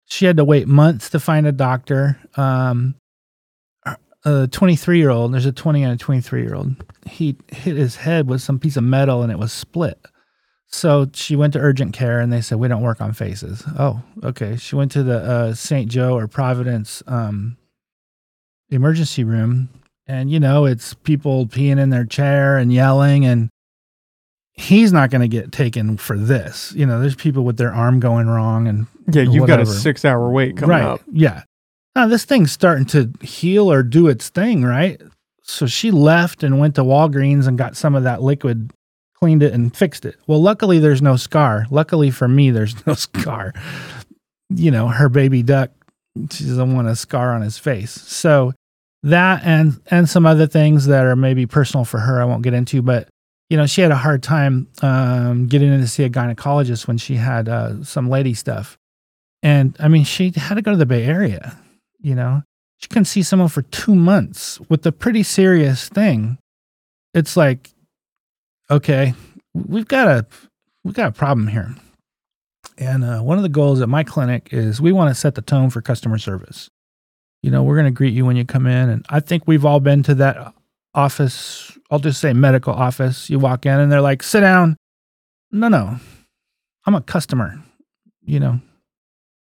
she 0.07 0.25
had 0.25 0.37
to 0.37 0.45
wait 0.45 0.67
months 0.67 1.09
to 1.11 1.19
find 1.19 1.47
a 1.47 1.51
doctor. 1.51 2.19
Um, 2.35 2.95
a 4.25 4.47
23 4.47 4.97
year 4.97 5.09
old, 5.09 5.33
there's 5.33 5.45
a 5.45 5.51
20 5.51 5.83
and 5.83 5.93
a 5.93 5.97
23 5.97 6.41
year 6.43 6.55
old. 6.55 6.75
He 7.05 7.35
hit 7.51 7.75
his 7.75 7.95
head 7.97 8.27
with 8.27 8.41
some 8.41 8.59
piece 8.59 8.77
of 8.77 8.83
metal 8.83 9.21
and 9.23 9.31
it 9.31 9.39
was 9.39 9.51
split. 9.51 9.99
So 10.67 11.07
she 11.13 11.35
went 11.35 11.53
to 11.53 11.59
urgent 11.59 11.93
care 11.93 12.19
and 12.19 12.33
they 12.33 12.41
said, 12.41 12.57
We 12.57 12.67
don't 12.67 12.81
work 12.81 12.99
on 13.01 13.13
faces. 13.13 13.63
Oh, 13.77 14.01
okay. 14.23 14.55
She 14.55 14.75
went 14.75 14.91
to 14.93 15.03
the 15.03 15.19
uh, 15.19 15.53
St. 15.53 15.89
Joe 15.89 16.17
or 16.17 16.27
Providence 16.27 17.03
um, 17.05 17.57
emergency 18.69 19.23
room, 19.23 19.69
and 20.07 20.31
you 20.31 20.39
know 20.39 20.65
it's 20.65 20.93
people 20.95 21.45
peeing 21.45 21.79
in 21.79 21.89
their 21.91 22.05
chair 22.05 22.57
and 22.57 22.73
yelling, 22.73 23.23
and 23.23 23.49
he's 24.53 24.91
not 24.91 25.11
going 25.11 25.21
to 25.21 25.27
get 25.27 25.51
taken 25.51 25.95
for 25.97 26.17
this. 26.17 26.73
You 26.75 26.87
know, 26.87 26.99
there's 26.99 27.15
people 27.15 27.43
with 27.43 27.57
their 27.57 27.71
arm 27.71 27.99
going 27.99 28.25
wrong, 28.27 28.67
and 28.67 28.87
Yeah, 29.11 29.23
you've 29.23 29.45
got 29.47 29.59
a 29.59 29.65
six 29.67 30.03
hour 30.03 30.27
wait 30.31 30.57
coming 30.57 30.71
right, 30.75 30.83
up. 30.83 31.01
yeah. 31.11 31.43
Now 31.95 32.07
this 32.07 32.25
thing's 32.25 32.51
starting 32.51 32.85
to 32.87 33.11
heal 33.21 33.71
or 33.71 33.83
do 33.83 34.07
its 34.07 34.29
thing, 34.29 34.63
right? 34.63 35.01
So 35.43 35.67
she 35.67 35.91
left 35.91 36.43
and 36.43 36.59
went 36.59 36.75
to 36.75 36.83
Walgreens 36.83 37.47
and 37.47 37.57
got 37.57 37.75
some 37.75 37.95
of 37.95 38.03
that 38.03 38.21
liquid, 38.21 38.71
cleaned 39.13 39.43
it 39.43 39.53
and 39.53 39.75
fixed 39.75 40.05
it. 40.05 40.15
Well, 40.25 40.41
luckily 40.41 40.79
there's 40.79 41.01
no 41.01 41.17
scar. 41.17 41.65
Luckily 41.69 42.09
for 42.11 42.27
me, 42.27 42.49
there's 42.49 42.85
no 42.87 42.93
scar. 42.95 43.53
You 44.49 44.71
know, 44.71 44.87
her 44.87 45.09
baby 45.09 45.43
duck, 45.43 45.71
she 46.31 46.45
doesn't 46.45 46.75
want 46.75 46.87
a 46.87 46.95
scar 46.95 47.33
on 47.33 47.41
his 47.41 47.57
face. 47.57 47.91
So 47.91 48.53
that 49.03 49.43
and 49.43 49.79
and 49.87 50.09
some 50.09 50.25
other 50.25 50.47
things 50.47 50.85
that 50.87 51.05
are 51.05 51.15
maybe 51.15 51.45
personal 51.45 51.85
for 51.85 51.99
her, 51.99 52.21
I 52.21 52.25
won't 52.25 52.43
get 52.43 52.53
into, 52.53 52.81
but 52.81 53.09
you 53.49 53.57
know, 53.57 53.67
she 53.67 53.81
had 53.81 53.91
a 53.91 53.95
hard 53.95 54.23
time 54.23 54.67
um, 54.81 55.47
getting 55.47 55.71
in 55.71 55.81
to 55.81 55.87
see 55.87 56.03
a 56.03 56.09
gynecologist 56.09 56.87
when 56.87 56.97
she 56.97 57.15
had 57.15 57.49
uh, 57.49 57.83
some 57.83 58.09
lady 58.09 58.33
stuff. 58.33 58.77
And 59.43 59.75
I 59.79 59.89
mean, 59.89 60.05
she 60.05 60.31
had 60.35 60.55
to 60.55 60.61
go 60.61 60.71
to 60.71 60.77
the 60.77 60.85
Bay 60.85 61.03
Area, 61.03 61.55
you 62.03 62.13
know. 62.13 62.43
She 62.77 62.89
couldn't 62.89 63.05
see 63.05 63.23
someone 63.23 63.47
for 63.47 63.61
two 63.61 63.95
months 63.95 64.59
with 64.69 64.85
a 64.85 64.91
pretty 64.91 65.23
serious 65.23 65.87
thing. 65.87 66.37
It's 67.13 67.37
like, 67.37 67.71
okay, 68.69 69.13
we've 69.53 69.87
got 69.87 70.07
a 70.07 70.25
we've 70.83 70.93
got 70.93 71.07
a 71.07 71.13
problem 71.13 71.47
here. 71.47 71.75
And 72.77 73.05
uh, 73.05 73.19
one 73.21 73.37
of 73.37 73.43
the 73.43 73.49
goals 73.49 73.79
at 73.79 73.87
my 73.87 74.03
clinic 74.03 74.49
is 74.51 74.81
we 74.81 74.91
want 74.91 75.09
to 75.09 75.15
set 75.15 75.35
the 75.35 75.41
tone 75.41 75.69
for 75.69 75.81
customer 75.81 76.17
service. 76.17 76.69
You 77.41 77.51
know, 77.51 77.63
we're 77.63 77.75
going 77.75 77.85
to 77.85 77.91
greet 77.91 78.13
you 78.13 78.25
when 78.25 78.35
you 78.35 78.43
come 78.43 78.67
in, 78.67 78.89
and 78.89 79.05
I 79.09 79.21
think 79.21 79.43
we've 79.45 79.65
all 79.65 79.79
been 79.79 80.03
to 80.03 80.15
that 80.15 80.53
office. 80.93 81.77
I'll 81.89 81.99
just 81.99 82.19
say 82.19 82.33
medical 82.33 82.73
office. 82.73 83.29
You 83.29 83.39
walk 83.39 83.65
in, 83.65 83.79
and 83.79 83.91
they're 83.91 84.01
like, 84.01 84.23
"Sit 84.23 84.41
down." 84.41 84.75
No, 85.51 85.69
no, 85.69 85.99
I'm 86.85 86.95
a 86.95 87.01
customer. 87.01 87.63
You 88.25 88.39
know, 88.39 88.59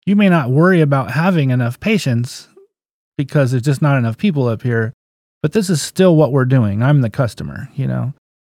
you 0.05 0.15
may 0.15 0.29
not 0.29 0.49
worry 0.51 0.81
about 0.81 1.11
having 1.11 1.51
enough 1.51 1.79
patients 1.79 2.47
because 3.17 3.51
there's 3.51 3.63
just 3.63 3.81
not 3.81 3.97
enough 3.97 4.17
people 4.17 4.47
up 4.47 4.61
here, 4.61 4.93
but 5.41 5.53
this 5.53 5.69
is 5.69 5.81
still 5.81 6.15
what 6.15 6.31
we're 6.31 6.45
doing. 6.45 6.83
I'm 6.83 7.01
the 7.01 7.09
customer, 7.09 7.69
you 7.75 7.87
know? 7.87 8.13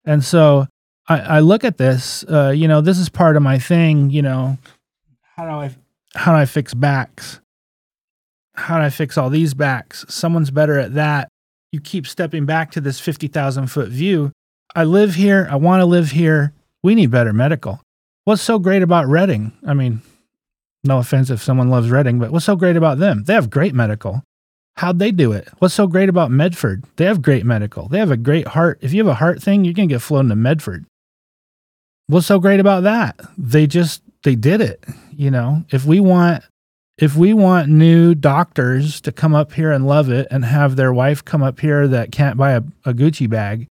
And 0.06 0.24
so 0.24 0.68
I, 1.08 1.20
I 1.20 1.40
look 1.40 1.64
at 1.64 1.78
this, 1.78 2.24
uh, 2.26 2.54
you 2.56 2.68
know, 2.68 2.82
this 2.82 2.98
is 2.98 3.10
part 3.10 3.36
of 3.36 3.44
my 3.44 3.60
thing, 3.60 4.10
you 4.10 4.22
know, 4.22 4.58
how 5.36 5.46
do 5.46 5.52
I, 5.52 5.76
how 6.16 6.34
do 6.34 6.38
I 6.38 6.46
fix 6.46 6.74
backs? 6.74 7.40
How 8.56 8.78
do 8.78 8.84
I 8.84 8.90
fix 8.90 9.18
all 9.18 9.30
these 9.30 9.54
backs? 9.54 10.06
Someone's 10.10 10.52
better 10.52 10.78
at 10.78 10.94
that. 10.94 11.30
You 11.72 11.80
keep 11.80 12.06
stepping 12.06 12.46
back 12.46 12.72
to 12.72 12.82
this 12.82 13.00
50,000 13.00 13.68
foot 13.68 13.90
view. 13.90 14.32
I 14.76 14.84
live 14.84 15.16
here. 15.16 15.48
I 15.50 15.56
want 15.56 15.82
to 15.82 15.86
live 15.86 16.12
here. 16.12 16.54
We 16.84 16.96
need 16.96 17.12
better 17.12 17.34
medical. 17.34 17.82
What's 18.26 18.42
so 18.42 18.60
great 18.60 18.84
about 18.84 19.08
Redding? 19.08 19.54
I 19.66 19.74
mean, 19.74 20.02
no 20.84 21.00
offense 21.00 21.30
if 21.30 21.42
someone 21.42 21.70
loves 21.70 21.90
Redding, 21.90 22.20
but 22.20 22.32
what's 22.32 22.46
so 22.46 22.56
great 22.56 22.76
about 22.76 22.98
them? 22.98 23.24
They 23.24 23.34
have 23.34 23.50
great 23.50 23.74
medical. 23.74 24.24
How'd 24.82 24.98
they 24.98 25.12
do 25.12 25.32
it? 25.32 25.48
What's 25.60 25.76
so 25.76 25.86
great 25.86 26.10
about 26.10 26.32
Medford? 26.32 26.84
They 26.96 27.06
have 27.06 27.22
great 27.22 27.46
medical. 27.46 27.88
They 27.88 28.00
have 28.00 28.10
a 28.10 28.18
great 28.18 28.48
heart. 28.48 28.80
If 28.82 28.94
you 28.94 29.04
have 29.04 29.12
a 29.12 29.20
heart 29.20 29.40
thing, 29.40 29.64
you're 29.64 29.76
going 29.76 29.88
to 29.88 29.94
get 29.94 30.02
flown 30.02 30.28
to 30.30 30.36
Medford. 30.36 30.88
What's 32.08 32.26
so 32.26 32.40
great 32.40 32.60
about 32.60 32.82
that? 32.82 33.22
They 33.38 33.68
just, 33.68 34.02
they 34.24 34.34
did 34.34 34.60
it. 34.60 34.84
You 35.16 35.30
know, 35.30 35.66
if 35.70 35.86
we 35.86 36.00
want, 36.00 36.44
if 36.98 37.16
we 37.16 37.32
want 37.32 37.70
new 37.70 38.16
doctors 38.16 39.00
to 39.02 39.12
come 39.12 39.36
up 39.36 39.54
here 39.54 39.72
and 39.72 39.86
love 39.86 40.10
it 40.10 40.28
and 40.32 40.44
have 40.44 40.78
their 40.78 40.92
wife 40.92 41.24
come 41.24 41.44
up 41.44 41.60
here 41.60 41.88
that 41.88 42.12
can't 42.12 42.36
buy 42.36 42.54
a, 42.54 42.64
a 42.84 42.92
Gucci 42.92 43.30
bag, 43.30 43.68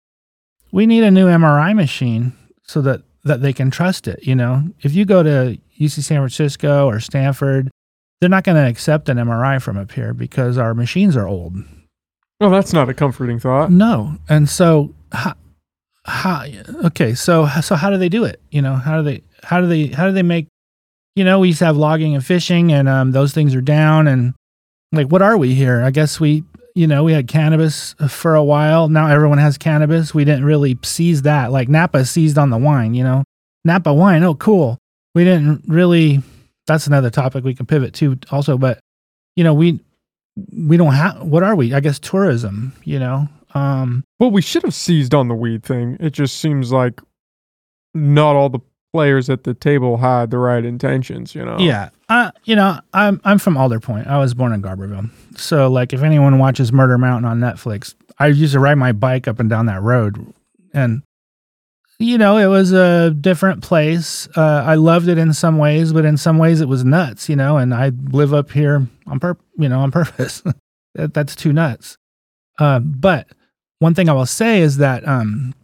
we 0.70 0.86
need 0.86 1.02
a 1.02 1.10
new 1.10 1.26
MRI 1.26 1.74
machine 1.74 2.34
so 2.62 2.80
that 2.82 3.02
that 3.24 3.42
they 3.42 3.52
can 3.52 3.72
trust 3.72 4.06
it. 4.06 4.22
You 4.22 4.36
know, 4.36 4.62
if 4.82 4.94
you 4.94 5.04
go 5.04 5.24
to 5.24 5.58
UC 5.76 6.04
San 6.04 6.20
Francisco 6.20 6.86
or 6.86 7.00
Stanford, 7.00 7.68
they're 8.20 8.30
not 8.30 8.44
going 8.44 8.56
to 8.56 8.68
accept 8.68 9.08
an 9.08 9.16
MRI 9.16 9.60
from 9.60 9.76
up 9.78 9.92
here 9.92 10.12
because 10.12 10.58
our 10.58 10.74
machines 10.74 11.16
are 11.16 11.26
old. 11.26 11.56
Well, 12.40 12.50
that's 12.50 12.72
not 12.72 12.88
a 12.88 12.94
comforting 12.94 13.38
thought. 13.38 13.70
No, 13.70 14.16
and 14.28 14.48
so 14.48 14.94
how, 15.12 15.34
how 16.04 16.44
okay, 16.84 17.14
so 17.14 17.46
so 17.62 17.76
how 17.76 17.90
do 17.90 17.98
they 17.98 18.08
do 18.08 18.24
it? 18.24 18.40
You 18.50 18.62
know, 18.62 18.74
how 18.74 18.96
do 18.96 19.02
they 19.02 19.22
how 19.42 19.60
do 19.60 19.66
they 19.66 19.88
how 19.88 20.06
do 20.06 20.12
they 20.12 20.22
make? 20.22 20.46
You 21.16 21.24
know, 21.24 21.40
we 21.40 21.48
used 21.48 21.58
to 21.58 21.66
have 21.66 21.76
logging 21.76 22.14
and 22.14 22.24
fishing, 22.24 22.72
and 22.72 22.88
um, 22.88 23.12
those 23.12 23.32
things 23.32 23.54
are 23.54 23.60
down. 23.60 24.06
And 24.06 24.34
like, 24.92 25.08
what 25.08 25.22
are 25.22 25.36
we 25.36 25.54
here? 25.54 25.82
I 25.82 25.90
guess 25.90 26.18
we 26.18 26.44
you 26.74 26.86
know, 26.86 27.04
we 27.04 27.12
had 27.12 27.28
cannabis 27.28 27.94
for 28.08 28.34
a 28.34 28.44
while. 28.44 28.88
Now 28.88 29.08
everyone 29.08 29.38
has 29.38 29.58
cannabis. 29.58 30.14
We 30.14 30.24
didn't 30.24 30.44
really 30.44 30.78
seize 30.82 31.22
that. 31.22 31.52
Like 31.52 31.68
Napa 31.68 32.04
seized 32.04 32.38
on 32.38 32.50
the 32.50 32.58
wine, 32.58 32.94
you 32.94 33.04
know, 33.04 33.24
Napa 33.64 33.92
wine. 33.92 34.22
Oh, 34.22 34.34
cool. 34.34 34.78
We 35.14 35.24
didn't 35.24 35.64
really. 35.66 36.22
That's 36.70 36.86
another 36.86 37.10
topic 37.10 37.42
we 37.42 37.54
can 37.54 37.66
pivot 37.66 37.94
to 37.94 38.16
also. 38.30 38.56
But 38.56 38.78
you 39.34 39.42
know, 39.42 39.54
we 39.54 39.80
we 40.52 40.76
don't 40.76 40.92
have. 40.92 41.20
What 41.22 41.42
are 41.42 41.56
we? 41.56 41.74
I 41.74 41.80
guess 41.80 41.98
tourism. 41.98 42.72
You 42.84 43.00
know. 43.00 43.28
Um. 43.54 44.04
Well, 44.20 44.30
we 44.30 44.40
should 44.40 44.62
have 44.62 44.74
seized 44.74 45.12
on 45.12 45.26
the 45.26 45.34
weed 45.34 45.64
thing. 45.64 45.96
It 45.98 46.10
just 46.10 46.36
seems 46.36 46.70
like 46.70 47.00
not 47.92 48.36
all 48.36 48.48
the 48.48 48.60
players 48.92 49.28
at 49.28 49.42
the 49.42 49.54
table 49.54 49.96
had 49.96 50.30
the 50.30 50.38
right 50.38 50.64
intentions, 50.64 51.34
you 51.34 51.44
know? 51.44 51.56
Yeah. 51.58 51.90
Uh, 52.08 52.30
you 52.44 52.56
know, 52.56 52.80
I'm 52.92 53.20
I'm 53.24 53.38
from 53.38 53.54
Alderpoint. 53.54 54.06
I 54.06 54.18
was 54.18 54.34
born 54.34 54.52
in 54.52 54.62
Garberville. 54.62 55.10
So 55.36 55.68
like 55.68 55.92
if 55.92 56.02
anyone 56.02 56.38
watches 56.38 56.72
Murder 56.72 56.98
Mountain 56.98 57.28
on 57.28 57.40
Netflix, 57.40 57.94
I 58.18 58.28
used 58.28 58.52
to 58.52 58.60
ride 58.60 58.76
my 58.76 58.92
bike 58.92 59.28
up 59.28 59.40
and 59.40 59.48
down 59.50 59.66
that 59.66 59.82
road 59.82 60.32
and 60.72 61.02
you 62.00 62.16
know, 62.16 62.38
it 62.38 62.46
was 62.46 62.72
a 62.72 63.10
different 63.10 63.62
place. 63.62 64.26
Uh, 64.34 64.64
I 64.66 64.76
loved 64.76 65.06
it 65.06 65.18
in 65.18 65.34
some 65.34 65.58
ways, 65.58 65.92
but 65.92 66.06
in 66.06 66.16
some 66.16 66.38
ways 66.38 66.62
it 66.62 66.68
was 66.68 66.82
nuts, 66.82 67.28
you 67.28 67.36
know, 67.36 67.58
and 67.58 67.74
I 67.74 67.90
live 68.10 68.32
up 68.32 68.50
here 68.50 68.88
on 69.06 69.20
pur- 69.20 69.36
you 69.58 69.68
know, 69.68 69.80
on 69.80 69.90
purpose. 69.92 70.42
that, 70.94 71.12
that's 71.12 71.36
too 71.36 71.52
nuts. 71.52 71.98
Uh, 72.58 72.78
but 72.78 73.28
one 73.80 73.94
thing 73.94 74.08
I 74.08 74.14
will 74.14 74.24
say 74.24 74.62
is 74.62 74.78
that 74.78 75.06
um, 75.06 75.54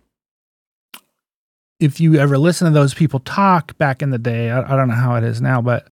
if 1.81 2.01
you 2.01 2.17
ever 2.17 2.37
listen 2.37 2.67
to 2.67 2.73
those 2.73 2.93
people 2.93 3.21
talk 3.21 3.77
back 3.79 4.03
in 4.03 4.11
the 4.11 4.19
day, 4.19 4.51
I, 4.51 4.61
I 4.61 4.77
don't 4.77 4.89
know 4.89 4.95
how 4.95 5.17
it 5.17 5.25
is 5.25 5.41
now, 5.41 5.63
but 5.63 5.89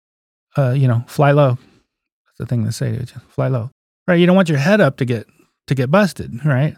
uh, 0.58 0.72
you 0.72 0.88
know, 0.88 1.04
fly 1.08 1.32
low. 1.32 1.52
That's 1.52 2.40
the 2.40 2.46
thing 2.48 2.66
to 2.66 2.72
say 2.72 2.94
to 2.94 2.98
you. 2.98 3.22
Fly 3.30 3.48
low. 3.48 3.70
Right. 4.08 4.20
You 4.20 4.26
don't 4.26 4.36
want 4.36 4.50
your 4.50 4.58
head 4.58 4.82
up 4.82 4.98
to 4.98 5.06
get 5.06 5.28
to 5.68 5.76
get 5.76 5.92
busted, 5.92 6.44
right? 6.44 6.76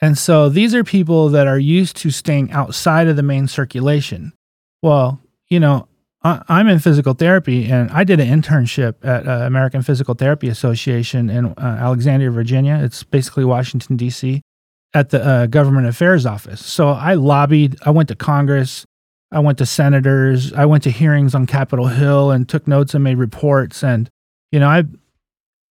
And 0.00 0.18
so 0.18 0.48
these 0.48 0.74
are 0.74 0.84
people 0.84 1.30
that 1.30 1.46
are 1.46 1.58
used 1.58 1.96
to 1.98 2.10
staying 2.10 2.52
outside 2.52 3.08
of 3.08 3.16
the 3.16 3.22
main 3.22 3.48
circulation. 3.48 4.32
Well, 4.82 5.20
you 5.48 5.58
know, 5.58 5.88
I, 6.22 6.42
I'm 6.48 6.68
in 6.68 6.78
physical 6.78 7.14
therapy 7.14 7.70
and 7.70 7.90
I 7.90 8.04
did 8.04 8.20
an 8.20 8.28
internship 8.28 8.96
at 9.04 9.26
uh, 9.26 9.46
American 9.46 9.82
Physical 9.82 10.14
Therapy 10.14 10.48
Association 10.48 11.30
in 11.30 11.46
uh, 11.46 11.78
Alexandria, 11.80 12.30
Virginia. 12.30 12.80
It's 12.82 13.02
basically 13.02 13.44
Washington, 13.44 13.96
D.C., 13.96 14.42
at 14.94 15.10
the 15.10 15.24
uh, 15.24 15.46
government 15.46 15.86
affairs 15.86 16.24
office. 16.24 16.64
So 16.64 16.88
I 16.88 17.14
lobbied, 17.14 17.76
I 17.84 17.90
went 17.90 18.08
to 18.08 18.16
Congress, 18.16 18.86
I 19.30 19.40
went 19.40 19.58
to 19.58 19.66
senators, 19.66 20.52
I 20.52 20.64
went 20.64 20.84
to 20.84 20.90
hearings 20.90 21.34
on 21.34 21.46
Capitol 21.46 21.88
Hill 21.88 22.30
and 22.30 22.48
took 22.48 22.66
notes 22.66 22.94
and 22.94 23.04
made 23.04 23.18
reports. 23.18 23.84
And, 23.84 24.08
you 24.50 24.60
know, 24.60 24.68
I, 24.68 24.84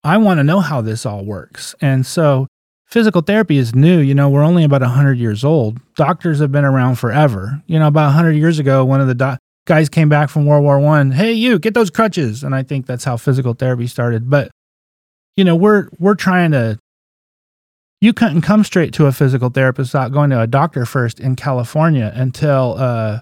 I 0.04 0.18
want 0.18 0.40
to 0.40 0.44
know 0.44 0.60
how 0.60 0.82
this 0.82 1.06
all 1.06 1.26
works. 1.26 1.74
And 1.82 2.06
so 2.06 2.48
physical 2.88 3.22
therapy 3.22 3.58
is 3.58 3.76
new. 3.76 4.00
You 4.00 4.16
know, 4.16 4.30
we're 4.30 4.44
only 4.44 4.64
about 4.64 4.82
100 4.82 5.18
years 5.18 5.44
old. 5.44 5.80
Doctors 5.96 6.40
have 6.40 6.52
been 6.52 6.66
around 6.66 6.96
forever. 6.96 7.62
You 7.68 7.80
know, 7.80 7.88
about 7.88 8.08
100 8.08 8.34
years 8.34 8.60
ago, 8.60 8.86
one 8.86 9.02
of 9.02 9.08
the 9.08 9.16
doc- 9.16 9.40
guys 9.66 9.90
came 9.90 10.10
back 10.10 10.30
from 10.30 10.46
World 10.46 10.64
War 10.64 10.80
One. 10.80 11.12
Hey, 11.12 11.34
you 11.34 11.60
get 11.60 11.74
those 11.74 11.90
crutches, 11.90 12.44
and 12.44 12.56
I 12.56 12.64
think 12.64 12.86
that's 12.86 13.04
how 13.04 13.18
physical 13.18 13.54
therapy 13.54 13.88
started. 13.88 14.30
But 14.30 14.52
you 15.36 15.44
know, 15.44 15.56
we're 15.56 15.90
we're 16.00 16.16
trying 16.16 16.52
to. 16.52 16.80
You 18.02 18.14
couldn't 18.14 18.42
come 18.42 18.64
straight 18.64 18.94
to 18.96 19.08
a 19.08 19.12
physical 19.12 19.50
therapist 19.50 19.94
without 19.94 20.12
going 20.12 20.30
to 20.30 20.42
a 20.42 20.48
doctor 20.48 20.86
first 20.86 21.20
in 21.20 21.36
California 21.36 22.12
until 22.14 22.76
uh, 22.78 23.20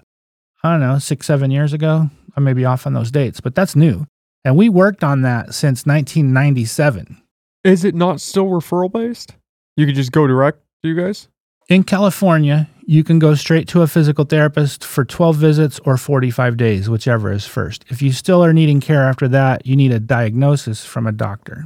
I 0.62 0.70
don't 0.70 0.80
know 0.80 0.98
six 0.98 1.26
seven 1.26 1.50
years 1.50 1.72
ago. 1.72 2.10
I 2.36 2.40
may 2.40 2.52
be 2.52 2.64
off 2.64 2.86
on 2.86 2.92
those 2.92 3.10
dates, 3.10 3.40
but 3.40 3.54
that's 3.54 3.76
new, 3.76 4.06
and 4.44 4.56
we 4.56 4.68
worked 4.68 5.02
on 5.02 5.22
that 5.22 5.54
since 5.54 5.86
1997. 5.86 7.20
Is 7.62 7.84
it 7.84 7.94
not 7.94 8.20
still 8.20 8.46
referral 8.46 8.92
based? 8.92 9.34
You 9.76 9.86
could 9.86 9.94
just 9.94 10.12
go 10.12 10.26
direct 10.26 10.60
to 10.82 10.88
you 10.88 10.94
guys? 10.94 11.28
In 11.68 11.82
California, 11.82 12.68
you 12.86 13.02
can 13.02 13.18
go 13.18 13.34
straight 13.34 13.66
to 13.68 13.82
a 13.82 13.86
physical 13.86 14.24
therapist 14.24 14.84
for 14.84 15.04
12 15.04 15.36
visits 15.36 15.80
or 15.84 15.96
45 15.96 16.56
days, 16.56 16.90
whichever 16.90 17.32
is 17.32 17.46
first. 17.46 17.84
If 17.88 18.02
you 18.02 18.12
still 18.12 18.44
are 18.44 18.52
needing 18.52 18.80
care 18.80 19.02
after 19.02 19.26
that, 19.28 19.66
you 19.66 19.74
need 19.74 19.90
a 19.90 20.00
diagnosis 20.00 20.84
from 20.84 21.06
a 21.06 21.12
doctor. 21.12 21.64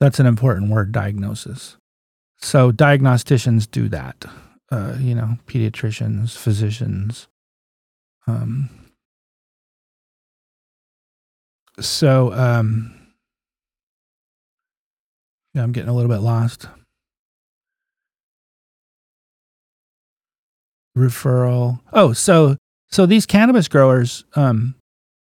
That's 0.00 0.20
an 0.20 0.26
important 0.26 0.70
word, 0.70 0.92
diagnosis. 0.92 1.76
So, 2.38 2.70
diagnosticians 2.70 3.70
do 3.70 3.88
that. 3.88 4.24
Uh, 4.70 4.96
you 4.98 5.14
know, 5.14 5.38
pediatricians, 5.46 6.36
physicians. 6.36 7.28
Um, 8.26 8.68
so, 11.80 12.32
um, 12.34 13.03
Yeah, 15.54 15.62
I'm 15.62 15.72
getting 15.72 15.88
a 15.88 15.94
little 15.94 16.10
bit 16.10 16.20
lost. 16.20 16.66
Referral. 20.96 21.80
Oh, 21.92 22.12
so 22.12 22.56
so 22.90 23.06
these 23.06 23.26
cannabis 23.26 23.66
growers, 23.68 24.24
um, 24.36 24.74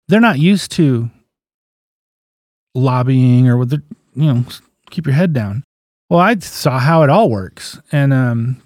they're 0.08 0.20
not 0.20 0.38
used 0.38 0.72
to 0.72 1.10
lobbying 2.74 3.48
or 3.48 3.56
with 3.56 3.70
the 3.70 3.82
you 4.14 4.32
know 4.32 4.44
keep 4.90 5.06
your 5.06 5.14
head 5.14 5.32
down. 5.32 5.64
Well, 6.08 6.20
I 6.20 6.36
saw 6.38 6.78
how 6.78 7.02
it 7.02 7.10
all 7.10 7.30
works, 7.30 7.80
and 7.92 8.12
um, 8.12 8.62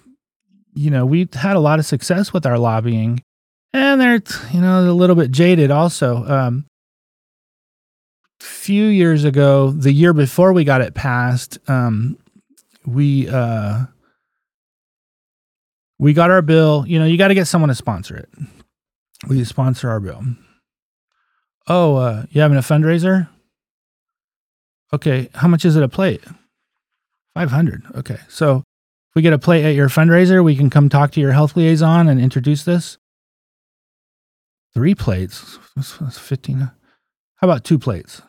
you 0.75 0.91
know 0.91 1.05
we 1.05 1.29
had 1.35 1.57
a 1.57 1.61
lot 1.61 1.79
of 1.79 1.87
success 1.87 2.33
with 2.33 2.47
our 2.47 2.59
lobbying, 2.59 3.23
and 3.73 4.01
they're 4.01 4.23
you 4.53 4.61
know 4.61 4.91
a 4.91 4.93
little 4.93 5.17
bit 5.17 5.31
jaded 5.31 5.71
also. 5.71 6.25
Um, 6.27 6.67
few 8.45 8.87
years 8.87 9.25
ago, 9.25 9.71
the 9.71 9.93
year 9.93 10.13
before 10.13 10.53
we 10.53 10.65
got 10.65 10.83
it 10.83 10.95
passed, 10.95 11.59
um, 11.69 12.19
we 12.87 13.29
uh, 13.29 13.85
we 15.99 16.13
got 16.13 16.31
our 16.31 16.43
bill. 16.43 16.85
You 16.87 16.99
know, 16.99 17.07
you 17.07 17.17
got 17.17 17.29
to 17.29 17.35
get 17.35 17.47
someone 17.47 17.69
to 17.69 17.75
sponsor 17.75 18.17
it. 18.17 18.29
We 19.27 19.43
sponsor 19.45 19.89
our 19.89 20.01
bill. 20.01 20.23
Oh, 21.67 21.97
uh, 21.97 22.27
you 22.31 22.43
having 22.43 22.59
a 22.59 22.61
fundraiser? 22.61 23.29
Okay, 24.93 25.31
how 25.35 25.49
much 25.49 25.65
is 25.65 25.77
it 25.77 25.83
a 25.83 25.89
plate? 25.89 26.23
Five 27.35 27.51
hundred. 27.51 27.83
Okay, 27.95 28.19
so 28.29 28.59
if 28.59 29.15
we 29.15 29.23
get 29.23 29.33
a 29.33 29.39
plate 29.39 29.65
at 29.65 29.75
your 29.75 29.89
fundraiser, 29.89 30.45
we 30.45 30.57
can 30.57 30.69
come 30.69 30.89
talk 30.89 31.13
to 31.13 31.21
your 31.21 31.33
health 31.33 31.57
liaison 31.57 32.09
and 32.09 32.21
introduce 32.21 32.65
this. 32.65 32.99
Three 34.75 34.95
plates. 34.95 35.59
That's 35.77 36.19
fifteen. 36.19 36.59
How 37.37 37.49
about 37.49 37.65
two 37.65 37.79
plates? 37.79 38.23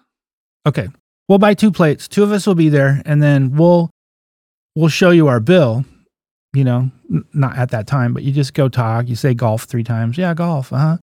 Okay. 0.66 0.88
We'll 1.28 1.40
buy 1.40 1.54
two 1.54 1.72
plates. 1.72 2.08
Two 2.08 2.24
of 2.24 2.32
us 2.32 2.46
will 2.46 2.56
be 2.56 2.70
there 2.70 3.02
and 3.06 3.22
then 3.22 3.56
we'll 3.56 3.90
we'll 4.76 4.90
show 4.90 5.10
you 5.12 5.28
our 5.28 5.40
bill. 5.40 5.86
You 6.54 6.64
know, 6.64 6.92
n- 7.12 7.26
not 7.34 7.58
at 7.58 7.72
that 7.72 7.88
time, 7.88 8.14
but 8.14 8.24
you 8.24 8.32
just 8.32 8.54
go 8.54 8.70
talk. 8.70 9.08
You 9.10 9.16
say 9.16 9.34
golf 9.34 9.64
three 9.64 9.84
times. 9.84 10.18
Yeah, 10.18 10.34
golf. 10.34 10.72
Uh 10.72 10.78
huh. 10.78 10.98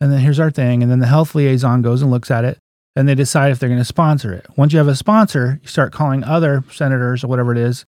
And 0.00 0.12
then 0.12 0.20
here's 0.20 0.40
our 0.40 0.50
thing. 0.50 0.82
And 0.82 0.90
then 0.90 0.98
the 0.98 1.06
health 1.06 1.34
liaison 1.34 1.82
goes 1.82 2.02
and 2.02 2.10
looks 2.10 2.30
at 2.30 2.44
it 2.44 2.58
and 2.94 3.08
they 3.08 3.14
decide 3.14 3.52
if 3.52 3.58
they're 3.58 3.68
going 3.68 3.80
to 3.80 3.84
sponsor 3.84 4.32
it. 4.32 4.46
Once 4.56 4.72
you 4.72 4.78
have 4.78 4.88
a 4.88 4.96
sponsor, 4.96 5.60
you 5.62 5.68
start 5.68 5.92
calling 5.92 6.24
other 6.24 6.64
senators 6.72 7.22
or 7.22 7.28
whatever 7.28 7.52
it 7.52 7.58
is. 7.58 7.84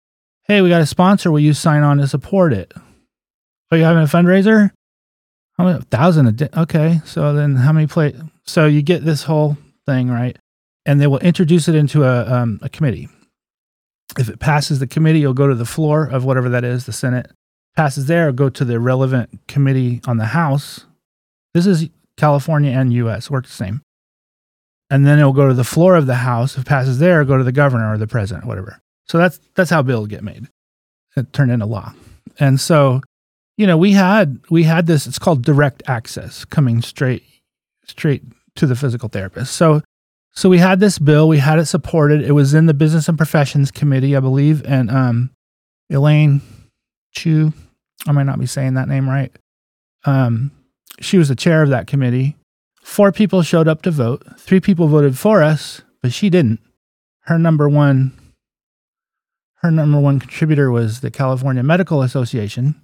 Hey, 0.44 0.60
we 0.60 0.68
got 0.68 0.82
a 0.82 0.86
sponsor. 0.86 1.30
Will 1.32 1.40
you 1.40 1.54
sign 1.54 1.82
on 1.82 1.98
to 1.98 2.06
support 2.06 2.52
it? 2.52 2.72
Are 3.70 3.78
you 3.78 3.84
having 3.84 4.02
a 4.02 4.06
fundraiser? 4.06 4.70
How 5.58 5.64
many 5.64 5.80
thousand 5.90 6.26
a 6.26 6.32
day? 6.32 6.48
Okay. 6.56 7.00
So 7.04 7.32
then 7.32 7.56
how 7.56 7.72
many 7.72 7.86
plate? 7.86 8.14
So 8.44 8.66
you 8.66 8.82
get 8.82 9.04
this 9.04 9.24
whole 9.24 9.56
thing, 9.86 10.08
right? 10.10 10.36
And 10.86 11.00
they 11.00 11.06
will 11.06 11.18
introduce 11.18 11.68
it 11.68 11.74
into 11.74 12.04
a, 12.04 12.32
um, 12.32 12.60
a 12.62 12.68
committee. 12.68 13.08
If 14.16 14.28
it 14.28 14.38
passes 14.38 14.78
the 14.78 14.86
committee, 14.86 15.22
it'll 15.22 15.34
go 15.34 15.48
to 15.48 15.54
the 15.54 15.66
floor 15.66 16.06
of 16.06 16.24
whatever 16.24 16.48
that 16.48 16.64
is, 16.64 16.86
the 16.86 16.92
Senate. 16.92 17.30
Passes 17.76 18.06
there, 18.06 18.32
go 18.32 18.48
to 18.48 18.64
the 18.64 18.80
relevant 18.80 19.40
committee 19.48 20.00
on 20.06 20.16
the 20.16 20.26
House. 20.26 20.86
This 21.52 21.66
is 21.66 21.90
California 22.16 22.70
and 22.70 22.92
US, 22.92 23.30
work 23.30 23.44
the 23.44 23.52
same. 23.52 23.82
And 24.88 25.04
then 25.04 25.18
it'll 25.18 25.32
go 25.32 25.48
to 25.48 25.54
the 25.54 25.64
floor 25.64 25.96
of 25.96 26.06
the 26.06 26.14
House. 26.14 26.54
If 26.54 26.62
it 26.62 26.68
passes 26.68 27.00
there, 27.00 27.24
go 27.24 27.36
to 27.36 27.44
the 27.44 27.52
governor 27.52 27.92
or 27.92 27.98
the 27.98 28.06
president, 28.06 28.46
whatever. 28.46 28.78
So 29.08 29.18
that's 29.18 29.40
that's 29.54 29.70
how 29.70 29.82
bills 29.82 30.06
get 30.06 30.22
made. 30.22 30.46
It 31.16 31.32
turned 31.32 31.50
into 31.50 31.66
law. 31.66 31.92
And 32.38 32.60
so, 32.60 33.02
you 33.56 33.66
know, 33.66 33.76
we 33.76 33.92
had 33.92 34.38
we 34.48 34.62
had 34.62 34.86
this, 34.86 35.06
it's 35.06 35.18
called 35.18 35.42
direct 35.42 35.82
access 35.86 36.44
coming 36.44 36.80
straight 36.82 37.24
straight 37.86 38.22
to 38.54 38.66
the 38.66 38.76
physical 38.76 39.08
therapist. 39.08 39.54
So 39.54 39.82
so 40.36 40.50
we 40.50 40.58
had 40.58 40.80
this 40.80 40.98
bill, 40.98 41.28
we 41.28 41.38
had 41.38 41.58
it 41.58 41.64
supported. 41.64 42.22
It 42.22 42.32
was 42.32 42.52
in 42.52 42.66
the 42.66 42.74
Business 42.74 43.08
and 43.08 43.16
Professions 43.16 43.70
Committee, 43.70 44.14
I 44.14 44.20
believe, 44.20 44.62
and 44.66 44.90
um, 44.90 45.30
Elaine 45.90 46.42
Chu, 47.12 47.54
I 48.06 48.12
might 48.12 48.24
not 48.24 48.38
be 48.38 48.44
saying 48.44 48.74
that 48.74 48.86
name 48.86 49.08
right. 49.08 49.34
Um, 50.04 50.50
she 51.00 51.16
was 51.16 51.28
the 51.28 51.36
chair 51.36 51.62
of 51.62 51.70
that 51.70 51.86
committee. 51.86 52.36
Four 52.82 53.12
people 53.12 53.42
showed 53.42 53.66
up 53.66 53.80
to 53.82 53.90
vote. 53.90 54.24
Three 54.38 54.60
people 54.60 54.88
voted 54.88 55.18
for 55.18 55.42
us, 55.42 55.80
but 56.02 56.12
she 56.12 56.28
didn't. 56.28 56.60
Her 57.22 57.38
number 57.38 57.66
one, 57.66 58.12
her 59.62 59.70
number 59.70 59.98
one 59.98 60.20
contributor 60.20 60.70
was 60.70 61.00
the 61.00 61.10
California 61.10 61.62
Medical 61.62 62.02
Association. 62.02 62.80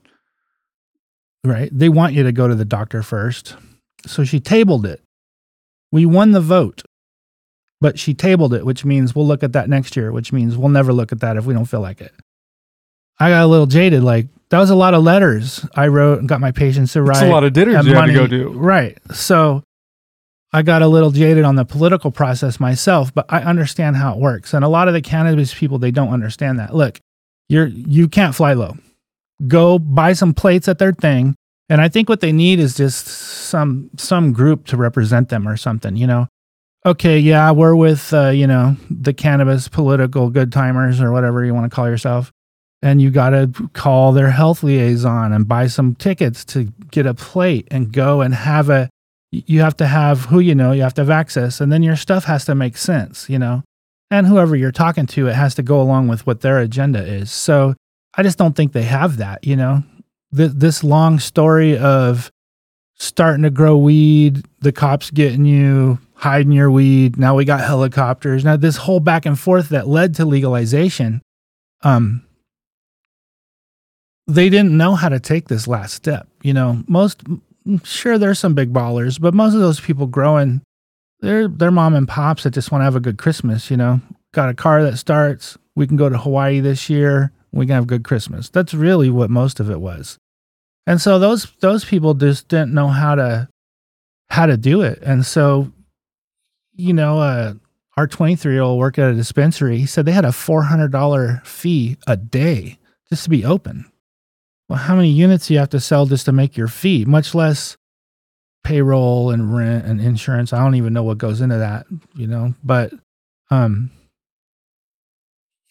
Right? 1.45 1.69
They 1.71 1.91
want 1.91 2.15
you 2.15 2.23
to 2.23 2.33
go 2.33 2.49
to 2.49 2.55
the 2.55 2.65
doctor 2.65 3.03
first. 3.03 3.57
So 4.07 4.25
she 4.25 4.41
tabled 4.41 4.87
it. 4.87 5.03
We 5.91 6.07
won 6.07 6.33
the 6.33 6.41
vote 6.41 6.83
but 7.83 7.99
she 7.99 8.15
tabled 8.15 8.55
it, 8.55 8.65
which 8.65 8.85
means 8.85 9.13
we'll 9.13 9.27
look 9.27 9.43
at 9.43 9.55
that 9.55 9.69
next 9.69 9.97
year, 9.97 10.13
which 10.13 10.33
means 10.33 10.57
we'll 10.57 10.69
never 10.69 10.93
look 10.93 11.11
at 11.11 11.19
that 11.19 11.37
if 11.37 11.45
we 11.45 11.53
don't 11.53 11.65
feel 11.65 11.81
like 11.81 12.01
it. 12.01 12.13
I 13.19 13.29
got 13.29 13.43
a 13.43 13.49
little 13.49 13.67
jaded. 13.67 14.05
Like 14.05 14.29
that 14.51 14.61
was 14.61 14.71
a 14.71 14.77
lot 14.77 14.95
of 14.95 15.03
letters 15.03 15.67
I 15.75 15.89
wrote 15.89 16.21
and 16.21 16.29
got 16.29 16.41
my 16.41 16.53
patients 16.53 16.93
to 16.93 17.03
write. 17.03 17.17
It's 17.17 17.27
a 17.27 17.31
lot 17.33 17.43
of 17.43 17.53
dinners 17.53 17.85
you 17.85 17.95
money. 17.95 18.13
had 18.13 18.31
to 18.31 18.39
go 18.39 18.53
do. 18.53 18.57
Right. 18.57 18.97
So 19.13 19.65
I 20.53 20.63
got 20.63 20.83
a 20.83 20.87
little 20.87 21.11
jaded 21.11 21.45
on 21.45 21.57
the 21.57 21.65
political 21.65 22.13
process 22.13 22.61
myself, 22.61 23.13
but 23.13 23.27
I 23.29 23.41
understand 23.43 23.97
how 23.97 24.13
it 24.13 24.21
works. 24.21 24.55
And 24.55 24.65
a 24.65 24.69
lot 24.69 24.87
of 24.87 24.95
the 24.95 25.03
cannabis 25.03 25.53
people, 25.53 25.81
they 25.81 25.91
don't 25.91 26.11
understand 26.11 26.61
that. 26.61 26.77
Look, 26.77 27.01
you're 27.49 27.67
you 27.67 28.07
can't 28.07 28.35
fly 28.35 28.53
low. 28.53 28.77
Go 29.49 29.81
buy 29.81 30.13
some 30.13 30.35
plates 30.35 30.69
at 30.69 30.79
their 30.79 30.93
thing. 30.93 31.35
And 31.69 31.81
I 31.81 31.89
think 31.89 32.09
what 32.09 32.21
they 32.21 32.31
need 32.31 32.61
is 32.61 32.77
just 32.77 33.09
some 33.09 33.91
some 33.97 34.33
group 34.33 34.67
to 34.67 34.77
represent 34.77 35.31
them 35.31 35.49
or 35.49 35.57
something, 35.57 35.97
you 35.97 36.07
know 36.07 36.29
okay, 36.85 37.19
yeah, 37.19 37.51
we're 37.51 37.77
with, 37.77 38.13
uh, 38.13 38.29
you 38.29 38.47
know, 38.47 38.77
the 38.91 39.13
cannabis 39.13 39.69
political 39.69 40.31
good 40.31 40.53
timers 40.53 41.01
or 41.01 41.13
whatever 41.13 41.45
you 41.45 41.55
want 41.55 41.71
to 41.71 41.75
call 41.75 41.89
yourself. 41.89 42.33
And 42.85 43.01
you 43.01 43.11
got 43.11 43.31
to 43.31 43.71
call 43.75 44.13
their 44.13 44.31
health 44.31 44.65
liaison 44.65 45.33
and 45.33 45.47
buy 45.47 45.69
some 45.69 45.95
tickets 45.95 46.45
to 46.47 46.65
get 46.91 47.07
a 47.07 47.15
plate 47.15 47.69
and 47.71 47.93
go 47.93 48.23
and 48.23 48.35
have 48.35 48.71
a, 48.71 48.91
you 49.31 49.61
have 49.61 49.77
to 49.77 49.87
have 49.87 50.25
who 50.27 50.41
you 50.41 50.55
know, 50.55 50.73
you 50.73 50.83
have 50.83 50.95
to 50.95 51.03
have 51.03 51.11
access. 51.11 51.61
And 51.61 51.71
then 51.71 51.85
your 51.85 51.95
stuff 51.95 52.25
has 52.25 52.45
to 52.47 52.57
make 52.57 52.77
sense, 52.77 53.31
you 53.31 53.39
know, 53.39 53.63
and 54.11 54.27
whoever 54.27 54.57
you're 54.57 54.73
talking 54.73 55.07
to, 55.07 55.29
it 55.29 55.35
has 55.35 55.55
to 55.55 55.63
go 55.63 55.81
along 55.81 56.09
with 56.09 56.27
what 56.27 56.41
their 56.41 56.59
agenda 56.59 57.03
is. 57.03 57.31
So 57.31 57.75
I 58.15 58.25
just 58.25 58.37
don't 58.37 58.57
think 58.57 58.73
they 58.73 58.83
have 58.83 59.19
that, 59.19 59.45
you 59.47 59.57
know, 59.57 59.85
Th- 60.35 60.51
this 60.51 60.83
long 60.83 61.19
story 61.19 61.77
of 61.77 62.31
starting 62.95 63.43
to 63.43 63.51
grow 63.51 63.77
weed, 63.77 64.45
the 64.61 64.73
cops 64.73 65.11
getting 65.11 65.45
you, 65.45 65.99
hiding 66.23 66.53
your 66.53 66.71
weed. 66.71 67.19
Now 67.19 67.35
we 67.35 67.45
got 67.45 67.61
helicopters. 67.61 68.45
Now 68.45 68.57
this 68.57 68.77
whole 68.77 69.01
back 69.01 69.27
and 69.27 69.37
forth 69.37 69.71
that 69.71 69.89
led 69.89 70.15
to 70.15 70.25
legalization, 70.25 71.21
um, 71.83 72.25
they 74.29 74.49
didn't 74.49 74.77
know 74.77 74.95
how 74.95 75.09
to 75.09 75.19
take 75.19 75.49
this 75.49 75.67
last 75.67 75.95
step. 75.95 76.29
You 76.45 76.55
know, 76.55 76.85
most 76.87 77.25
sure 77.83 78.19
there's 78.19 78.39
some 78.39 78.55
big 78.55 78.73
ballers, 78.73 79.21
but 79.21 79.35
most 79.35 79.55
of 79.55 79.61
those 79.61 79.81
people 79.81 80.07
growing, 80.07 80.63
they're 81.19 81.49
they're 81.49 81.73
mom 81.73 81.97
and 81.97 82.07
pops 82.07 82.45
that 82.45 82.55
just 82.55 82.71
want 82.71 82.83
to 82.83 82.85
have 82.85 82.97
a 82.97 83.01
good 83.01 83.19
Christmas. 83.19 83.69
You 83.69 83.77
know, 83.77 84.01
got 84.33 84.49
a 84.49 84.55
car 84.55 84.85
that 84.85 84.99
starts. 84.99 85.59
We 85.75 85.89
can 85.89 85.97
go 85.97 86.09
to 86.09 86.19
Hawaii 86.19 86.61
this 86.61 86.89
year. 86.89 87.33
We 87.51 87.67
can 87.67 87.75
have 87.75 87.85
a 87.85 87.89
good 87.89 88.05
Christmas. 88.05 88.49
That's 88.49 88.75
really 88.75 89.11
what 89.11 89.29
most 89.29 89.59
of 89.59 89.71
it 89.71 89.81
was. 89.81 90.19
And 90.87 91.01
so 91.01 91.19
those 91.19 91.51
those 91.59 91.85
people 91.85 92.15
just 92.15 92.47
didn't 92.47 92.73
know 92.73 92.89
how 92.89 93.17
to 93.17 93.49
how 94.31 94.47
to 94.47 94.57
do 94.57 94.83
it. 94.83 95.01
And 95.03 95.27
so 95.27 95.73
you 96.83 96.93
know, 96.93 97.21
uh, 97.21 97.55
our 97.97 98.07
23 98.09 98.53
year 98.53 98.63
old 98.63 98.79
worked 98.79 98.99
at 98.99 99.11
a 99.11 99.15
dispensary. 99.15 99.79
He 99.79 99.87
said 99.87 100.05
they 100.05 100.13
had 100.13 100.25
a 100.25 100.29
$400 100.29 101.47
fee 101.47 101.97
a 102.07 102.17
day 102.17 102.79
just 103.09 103.25
to 103.25 103.31
be 103.31 103.45
open. 103.45 103.91
Well, 104.69 104.81
how 104.81 104.97
many 104.97 105.11
units 105.11 105.47
do 105.47 105.55
you 105.55 105.61
have 105.61 105.71
to 105.71 105.81
sell 105.81 106.07
just 106.07 106.25
to 106.27 106.33
make 106.33 106.57
your 106.57 106.69
fee, 106.69 107.05
much 107.05 107.35
less 107.35 107.77
payroll 108.65 109.31
and 109.31 109.55
rent 109.55 109.85
and 109.87 110.01
insurance? 110.01 110.53
I 110.53 110.59
don't 110.59 110.75
even 110.75 110.93
know 110.93 111.03
what 111.05 111.19
goes 111.19 111.41
into 111.41 111.59
that, 111.59 111.87
you 112.15 112.27
know, 112.27 112.55
but, 112.65 112.93
um, 113.51 113.91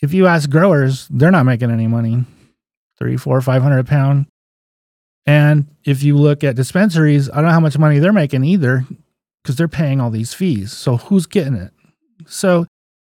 if 0.01 0.13
you 0.13 0.27
ask 0.27 0.49
growers, 0.49 1.07
they're 1.09 1.29
not 1.31 1.45
making 1.45 1.71
any 1.71 1.87
money, 1.87 2.23
three, 2.97 3.17
four, 3.17 3.39
five 3.41 3.61
hundred 3.61 3.79
a 3.79 3.83
pound. 3.83 4.27
And 5.27 5.67
if 5.83 6.01
you 6.01 6.17
look 6.17 6.43
at 6.43 6.55
dispensaries, 6.55 7.29
I 7.29 7.35
don't 7.35 7.45
know 7.45 7.51
how 7.51 7.59
much 7.59 7.77
money 7.77 7.99
they're 7.99 8.13
making 8.13 8.43
either 8.43 8.85
because 9.41 9.55
they're 9.55 9.67
paying 9.67 9.99
all 9.99 10.09
these 10.09 10.33
fees. 10.33 10.71
So 10.71 10.97
who's 10.97 11.25
getting 11.25 11.55
it? 11.55 11.71
So, 12.27 12.65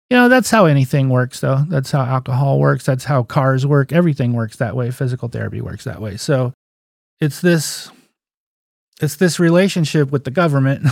you 0.09 0.17
know, 0.17 0.29
that's 0.29 0.51
how 0.51 0.65
anything 0.65 1.09
works, 1.09 1.39
though. 1.39 1.63
That's 1.67 1.91
how 1.91 2.03
alcohol 2.03 2.59
works. 2.59 2.85
That's 2.85 3.05
how 3.05 3.23
cars 3.23 3.65
work. 3.65 3.91
Everything 3.91 4.33
works 4.33 4.57
that 4.57 4.75
way. 4.75 4.91
Physical 4.91 5.29
therapy 5.29 5.61
works 5.61 5.83
that 5.85 6.01
way. 6.01 6.17
So 6.17 6.53
it's 7.19 7.41
this 7.41 7.91
it's 9.01 9.17
this 9.17 9.39
relationship 9.39 10.11
with 10.11 10.23
the 10.23 10.31
government. 10.31 10.85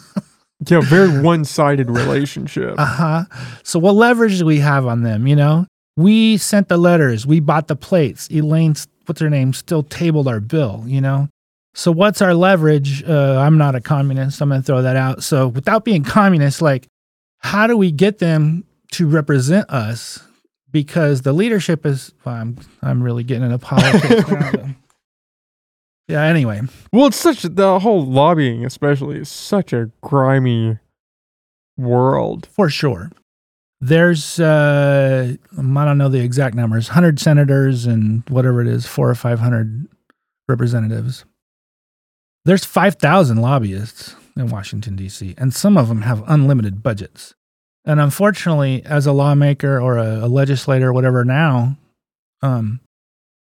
yeah, 0.68 0.80
very 0.80 1.20
one-sided 1.20 1.90
relationship. 1.90 2.74
Uh-huh. 2.78 3.24
So 3.62 3.78
what 3.78 3.94
leverage 3.94 4.38
do 4.38 4.46
we 4.46 4.58
have 4.58 4.86
on 4.86 5.02
them, 5.02 5.26
you 5.26 5.36
know? 5.36 5.66
We 5.96 6.36
sent 6.38 6.68
the 6.68 6.76
letters, 6.76 7.26
we 7.26 7.40
bought 7.40 7.68
the 7.68 7.76
plates. 7.76 8.28
Elaine's 8.30 8.88
what's 9.06 9.20
her 9.20 9.30
name 9.30 9.52
still 9.52 9.84
tabled 9.84 10.26
our 10.26 10.40
bill, 10.40 10.82
you 10.86 11.00
know? 11.00 11.28
So 11.76 11.92
what's 11.92 12.22
our 12.22 12.34
leverage? 12.34 13.04
Uh, 13.04 13.38
I'm 13.38 13.58
not 13.58 13.74
a 13.74 13.80
communist. 13.80 14.40
I'm 14.40 14.48
going 14.48 14.62
to 14.62 14.66
throw 14.66 14.80
that 14.82 14.96
out. 14.96 15.22
So 15.22 15.48
without 15.48 15.84
being 15.84 16.02
communist, 16.04 16.62
like, 16.62 16.86
how 17.38 17.66
do 17.66 17.76
we 17.76 17.92
get 17.92 18.18
them 18.18 18.64
to 18.92 19.06
represent 19.06 19.68
us? 19.70 20.20
because 20.72 21.22
the 21.22 21.32
leadership 21.32 21.86
is. 21.86 22.12
Well, 22.24 22.34
I'm 22.34 22.58
I'm 22.82 23.02
really 23.02 23.24
getting 23.24 23.44
into 23.44 23.56
politics 23.58 24.28
now. 24.28 24.50
but- 24.52 24.64
yeah. 26.08 26.22
Anyway, 26.24 26.60
Well, 26.92 27.06
it's 27.06 27.16
such 27.16 27.42
the 27.42 27.78
whole 27.80 28.04
lobbying, 28.04 28.64
especially, 28.64 29.18
is 29.18 29.28
such 29.30 29.72
a 29.72 29.90
grimy 30.02 30.78
world. 31.78 32.46
for 32.52 32.68
sure. 32.68 33.10
There's 33.80 34.38
uh 34.38 35.34
I 35.56 35.84
don't 35.84 35.98
know 35.98 36.08
the 36.10 36.20
exact 36.20 36.54
numbers, 36.54 36.88
100 36.90 37.18
senators 37.20 37.86
and 37.86 38.22
whatever 38.28 38.60
it 38.60 38.68
is, 38.68 38.86
4 38.86 39.08
or 39.10 39.14
500 39.14 39.86
representatives. 40.48 41.24
There's 42.46 42.64
5,000 42.64 43.38
lobbyists 43.38 44.14
in 44.36 44.50
Washington 44.50 44.94
D.C. 44.94 45.34
and 45.36 45.52
some 45.52 45.76
of 45.76 45.88
them 45.88 46.02
have 46.02 46.22
unlimited 46.28 46.80
budgets. 46.80 47.34
And 47.84 47.98
unfortunately, 48.00 48.84
as 48.84 49.04
a 49.04 49.12
lawmaker 49.12 49.80
or 49.80 49.98
a, 49.98 50.24
a 50.24 50.28
legislator 50.28 50.90
or 50.90 50.92
whatever 50.92 51.24
now, 51.24 51.76
um 52.42 52.80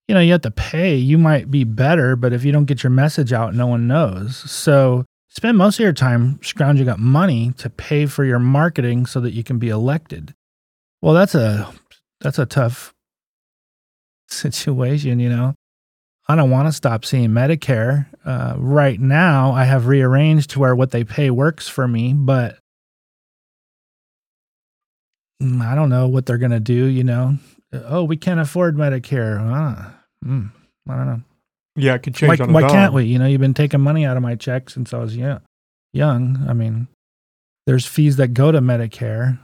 you 0.08 0.14
know, 0.14 0.22
you 0.22 0.32
have 0.34 0.42
to 0.42 0.52
pay. 0.52 0.96
You 0.96 1.18
might 1.18 1.50
be 1.50 1.64
better, 1.64 2.16
but 2.16 2.34
if 2.34 2.44
you 2.46 2.52
don't 2.52 2.66
get 2.66 2.84
your 2.84 2.92
message 2.92 3.34
out, 3.34 3.56
no 3.56 3.68
one 3.68 3.88
knows. 3.88 4.38
So 4.50 5.06
spend 5.30 5.58
most 5.58 5.80
of 5.80 5.84
your 5.84 5.94
time 5.94 6.40
scrounging 6.44 6.90
up 6.90 7.00
money 7.00 7.54
to 7.58 7.70
pay 7.70 8.06
for 8.06 8.24
your 8.24 8.40
marketing 8.40 9.06
so 9.06 9.20
that 9.22 9.34
you 9.34 9.44
can 9.44 9.58
be 9.58 9.70
elected. 9.70 10.34
Well, 11.02 11.14
that's 11.14 11.36
a 11.36 11.72
that's 12.22 12.40
a 12.40 12.46
tough 12.46 12.94
situation, 14.28 15.20
you 15.20 15.30
know. 15.30 15.54
I 16.28 16.36
don't 16.36 16.50
want 16.50 16.68
to 16.68 16.72
stop 16.72 17.06
seeing 17.06 17.30
Medicare. 17.30 18.08
Uh, 18.26 18.56
right 18.58 19.00
now, 19.00 19.52
I 19.52 19.66
have 19.66 19.86
rearranged 19.86 20.52
to 20.52 20.60
where 20.60 20.76
what 20.76 20.92
they 20.92 21.04
pay 21.04 21.30
works 21.30 21.68
for 21.68 21.88
me, 21.88 22.14
but 22.14 22.58
mm, 25.42 25.62
I 25.62 25.76
don't 25.76 25.90
know 25.90 26.08
what 26.08 26.26
they're 26.26 26.40
going 26.40 26.52
to 26.52 26.60
do, 26.60 26.86
you 26.86 27.04
know. 27.04 27.38
Oh, 27.72 28.04
we 28.04 28.18
can't 28.18 28.40
afford 28.40 28.76
Medicare. 28.76 29.40
Ah, 29.40 29.94
mm, 30.26 30.50
I 30.90 30.96
don't 30.96 31.06
know 31.06 31.22
Yeah, 31.76 31.96
it 31.96 32.04
could 32.04 32.16
change 32.16 32.40
why, 32.40 32.48
why 32.48 32.70
can't 32.70 32.94
we? 32.94 33.06
You 33.06 33.20
know, 33.20 33.28
you've 33.28 33.42
been 33.42 33.54
taking 33.54 33.82
money 33.82 34.06
out 34.06 34.18
of 34.18 34.24
my 34.24 34.36
check 34.36 34.70
since 34.70 34.94
I 34.94 34.98
was 34.98 35.16
young. 35.16 35.42
Young. 35.94 36.44
I 36.48 36.54
mean, 36.54 36.88
there's 37.68 37.86
fees 37.86 38.16
that 38.18 38.30
go 38.30 38.52
to 38.52 38.62
Medicare, 38.62 39.40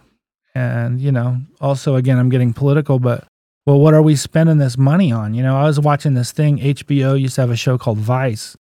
and 0.56 1.00
you 1.00 1.12
know, 1.12 1.42
also 1.60 1.96
again, 1.96 2.18
I'm 2.18 2.30
getting 2.30 2.54
political, 2.54 2.98
but 3.00 3.26
well, 3.72 3.80
what 3.80 3.94
are 3.94 4.02
we 4.02 4.16
spending 4.16 4.58
this 4.58 4.78
money 4.78 5.12
on? 5.12 5.34
You 5.34 5.44
know, 5.44 5.56
I 5.56 5.64
was 5.64 5.80
watching 5.80 6.14
this 6.14 6.32
thing. 6.32 6.58
HBO 6.58 7.20
used 7.20 7.36
to 7.36 7.42
have 7.42 7.52
a 7.52 7.56
show 7.56 7.78
called 7.78 7.98
Vice, 7.98 8.58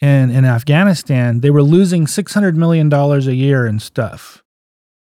and 0.00 0.30
in 0.30 0.44
Afghanistan, 0.44 1.40
they 1.40 1.50
were 1.50 1.62
losing 1.62 2.06
six 2.06 2.34
hundred 2.34 2.56
million 2.56 2.88
dollars 2.88 3.26
a 3.26 3.34
year 3.34 3.66
in 3.66 3.80
stuff, 3.80 4.42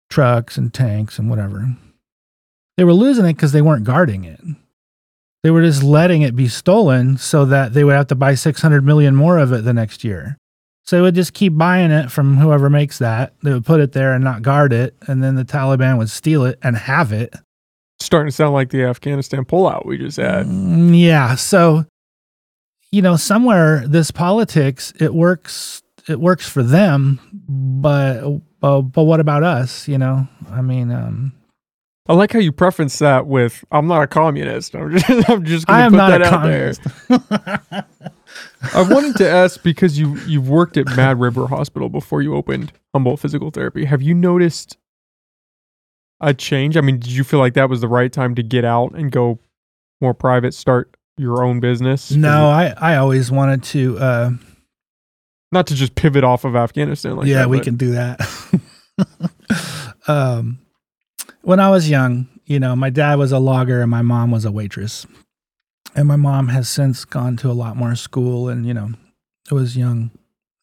trucks 0.08 0.56
and 0.56 0.72
tanks 0.72 1.18
and 1.18 1.30
whatever. 1.30 1.76
They 2.76 2.84
were 2.84 2.94
losing 2.94 3.24
it 3.24 3.34
because 3.34 3.52
they 3.52 3.62
weren't 3.62 3.84
guarding 3.84 4.24
it 4.24 4.40
they 5.42 5.50
were 5.50 5.62
just 5.62 5.82
letting 5.82 6.22
it 6.22 6.36
be 6.36 6.48
stolen 6.48 7.16
so 7.16 7.44
that 7.46 7.72
they 7.72 7.84
would 7.84 7.94
have 7.94 8.08
to 8.08 8.14
buy 8.14 8.34
600 8.34 8.84
million 8.84 9.14
more 9.14 9.38
of 9.38 9.52
it 9.52 9.64
the 9.64 9.72
next 9.72 10.04
year. 10.04 10.36
So 10.84 10.96
they 10.96 11.02
would 11.02 11.14
just 11.14 11.34
keep 11.34 11.56
buying 11.56 11.90
it 11.90 12.10
from 12.10 12.36
whoever 12.36 12.68
makes 12.68 12.98
that. 12.98 13.34
They 13.42 13.52
would 13.52 13.64
put 13.64 13.80
it 13.80 13.92
there 13.92 14.12
and 14.12 14.24
not 14.24 14.42
guard 14.42 14.72
it. 14.72 14.96
And 15.06 15.22
then 15.22 15.36
the 15.36 15.44
Taliban 15.44 15.98
would 15.98 16.10
steal 16.10 16.44
it 16.44 16.58
and 16.62 16.76
have 16.76 17.12
it. 17.12 17.34
Starting 18.00 18.28
to 18.28 18.32
sound 18.34 18.54
like 18.54 18.70
the 18.70 18.84
Afghanistan 18.84 19.44
pullout 19.44 19.86
we 19.86 19.98
just 19.98 20.16
had. 20.16 20.46
Mm, 20.46 20.98
yeah. 20.98 21.34
So, 21.34 21.84
you 22.90 23.02
know, 23.02 23.16
somewhere 23.16 23.86
this 23.86 24.10
politics, 24.10 24.92
it 24.98 25.14
works, 25.14 25.82
it 26.08 26.20
works 26.20 26.48
for 26.48 26.62
them, 26.62 27.20
but, 27.48 28.24
uh, 28.62 28.80
but 28.80 29.04
what 29.04 29.20
about 29.20 29.42
us? 29.42 29.86
You 29.86 29.98
know, 29.98 30.26
I 30.50 30.62
mean, 30.62 30.90
um, 30.90 31.32
I 32.08 32.14
like 32.14 32.32
how 32.32 32.40
you 32.40 32.50
preference 32.50 32.98
that 32.98 33.28
with 33.28 33.64
"I'm 33.70 33.86
not 33.86 34.02
a 34.02 34.06
communist." 34.08 34.74
I'm 34.74 34.90
just, 34.98 35.08
I'm 35.30 35.44
just 35.44 35.66
going 35.68 35.84
to 35.84 35.90
put 35.90 35.96
not 35.96 36.10
that 36.10 36.22
a 36.22 36.26
out 36.26 36.42
there. 36.42 36.74
communist. 36.74 37.84
I 38.74 38.82
wanted 38.82 39.16
to 39.18 39.30
ask 39.30 39.62
because 39.62 39.96
you 39.96 40.16
you've 40.26 40.48
worked 40.48 40.76
at 40.76 40.86
Mad 40.96 41.20
River 41.20 41.46
Hospital 41.46 41.88
before 41.88 42.20
you 42.20 42.34
opened 42.34 42.72
Humboldt 42.94 43.20
Physical 43.20 43.52
Therapy. 43.52 43.84
Have 43.84 44.02
you 44.02 44.14
noticed 44.14 44.76
a 46.20 46.34
change? 46.34 46.76
I 46.76 46.80
mean, 46.80 46.98
did 46.98 47.10
you 47.10 47.24
feel 47.24 47.38
like 47.38 47.54
that 47.54 47.68
was 47.68 47.80
the 47.80 47.88
right 47.88 48.12
time 48.12 48.34
to 48.34 48.42
get 48.42 48.64
out 48.64 48.92
and 48.92 49.10
go 49.10 49.38
more 50.00 50.14
private, 50.14 50.54
start 50.54 50.96
your 51.16 51.44
own 51.44 51.60
business? 51.60 52.10
no, 52.10 52.48
I, 52.48 52.74
I 52.78 52.96
always 52.96 53.30
wanted 53.30 53.62
to, 53.64 53.98
uh, 53.98 54.30
not 55.52 55.66
to 55.68 55.74
just 55.74 55.94
pivot 55.94 56.24
off 56.24 56.44
of 56.44 56.54
Afghanistan. 56.56 57.16
Like 57.16 57.26
yeah, 57.26 57.38
that, 57.38 57.50
we 57.50 57.58
but- 57.58 57.64
can 57.64 57.76
do 57.76 57.92
that. 57.92 58.20
um, 60.08 60.58
when 61.42 61.60
I 61.60 61.70
was 61.70 61.88
young, 61.90 62.28
you 62.44 62.60
know, 62.60 62.74
my 62.76 62.90
dad 62.90 63.18
was 63.18 63.32
a 63.32 63.38
logger 63.38 63.80
and 63.80 63.90
my 63.90 64.02
mom 64.02 64.30
was 64.30 64.44
a 64.44 64.52
waitress. 64.52 65.06
And 65.94 66.06
my 66.06 66.16
mom 66.16 66.48
has 66.48 66.68
since 66.68 67.04
gone 67.04 67.36
to 67.38 67.50
a 67.50 67.52
lot 67.52 67.76
more 67.76 67.94
school 67.96 68.48
and, 68.48 68.64
you 68.64 68.74
know, 68.74 68.90
it 69.50 69.54
was 69.54 69.76
young. 69.76 70.10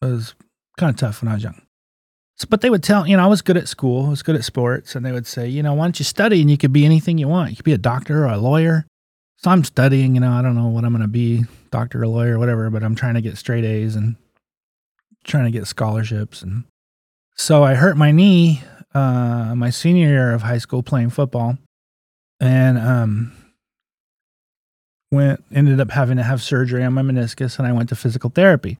It 0.00 0.06
was 0.06 0.34
kind 0.78 0.90
of 0.90 0.96
tough 0.96 1.20
when 1.20 1.30
I 1.30 1.34
was 1.34 1.42
young. 1.44 1.60
So, 2.38 2.46
but 2.48 2.60
they 2.60 2.70
would 2.70 2.82
tell, 2.82 3.06
you 3.06 3.16
know, 3.16 3.24
I 3.24 3.26
was 3.26 3.42
good 3.42 3.56
at 3.56 3.68
school, 3.68 4.06
I 4.06 4.10
was 4.10 4.22
good 4.22 4.36
at 4.36 4.44
sports, 4.44 4.94
and 4.94 5.04
they 5.04 5.12
would 5.12 5.26
say, 5.26 5.48
you 5.48 5.62
know, 5.62 5.74
why 5.74 5.84
don't 5.84 5.98
you 5.98 6.04
study 6.04 6.40
and 6.40 6.50
you 6.50 6.56
could 6.56 6.72
be 6.72 6.84
anything 6.84 7.18
you 7.18 7.28
want? 7.28 7.50
You 7.50 7.56
could 7.56 7.64
be 7.64 7.72
a 7.72 7.78
doctor 7.78 8.24
or 8.24 8.32
a 8.32 8.38
lawyer. 8.38 8.86
So 9.38 9.50
I'm 9.50 9.64
studying, 9.64 10.14
you 10.14 10.20
know, 10.20 10.32
I 10.32 10.42
don't 10.42 10.54
know 10.54 10.68
what 10.68 10.84
I'm 10.84 10.92
going 10.92 11.02
to 11.02 11.08
be, 11.08 11.44
doctor 11.70 12.02
or 12.02 12.06
lawyer, 12.06 12.38
whatever, 12.38 12.70
but 12.70 12.82
I'm 12.82 12.94
trying 12.94 13.14
to 13.14 13.20
get 13.20 13.38
straight 13.38 13.64
A's 13.64 13.96
and 13.96 14.16
trying 15.24 15.44
to 15.44 15.50
get 15.50 15.66
scholarships. 15.66 16.42
And 16.42 16.64
so 17.36 17.62
I 17.62 17.74
hurt 17.74 17.96
my 17.96 18.10
knee 18.10 18.62
uh, 18.94 19.54
my 19.54 19.70
senior 19.70 20.08
year 20.08 20.32
of 20.32 20.42
high 20.42 20.58
school 20.58 20.82
playing 20.82 21.10
football, 21.10 21.58
and 22.40 22.78
um, 22.78 23.32
went 25.10 25.44
ended 25.52 25.80
up 25.80 25.90
having 25.90 26.16
to 26.16 26.22
have 26.22 26.42
surgery 26.42 26.82
on 26.82 26.94
my 26.94 27.02
meniscus, 27.02 27.58
and 27.58 27.66
I 27.66 27.72
went 27.72 27.90
to 27.90 27.96
physical 27.96 28.30
therapy. 28.30 28.78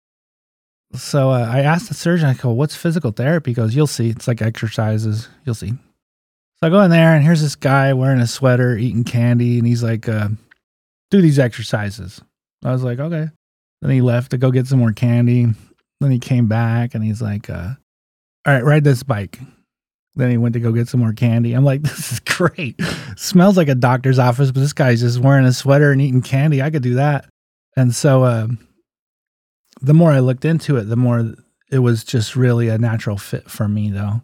So 0.94 1.30
uh, 1.30 1.46
I 1.50 1.60
asked 1.60 1.88
the 1.88 1.94
surgeon, 1.94 2.26
I 2.26 2.34
go, 2.34 2.50
"What's 2.50 2.74
physical 2.74 3.10
therapy?" 3.10 3.50
He 3.50 3.54
goes, 3.54 3.74
"You'll 3.74 3.86
see. 3.86 4.10
It's 4.10 4.26
like 4.26 4.40
exercises. 4.40 5.28
You'll 5.44 5.54
see." 5.54 5.70
So 5.70 6.66
I 6.66 6.70
go 6.70 6.80
in 6.80 6.90
there, 6.90 7.14
and 7.14 7.22
here's 7.22 7.42
this 7.42 7.56
guy 7.56 7.92
wearing 7.92 8.20
a 8.20 8.26
sweater, 8.26 8.76
eating 8.76 9.04
candy, 9.04 9.58
and 9.58 9.66
he's 9.66 9.82
like, 9.82 10.08
uh, 10.08 10.28
"Do 11.10 11.20
these 11.20 11.38
exercises." 11.38 12.20
I 12.64 12.72
was 12.72 12.82
like, 12.82 12.98
"Okay." 12.98 13.28
Then 13.82 13.90
he 13.90 14.00
left 14.00 14.30
to 14.32 14.38
go 14.38 14.50
get 14.50 14.66
some 14.66 14.78
more 14.78 14.92
candy. 14.92 15.46
Then 16.00 16.10
he 16.10 16.18
came 16.18 16.48
back, 16.48 16.94
and 16.94 17.04
he's 17.04 17.20
like, 17.20 17.50
uh, 17.50 17.74
"All 18.46 18.54
right, 18.54 18.64
ride 18.64 18.84
this 18.84 19.02
bike." 19.02 19.38
Then 20.18 20.30
he 20.30 20.36
went 20.36 20.54
to 20.54 20.60
go 20.60 20.72
get 20.72 20.88
some 20.88 20.98
more 21.00 21.12
candy. 21.12 21.52
I'm 21.52 21.64
like, 21.64 21.82
this 21.82 22.12
is 22.12 22.20
great. 22.20 22.80
Smells 23.16 23.56
like 23.56 23.68
a 23.68 23.74
doctor's 23.76 24.18
office, 24.18 24.50
but 24.50 24.60
this 24.60 24.72
guy's 24.72 25.00
just 25.00 25.20
wearing 25.20 25.46
a 25.46 25.52
sweater 25.52 25.92
and 25.92 26.02
eating 26.02 26.22
candy. 26.22 26.60
I 26.60 26.70
could 26.70 26.82
do 26.82 26.94
that. 26.94 27.26
And 27.76 27.94
so, 27.94 28.24
uh, 28.24 28.48
the 29.80 29.94
more 29.94 30.10
I 30.10 30.20
looked 30.20 30.44
into 30.44 30.76
it, 30.76 30.84
the 30.84 30.96
more 30.96 31.34
it 31.70 31.78
was 31.78 32.04
just 32.04 32.36
really 32.36 32.68
a 32.68 32.78
natural 32.78 33.16
fit 33.16 33.50
for 33.50 33.68
me, 33.68 33.90
though. 33.90 34.22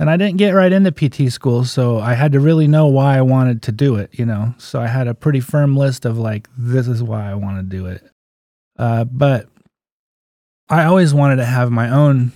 And 0.00 0.10
I 0.10 0.16
didn't 0.16 0.38
get 0.38 0.50
right 0.50 0.72
into 0.72 0.90
PT 0.90 1.32
school, 1.32 1.64
so 1.64 1.98
I 1.98 2.14
had 2.14 2.32
to 2.32 2.40
really 2.40 2.66
know 2.66 2.88
why 2.88 3.16
I 3.16 3.22
wanted 3.22 3.62
to 3.62 3.72
do 3.72 3.96
it, 3.96 4.10
you 4.12 4.26
know. 4.26 4.54
So 4.58 4.80
I 4.80 4.88
had 4.88 5.06
a 5.06 5.14
pretty 5.14 5.40
firm 5.40 5.76
list 5.76 6.04
of 6.04 6.18
like, 6.18 6.48
this 6.58 6.88
is 6.88 7.02
why 7.02 7.30
I 7.30 7.34
want 7.34 7.58
to 7.58 7.76
do 7.76 7.86
it. 7.86 8.02
Uh, 8.76 9.04
but 9.04 9.48
I 10.68 10.84
always 10.84 11.14
wanted 11.14 11.36
to 11.36 11.44
have 11.44 11.70
my 11.70 11.90
own 11.90 12.32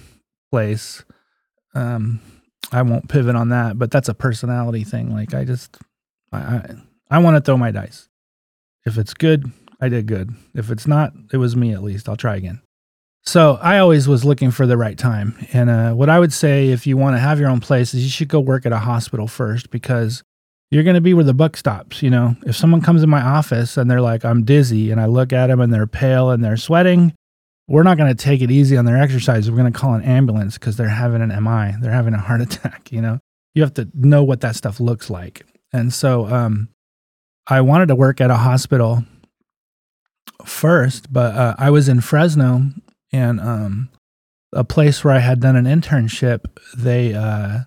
place. 0.51 1.05
Um, 1.75 2.21
I 2.71 2.83
won't 2.83 3.09
pivot 3.09 3.35
on 3.35 3.49
that, 3.49 3.79
but 3.79 3.91
that's 3.91 4.09
a 4.09 4.15
personality 4.15 4.85
thing. 4.85 5.13
Like 5.13 5.35
I 5.35 5.45
just, 5.45 5.79
I, 6.31 6.39
I, 6.39 6.75
I 7.11 7.19
want 7.19 7.37
to 7.37 7.41
throw 7.41 7.57
my 7.57 7.73
dice. 7.73 8.09
If 8.87 8.99
it's 8.99 9.15
good, 9.15 9.51
I 9.81 9.89
did 9.89 10.07
good. 10.07 10.35
If 10.55 10.71
it's 10.71 10.87
not, 10.87 11.13
it 11.33 11.37
was 11.37 11.57
me 11.57 11.73
at 11.73 11.83
least. 11.83 12.09
I'll 12.09 12.17
try 12.17 12.37
again. 12.37 12.61
So 13.25 13.59
I 13.61 13.79
always 13.79 14.09
was 14.09 14.25
looking 14.25 14.51
for 14.51 14.67
the 14.67 14.77
right 14.77 14.97
time. 14.97 15.37
And 15.53 15.69
uh, 15.69 15.93
what 15.93 16.09
I 16.09 16.19
would 16.19 16.33
say, 16.33 16.69
if 16.69 16.87
you 16.87 16.97
want 16.97 17.15
to 17.17 17.21
have 17.21 17.39
your 17.39 17.51
own 17.51 17.61
place, 17.61 17.93
is 17.93 18.03
you 18.03 18.11
should 18.11 18.29
go 18.29 18.41
work 18.41 18.65
at 18.65 18.73
a 18.73 18.79
hospital 18.79 19.29
first 19.29 19.71
because 19.71 20.23
you're 20.71 20.83
going 20.83 20.95
to 20.95 21.01
be 21.01 21.15
where 21.15 21.25
the 21.25 21.35
buck 21.35 21.57
stops. 21.57 22.03
You 22.03 22.11
know, 22.11 22.37
if 22.47 22.57
someone 22.57 22.81
comes 22.81 23.03
in 23.03 23.11
my 23.11 23.21
office 23.21 23.77
and 23.77 23.91
they're 23.91 24.01
like, 24.01 24.25
I'm 24.25 24.45
dizzy, 24.45 24.91
and 24.91 25.01
I 25.01 25.07
look 25.07 25.33
at 25.33 25.49
them 25.49 25.61
and 25.61 25.73
they're 25.73 25.87
pale 25.87 26.31
and 26.31 26.43
they're 26.43 26.57
sweating, 26.57 27.13
we're 27.69 27.83
not 27.83 27.99
going 27.99 28.09
to 28.09 28.23
take 28.23 28.41
it 28.41 28.51
easy 28.51 28.77
on 28.77 28.87
their 28.87 28.97
exercise. 28.97 29.51
We're 29.51 29.59
going 29.59 29.73
to 29.73 29.79
call 29.79 29.95
an 29.95 30.03
ambulance 30.03 30.55
because 30.55 30.77
they're 30.77 30.89
having 30.89 31.21
an 31.21 31.29
MI. 31.29 31.75
They're 31.81 31.93
having 31.93 32.15
a 32.15 32.19
heart 32.19 32.41
attack. 32.41 32.91
You 32.91 33.03
know, 33.03 33.19
you 33.55 33.63
have 33.63 33.75
to 33.75 33.89
know 33.95 34.25
what 34.25 34.41
that 34.41 34.57
stuff 34.57 34.81
looks 34.81 35.11
like. 35.11 35.45
And 35.73 35.93
so, 35.93 36.27
um, 36.27 36.71
I 37.47 37.61
wanted 37.63 37.89
to 37.89 37.95
work 37.95 38.21
at 38.21 38.31
a 38.31 38.37
hospital 38.37 39.05
first, 40.45 41.13
but 41.13 41.35
uh, 41.35 41.55
I 41.59 41.71
was 41.71 41.89
in 41.89 42.01
Fresno 42.01 42.63
and 43.13 43.41
um, 43.41 43.89
a 44.53 44.65
place 44.65 45.03
where 45.05 45.15
I 45.15 45.19
had 45.21 45.41
done 45.41 45.57
an 45.57 45.65
internship. 45.65 46.45
They 46.77 47.15
uh, 47.15 47.61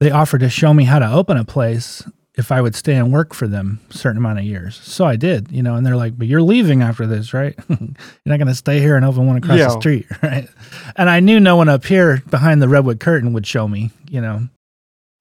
they 0.00 0.10
offered 0.10 0.40
to 0.40 0.48
show 0.48 0.74
me 0.74 0.84
how 0.84 0.98
to 0.98 1.10
open 1.12 1.36
a 1.36 1.44
place 1.44 2.02
if 2.36 2.50
I 2.50 2.60
would 2.60 2.74
stay 2.74 2.94
and 2.96 3.12
work 3.12 3.32
for 3.32 3.46
them 3.46 3.80
a 3.90 3.96
certain 3.96 4.18
amount 4.18 4.40
of 4.40 4.44
years. 4.44 4.74
So 4.82 5.04
I 5.04 5.14
did, 5.14 5.52
you 5.52 5.62
know, 5.62 5.76
and 5.76 5.86
they're 5.86 5.94
like, 5.96 6.18
but 6.18 6.26
you're 6.26 6.42
leaving 6.42 6.82
after 6.82 7.06
this, 7.06 7.32
right? 7.32 7.54
you're 7.68 7.78
not 8.26 8.38
going 8.38 8.48
to 8.48 8.56
stay 8.56 8.80
here 8.80 8.96
and 8.96 9.04
open 9.04 9.28
one 9.28 9.36
across 9.36 9.56
Yeah. 9.58 9.66
the 9.66 9.78
street, 9.80 10.06
right? 10.22 10.48
And 10.96 11.08
I 11.08 11.20
knew 11.20 11.38
no 11.38 11.54
one 11.54 11.68
up 11.68 11.84
here 11.84 12.24
behind 12.30 12.60
the 12.60 12.68
redwood 12.68 12.98
curtain 12.98 13.32
would 13.34 13.46
show 13.46 13.68
me, 13.68 13.92
you 14.10 14.20
know. 14.20 14.48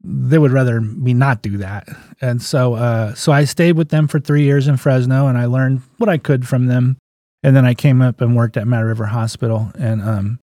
They 0.04 0.38
would 0.38 0.52
rather 0.52 0.82
me 0.82 1.14
not 1.14 1.42
do 1.42 1.58
that. 1.58 1.88
And 2.20 2.42
so, 2.42 2.74
uh, 2.76 3.14
so 3.14 3.32
I 3.32 3.46
stayed 3.46 3.78
with 3.78 3.90
them 3.90 4.08
for 4.08 4.20
three 4.20 4.44
years 4.44 4.68
in 4.68 4.78
Fresno, 4.78 5.28
and 5.28 5.38
I 5.38 5.46
learned 5.46 5.82
what 5.98 6.10
I 6.10 6.18
could 6.18 6.48
from 6.48 6.68
them. 6.68 6.98
And 7.42 7.56
then 7.56 7.66
I 7.66 7.74
came 7.74 8.02
up 8.02 8.22
and 8.22 8.36
worked 8.36 8.58
at 8.58 8.68
Mad 8.68 8.82
River 8.82 9.06
Hospital. 9.06 9.72
And 9.78 10.02
um, 10.02 10.40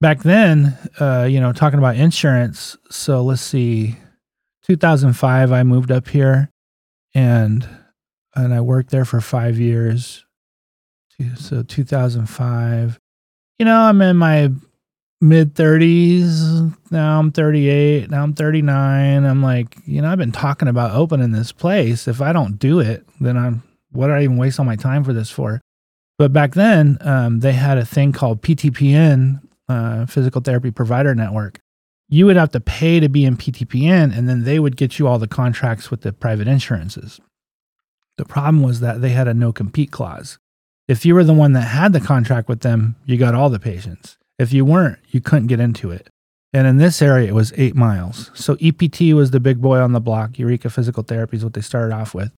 back 0.00 0.22
then, 0.22 0.76
uh, 1.00 1.26
you 1.28 1.40
know, 1.40 1.52
talking 1.52 1.78
about 1.78 1.96
insurance. 1.96 2.76
So 2.90 3.22
let's 3.22 3.42
see, 3.42 3.96
2005, 4.66 5.52
I 5.52 5.62
moved 5.62 5.90
up 5.90 6.08
here, 6.08 6.50
and 7.14 7.68
and 8.34 8.52
I 8.52 8.60
worked 8.60 8.90
there 8.90 9.06
for 9.06 9.20
five 9.20 9.58
years. 9.58 10.24
So 11.36 11.62
2005, 11.62 12.98
you 13.58 13.64
know, 13.64 13.80
I'm 13.80 14.02
in 14.02 14.18
my 14.18 14.52
mid 15.20 15.54
30s. 15.54 16.76
Now 16.90 17.18
I'm 17.18 17.32
38. 17.32 18.10
Now 18.10 18.22
I'm 18.22 18.34
39. 18.34 19.24
I'm 19.24 19.42
like, 19.42 19.76
you 19.86 20.02
know, 20.02 20.10
I've 20.10 20.18
been 20.18 20.32
talking 20.32 20.68
about 20.68 20.92
opening 20.92 21.32
this 21.32 21.52
place. 21.52 22.06
If 22.08 22.20
I 22.20 22.32
don't 22.32 22.58
do 22.58 22.80
it, 22.80 23.06
then 23.20 23.36
I'm, 23.36 23.62
what 23.92 24.08
did 24.08 24.16
I 24.16 24.24
even 24.24 24.36
waste 24.36 24.58
all 24.58 24.66
my 24.66 24.76
time 24.76 25.04
for 25.04 25.12
this 25.12 25.30
for? 25.30 25.60
But 26.18 26.32
back 26.32 26.54
then, 26.54 26.98
um, 27.02 27.40
they 27.40 27.52
had 27.52 27.78
a 27.78 27.84
thing 27.84 28.12
called 28.12 28.42
PTPN, 28.42 29.40
uh, 29.68 30.06
Physical 30.06 30.40
Therapy 30.40 30.70
Provider 30.70 31.14
Network. 31.14 31.60
You 32.08 32.26
would 32.26 32.36
have 32.36 32.52
to 32.52 32.60
pay 32.60 33.00
to 33.00 33.08
be 33.08 33.24
in 33.24 33.36
PTPN, 33.36 34.16
and 34.16 34.28
then 34.28 34.44
they 34.44 34.58
would 34.58 34.76
get 34.76 34.98
you 34.98 35.08
all 35.08 35.18
the 35.18 35.26
contracts 35.26 35.90
with 35.90 36.02
the 36.02 36.12
private 36.12 36.46
insurances. 36.46 37.20
The 38.16 38.24
problem 38.24 38.62
was 38.62 38.80
that 38.80 39.02
they 39.02 39.10
had 39.10 39.28
a 39.28 39.34
no 39.34 39.52
compete 39.52 39.90
clause. 39.90 40.38
If 40.88 41.04
you 41.04 41.14
were 41.14 41.24
the 41.24 41.34
one 41.34 41.52
that 41.52 41.62
had 41.62 41.92
the 41.92 42.00
contract 42.00 42.48
with 42.48 42.60
them, 42.60 42.94
you 43.04 43.16
got 43.16 43.34
all 43.34 43.50
the 43.50 43.58
patients. 43.58 44.16
If 44.38 44.52
you 44.52 44.64
weren't, 44.64 44.98
you 45.08 45.20
couldn't 45.20 45.46
get 45.46 45.60
into 45.60 45.90
it. 45.90 46.08
And 46.52 46.66
in 46.66 46.78
this 46.78 47.02
area, 47.02 47.28
it 47.28 47.34
was 47.34 47.52
eight 47.56 47.74
miles. 47.74 48.30
So 48.34 48.56
EPT 48.62 49.14
was 49.14 49.30
the 49.30 49.40
big 49.40 49.60
boy 49.60 49.78
on 49.78 49.92
the 49.92 50.00
block. 50.00 50.38
Eureka 50.38 50.70
Physical 50.70 51.02
Therapy 51.02 51.36
is 51.36 51.44
what 51.44 51.54
they 51.54 51.60
started 51.60 51.94
off 51.94 52.14
with. 52.14 52.32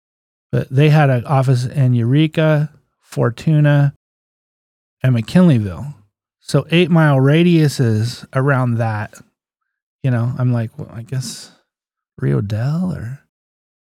But 0.51 0.69
they 0.69 0.89
had 0.89 1.09
an 1.09 1.25
office 1.25 1.65
in 1.65 1.93
Eureka, 1.93 2.71
Fortuna, 3.01 3.93
and 5.03 5.15
McKinleyville. 5.15 5.93
So 6.39 6.65
eight 6.71 6.89
mile 6.89 7.17
radiuses 7.17 8.25
around 8.33 8.75
that. 8.75 9.13
You 10.03 10.11
know, 10.11 10.33
I'm 10.37 10.53
like, 10.53 10.77
well, 10.77 10.89
I 10.91 11.01
guess 11.01 11.51
Rio 12.17 12.41
Dell 12.41 12.93
or 12.93 13.19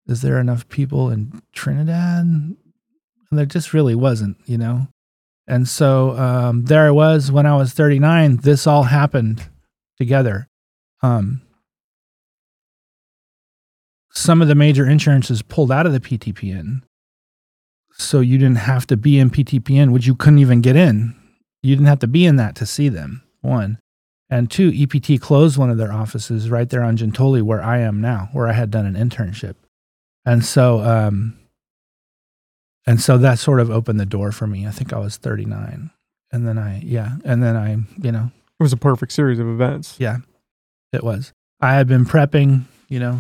is 0.08 0.22
there 0.22 0.40
enough 0.40 0.70
people 0.70 1.10
in 1.10 1.42
Trinidad? 1.52 2.26
And 2.26 2.58
there 3.32 3.46
just 3.46 3.74
really 3.74 3.96
wasn't, 3.96 4.38
you 4.46 4.58
know. 4.58 4.88
And 5.48 5.68
so 5.68 6.12
um, 6.18 6.66
there 6.66 6.88
I 6.88 6.92
was 6.92 7.32
when 7.32 7.46
I 7.46 7.56
was 7.56 7.74
39. 7.74 8.38
This 8.38 8.66
all 8.66 8.84
happened 8.84 9.48
together. 9.98 10.48
Um, 11.04 11.42
some 14.12 14.42
of 14.42 14.48
the 14.48 14.56
major 14.56 14.86
insurances 14.86 15.42
pulled 15.42 15.72
out 15.72 15.86
of 15.86 15.94
the 15.94 16.00
PTPN. 16.00 16.82
So 17.98 18.22
you 18.22 18.38
didn't 18.38 18.58
have 18.58 18.88
to 18.88 18.98
be 18.98 19.20
in 19.20 19.30
PTPN, 19.30 19.92
which 19.92 20.08
you 20.08 20.16
couldn't 20.16 20.40
even 20.40 20.62
get 20.62 20.76
in. 20.76 21.16
You 21.62 21.76
didn't 21.76 21.88
have 21.88 22.00
to 22.00 22.08
be 22.08 22.26
in 22.26 22.36
that 22.38 22.56
to 22.56 22.66
see 22.66 22.90
them, 22.90 23.24
one. 23.42 23.80
And 24.30 24.50
two, 24.50 24.72
EPT 24.74 25.22
closed 25.22 25.58
one 25.58 25.70
of 25.70 25.78
their 25.78 25.94
offices 25.94 26.50
right 26.50 26.70
there 26.70 26.84
on 26.84 26.98
Gentoli, 26.98 27.42
where 27.42 27.64
I 27.64 27.80
am 27.80 28.02
now, 28.02 28.30
where 28.34 28.48
I 28.48 28.54
had 28.54 28.72
done 28.72 28.86
an 28.86 28.96
internship. 28.96 29.56
And 30.26 30.44
so 30.44 30.80
um, 30.82 31.38
and 32.88 33.02
so 33.02 33.18
that 33.18 33.40
sort 33.40 33.60
of 33.60 33.72
opened 33.72 34.00
the 34.00 34.06
door 34.06 34.32
for 34.32 34.48
me. 34.48 34.68
I 34.68 34.72
think 34.72 34.94
I 34.94 35.00
was 35.00 35.18
39. 35.18 35.90
And 36.32 36.48
then 36.48 36.58
I, 36.58 36.82
yeah. 36.82 37.18
And 37.24 37.42
then 37.42 37.56
I, 37.56 37.72
you 38.02 38.12
know, 38.12 38.32
it 38.60 38.64
was 38.64 38.74
a 38.74 38.78
perfect 38.78 39.12
series 39.12 39.40
of 39.40 39.48
events. 39.48 39.96
Yeah, 40.00 40.18
it 40.94 41.04
was. 41.04 41.34
I 41.62 41.74
had 41.74 41.88
been 41.88 42.06
prepping, 42.06 42.64
you 42.90 43.00
know, 43.00 43.20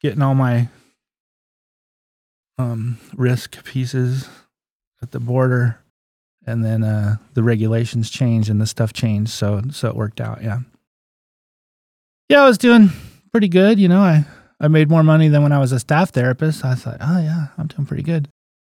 getting 0.00 0.22
all 0.22 0.34
my 0.34 0.68
um, 2.58 2.98
risk 3.14 3.64
pieces 3.64 4.28
at 5.00 5.12
the 5.12 5.20
border. 5.20 5.78
And 6.44 6.64
then 6.64 6.82
uh, 6.82 7.16
the 7.34 7.42
regulations 7.44 8.10
changed 8.10 8.50
and 8.50 8.60
the 8.60 8.66
stuff 8.66 8.92
changed. 8.92 9.30
So, 9.30 9.62
so 9.70 9.88
it 9.88 9.94
worked 9.94 10.20
out. 10.20 10.42
Yeah. 10.42 10.60
Yeah, 12.28 12.42
I 12.42 12.48
was 12.48 12.58
doing 12.58 12.90
pretty 13.30 13.48
good. 13.48 13.78
You 13.78 13.88
know, 13.88 14.00
I, 14.00 14.24
I 14.58 14.66
made 14.68 14.90
more 14.90 15.04
money 15.04 15.28
than 15.28 15.42
when 15.44 15.52
I 15.52 15.58
was 15.58 15.70
a 15.70 15.78
staff 15.78 16.10
therapist. 16.10 16.64
I 16.64 16.74
thought, 16.74 16.96
oh, 17.00 17.20
yeah, 17.20 17.48
I'm 17.58 17.68
doing 17.68 17.86
pretty 17.86 18.02
good. 18.02 18.28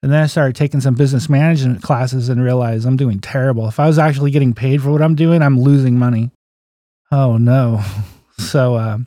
And 0.04 0.12
then 0.12 0.22
I 0.22 0.28
started 0.28 0.56
taking 0.56 0.82
some 0.82 0.94
business 0.94 1.30
management 1.30 1.82
classes 1.82 2.30
and 2.30 2.44
realized 2.44 2.86
I'm 2.86 2.98
doing 2.98 3.20
terrible. 3.20 3.68
If 3.68 3.80
I 3.80 3.88
was 3.88 3.98
actually 3.98 4.32
getting 4.32 4.54
paid 4.54 4.82
for 4.82 4.92
what 4.92 5.02
I'm 5.02 5.16
doing, 5.16 5.42
I'm 5.42 5.60
losing 5.60 5.98
money. 5.98 6.32
Oh 7.12 7.38
no. 7.38 7.84
So, 8.38 8.76
uh, 8.76 8.98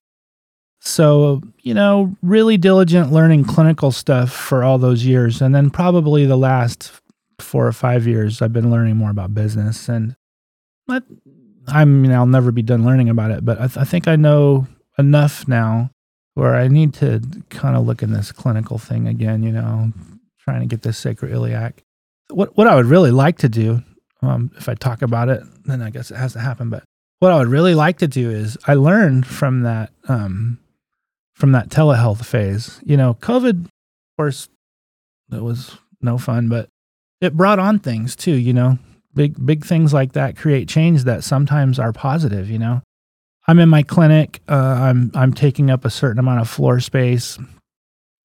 so, 0.81 1.43
you 1.60 1.74
know, 1.74 2.16
really 2.23 2.56
diligent 2.56 3.12
learning 3.12 3.44
clinical 3.44 3.93
stuff 3.93 4.32
for 4.32 4.65
all 4.65 4.78
those 4.78 5.05
years. 5.05 5.43
And 5.43 5.55
then 5.55 5.69
probably 5.69 6.24
the 6.24 6.39
last 6.39 6.90
four 7.39 7.66
or 7.66 7.73
five 7.73 8.06
years, 8.06 8.40
I've 8.40 8.55
been 8.55 8.70
learning 8.70 8.97
more 8.97 9.10
about 9.10 9.35
business. 9.35 9.86
And 9.86 10.16
I, 10.89 11.02
I 11.66 11.85
mean, 11.85 12.10
I'll 12.12 12.24
never 12.24 12.51
be 12.52 12.62
done 12.62 12.86
learning 12.86 13.10
about 13.10 13.31
it, 13.31 13.44
but 13.44 13.60
I, 13.60 13.66
th- 13.66 13.77
I 13.77 13.85
think 13.85 14.09
I 14.09 14.16
know 14.16 14.66
enough 14.98 15.47
now 15.47 15.90
where 16.35 16.55
I 16.55 16.69
need 16.69 16.94
to 16.94 17.20
kind 17.51 17.77
of 17.77 17.86
look 17.86 18.02
in 18.02 18.12
this 18.12 18.32
clinical 18.32 18.78
thing 18.78 19.06
again, 19.06 19.43
you 19.43 19.52
know, 19.52 19.93
trying 20.49 20.61
to 20.61 20.66
get 20.66 20.83
this 20.83 21.03
sacroiliac. 21.03 21.75
What 22.31 22.57
what 22.57 22.66
I 22.66 22.75
would 22.75 22.87
really 22.87 23.11
like 23.11 23.39
to 23.39 23.49
do, 23.49 23.83
um, 24.23 24.51
if 24.57 24.69
I 24.69 24.75
talk 24.75 25.03
about 25.03 25.29
it, 25.29 25.43
then 25.66 25.83
I 25.83 25.91
guess 25.91 26.11
it 26.11 26.16
has 26.16 26.33
to 26.33 26.41
happen. 26.41 26.70
But 26.70 26.85
what 27.19 27.33
I 27.33 27.39
would 27.39 27.49
really 27.49 27.75
like 27.75 27.99
to 27.99 28.09
do 28.09 28.31
is 28.31 28.57
I 28.66 28.75
learned 28.75 29.27
from 29.27 29.62
that 29.62 29.91
um, 30.09 30.59
from 31.35 31.53
that 31.53 31.69
telehealth 31.69 32.25
phase. 32.25 32.81
You 32.85 32.97
know, 32.97 33.15
COVID, 33.15 33.66
of 33.66 33.70
course, 34.16 34.49
it 35.31 35.43
was 35.43 35.77
no 36.01 36.16
fun, 36.16 36.49
but 36.49 36.69
it 37.20 37.37
brought 37.37 37.59
on 37.59 37.79
things 37.79 38.16
too. 38.16 38.35
You 38.35 38.55
know, 38.55 38.79
big 39.15 39.45
big 39.45 39.66
things 39.66 39.93
like 39.93 40.12
that 40.12 40.37
create 40.37 40.66
change 40.69 41.05
that 41.05 41.25
sometimes 41.25 41.79
are 41.79 41.93
positive. 41.93 42.49
You 42.49 42.59
know, 42.59 42.83
I'm 43.47 43.59
in 43.59 43.69
my 43.69 43.83
clinic. 43.83 44.41
Uh, 44.49 44.55
I'm 44.81 45.11
I'm 45.15 45.35
taking 45.35 45.70
up 45.70 45.85
a 45.85 45.91
certain 45.91 46.19
amount 46.19 46.41
of 46.41 46.49
floor 46.49 46.81
space, 46.81 47.39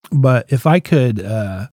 but 0.09 0.53
if 0.53 0.65
I 0.65 0.79
could 0.79 1.19
uh, 1.21 1.67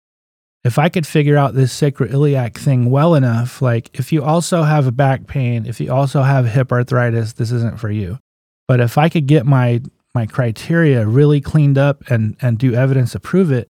if 0.69 0.79
I 0.79 0.91
could 0.91 1.07
figure 1.07 1.39
out 1.39 1.55
this 1.55 1.73
sacroiliac 1.73 2.55
thing 2.55 2.91
well 2.91 3.15
enough, 3.15 3.63
like 3.63 3.89
if 3.99 4.13
you 4.13 4.23
also 4.23 4.65
have 4.65 4.87
a 4.87 4.93
back 4.93 5.27
pain, 5.27 5.65
if 5.65 5.81
you 5.81 5.91
also 5.91 6.21
have 6.21 6.47
hip 6.47 6.71
arthritis, 6.71 7.33
this 7.33 7.51
isn't 7.51 7.81
for 7.81 7.91
you. 7.91 8.19
But 8.67 8.79
if 8.79 8.99
I 8.99 9.09
could 9.09 9.27
get 9.27 9.47
my 9.47 9.81
my 10.15 10.27
criteria 10.27 11.07
really 11.07 11.41
cleaned 11.41 11.79
up 11.79 12.03
and 12.11 12.37
and 12.43 12.59
do 12.59 12.75
evidence 12.75 13.13
to 13.13 13.19
prove 13.21 13.51
it, 13.51 13.69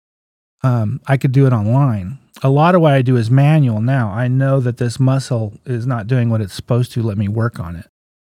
um, 0.63 0.99
I 1.07 1.15
could 1.15 1.31
do 1.31 1.47
it 1.47 1.53
online. 1.53 2.19
A 2.43 2.49
lot 2.49 2.76
of 2.76 2.81
what 2.81 2.91
I 2.91 3.01
do 3.01 3.15
is 3.15 3.31
manual 3.31 3.80
now. 3.80 4.09
I 4.09 4.27
know 4.27 4.59
that 4.59 4.76
this 4.76 4.99
muscle 4.99 5.53
is 5.65 5.88
not 5.88 6.07
doing 6.07 6.30
what 6.30 6.41
it's 6.41 6.53
supposed 6.53 6.91
to. 6.91 7.01
Let 7.01 7.18
me 7.18 7.30
work 7.30 7.57
on 7.57 7.77
it. 7.77 7.85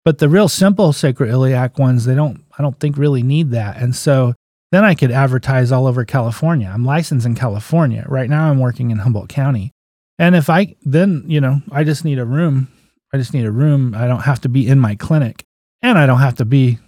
But 0.05 0.19
the 0.19 0.29
real 0.29 0.47
simple 0.47 0.91
sacroiliac 0.91 1.79
ones, 1.79 2.05
they 2.05 2.13
don't. 2.13 2.45
I 2.55 2.61
don't 2.61 2.79
think 2.79 2.97
really 2.97 3.23
need 3.23 3.49
that. 3.49 3.77
And 3.77 3.95
so 3.95 4.35
then 4.73 4.83
I 4.83 4.95
could 4.95 5.11
advertise 5.11 5.71
all 5.71 5.85
over 5.87 6.03
California. 6.03 6.69
I'm 6.73 6.83
licensed 6.85 7.25
in 7.25 7.35
California. 7.35 8.05
Right 8.07 8.29
now 8.29 8.49
I'm 8.49 8.59
working 8.59 8.89
in 8.91 8.97
Humboldt 8.99 9.29
County. 9.29 9.71
And 10.19 10.35
if 10.35 10.49
I 10.49 10.75
then, 10.83 11.23
you 11.27 11.39
know, 11.41 11.61
I 11.71 11.83
just 11.83 12.03
need 12.05 12.19
a 12.19 12.25
room. 12.25 12.67
I 13.13 13.17
just 13.17 13.33
need 13.33 13.45
a 13.45 13.51
room. 13.51 13.93
I 13.95 14.07
don't 14.07 14.21
have 14.21 14.41
to 14.41 14.49
be 14.49 14.67
in 14.67 14.79
my 14.79 14.95
clinic. 14.95 15.43
And 15.81 15.97
I 15.97 16.05
don't 16.05 16.19
have 16.19 16.35
to 16.37 16.45
be 16.45 16.79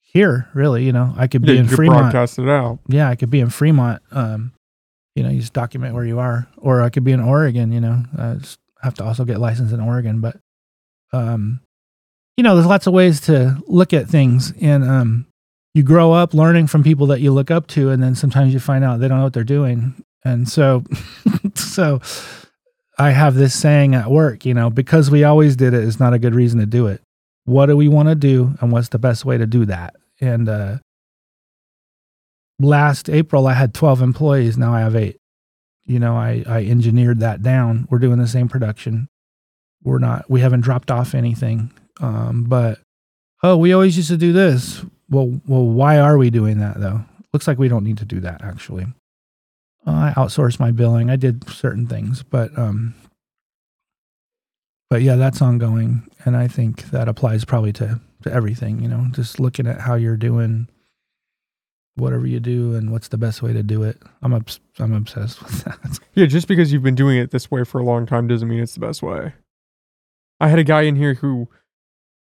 here, 0.00 0.48
really. 0.54 0.84
You 0.84 0.92
know, 0.92 1.14
I 1.16 1.26
could 1.26 1.42
be 1.42 1.54
Yeah, 1.54 1.60
in 1.60 1.68
you 1.68 1.76
Fremont. 1.76 2.12
broadcast 2.12 2.38
it 2.38 2.48
out. 2.48 2.78
Yeah, 2.88 3.08
I 3.08 3.16
could 3.16 3.30
be 3.30 3.40
in 3.40 3.50
Fremont. 3.50 4.02
Um, 4.12 4.52
you 5.14 5.22
know, 5.22 5.30
you 5.30 5.40
just 5.40 5.52
document 5.54 5.94
where 5.94 6.04
you 6.04 6.18
are. 6.18 6.46
Or 6.58 6.82
I 6.82 6.90
could 6.90 7.02
be 7.04 7.12
in 7.12 7.20
Oregon, 7.20 7.72
you 7.72 7.80
know. 7.80 8.04
I 8.16 8.34
just 8.34 8.58
have 8.82 8.94
to 8.94 9.04
also 9.04 9.24
get 9.24 9.40
licensed 9.40 9.72
in 9.74 9.80
Oregon. 9.80 10.20
But 10.20 10.36
um, 11.12 11.60
you 12.36 12.44
know, 12.44 12.54
there's 12.54 12.66
lots 12.66 12.86
of 12.86 12.92
ways 12.92 13.20
to 13.22 13.60
look 13.66 13.92
at 13.94 14.06
things. 14.08 14.52
And 14.60 14.84
um 14.84 15.26
you 15.76 15.82
grow 15.82 16.10
up 16.14 16.32
learning 16.32 16.66
from 16.66 16.82
people 16.82 17.06
that 17.06 17.20
you 17.20 17.30
look 17.30 17.50
up 17.50 17.66
to 17.66 17.90
and 17.90 18.02
then 18.02 18.14
sometimes 18.14 18.54
you 18.54 18.58
find 18.58 18.82
out 18.82 18.98
they 18.98 19.08
don't 19.08 19.18
know 19.18 19.24
what 19.24 19.34
they're 19.34 19.44
doing. 19.44 20.02
And 20.24 20.48
so 20.48 20.82
so 21.54 22.00
i 22.98 23.10
have 23.10 23.34
this 23.34 23.54
saying 23.54 23.94
at 23.94 24.10
work 24.10 24.46
you 24.46 24.54
know 24.54 24.70
because 24.70 25.10
we 25.10 25.22
always 25.22 25.54
did 25.54 25.74
it 25.74 25.84
is 25.84 26.00
not 26.00 26.14
a 26.14 26.18
good 26.18 26.34
reason 26.34 26.60
to 26.60 26.66
do 26.66 26.86
it. 26.86 27.02
What 27.44 27.66
do 27.66 27.76
we 27.76 27.88
want 27.88 28.08
to 28.08 28.14
do 28.14 28.54
and 28.60 28.72
what's 28.72 28.88
the 28.88 28.98
best 28.98 29.26
way 29.26 29.36
to 29.36 29.46
do 29.46 29.66
that? 29.66 29.94
And 30.18 30.48
uh 30.48 30.78
last 32.58 33.10
april 33.10 33.46
i 33.46 33.52
had 33.52 33.74
12 33.74 34.00
employees. 34.00 34.56
Now 34.56 34.72
i 34.72 34.80
have 34.80 34.96
8 34.96 35.18
you 35.84 35.98
know 35.98 36.16
i 36.16 36.42
i 36.48 36.64
engineered 36.64 37.20
that 37.20 37.42
down. 37.42 37.86
We're 37.90 37.98
doing 37.98 38.18
the 38.18 38.26
same 38.26 38.48
production. 38.48 39.08
We're 39.82 39.98
not 39.98 40.30
we 40.30 40.40
haven't 40.40 40.62
dropped 40.62 40.90
off 40.90 41.14
anything. 41.14 41.70
Um 42.00 42.44
but 42.44 42.78
oh 43.42 43.58
we 43.58 43.74
always 43.74 43.98
used 43.98 44.08
to 44.08 44.16
do 44.16 44.32
this 44.32 44.82
well, 45.10 45.40
well, 45.46 45.66
why 45.66 45.98
are 45.98 46.18
we 46.18 46.30
doing 46.30 46.58
that 46.58 46.80
though? 46.80 47.04
Looks 47.32 47.46
like 47.46 47.58
we 47.58 47.68
don't 47.68 47.84
need 47.84 47.98
to 47.98 48.04
do 48.04 48.20
that 48.20 48.42
actually. 48.42 48.86
I 49.86 50.12
outsourced 50.16 50.58
my 50.58 50.72
billing. 50.72 51.10
I 51.10 51.16
did 51.16 51.48
certain 51.48 51.86
things, 51.86 52.22
but 52.24 52.56
um, 52.58 52.94
but 54.90 55.02
yeah, 55.02 55.16
that's 55.16 55.40
ongoing, 55.40 56.08
and 56.24 56.36
I 56.36 56.48
think 56.48 56.90
that 56.90 57.08
applies 57.08 57.44
probably 57.44 57.72
to 57.74 58.00
to 58.22 58.32
everything. 58.32 58.80
You 58.80 58.88
know, 58.88 59.06
just 59.12 59.38
looking 59.38 59.66
at 59.66 59.80
how 59.80 59.94
you're 59.94 60.16
doing 60.16 60.68
whatever 61.94 62.26
you 62.26 62.40
do 62.40 62.74
and 62.74 62.90
what's 62.92 63.08
the 63.08 63.16
best 63.16 63.42
way 63.42 63.52
to 63.52 63.62
do 63.62 63.82
it. 63.82 63.98
I'm 64.22 64.34
obs- 64.34 64.60
I'm 64.78 64.92
obsessed 64.92 65.42
with 65.42 65.64
that. 65.64 65.98
Yeah, 66.14 66.26
just 66.26 66.48
because 66.48 66.72
you've 66.72 66.82
been 66.82 66.94
doing 66.94 67.18
it 67.18 67.30
this 67.30 67.50
way 67.50 67.62
for 67.62 67.78
a 67.78 67.84
long 67.84 68.06
time 68.06 68.26
doesn't 68.26 68.48
mean 68.48 68.60
it's 68.60 68.72
the 68.72 68.80
best 68.80 69.02
way. 69.02 69.34
I 70.40 70.48
had 70.48 70.58
a 70.58 70.64
guy 70.64 70.82
in 70.82 70.96
here 70.96 71.14
who 71.14 71.48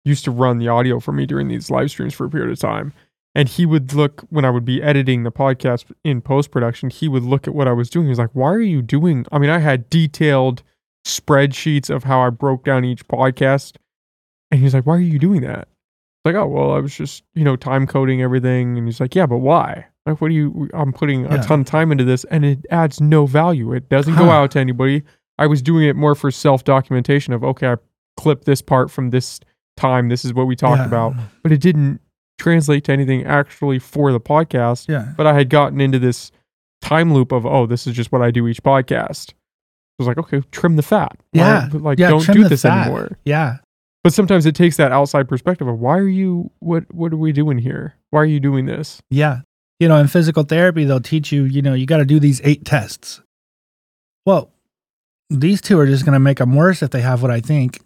used 0.06 0.24
to 0.24 0.32
run 0.32 0.60
the 0.60 0.70
audio 0.70 1.00
for 1.00 1.12
me 1.12 1.26
during 1.26 1.50
these 1.50 1.70
live 1.70 1.90
streams 1.92 2.14
for 2.14 2.26
a 2.26 2.30
period 2.30 2.52
of 2.52 2.60
time. 2.60 2.94
And 3.34 3.50
he 3.50 3.66
would 3.66 3.94
look 3.94 4.22
when 4.30 4.46
I 4.46 4.50
would 4.50 4.64
be 4.64 4.82
editing 4.82 5.24
the 5.24 5.32
podcast 5.32 5.92
in 6.06 6.22
post 6.22 6.52
production, 6.52 6.90
he 6.90 7.10
would 7.10 7.24
look 7.24 7.48
at 7.50 7.54
what 7.54 7.68
I 7.68 7.74
was 7.74 7.90
doing. 7.90 8.06
He 8.06 8.10
was 8.10 8.20
like, 8.20 8.30
Why 8.32 8.52
are 8.54 8.62
you 8.62 8.82
doing? 8.82 9.26
I 9.32 9.40
mean, 9.40 9.50
I 9.50 9.60
had 9.60 9.90
detailed 9.90 10.64
spreadsheets 11.06 11.90
of 11.90 12.06
how 12.06 12.22
I 12.22 12.30
broke 12.30 12.64
down 12.64 12.86
each 12.86 13.06
podcast. 13.08 13.76
And 14.52 14.62
he's 14.62 14.74
like, 14.74 14.86
Why 14.86 14.96
are 14.96 15.02
you 15.02 15.20
doing 15.20 15.42
that? 15.42 15.68
It's 15.68 16.34
like, 16.34 16.36
oh, 16.36 16.48
well, 16.48 16.72
I 16.72 16.80
was 16.80 16.96
just, 16.96 17.24
you 17.34 17.44
know, 17.44 17.58
time 17.58 17.86
coding 17.86 18.22
everything. 18.22 18.78
And 18.78 18.88
he's 18.88 19.02
like, 19.02 19.16
Yeah, 19.16 19.26
but 19.26 19.40
why? 19.40 19.88
Like, 20.06 20.22
what 20.22 20.30
do 20.30 20.36
you, 20.36 20.70
I'm 20.74 20.94
putting 20.94 21.26
a 21.26 21.44
ton 21.44 21.62
of 21.62 21.66
time 21.66 21.92
into 21.92 22.04
this 22.04 22.26
and 22.26 22.46
it 22.46 22.60
adds 22.70 23.02
no 23.02 23.26
value. 23.26 23.74
It 23.74 23.90
doesn't 23.90 24.16
go 24.16 24.30
out 24.30 24.52
to 24.52 24.60
anybody. 24.60 25.04
I 25.40 25.48
was 25.48 25.64
doing 25.64 25.88
it 25.88 25.96
more 25.96 26.14
for 26.16 26.30
self 26.32 26.64
documentation 26.64 27.34
of, 27.34 27.44
okay, 27.44 27.68
I 27.68 27.78
clipped 28.16 28.46
this 28.46 28.62
part 28.62 28.92
from 28.92 29.10
this 29.10 29.40
time. 29.78 30.10
This 30.10 30.26
is 30.26 30.34
what 30.34 30.48
we 30.48 30.56
talked 30.56 30.80
Yeah. 30.80 30.86
about. 30.86 31.14
But 31.44 31.52
it 31.52 31.62
didn't 31.62 32.00
translate 32.38 32.84
to 32.86 32.92
anything 32.92 33.24
actually 33.26 33.80
for 33.80 34.12
the 34.12 34.20
podcast. 34.20 34.88
Yeah. 34.90 35.14
But 35.18 35.28
I 35.28 35.34
had 35.34 35.50
gotten 35.50 35.80
into 35.82 36.00
this 36.00 36.32
time 36.82 37.14
loop 37.14 37.32
of, 37.32 37.46
oh, 37.46 37.66
this 37.66 37.88
is 37.88 37.96
just 37.96 38.12
what 38.12 38.22
I 38.22 38.32
do 38.32 38.48
each 38.48 38.62
podcast. 38.64 39.32
I 39.32 39.36
was 40.00 40.08
like, 40.08 40.18
okay, 40.18 40.42
trim 40.52 40.76
the 40.76 40.84
fat. 40.84 41.18
Why- 41.32 41.40
Yeah. 41.42 41.70
like, 41.74 41.98
Yeah, 42.00 42.10
don't 42.10 42.26
do 42.34 42.48
this 42.48 42.64
fat. 42.64 42.88
anymore. 42.88 43.18
Yeah. 43.26 43.58
But 44.04 44.14
sometimes 44.14 44.46
it 44.46 44.54
takes 44.54 44.78
that 44.78 44.92
outside 44.92 45.28
perspective 45.28 45.68
of 45.68 45.80
why 45.80 45.98
are 45.98 46.08
you 46.08 46.52
what 46.60 46.84
what 46.94 47.12
are 47.12 47.18
we 47.18 47.32
doing 47.32 47.58
here? 47.58 47.96
Why 48.12 48.20
are 48.22 48.26
you 48.26 48.40
doing 48.40 48.66
this? 48.68 49.02
Yeah. 49.10 49.40
You 49.80 49.88
know, 49.88 49.96
in 49.98 50.08
physical 50.08 50.44
therapy, 50.44 50.84
they'll 50.86 51.00
teach 51.02 51.32
you, 51.32 51.44
you 51.46 51.62
know, 51.62 51.74
you 51.74 51.86
got 51.86 51.98
to 51.98 52.06
do 52.06 52.20
these 52.20 52.40
eight 52.44 52.66
tests. 52.66 53.22
Well, 54.26 54.52
these 55.30 55.60
two 55.60 55.80
are 55.80 55.86
just 55.88 56.06
going 56.06 56.14
to 56.14 56.20
make 56.20 56.38
them 56.38 56.54
worse 56.56 56.84
if 56.84 56.92
they 56.92 57.02
have 57.02 57.22
what 57.24 57.32
I 57.32 57.40
think. 57.40 57.82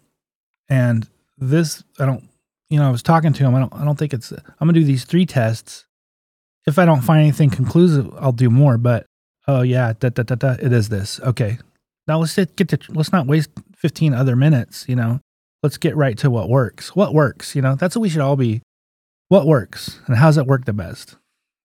And 0.68 1.08
this, 1.40 1.82
I 1.98 2.06
don't, 2.06 2.28
you 2.68 2.78
know, 2.78 2.86
I 2.86 2.90
was 2.90 3.02
talking 3.02 3.32
to 3.32 3.44
him. 3.44 3.54
I 3.54 3.60
don't, 3.60 3.74
I 3.74 3.84
don't 3.84 3.98
think 3.98 4.12
it's, 4.12 4.32
I'm 4.32 4.66
going 4.66 4.74
to 4.74 4.80
do 4.80 4.86
these 4.86 5.04
three 5.04 5.26
tests. 5.26 5.86
If 6.66 6.78
I 6.78 6.84
don't 6.84 7.00
find 7.00 7.20
anything 7.20 7.50
conclusive, 7.50 8.08
I'll 8.18 8.32
do 8.32 8.50
more. 8.50 8.78
But, 8.78 9.06
oh, 9.48 9.62
yeah, 9.62 9.92
da, 9.98 10.10
da, 10.10 10.22
da, 10.22 10.34
da, 10.34 10.52
it 10.60 10.72
is 10.72 10.88
this. 10.88 11.18
Okay. 11.20 11.58
Now 12.06 12.18
let's 12.18 12.34
get 12.34 12.56
get 12.56 12.68
to, 12.68 12.78
let's 12.92 13.12
not 13.12 13.26
waste 13.26 13.50
15 13.76 14.14
other 14.14 14.36
minutes, 14.36 14.84
you 14.88 14.96
know, 14.96 15.20
let's 15.62 15.76
get 15.78 15.96
right 15.96 16.18
to 16.18 16.30
what 16.30 16.48
works. 16.48 16.94
What 16.96 17.14
works, 17.14 17.54
you 17.54 17.62
know, 17.62 17.76
that's 17.76 17.94
what 17.96 18.02
we 18.02 18.08
should 18.08 18.20
all 18.20 18.36
be. 18.36 18.62
What 19.28 19.46
works 19.46 20.00
and 20.06 20.16
how's 20.16 20.36
it 20.36 20.46
work 20.46 20.64
the 20.64 20.72
best? 20.72 21.16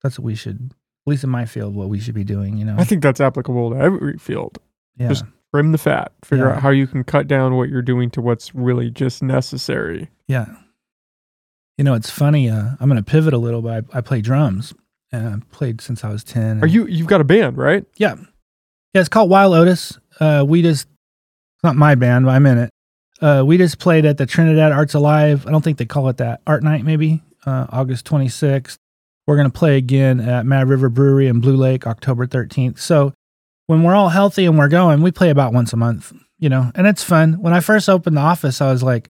That's 0.03 0.19
what 0.19 0.25
we 0.25 0.35
should, 0.35 0.69
at 0.71 1.09
least 1.09 1.23
in 1.23 1.31
my 1.31 1.45
field, 1.45 1.75
what 1.75 1.89
we 1.89 1.99
should 1.99 2.13
be 2.13 2.23
doing, 2.23 2.57
you 2.57 2.65
know? 2.65 2.75
I 2.77 2.83
think 2.83 3.01
that's 3.01 3.19
applicable 3.19 3.71
to 3.71 3.77
every 3.77 4.17
field. 4.17 4.59
yeah. 4.97 5.09
just- 5.09 5.25
Trim 5.55 5.71
the 5.71 5.77
fat. 5.77 6.11
Figure 6.23 6.47
Yeah. 6.49 6.55
out 6.55 6.61
how 6.61 6.69
you 6.69 6.85
can 6.87 7.03
cut 7.03 7.27
down 7.27 7.55
what 7.55 7.69
you're 7.69 7.81
doing 7.81 8.09
to 8.11 8.21
what's 8.21 8.53
really 8.53 8.89
just 8.89 9.23
necessary. 9.23 10.09
Yeah. 10.27 10.47
You 11.77 11.83
know, 11.83 11.93
it's 11.93 12.09
funny. 12.09 12.49
Uh, 12.49 12.71
I'm 12.79 12.89
going 12.89 13.01
to 13.03 13.09
pivot 13.09 13.33
a 13.33 13.37
little, 13.37 13.61
but 13.61 13.85
I, 13.93 13.97
I 13.97 14.01
play 14.01 14.21
drums 14.21 14.73
and 15.11 15.27
I've 15.27 15.51
played 15.51 15.81
since 15.81 16.03
I 16.03 16.09
was 16.09 16.23
10. 16.23 16.61
Are 16.63 16.67
you 16.67 16.85
you've 16.87 17.07
got 17.07 17.21
a 17.21 17.25
band, 17.25 17.57
right? 17.57 17.85
Yeah. 17.97 18.15
Yeah. 18.93 19.01
It's 19.01 19.09
called 19.09 19.29
Wild 19.29 19.53
Otis. 19.55 19.97
Uh, 20.19 20.45
we 20.47 20.61
just, 20.61 20.85
it's 20.87 21.63
not 21.63 21.75
my 21.75 21.95
band, 21.95 22.25
but 22.25 22.31
I'm 22.31 22.45
in 22.45 22.57
it. 22.57 22.69
Uh, 23.21 23.43
we 23.45 23.57
just 23.57 23.79
played 23.79 24.05
at 24.05 24.17
the 24.17 24.25
Trinidad 24.25 24.71
Arts 24.73 24.93
Alive. 24.93 25.47
I 25.47 25.51
don't 25.51 25.61
think 25.63 25.77
they 25.77 25.85
call 25.85 26.09
it 26.09 26.17
that. 26.17 26.41
Art 26.47 26.63
Night, 26.63 26.83
maybe, 26.83 27.21
uh, 27.45 27.67
August 27.69 28.05
26th. 28.05 28.75
We're 29.27 29.37
going 29.37 29.49
to 29.49 29.57
play 29.57 29.77
again 29.77 30.19
at 30.19 30.45
Mad 30.45 30.67
River 30.69 30.87
Brewery 30.89 31.27
in 31.27 31.39
Blue 31.39 31.55
Lake, 31.55 31.87
October 31.87 32.27
13th. 32.27 32.77
So 32.77 33.13
when 33.67 33.83
we're 33.83 33.95
all 33.95 34.09
healthy 34.09 34.45
and 34.45 34.57
we're 34.57 34.67
going, 34.67 35.01
we 35.01 35.11
play 35.11 35.29
about 35.29 35.53
once 35.53 35.73
a 35.73 35.77
month, 35.77 36.13
you 36.37 36.49
know, 36.49 36.71
and 36.75 36.87
it's 36.87 37.03
fun. 37.03 37.41
When 37.41 37.53
I 37.53 37.59
first 37.59 37.89
opened 37.89 38.17
the 38.17 38.21
office, 38.21 38.61
I 38.61 38.71
was 38.71 38.83
like, 38.83 39.09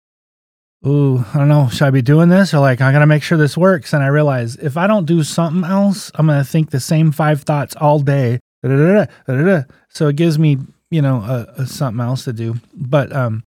ooh, 0.86 1.24
I 1.32 1.38
don't 1.38 1.48
know, 1.48 1.68
should 1.68 1.86
I 1.86 1.90
be 1.90 2.02
doing 2.02 2.28
this? 2.28 2.54
Or 2.54 2.58
like, 2.58 2.80
I 2.80 2.92
got 2.92 3.00
to 3.00 3.06
make 3.06 3.22
sure 3.22 3.38
this 3.38 3.56
works. 3.56 3.92
And 3.92 4.02
I 4.02 4.08
realized 4.08 4.60
if 4.60 4.76
I 4.76 4.86
don't 4.86 5.06
do 5.06 5.22
something 5.22 5.64
else, 5.64 6.10
I'm 6.14 6.26
to 6.26 6.44
think 6.44 6.70
the 6.70 6.80
same 6.80 7.12
five 7.12 7.42
thoughts 7.42 7.76
all 7.76 8.00
day. 8.00 8.40
So 8.62 10.08
it 10.08 10.16
gives 10.16 10.38
me, 10.38 10.58
you 10.90 11.02
know, 11.02 11.16
a, 11.16 11.62
a 11.62 11.66
something 11.66 12.00
else 12.00 12.24
to 12.24 12.32
do. 12.32 12.56
But 12.74 13.12
um, 13.12 13.44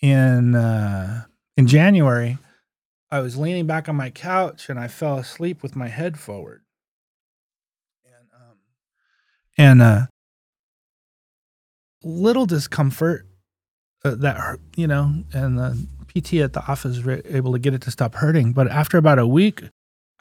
in 0.00 0.54
uh, 0.54 1.24
in 1.56 1.66
January, 1.66 2.38
I 3.10 3.20
was 3.20 3.36
leaning 3.36 3.66
back 3.66 3.88
on 3.88 3.96
my 3.96 4.10
couch 4.10 4.68
and 4.68 4.78
I 4.78 4.88
fell 4.88 5.18
asleep 5.18 5.62
with 5.62 5.76
my 5.76 5.88
head 5.88 6.18
forward. 6.18 6.62
And 8.04 8.28
um, 8.34 8.58
and 9.56 9.82
uh, 9.82 10.06
little 12.04 12.46
discomfort 12.46 13.26
uh, 14.04 14.14
that 14.16 14.36
hurt, 14.36 14.60
you 14.76 14.86
know, 14.86 15.24
and 15.32 15.58
the 15.58 15.86
PT 16.14 16.34
at 16.34 16.52
the 16.52 16.62
office 16.66 17.02
was 17.02 17.22
able 17.26 17.52
to 17.52 17.58
get 17.58 17.74
it 17.74 17.82
to 17.82 17.90
stop 17.90 18.14
hurting. 18.14 18.52
But 18.52 18.68
after 18.68 18.98
about 18.98 19.18
a 19.18 19.26
week, 19.26 19.62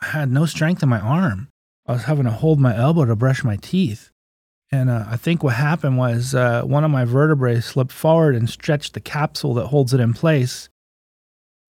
I 0.02 0.08
had 0.08 0.32
no 0.32 0.46
strength 0.46 0.82
in 0.82 0.90
my 0.90 1.00
arm. 1.00 1.50
I 1.86 1.94
was 1.94 2.04
having 2.04 2.26
to 2.26 2.32
hold 2.32 2.60
my 2.60 2.76
elbow 2.76 3.06
to 3.06 3.16
brush 3.16 3.44
my 3.44 3.58
teeth. 3.58 4.10
And 4.72 4.90
uh, 4.90 5.06
I 5.08 5.18
think 5.18 5.44
what 5.44 5.56
happened 5.56 5.98
was 5.98 6.34
uh, 6.34 6.64
one 6.64 6.84
of 6.84 6.90
my 6.90 7.06
vertebrae 7.06 7.60
slipped 7.60 7.92
forward 7.92 8.36
and 8.36 8.50
stretched 8.50 8.94
the 8.94 9.00
capsule 9.00 9.54
that 9.56 9.68
holds 9.68 9.94
it 9.94 10.00
in 10.00 10.14
place. 10.14 10.70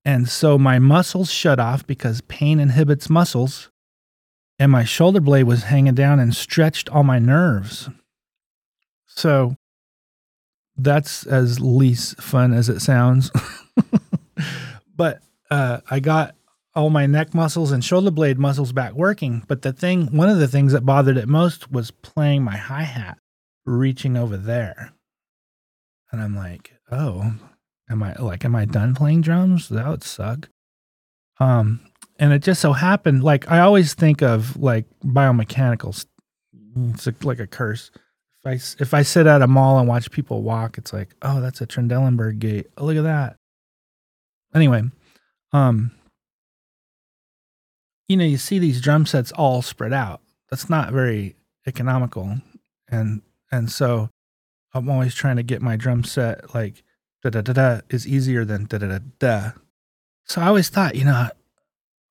And 0.06 0.30
so 0.30 0.57
my 0.57 0.80
muscles 0.80 1.31
shut 1.31 1.60
off 1.60 1.85
because 1.85 2.22
pain 2.22 2.60
inhibits 2.60 3.10
muscles. 3.10 3.69
And 4.60 4.72
my 4.72 4.84
shoulder 4.84 5.19
blade 5.19 5.44
was 5.44 5.64
hanging 5.64 5.95
down 5.95 6.19
and 6.19 6.35
stretched 6.35 6.90
all 6.90 7.03
my 7.03 7.19
nerves. 7.19 7.90
So 9.07 9.56
that's 10.77 11.25
as 11.25 11.59
least 11.59 12.21
fun 12.21 12.53
as 12.53 12.69
it 12.69 12.79
sounds. 12.81 13.31
but 14.95 15.21
uh, 15.51 15.79
I 15.89 15.99
got 15.99 16.35
all 16.75 16.89
my 16.89 17.05
neck 17.05 17.33
muscles 17.33 17.71
and 17.71 17.83
shoulder 17.83 18.11
blade 18.11 18.39
muscles 18.39 18.71
back 18.71 18.93
working. 18.93 19.43
But 19.47 19.61
the 19.61 19.73
thing, 19.73 20.07
one 20.07 20.29
of 20.29 20.39
the 20.39 20.47
things 20.47 20.73
that 20.73 20.85
bothered 20.85 21.17
it 21.17 21.27
most 21.27 21.71
was 21.71 21.91
playing 21.91 22.43
my 22.43 22.57
hi 22.57 22.83
hat, 22.83 23.19
reaching 23.65 24.17
over 24.17 24.37
there. 24.37 24.93
And 26.11 26.21
I'm 26.21 26.35
like, 26.35 26.73
oh, 26.91 27.33
am 27.89 28.03
I 28.03 28.13
like, 28.13 28.45
am 28.45 28.55
I 28.55 28.65
done 28.65 28.95
playing 28.95 29.21
drums? 29.21 29.69
That 29.69 29.87
would 29.87 30.03
suck. 30.03 30.49
Um, 31.39 31.81
and 32.19 32.33
it 32.33 32.39
just 32.39 32.61
so 32.61 32.73
happened, 32.73 33.23
like 33.23 33.49
I 33.49 33.59
always 33.59 33.93
think 33.93 34.21
of 34.21 34.57
like 34.57 34.85
biomechanicals. 35.03 36.05
It's 36.75 37.07
like 37.23 37.39
a 37.39 37.47
curse. 37.47 37.91
If 38.45 38.80
I 38.80 38.84
if 38.84 38.94
I 38.94 39.02
sit 39.03 39.26
at 39.28 39.41
a 39.41 39.48
mall 39.48 39.80
and 39.80 39.88
watch 39.88 40.11
people 40.11 40.44
walk, 40.44 40.78
it's 40.78 40.91
like, 40.91 41.15
oh, 41.22 41.40
that's 41.40 41.61
a 41.61 41.68
Trendelenburg 41.68 42.40
gait. 42.40 42.68
Oh, 42.78 42.86
look 42.86 42.98
at 42.98 43.03
that. 43.03 43.38
Anyway, 44.53 44.84
um, 45.53 45.91
you 48.07 48.18
know, 48.18 48.26
you 48.26 48.38
see 48.38 48.60
these 48.60 48.82
drum 48.82 49.06
sets 49.06 49.32
all 49.32 49.61
spread 49.61 49.94
out. 49.94 50.22
That's 50.49 50.70
not 50.70 50.91
very 50.91 51.36
economical, 51.65 52.38
and 52.90 53.22
and 53.52 53.72
so 53.72 54.10
I'm 54.74 54.90
always 54.90 55.15
trying 55.15 55.38
to 55.38 55.44
get 55.44 55.61
my 55.61 55.78
drum 55.78 56.03
set 56.03 56.53
like 56.53 56.84
da 57.24 57.30
da 57.30 57.41
da 57.41 57.53
da 57.53 57.82
is 57.90 58.06
easier 58.06 58.44
than 58.44 58.65
da 58.65 58.78
da 58.78 58.88
da 58.88 58.99
da. 59.20 59.52
So 60.26 60.41
I 60.41 60.48
always 60.48 60.70
thought, 60.70 60.95
you 60.95 61.06
know, 61.06 61.30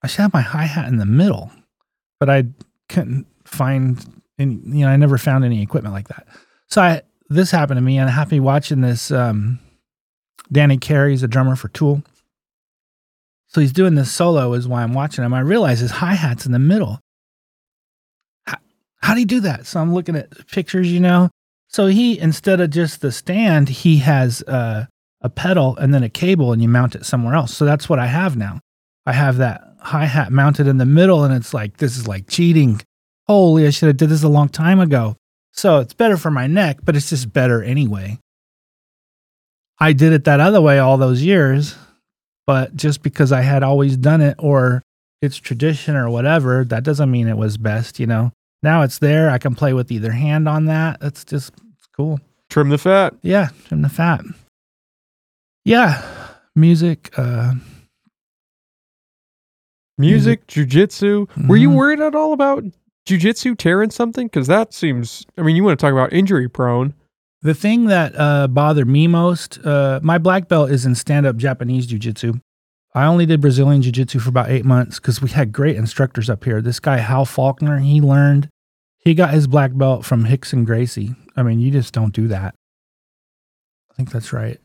I 0.02 0.06
should 0.06 0.22
have 0.22 0.32
my 0.32 0.40
hi 0.40 0.64
hat 0.64 0.88
in 0.88 0.96
the 0.96 1.06
middle, 1.06 1.52
but 2.18 2.30
I 2.30 2.44
couldn't 2.88 3.26
find 3.44 4.21
any. 4.42 4.54
You 4.54 4.84
know, 4.84 4.88
I 4.88 4.96
never 4.96 5.18
found 5.18 5.44
any 5.44 5.62
equipment 5.62 5.94
like 5.94 6.08
that. 6.08 6.26
So 6.68 6.82
I 6.82 7.02
this 7.28 7.50
happened 7.50 7.78
to 7.78 7.82
me, 7.82 7.98
and 7.98 8.10
I 8.10 8.24
be 8.24 8.40
watching 8.40 8.80
this. 8.80 9.10
Um, 9.10 9.58
Danny 10.50 10.76
Carey's 10.76 11.22
a 11.22 11.28
drummer 11.28 11.56
for 11.56 11.68
Tool. 11.68 12.02
So 13.48 13.60
he's 13.60 13.72
doing 13.72 13.94
this 13.94 14.12
solo 14.12 14.54
is 14.54 14.66
why 14.66 14.82
I'm 14.82 14.94
watching 14.94 15.24
him. 15.24 15.34
I 15.34 15.40
realize 15.40 15.80
his 15.80 15.90
hi 15.90 16.14
hat's 16.14 16.46
in 16.46 16.52
the 16.52 16.58
middle. 16.58 17.00
How, 18.46 18.56
how 19.02 19.14
do 19.14 19.18
he 19.18 19.24
do 19.24 19.40
that? 19.40 19.66
So 19.66 19.80
I'm 19.80 19.92
looking 19.92 20.16
at 20.16 20.46
pictures, 20.48 20.90
you 20.90 21.00
know. 21.00 21.30
So 21.68 21.86
he 21.86 22.18
instead 22.18 22.60
of 22.60 22.70
just 22.70 23.00
the 23.00 23.12
stand, 23.12 23.68
he 23.68 23.98
has 23.98 24.42
uh, 24.42 24.86
a 25.20 25.28
pedal 25.30 25.76
and 25.76 25.92
then 25.92 26.02
a 26.02 26.08
cable, 26.08 26.52
and 26.52 26.62
you 26.62 26.68
mount 26.68 26.94
it 26.94 27.04
somewhere 27.04 27.34
else. 27.34 27.54
So 27.54 27.64
that's 27.64 27.88
what 27.88 27.98
I 27.98 28.06
have 28.06 28.36
now. 28.36 28.60
I 29.06 29.12
have 29.12 29.38
that 29.38 29.62
hi 29.80 30.04
hat 30.04 30.32
mounted 30.32 30.66
in 30.66 30.78
the 30.78 30.86
middle, 30.86 31.24
and 31.24 31.34
it's 31.34 31.52
like 31.52 31.78
this 31.78 31.96
is 31.96 32.06
like 32.08 32.28
cheating. 32.28 32.80
Holy, 33.32 33.66
I 33.66 33.70
should 33.70 33.86
have 33.86 33.96
did 33.96 34.10
this 34.10 34.22
a 34.22 34.28
long 34.28 34.50
time 34.50 34.78
ago. 34.78 35.16
So 35.54 35.78
it's 35.78 35.94
better 35.94 36.18
for 36.18 36.30
my 36.30 36.46
neck, 36.46 36.80
but 36.84 36.96
it's 36.96 37.08
just 37.08 37.32
better 37.32 37.62
anyway. 37.62 38.18
I 39.80 39.94
did 39.94 40.12
it 40.12 40.24
that 40.24 40.38
other 40.38 40.60
way 40.60 40.78
all 40.78 40.98
those 40.98 41.22
years, 41.22 41.74
but 42.46 42.76
just 42.76 43.02
because 43.02 43.32
I 43.32 43.40
had 43.40 43.62
always 43.62 43.96
done 43.96 44.20
it 44.20 44.34
or 44.38 44.82
it's 45.22 45.38
tradition 45.38 45.96
or 45.96 46.10
whatever, 46.10 46.62
that 46.66 46.84
doesn't 46.84 47.10
mean 47.10 47.26
it 47.26 47.38
was 47.38 47.56
best, 47.56 47.98
you 47.98 48.06
know. 48.06 48.32
Now 48.62 48.82
it's 48.82 48.98
there. 48.98 49.30
I 49.30 49.38
can 49.38 49.54
play 49.54 49.72
with 49.72 49.90
either 49.90 50.12
hand 50.12 50.46
on 50.46 50.66
that. 50.66 51.00
That's 51.00 51.24
just 51.24 51.54
cool. 51.96 52.20
Trim 52.50 52.68
the 52.68 52.76
fat. 52.76 53.14
Yeah, 53.22 53.48
trim 53.66 53.80
the 53.80 53.88
fat. 53.88 54.20
Yeah, 55.64 56.02
music. 56.54 57.10
Uh, 57.16 57.54
Music, 59.98 60.46
jujitsu. 60.48 61.28
Were 61.48 61.56
you 61.56 61.70
Mhm. 61.70 61.76
worried 61.76 62.00
at 62.00 62.14
all 62.14 62.32
about 62.32 62.64
jujitsu 63.06 63.56
tearing 63.56 63.90
something? 63.90 64.26
Because 64.26 64.46
that 64.46 64.72
seems. 64.72 65.26
I 65.36 65.42
mean, 65.42 65.56
you 65.56 65.64
want 65.64 65.78
to 65.78 65.82
talk 65.84 65.92
about 65.92 66.12
injury 66.12 66.48
prone. 66.48 66.94
The 67.42 67.54
thing 67.54 67.86
that 67.86 68.12
uh, 68.16 68.46
bothered 68.48 68.86
me 68.88 69.08
most, 69.08 69.58
uh, 69.64 69.98
my 70.02 70.18
black 70.18 70.48
belt 70.48 70.70
is 70.70 70.86
in 70.86 70.94
stand 70.94 71.26
up 71.26 71.36
Japanese 71.36 71.86
jiu 71.86 71.98
jitsu. 71.98 72.34
I 72.94 73.04
only 73.06 73.26
did 73.26 73.40
Brazilian 73.40 73.82
jiu 73.82 73.90
jitsu 73.90 74.20
for 74.20 74.28
about 74.28 74.50
eight 74.50 74.64
months 74.64 75.00
because 75.00 75.20
we 75.20 75.30
had 75.30 75.50
great 75.50 75.76
instructors 75.76 76.30
up 76.30 76.44
here. 76.44 76.60
This 76.60 76.78
guy, 76.78 76.98
Hal 76.98 77.24
Faulkner, 77.24 77.78
he 77.78 78.00
learned, 78.00 78.48
he 78.98 79.14
got 79.14 79.34
his 79.34 79.46
black 79.48 79.72
belt 79.74 80.04
from 80.04 80.24
Rickson 80.24 80.64
Gracie. 80.64 81.16
I 81.36 81.42
mean, 81.42 81.58
you 81.58 81.70
just 81.72 81.92
don't 81.92 82.14
do 82.14 82.28
that. 82.28 82.54
I 83.90 83.94
think 83.94 84.12
that's 84.12 84.32
right. 84.32 84.60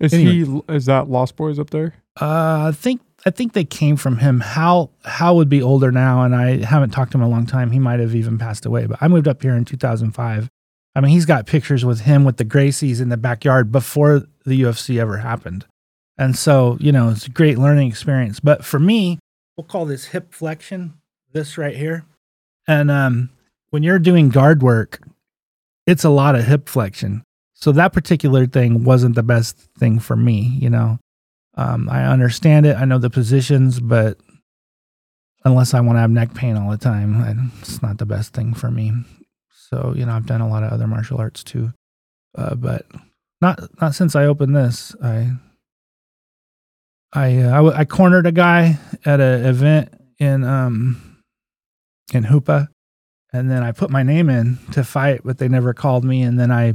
Is 0.00 0.12
Anyway. 0.12 0.60
he? 0.68 0.74
Is 0.74 0.86
that 0.86 1.08
Lost 1.08 1.34
Boys 1.36 1.58
up 1.58 1.70
there? 1.70 1.94
Uh, 2.20 2.66
I 2.68 2.72
think 2.72 3.00
I 3.28 3.30
think 3.30 3.52
they 3.52 3.66
came 3.66 3.96
from 3.96 4.16
him. 4.16 4.40
Hal 4.40 4.90
Hal 5.04 5.36
would 5.36 5.50
be 5.50 5.60
older 5.60 5.92
now, 5.92 6.22
and 6.22 6.34
I 6.34 6.64
haven't 6.64 6.90
talked 6.90 7.12
to 7.12 7.18
him 7.18 7.22
a 7.22 7.28
long 7.28 7.44
time. 7.44 7.70
He 7.70 7.78
might 7.78 8.00
have 8.00 8.14
even 8.14 8.38
passed 8.38 8.64
away. 8.64 8.86
But 8.86 9.02
I 9.02 9.08
moved 9.08 9.28
up 9.28 9.42
here 9.42 9.54
in 9.54 9.66
2005. 9.66 10.48
I 10.94 11.00
mean, 11.02 11.10
he's 11.10 11.26
got 11.26 11.44
pictures 11.44 11.84
with 11.84 12.00
him 12.00 12.24
with 12.24 12.38
the 12.38 12.46
Gracies 12.46 13.02
in 13.02 13.10
the 13.10 13.18
backyard 13.18 13.70
before 13.70 14.22
the 14.46 14.62
UFC 14.62 14.98
ever 14.98 15.18
happened, 15.18 15.66
and 16.16 16.34
so 16.38 16.78
you 16.80 16.90
know 16.90 17.10
it's 17.10 17.26
a 17.26 17.30
great 17.30 17.58
learning 17.58 17.88
experience. 17.88 18.40
But 18.40 18.64
for 18.64 18.78
me, 18.78 19.18
we'll 19.58 19.66
call 19.66 19.84
this 19.84 20.06
hip 20.06 20.32
flexion, 20.32 20.94
this 21.32 21.58
right 21.58 21.76
here, 21.76 22.06
and 22.66 22.90
um, 22.90 23.28
when 23.68 23.82
you're 23.82 23.98
doing 23.98 24.30
guard 24.30 24.62
work, 24.62 25.06
it's 25.86 26.02
a 26.02 26.08
lot 26.10 26.34
of 26.34 26.46
hip 26.46 26.66
flexion. 26.66 27.22
So 27.52 27.72
that 27.72 27.92
particular 27.92 28.46
thing 28.46 28.84
wasn't 28.84 29.16
the 29.16 29.22
best 29.22 29.58
thing 29.78 29.98
for 29.98 30.16
me, 30.16 30.56
you 30.62 30.70
know. 30.70 30.98
Um, 31.58 31.88
I 31.90 32.04
understand 32.04 32.66
it. 32.66 32.76
I 32.76 32.84
know 32.84 32.98
the 32.98 33.10
positions, 33.10 33.80
but 33.80 34.16
unless 35.44 35.74
I 35.74 35.80
want 35.80 35.96
to 35.96 36.00
have 36.00 36.10
neck 36.10 36.32
pain 36.32 36.56
all 36.56 36.70
the 36.70 36.78
time, 36.78 37.50
it's 37.60 37.82
not 37.82 37.98
the 37.98 38.06
best 38.06 38.32
thing 38.32 38.54
for 38.54 38.70
me. 38.70 38.92
So 39.50 39.92
you 39.96 40.06
know, 40.06 40.12
I've 40.12 40.26
done 40.26 40.40
a 40.40 40.48
lot 40.48 40.62
of 40.62 40.72
other 40.72 40.86
martial 40.86 41.18
arts 41.18 41.42
too, 41.42 41.72
uh, 42.36 42.54
but 42.54 42.86
not 43.40 43.58
not 43.82 43.96
since 43.96 44.14
I 44.14 44.26
opened 44.26 44.54
this. 44.54 44.94
I 45.02 45.32
I 47.12 47.38
uh, 47.38 47.50
I, 47.50 47.56
w- 47.56 47.74
I 47.76 47.84
cornered 47.84 48.26
a 48.26 48.32
guy 48.32 48.78
at 49.04 49.20
an 49.20 49.44
event 49.44 49.88
in 50.20 50.44
um 50.44 51.20
in 52.14 52.22
Hoopa, 52.22 52.68
and 53.32 53.50
then 53.50 53.64
I 53.64 53.72
put 53.72 53.90
my 53.90 54.04
name 54.04 54.30
in 54.30 54.58
to 54.72 54.84
fight, 54.84 55.22
but 55.24 55.38
they 55.38 55.48
never 55.48 55.74
called 55.74 56.04
me. 56.04 56.22
And 56.22 56.38
then 56.38 56.52
I 56.52 56.74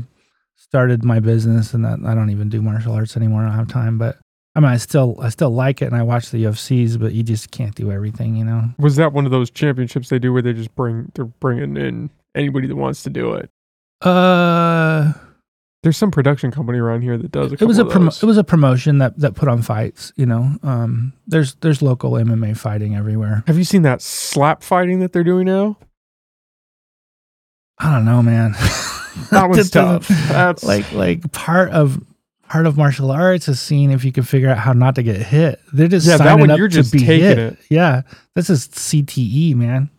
started 0.57 1.05
my 1.05 1.21
business, 1.21 1.73
and 1.73 1.85
that 1.85 1.99
I 2.05 2.13
don't 2.13 2.31
even 2.31 2.49
do 2.49 2.61
martial 2.61 2.93
arts 2.93 3.15
anymore. 3.15 3.43
I 3.43 3.45
don't 3.47 3.57
have 3.57 3.67
time, 3.69 3.97
but 3.97 4.17
I 4.55 4.59
mean, 4.59 4.69
I 4.69 4.77
still 4.77 5.17
I 5.19 5.29
still 5.29 5.49
like 5.49 5.81
it, 5.81 5.85
and 5.85 5.95
I 5.95 6.03
watch 6.03 6.29
the 6.29 6.43
UFCs, 6.43 6.99
but 6.99 7.13
you 7.13 7.23
just 7.23 7.49
can't 7.51 7.73
do 7.73 7.91
everything, 7.91 8.35
you 8.35 8.45
know. 8.45 8.65
Was 8.77 8.95
that 8.97 9.11
one 9.13 9.25
of 9.25 9.31
those 9.31 9.49
championships 9.49 10.09
they 10.09 10.19
do 10.19 10.31
where 10.31 10.41
they 10.43 10.53
just 10.53 10.75
bring? 10.75 11.11
They're 11.15 11.25
bringing 11.25 11.75
in 11.75 12.09
anybody 12.35 12.67
that 12.67 12.75
wants 12.75 13.01
to 13.03 13.09
do 13.09 13.33
it. 13.33 13.49
Uh, 14.05 15.13
There's 15.81 15.97
some 15.97 16.11
production 16.11 16.51
company 16.51 16.77
around 16.77 17.01
here 17.01 17.17
that 17.17 17.31
does. 17.31 17.51
A 17.51 17.55
it 17.55 17.63
was 17.65 17.79
a 17.79 17.83
promo- 17.83 18.21
it 18.21 18.25
was 18.27 18.37
a 18.37 18.43
promotion 18.43 18.99
that 18.99 19.17
that 19.19 19.33
put 19.33 19.49
on 19.49 19.63
fights, 19.63 20.13
you 20.17 20.25
know. 20.27 20.51
Um, 20.61 21.13
there's 21.25 21.55
there's 21.55 21.81
local 21.81 22.11
MMA 22.11 22.55
fighting 22.55 22.95
everywhere. 22.95 23.43
Have 23.47 23.57
you 23.57 23.63
seen 23.63 23.81
that 23.83 24.01
slap 24.03 24.61
fighting 24.61 24.99
that 24.99 25.13
they're 25.13 25.23
doing 25.23 25.45
now? 25.47 25.77
I 27.79 27.91
don't 27.91 28.05
know, 28.05 28.21
man. 28.21 28.51
That 29.31 29.49
doesn't- 29.51 29.71
tough. 29.71 30.07
That's 30.07 30.63
like 30.73 30.91
like 30.93 31.31
part 31.31 31.71
of 31.71 31.99
part 32.47 32.65
of 32.67 32.77
martial 32.77 33.11
arts 33.11 33.47
is 33.47 33.59
seeing 33.59 33.91
if 33.91 34.03
you 34.05 34.11
can 34.11 34.23
figure 34.23 34.49
out 34.49 34.57
how 34.57 34.73
not 34.73 34.95
to 34.95 35.03
get 35.03 35.17
hit. 35.17 35.59
They're 35.73 35.87
just 35.87 36.05
Yeah, 36.07 36.17
that 36.17 36.23
signing 36.25 36.41
one, 36.41 36.51
up 36.51 36.57
you're 36.57 36.67
to 36.67 36.73
just 36.75 36.91
be 36.93 36.99
taking 36.99 37.25
hit. 37.25 37.37
it. 37.39 37.57
Yeah, 37.69 38.01
this 38.35 38.49
is 38.49 38.67
CTE, 38.67 39.55
man. 39.55 39.89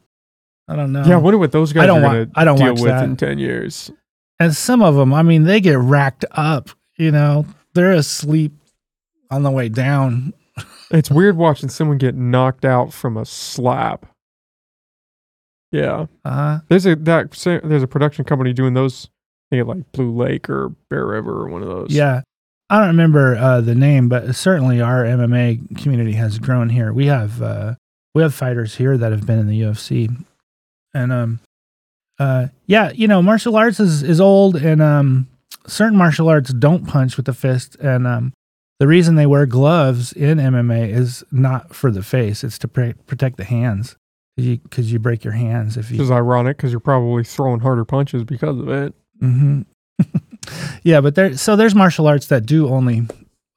I 0.68 0.76
don't 0.76 0.92
know. 0.92 1.04
yeah. 1.04 1.14
I 1.14 1.18
wonder 1.18 1.38
what 1.38 1.52
those 1.52 1.72
guys 1.72 1.82
I 1.84 1.86
don't 1.86 2.02
are 2.04 2.10
going 2.14 2.30
to 2.30 2.38
I 2.38 2.44
don't 2.44 2.56
deal 2.56 2.72
watch 2.72 2.80
with 2.80 2.90
that. 2.90 3.04
in 3.04 3.16
ten 3.16 3.38
years. 3.38 3.90
and 4.40 4.54
some 4.54 4.82
of 4.82 4.94
them, 4.94 5.12
I 5.12 5.22
mean, 5.22 5.44
they 5.44 5.60
get 5.60 5.78
racked 5.78 6.24
up. 6.32 6.70
You 6.96 7.10
know, 7.10 7.44
they're 7.74 7.92
asleep 7.92 8.52
on 9.30 9.42
the 9.42 9.50
way 9.50 9.68
down. 9.68 10.32
It's 10.90 11.10
weird 11.10 11.36
watching 11.36 11.68
someone 11.68 11.98
get 11.98 12.14
knocked 12.14 12.64
out 12.64 12.92
from 12.92 13.16
a 13.16 13.24
slap. 13.24 14.06
Yeah, 15.72 16.06
Uh, 16.24 16.60
there's 16.68 16.86
a 16.86 16.94
that 16.94 17.32
there's 17.64 17.82
a 17.82 17.88
production 17.88 18.24
company 18.24 18.52
doing 18.52 18.74
those. 18.74 19.08
I 19.50 19.56
think 19.56 19.66
like 19.68 19.90
Blue 19.92 20.14
Lake 20.14 20.48
or 20.48 20.68
Bear 20.88 21.04
River 21.06 21.32
or 21.42 21.48
one 21.48 21.62
of 21.62 21.68
those. 21.68 21.88
yeah. 21.90 22.22
I 22.70 22.78
don't 22.78 22.88
remember 22.88 23.36
uh, 23.36 23.60
the 23.60 23.74
name, 23.74 24.08
but 24.08 24.34
certainly 24.34 24.80
our 24.80 25.04
MMA 25.04 25.82
community 25.82 26.12
has 26.12 26.38
grown 26.38 26.70
here. 26.70 26.92
We 26.92 27.06
have 27.06 27.42
uh, 27.42 27.74
we 28.14 28.22
have 28.22 28.34
fighters 28.34 28.76
here 28.76 28.96
that 28.96 29.12
have 29.12 29.26
been 29.26 29.38
in 29.38 29.46
the 29.48 29.60
UFC, 29.60 30.24
and 30.94 31.12
um, 31.12 31.40
uh, 32.18 32.48
yeah, 32.66 32.90
you 32.92 33.06
know, 33.06 33.20
martial 33.20 33.56
arts 33.56 33.80
is 33.80 34.02
is 34.02 34.20
old, 34.20 34.56
and 34.56 34.80
um, 34.80 35.28
certain 35.66 35.98
martial 35.98 36.28
arts 36.28 36.52
don't 36.52 36.86
punch 36.86 37.16
with 37.16 37.26
the 37.26 37.34
fist, 37.34 37.76
and 37.76 38.06
um, 38.06 38.32
the 38.80 38.86
reason 38.86 39.14
they 39.16 39.26
wear 39.26 39.46
gloves 39.46 40.12
in 40.12 40.38
MMA 40.38 40.88
is 40.88 41.22
not 41.30 41.74
for 41.74 41.90
the 41.90 42.02
face; 42.02 42.42
it's 42.42 42.58
to 42.58 42.68
pre- 42.68 42.94
protect 43.06 43.36
the 43.36 43.44
hands. 43.44 43.96
Because 44.36 44.90
you, 44.90 44.94
you 44.94 44.98
break 44.98 45.22
your 45.22 45.34
hands 45.34 45.76
if 45.76 45.92
you 45.92 46.02
is 46.02 46.10
ironic 46.10 46.56
because 46.56 46.72
you're 46.72 46.80
probably 46.80 47.22
throwing 47.22 47.60
harder 47.60 47.84
punches 47.84 48.24
because 48.24 48.58
of 48.58 48.68
it. 48.68 48.92
hmm 49.20 49.62
yeah, 50.82 51.00
but 51.00 51.14
there. 51.14 51.36
So 51.36 51.56
there's 51.56 51.74
martial 51.74 52.06
arts 52.06 52.26
that 52.28 52.46
do 52.46 52.68
only 52.68 53.06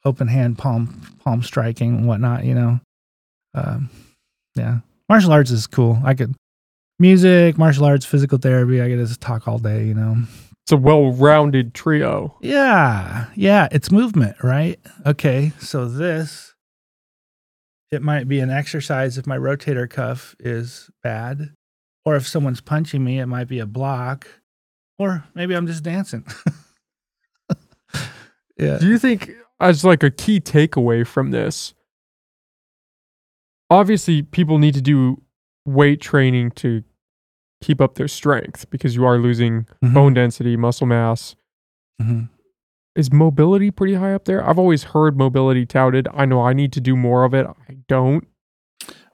open 0.05 0.27
hand 0.27 0.57
palm 0.57 1.01
palm 1.23 1.43
striking 1.43 1.95
and 1.97 2.07
whatnot. 2.07 2.45
You 2.45 2.55
know, 2.55 2.79
um, 3.53 3.89
yeah, 4.55 4.79
martial 5.09 5.31
arts 5.31 5.51
is 5.51 5.67
cool. 5.67 5.99
I 6.03 6.13
could 6.13 6.35
music, 6.99 7.57
martial 7.57 7.85
arts, 7.85 8.05
physical 8.05 8.37
therapy. 8.37 8.81
I 8.81 8.89
could 8.89 8.99
just 8.99 9.21
talk 9.21 9.47
all 9.47 9.59
day. 9.59 9.85
You 9.85 9.93
know. 9.93 10.17
It's 10.67 10.73
a 10.73 10.77
well-rounded 10.77 11.73
trio. 11.73 12.37
Yeah, 12.41 13.27
yeah, 13.35 13.69
it's 13.71 13.89
movement, 13.89 14.35
right? 14.43 14.77
Okay, 15.05 15.53
so 15.59 15.87
this 15.87 16.55
it 17.91 18.01
might 18.01 18.27
be 18.27 18.39
an 18.39 18.49
exercise 18.49 19.17
if 19.17 19.25
my 19.25 19.37
rotator 19.37 19.89
cuff 19.89 20.35
is 20.39 20.89
bad, 21.01 21.53
or 22.05 22.15
if 22.15 22.27
someone's 22.27 22.61
punching 22.61 23.03
me, 23.03 23.19
it 23.19 23.27
might 23.27 23.47
be 23.47 23.59
a 23.59 23.65
block, 23.65 24.27
or 24.99 25.23
maybe 25.33 25.55
I'm 25.55 25.67
just 25.67 25.83
dancing. 25.83 26.25
yeah. 28.57 28.77
Do 28.79 28.87
you 28.87 28.97
think, 28.99 29.31
as 29.59 29.83
like 29.83 30.03
a 30.03 30.11
key 30.11 30.39
takeaway 30.39 31.05
from 31.05 31.31
this, 31.31 31.73
obviously 33.69 34.21
people 34.21 34.57
need 34.57 34.73
to 34.73 34.81
do 34.81 35.21
weight 35.65 36.01
training 36.01 36.51
to 36.51 36.83
keep 37.61 37.81
up 37.81 37.95
their 37.95 38.07
strength 38.07 38.69
because 38.69 38.95
you 38.95 39.03
are 39.05 39.17
losing 39.17 39.65
Mhm, 39.83 39.93
bone 39.93 40.13
density, 40.13 40.55
muscle 40.55 40.87
mass. 40.87 41.35
mhm. 42.01 42.29
Is 42.95 43.11
mobility 43.11 43.69
pretty 43.69 43.93
high 43.95 44.13
up 44.13 44.25
there? 44.25 44.43
I've 44.47 44.57
always 44.57 44.85
heard 44.85 45.17
mobility 45.17 45.65
touted. 45.67 46.07
I 46.13 46.25
know 46.25 46.41
I 46.41 46.53
need 46.53 46.73
to 46.73 46.81
do 46.81 46.95
more 46.95 47.23
of 47.25 47.33
it. 47.35 47.45
I 47.69 47.77
don't. 47.87 48.27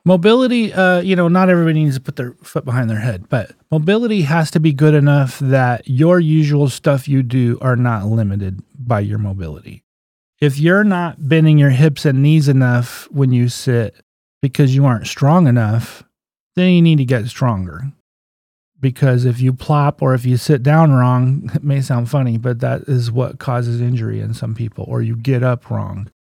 Mobility, 0.06 0.74
uh, 0.74 1.00
you 1.00 1.16
know, 1.16 1.30
not 1.30 1.50
everybody 1.50 1.82
needs 1.82 1.96
to 1.96 2.02
put 2.02 2.18
their 2.18 2.34
foot 2.44 2.66
behind 2.66 2.90
their 2.90 3.00
head, 3.00 3.30
but 3.30 3.52
mobility 3.72 4.24
has 4.24 4.52
to 4.52 4.60
be 4.60 4.74
good 4.74 4.94
enough 4.94 5.40
that 5.40 5.88
your 5.88 6.20
usual 6.20 6.68
stuff 6.70 7.08
you 7.08 7.24
do 7.24 7.58
are 7.62 7.78
not 7.78 8.06
limited 8.06 8.62
by 8.78 9.00
your 9.00 9.18
mobility. 9.18 9.84
If 10.42 10.60
you're 10.60 10.84
not 10.84 11.30
bending 11.30 11.58
your 11.58 11.70
hips 11.70 12.04
and 12.04 12.22
knees 12.22 12.50
enough 12.50 13.08
when 13.12 13.32
you 13.32 13.48
sit 13.48 13.96
because 14.42 14.76
you 14.76 14.86
aren't 14.86 15.08
strong 15.08 15.48
enough, 15.48 16.04
then 16.58 16.72
you 16.72 16.82
need 16.82 16.98
to 16.98 17.06
get 17.06 17.28
stronger. 17.28 17.94
Because 18.78 19.24
if 19.24 19.40
you 19.40 19.54
plop 19.54 20.02
or 20.02 20.14
if 20.14 20.26
you 20.26 20.36
sit 20.36 20.62
down 20.62 20.92
wrong, 20.92 21.50
it 21.56 21.64
may 21.64 21.80
sound 21.80 22.10
funny, 22.10 22.38
but 22.38 22.60
that 22.60 22.82
is 22.90 23.10
what 23.10 23.40
causes 23.40 23.80
injury 23.80 24.20
in 24.20 24.34
some 24.34 24.54
people, 24.54 24.84
or 24.86 25.02
you 25.02 25.16
get 25.16 25.44
up 25.44 25.70
wrong. 25.72 26.12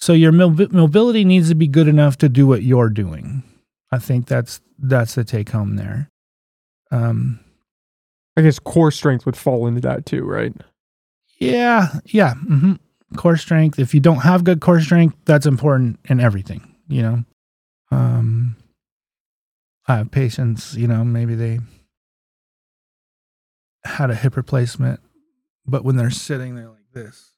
So 0.00 0.12
your 0.12 0.30
mobility 0.30 1.24
needs 1.24 1.48
to 1.48 1.56
be 1.56 1.66
good 1.66 1.88
enough 1.88 2.16
to 2.18 2.28
do 2.28 2.46
what 2.46 2.62
you're 2.62 2.88
doing. 2.88 3.42
I 3.90 3.98
think 3.98 4.26
that's 4.26 4.60
that's 4.78 5.16
the 5.16 5.24
take 5.24 5.50
home 5.50 5.74
there. 5.74 6.08
Um, 6.92 7.40
I 8.36 8.42
guess 8.42 8.60
core 8.60 8.92
strength 8.92 9.26
would 9.26 9.36
fall 9.36 9.66
into 9.66 9.80
that 9.82 10.06
too, 10.06 10.24
right? 10.24 10.52
yeah, 11.40 11.88
yeah. 12.06 12.34
hmm 12.34 12.74
Core 13.16 13.36
strength. 13.36 13.78
If 13.78 13.94
you 13.94 14.00
don't 14.00 14.18
have 14.18 14.44
good 14.44 14.60
core 14.60 14.80
strength, 14.80 15.16
that's 15.24 15.46
important 15.46 15.98
in 16.04 16.20
everything. 16.20 16.74
You 16.88 17.02
know, 17.02 17.24
um, 17.90 18.56
I 19.88 19.96
have 19.96 20.10
patients. 20.10 20.76
You 20.76 20.86
know, 20.86 21.04
maybe 21.04 21.34
they 21.34 21.58
had 23.84 24.10
a 24.10 24.14
hip 24.14 24.36
replacement, 24.36 25.00
but 25.66 25.84
when 25.84 25.96
they're 25.96 26.10
sitting, 26.10 26.54
they're 26.54 26.68
like 26.68 26.92
this 26.92 27.32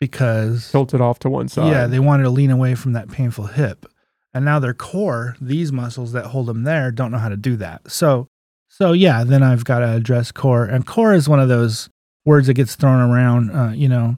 because 0.00 0.70
Tilted 0.72 1.00
off 1.00 1.20
to 1.20 1.30
one 1.30 1.48
side. 1.48 1.70
Yeah, 1.70 1.86
they 1.86 2.00
wanted 2.00 2.24
to 2.24 2.30
lean 2.30 2.50
away 2.50 2.74
from 2.74 2.94
that 2.94 3.10
painful 3.10 3.46
hip. 3.46 3.86
And 4.32 4.44
now 4.44 4.58
their 4.58 4.74
core, 4.74 5.36
these 5.40 5.70
muscles 5.70 6.12
that 6.12 6.26
hold 6.26 6.46
them 6.46 6.64
there, 6.64 6.90
don't 6.90 7.12
know 7.12 7.18
how 7.18 7.28
to 7.28 7.36
do 7.36 7.56
that. 7.56 7.90
So, 7.90 8.28
so 8.68 8.92
yeah, 8.92 9.24
then 9.24 9.42
I've 9.42 9.64
got 9.64 9.80
to 9.80 9.92
address 9.92 10.32
core. 10.32 10.64
And 10.64 10.86
core 10.86 11.12
is 11.12 11.28
one 11.28 11.40
of 11.40 11.48
those 11.48 11.90
words 12.24 12.46
that 12.46 12.54
gets 12.54 12.76
thrown 12.76 13.10
around. 13.10 13.50
Uh, 13.50 13.72
you 13.72 13.88
know, 13.88 14.16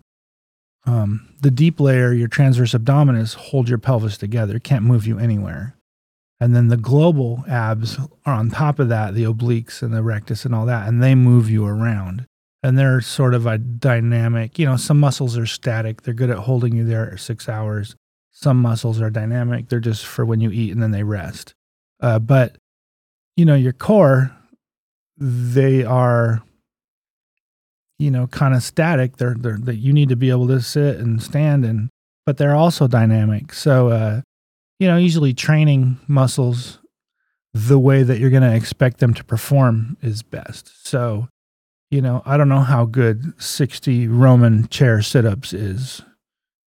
um, 0.86 1.28
the 1.40 1.50
deep 1.50 1.80
layer, 1.80 2.12
your 2.12 2.28
transverse 2.28 2.72
abdominis, 2.72 3.34
hold 3.34 3.68
your 3.68 3.78
pelvis 3.78 4.18
together. 4.18 4.58
Can't 4.58 4.84
move 4.84 5.06
you 5.06 5.18
anywhere. 5.18 5.76
And 6.40 6.56
then 6.56 6.68
the 6.68 6.76
global 6.76 7.44
abs 7.48 7.98
are 8.26 8.34
on 8.34 8.50
top 8.50 8.78
of 8.78 8.88
that, 8.88 9.14
the 9.14 9.22
obliques 9.22 9.80
and 9.80 9.94
the 9.94 10.02
rectus 10.02 10.44
and 10.44 10.54
all 10.54 10.66
that, 10.66 10.88
and 10.88 11.02
they 11.02 11.14
move 11.14 11.48
you 11.48 11.64
around. 11.64 12.26
And 12.62 12.78
they're 12.78 13.00
sort 13.00 13.34
of 13.34 13.46
a 13.46 13.58
dynamic, 13.58 14.58
you 14.58 14.66
know, 14.66 14.76
some 14.76 15.00
muscles 15.00 15.36
are 15.36 15.46
static. 15.46 16.02
They're 16.02 16.14
good 16.14 16.30
at 16.30 16.38
holding 16.38 16.76
you 16.76 16.84
there 16.84 17.16
six 17.16 17.48
hours. 17.48 17.96
Some 18.30 18.58
muscles 18.62 19.00
are 19.00 19.10
dynamic. 19.10 19.68
They're 19.68 19.80
just 19.80 20.06
for 20.06 20.24
when 20.24 20.40
you 20.40 20.50
eat 20.50 20.72
and 20.72 20.82
then 20.82 20.92
they 20.92 21.02
rest. 21.02 21.54
Uh, 22.00 22.18
but, 22.18 22.56
you 23.36 23.44
know, 23.44 23.56
your 23.56 23.72
core, 23.72 24.30
they 25.16 25.84
are, 25.84 26.42
you 27.98 28.10
know, 28.10 28.28
kind 28.28 28.54
of 28.54 28.62
static. 28.62 29.16
They're, 29.16 29.34
they're, 29.36 29.58
that 29.58 29.76
you 29.76 29.92
need 29.92 30.08
to 30.10 30.16
be 30.16 30.30
able 30.30 30.46
to 30.48 30.60
sit 30.60 30.96
and 30.96 31.22
stand 31.22 31.64
and, 31.64 31.88
but 32.24 32.36
they're 32.36 32.54
also 32.54 32.86
dynamic. 32.86 33.52
So, 33.52 33.88
uh, 33.88 34.20
you 34.78 34.86
know, 34.86 34.96
usually 34.96 35.34
training 35.34 35.98
muscles 36.06 36.78
the 37.54 37.78
way 37.78 38.02
that 38.02 38.18
you're 38.18 38.30
going 38.30 38.42
to 38.42 38.54
expect 38.54 38.98
them 38.98 39.14
to 39.14 39.24
perform 39.24 39.96
is 40.00 40.22
best. 40.22 40.86
So, 40.86 41.28
you 41.92 42.00
know, 42.00 42.22
I 42.24 42.38
don't 42.38 42.48
know 42.48 42.60
how 42.60 42.86
good 42.86 43.34
60 43.40 44.08
Roman 44.08 44.66
chair 44.68 45.02
sit 45.02 45.26
ups 45.26 45.52
is. 45.52 46.00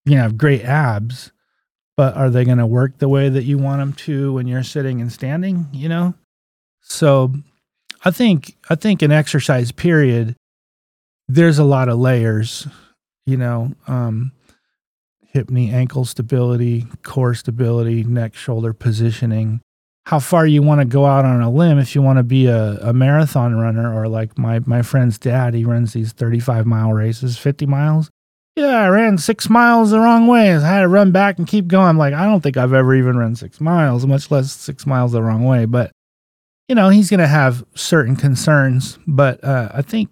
You 0.06 0.12
can 0.12 0.20
have 0.20 0.38
great 0.38 0.64
abs, 0.64 1.32
but 1.98 2.16
are 2.16 2.30
they 2.30 2.46
going 2.46 2.60
to 2.60 2.68
work 2.68 3.00
the 3.00 3.10
way 3.10 3.28
that 3.30 3.44
you 3.44 3.58
want 3.58 3.80
them 3.80 3.94
to 3.94 4.34
when 4.34 4.46
you're 4.46 4.62
sitting 4.62 5.02
and 5.02 5.12
standing, 5.12 5.68
you 5.74 5.90
know? 5.90 6.14
So, 6.84 7.34
I 8.04 8.12
think 8.12 8.56
I 8.70 8.76
think 8.76 9.02
an 9.02 9.12
exercise 9.12 9.72
period 9.72 10.36
there's 11.28 11.58
a 11.58 11.64
lot 11.64 11.90
of 11.90 11.98
layers, 11.98 12.68
you 13.26 13.36
know, 13.36 13.74
um 13.88 14.32
hip, 15.26 15.50
knee, 15.50 15.72
ankle 15.72 16.06
stability, 16.06 16.86
core 17.02 17.34
stability, 17.34 18.04
neck, 18.04 18.36
shoulder 18.36 18.74
positioning. 18.74 19.60
How 20.06 20.20
far 20.20 20.46
you 20.46 20.62
want 20.62 20.82
to 20.82 20.86
go 20.86 21.06
out 21.06 21.26
on 21.26 21.42
a 21.42 21.50
limb 21.50 21.80
if 21.80 21.96
you 21.96 22.02
want 22.02 22.18
to 22.18 22.24
be 22.24 22.46
a, 22.46 22.78
a 22.78 22.94
marathon 22.94 23.56
runner 23.56 23.94
or 23.94 24.08
like 24.08 24.38
my, 24.38 24.60
my 24.60 24.82
friend's 24.82 25.18
dad, 25.18 25.54
he 25.54 25.66
runs 25.66 25.94
these 25.94 26.12
35 26.12 26.66
mile 26.66 26.94
races, 26.94 27.38
50 27.38 27.66
miles. 27.66 28.10
Yeah, 28.56 28.84
I 28.84 28.88
ran 28.88 29.18
six 29.18 29.50
miles 29.50 29.92
the 29.92 30.00
wrong 30.00 30.28
way. 30.28 30.56
I 30.56 30.60
had 30.60 30.82
to 30.82 30.88
run 30.88 31.12
back 31.12 31.38
and 31.38 31.48
keep 31.48 31.68
going. 31.68 31.98
Like, 31.98 32.14
I 32.14 32.26
don't 32.26 32.42
think 32.42 32.56
I've 32.56 32.72
ever 32.72 32.96
even 32.96 33.18
run 33.18 33.36
six 33.36 33.60
miles, 33.60 34.06
much 34.06 34.32
less 34.32 34.52
six 34.52 34.86
miles 34.86 35.12
the 35.12 35.22
wrong 35.22 35.44
way. 35.44 35.66
But, 35.66 35.92
you 36.70 36.76
know, 36.76 36.88
he's 36.90 37.10
going 37.10 37.20
to 37.20 37.28
have 37.28 37.66
certain 37.76 38.16
concerns. 38.16 38.98
But 39.08 39.44
uh, 39.44 39.70
I 39.74 39.82
think 39.82 40.10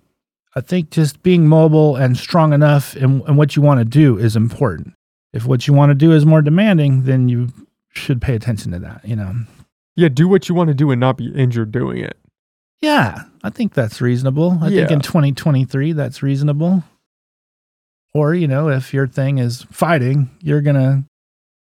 I 0.56 0.61
think 0.61 0.91
just 0.91 1.24
being 1.24 1.48
mobile 1.48 1.95
and 1.95 2.18
strong 2.18 2.53
enough 2.53 2.95
and, 2.95 3.38
what 3.38 3.56
you 3.56 3.61
want 3.61 3.80
to 3.80 3.86
do 3.86 4.18
is 4.18 4.36
important 4.36 4.94
if 5.34 5.45
what 5.45 5.68
you 5.68 5.74
want 5.74 5.90
to 5.90 5.95
do 5.95 6.11
is 6.11 6.26
more 6.26 6.41
demanding, 6.41 7.03
then 7.03 7.28
you 7.28 7.49
should 7.94 8.22
pay 8.22 8.36
attention 8.36 8.72
to 8.72 8.80
that, 8.80 9.02
you 9.03 9.15
know. 9.15 9.34
Yeah, 9.95 10.10
do 10.10 10.28
what 10.28 10.49
you 10.49 10.56
want 10.56 10.70
to 10.70 10.74
do 10.74 10.91
and 10.91 10.99
not 10.99 11.18
be 11.18 11.28
injured 11.34 11.72
doing 11.72 11.99
it. 11.99 12.18
Yeah, 12.82 13.24
I 13.44 13.49
think 13.49 13.74
that's 13.74 14.02
reasonable. 14.02 14.57
I 14.61 14.68
Yeah. 14.70 14.80
think 14.82 14.91
in 14.91 15.02
2023 15.02 15.94
that's 15.94 16.22
reasonable. 16.24 16.84
Or, 18.14 18.34
you 18.36 18.48
know, 18.48 18.70
if 18.70 18.94
your 18.94 19.07
thing 19.07 19.38
is 19.40 19.64
fighting, 19.72 20.30
you're 20.41 20.61
going 20.61 20.76
to 20.76 21.03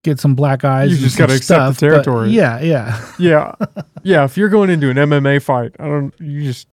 get 0.03 0.19
some 0.19 0.35
black 0.35 0.63
eyes. 0.63 0.91
You 0.91 0.97
just 0.97 1.17
gotta 1.17 1.35
accept 1.35 1.79
the 1.79 1.87
territory. 1.89 2.29
yeah, 2.29 2.61
yeah. 2.61 3.05
Yeah. 3.19 3.55
yeah, 4.03 4.23
if 4.23 4.37
you're 4.37 4.47
going 4.49 4.69
into 4.69 4.89
an 4.89 4.97
MMA 4.97 5.41
fight, 5.41 5.75
I 5.79 5.85
don't 5.87 6.13
you 6.19 6.43
just 6.43 6.67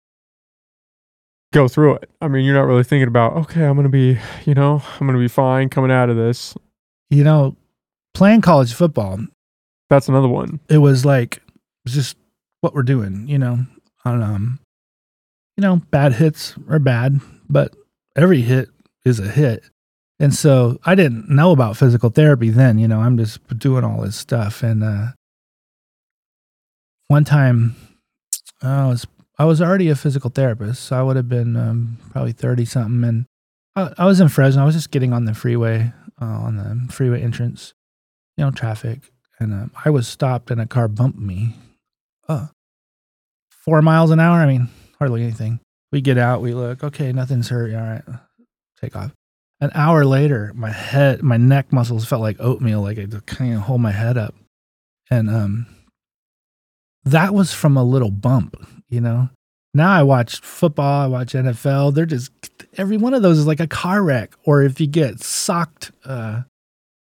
go 1.54 1.68
through 1.68 1.96
it. 1.96 2.10
I 2.22 2.28
mean, 2.28 2.46
you're 2.46 2.54
not 2.56 2.68
really 2.68 2.84
thinking 2.84 3.08
about, 3.08 3.34
okay, 3.34 3.64
I'm 3.66 3.76
going 3.76 3.84
to 3.86 3.90
be, 3.90 4.20
you 4.46 4.54
know, 4.54 4.84
I'm 5.00 5.08
going 5.08 5.18
to 5.18 5.24
be 5.24 5.28
fine 5.30 5.70
coming 5.70 5.92
out 5.92 6.10
of 6.10 6.18
this. 6.18 6.54
You 7.10 7.24
know, 7.24 7.56
playing 8.14 8.42
college 8.42 8.74
football, 8.74 9.20
That's 9.90 10.10
another 10.10 10.28
one. 10.28 10.60
it 10.70 10.80
was 10.80 11.06
like 11.06 11.42
just 11.88 12.18
what 12.62 12.74
we're 12.74 12.84
doing, 12.84 13.28
you 13.28 13.38
know. 13.38 13.60
On 14.04 14.22
um 14.22 14.60
you 15.58 15.62
know, 15.62 15.78
bad 15.90 16.14
hits 16.14 16.56
are 16.70 16.80
bad, 16.80 17.20
but 17.50 17.76
every 18.16 18.42
hit 18.42 18.70
is 19.06 19.20
a 19.20 19.28
hit. 19.28 19.64
And 20.20 20.34
so 20.34 20.80
I 20.86 20.96
didn't 20.96 21.30
know 21.30 21.52
about 21.52 21.78
physical 21.78 22.10
therapy 22.10 22.50
then, 22.50 22.78
you 22.78 22.88
know, 22.88 23.00
I'm 23.00 23.18
just 23.18 23.40
doing 23.58 23.84
all 23.84 24.02
this 24.02 24.16
stuff 24.16 24.64
and 24.64 24.84
uh 24.84 25.08
one 27.08 27.24
time 27.24 27.76
I 28.62 28.88
was 28.88 29.06
I 29.38 29.46
was 29.46 29.62
already 29.62 29.90
a 29.90 29.96
physical 29.96 30.30
therapist, 30.30 30.84
so 30.84 30.98
I 30.98 31.04
would 31.04 31.18
have 31.18 31.28
been 31.28 31.58
um, 31.58 31.98
probably 32.12 32.32
30 32.32 32.64
something 32.66 33.04
and 33.04 33.26
I, 33.76 33.92
I 33.98 34.06
was 34.06 34.22
in 34.22 34.30
Fresno. 34.30 34.62
I 34.62 34.66
was 34.66 34.76
just 34.76 34.92
getting 34.92 35.12
on 35.12 35.26
the 35.26 35.34
freeway 35.34 35.92
uh, 36.22 36.26
on 36.26 36.56
the 36.56 36.94
freeway 36.94 37.22
entrance, 37.22 37.74
you 38.38 38.46
know, 38.46 38.52
traffic 38.52 39.12
and 39.40 39.54
um, 39.54 39.72
I 39.84 39.90
was 39.90 40.08
stopped 40.08 40.52
and 40.52 40.62
a 40.62 40.66
car 40.66 40.88
bumped 40.88 41.20
me. 41.20 41.56
Uh, 42.28 42.48
four 43.50 43.82
miles 43.82 44.12
an 44.12 44.20
hour. 44.20 44.38
I 44.38 44.46
mean, 44.46 44.70
hardly 45.00 45.24
anything. 45.24 45.60
We 45.92 46.02
get 46.02 46.18
out, 46.18 46.42
we 46.42 46.54
look, 46.54 46.84
okay, 46.84 47.12
nothing's 47.12 47.50
hurt. 47.50 47.74
All 47.74 47.82
right, 47.82 48.04
take 48.82 48.96
off. 48.96 49.12
An 49.62 49.72
hour 49.74 50.04
later, 50.04 50.52
my 50.56 50.72
head, 50.72 51.24
my 51.24 51.38
neck 51.38 51.72
muscles 51.72 52.06
felt 52.06 52.22
like 52.22 52.38
oatmeal, 52.40 52.82
like 52.82 53.00
I 53.00 53.06
just 53.06 53.26
kind 53.26 53.54
of 53.54 53.62
hold 53.62 53.82
my 53.82 53.92
head 53.92 54.18
up. 54.18 54.36
And 55.10 55.30
um, 55.30 55.68
that 57.06 57.34
was 57.34 57.54
from 57.54 57.78
a 57.78 57.84
little 57.84 58.12
bump, 58.12 58.58
you 58.90 59.00
know? 59.00 59.30
Now 59.74 59.92
I 59.92 60.04
watch 60.04 60.42
football, 60.42 61.04
I 61.04 61.08
watch 61.08 61.34
NFL. 61.34 61.94
They're 61.94 62.06
just, 62.06 62.32
every 62.78 62.98
one 62.98 63.14
of 63.14 63.22
those 63.22 63.38
is 63.38 63.48
like 63.48 63.60
a 63.60 63.68
car 63.68 64.04
wreck. 64.04 64.34
Or 64.44 64.64
if 64.64 64.82
you 64.82 64.88
get 64.88 65.22
socked, 65.22 65.92
uh, 66.04 66.44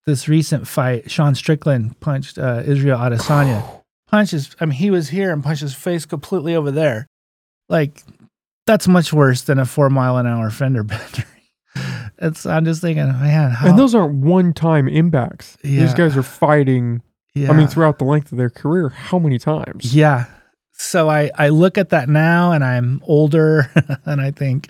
this 0.08 0.30
recent 0.30 0.68
fight, 0.68 1.12
Sean 1.12 1.36
Strickland 1.36 2.00
punched 2.00 2.40
uh, 2.40 2.64
Israel 2.66 2.98
Adesanya. 2.98 3.84
Punches, 4.08 4.56
I 4.62 4.66
mean, 4.66 4.78
he 4.78 4.90
was 4.90 5.10
here 5.10 5.34
and 5.34 5.44
punched 5.44 5.62
his 5.62 5.76
face 5.76 6.06
completely 6.06 6.56
over 6.56 6.72
there. 6.72 7.08
Like, 7.68 8.02
that's 8.66 8.88
much 8.88 9.12
worse 9.12 9.42
than 9.42 9.60
a 9.60 9.66
four 9.66 9.90
mile 9.90 10.18
an 10.18 10.26
hour 10.26 10.50
fender 10.50 10.84
bender. 10.86 11.26
it's, 12.18 12.46
I'm 12.46 12.64
just 12.64 12.82
thinking, 12.82 13.06
man, 13.06 13.52
how, 13.52 13.68
And 13.68 13.78
those 13.78 13.94
aren't 13.94 14.24
one 14.24 14.54
time 14.54 14.88
impacts. 14.88 15.58
These 15.62 15.94
guys 15.94 16.16
are 16.16 16.24
fighting, 16.24 17.02
yeah. 17.36 17.52
I 17.52 17.54
mean, 17.54 17.68
throughout 17.68 18.00
the 18.00 18.06
length 18.06 18.32
of 18.32 18.38
their 18.38 18.50
career, 18.50 18.88
how 18.88 19.20
many 19.20 19.38
times? 19.38 19.94
Yeah. 19.94 20.26
So 20.72 21.10
I 21.10 21.32
I 21.36 21.50
look 21.50 21.78
at 21.78 21.90
that 21.90 22.08
now 22.08 22.52
and 22.52 22.64
I'm 22.64 23.02
older 23.04 23.70
and 24.06 24.22
I 24.22 24.32
think 24.32 24.70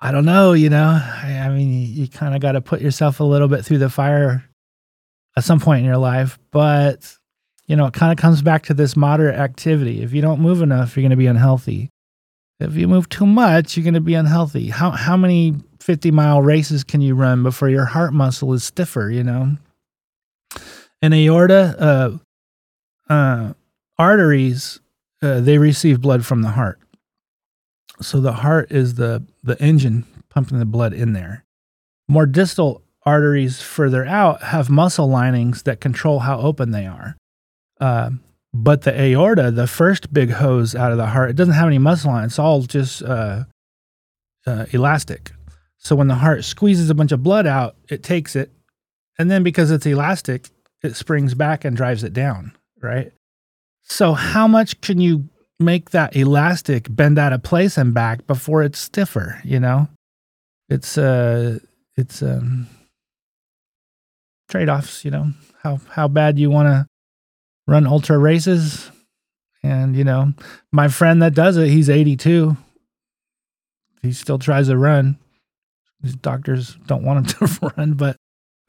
I 0.00 0.12
don't 0.12 0.24
know, 0.24 0.52
you 0.52 0.70
know. 0.70 0.98
I, 1.02 1.42
I 1.44 1.48
mean, 1.50 1.72
you, 1.72 2.02
you 2.02 2.08
kind 2.08 2.34
of 2.34 2.40
got 2.40 2.52
to 2.52 2.60
put 2.60 2.80
yourself 2.80 3.20
a 3.20 3.24
little 3.24 3.48
bit 3.48 3.64
through 3.64 3.78
the 3.78 3.90
fire 3.90 4.44
at 5.36 5.44
some 5.44 5.60
point 5.60 5.80
in 5.80 5.84
your 5.84 5.98
life, 5.98 6.38
but 6.50 7.16
you 7.66 7.76
know, 7.76 7.86
it 7.86 7.94
kind 7.94 8.10
of 8.10 8.18
comes 8.18 8.42
back 8.42 8.64
to 8.64 8.74
this 8.74 8.96
moderate 8.96 9.36
activity. 9.36 10.02
If 10.02 10.12
you 10.12 10.20
don't 10.22 10.40
move 10.40 10.60
enough, 10.60 10.96
you're 10.96 11.02
going 11.02 11.10
to 11.10 11.16
be 11.16 11.28
unhealthy. 11.28 11.90
If 12.58 12.74
you 12.74 12.88
move 12.88 13.08
too 13.08 13.26
much, 13.26 13.76
you're 13.76 13.84
going 13.84 13.94
to 13.94 14.00
be 14.00 14.14
unhealthy. 14.14 14.68
How 14.68 14.90
how 14.90 15.16
many 15.16 15.54
50 15.80 16.10
mile 16.10 16.42
races 16.42 16.82
can 16.84 17.00
you 17.00 17.14
run 17.14 17.42
before 17.42 17.68
your 17.68 17.84
heart 17.84 18.12
muscle 18.12 18.52
is 18.52 18.64
stiffer, 18.64 19.08
you 19.08 19.22
know? 19.22 19.56
An 21.00 21.12
aorta 21.14 22.20
uh 23.08 23.12
uh 23.12 23.52
arteries 23.98 24.80
uh, 25.22 25.40
they 25.40 25.58
receive 25.58 26.00
blood 26.00 26.26
from 26.26 26.42
the 26.42 26.48
heart. 26.48 26.80
So 28.00 28.20
the 28.20 28.32
heart 28.32 28.70
is 28.70 28.94
the 28.94 29.24
the 29.42 29.60
engine 29.60 30.06
pumping 30.28 30.58
the 30.58 30.64
blood 30.64 30.92
in 30.92 31.12
there. 31.12 31.44
More 32.08 32.26
distal 32.26 32.82
arteries 33.04 33.60
further 33.60 34.04
out 34.04 34.42
have 34.42 34.70
muscle 34.70 35.08
linings 35.08 35.62
that 35.62 35.80
control 35.80 36.20
how 36.20 36.38
open 36.40 36.70
they 36.70 36.86
are. 36.86 37.16
Uh, 37.80 38.10
but 38.52 38.82
the 38.82 39.00
aorta, 39.00 39.50
the 39.50 39.66
first 39.66 40.12
big 40.12 40.30
hose 40.30 40.74
out 40.74 40.92
of 40.92 40.98
the 40.98 41.06
heart, 41.06 41.30
it 41.30 41.36
doesn't 41.36 41.54
have 41.54 41.68
any 41.68 41.78
muscle 41.78 42.10
on 42.10 42.22
it. 42.22 42.26
It's 42.26 42.38
all 42.38 42.62
just 42.62 43.02
uh, 43.02 43.44
uh, 44.46 44.66
elastic. 44.72 45.32
So 45.78 45.96
when 45.96 46.08
the 46.08 46.16
heart 46.16 46.44
squeezes 46.44 46.90
a 46.90 46.94
bunch 46.94 47.12
of 47.12 47.22
blood 47.22 47.46
out, 47.46 47.76
it 47.88 48.02
takes 48.02 48.36
it, 48.36 48.50
and 49.18 49.30
then 49.30 49.42
because 49.42 49.70
it's 49.70 49.86
elastic, 49.86 50.48
it 50.82 50.96
springs 50.96 51.34
back 51.34 51.64
and 51.64 51.76
drives 51.76 52.04
it 52.04 52.12
down. 52.12 52.52
Right. 52.82 53.12
So 53.82 54.12
how 54.12 54.46
much 54.46 54.80
can 54.80 55.00
you 55.00 55.28
make 55.60 55.90
that 55.90 56.16
elastic 56.16 56.86
bend 56.90 57.18
out 57.18 57.32
of 57.32 57.42
place 57.42 57.76
and 57.76 57.92
back 57.94 58.26
before 58.26 58.62
it's 58.62 58.78
stiffer, 58.78 59.40
you 59.44 59.60
know? 59.60 59.88
It's 60.68 60.96
uh 60.96 61.58
it's 61.96 62.22
um 62.22 62.66
trade-offs, 64.48 65.04
you 65.04 65.10
know. 65.10 65.32
How 65.62 65.80
how 65.90 66.08
bad 66.08 66.38
you 66.38 66.50
want 66.50 66.68
to 66.68 66.86
run 67.66 67.86
ultra 67.86 68.18
races 68.18 68.90
and 69.62 69.94
you 69.94 70.04
know, 70.04 70.32
my 70.72 70.88
friend 70.88 71.20
that 71.22 71.34
does 71.34 71.56
it, 71.56 71.68
he's 71.68 71.90
82. 71.90 72.56
He 74.02 74.12
still 74.12 74.38
tries 74.38 74.68
to 74.68 74.78
run. 74.78 75.18
His 76.02 76.16
doctors 76.16 76.76
don't 76.86 77.04
want 77.04 77.30
him 77.30 77.48
to 77.48 77.72
run, 77.76 77.92
but 77.92 78.16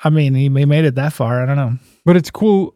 I 0.04 0.10
mean, 0.10 0.34
he, 0.34 0.50
he 0.50 0.66
made 0.66 0.86
it 0.86 0.96
that 0.96 1.14
far. 1.14 1.42
I 1.42 1.46
don't 1.46 1.56
know. 1.56 1.78
But 2.04 2.18
it's 2.18 2.32
cool 2.32 2.76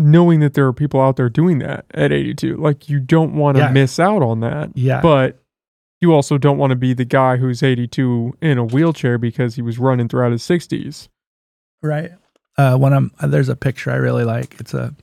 knowing 0.00 0.40
that 0.40 0.54
there 0.54 0.66
are 0.66 0.72
people 0.72 1.00
out 1.00 1.16
there 1.16 1.28
doing 1.28 1.58
that 1.60 1.84
at 1.94 2.10
82. 2.12 2.56
Like, 2.56 2.88
you 2.88 2.98
don't 3.00 3.34
want 3.34 3.56
to 3.56 3.62
Yeah. 3.64 3.70
miss 3.72 4.00
out 4.00 4.22
on 4.22 4.40
that. 4.40 4.70
Yeah. 4.74 5.00
But 5.00 5.38
you 6.00 6.12
also 6.14 6.38
don't 6.38 6.58
want 6.58 6.70
to 6.70 6.76
be 6.76 6.94
the 6.94 7.04
guy 7.04 7.36
who's 7.36 7.62
82 7.62 8.36
in 8.40 8.58
a 8.58 8.64
wheelchair 8.64 9.18
because 9.18 9.54
he 9.56 9.62
was 9.62 9.78
running 9.78 10.08
throughout 10.08 10.32
his 10.32 10.42
60s. 10.42 11.08
Right. 11.82 12.10
Uh, 12.56 12.76
when 12.76 12.92
I'm 12.92 13.10
uh, 13.20 13.26
there's 13.26 13.48
a 13.48 13.56
picture 13.56 13.90
I 13.90 13.96
really 13.96 14.24
like. 14.24 14.58
It's 14.60 14.74
a 14.74 14.94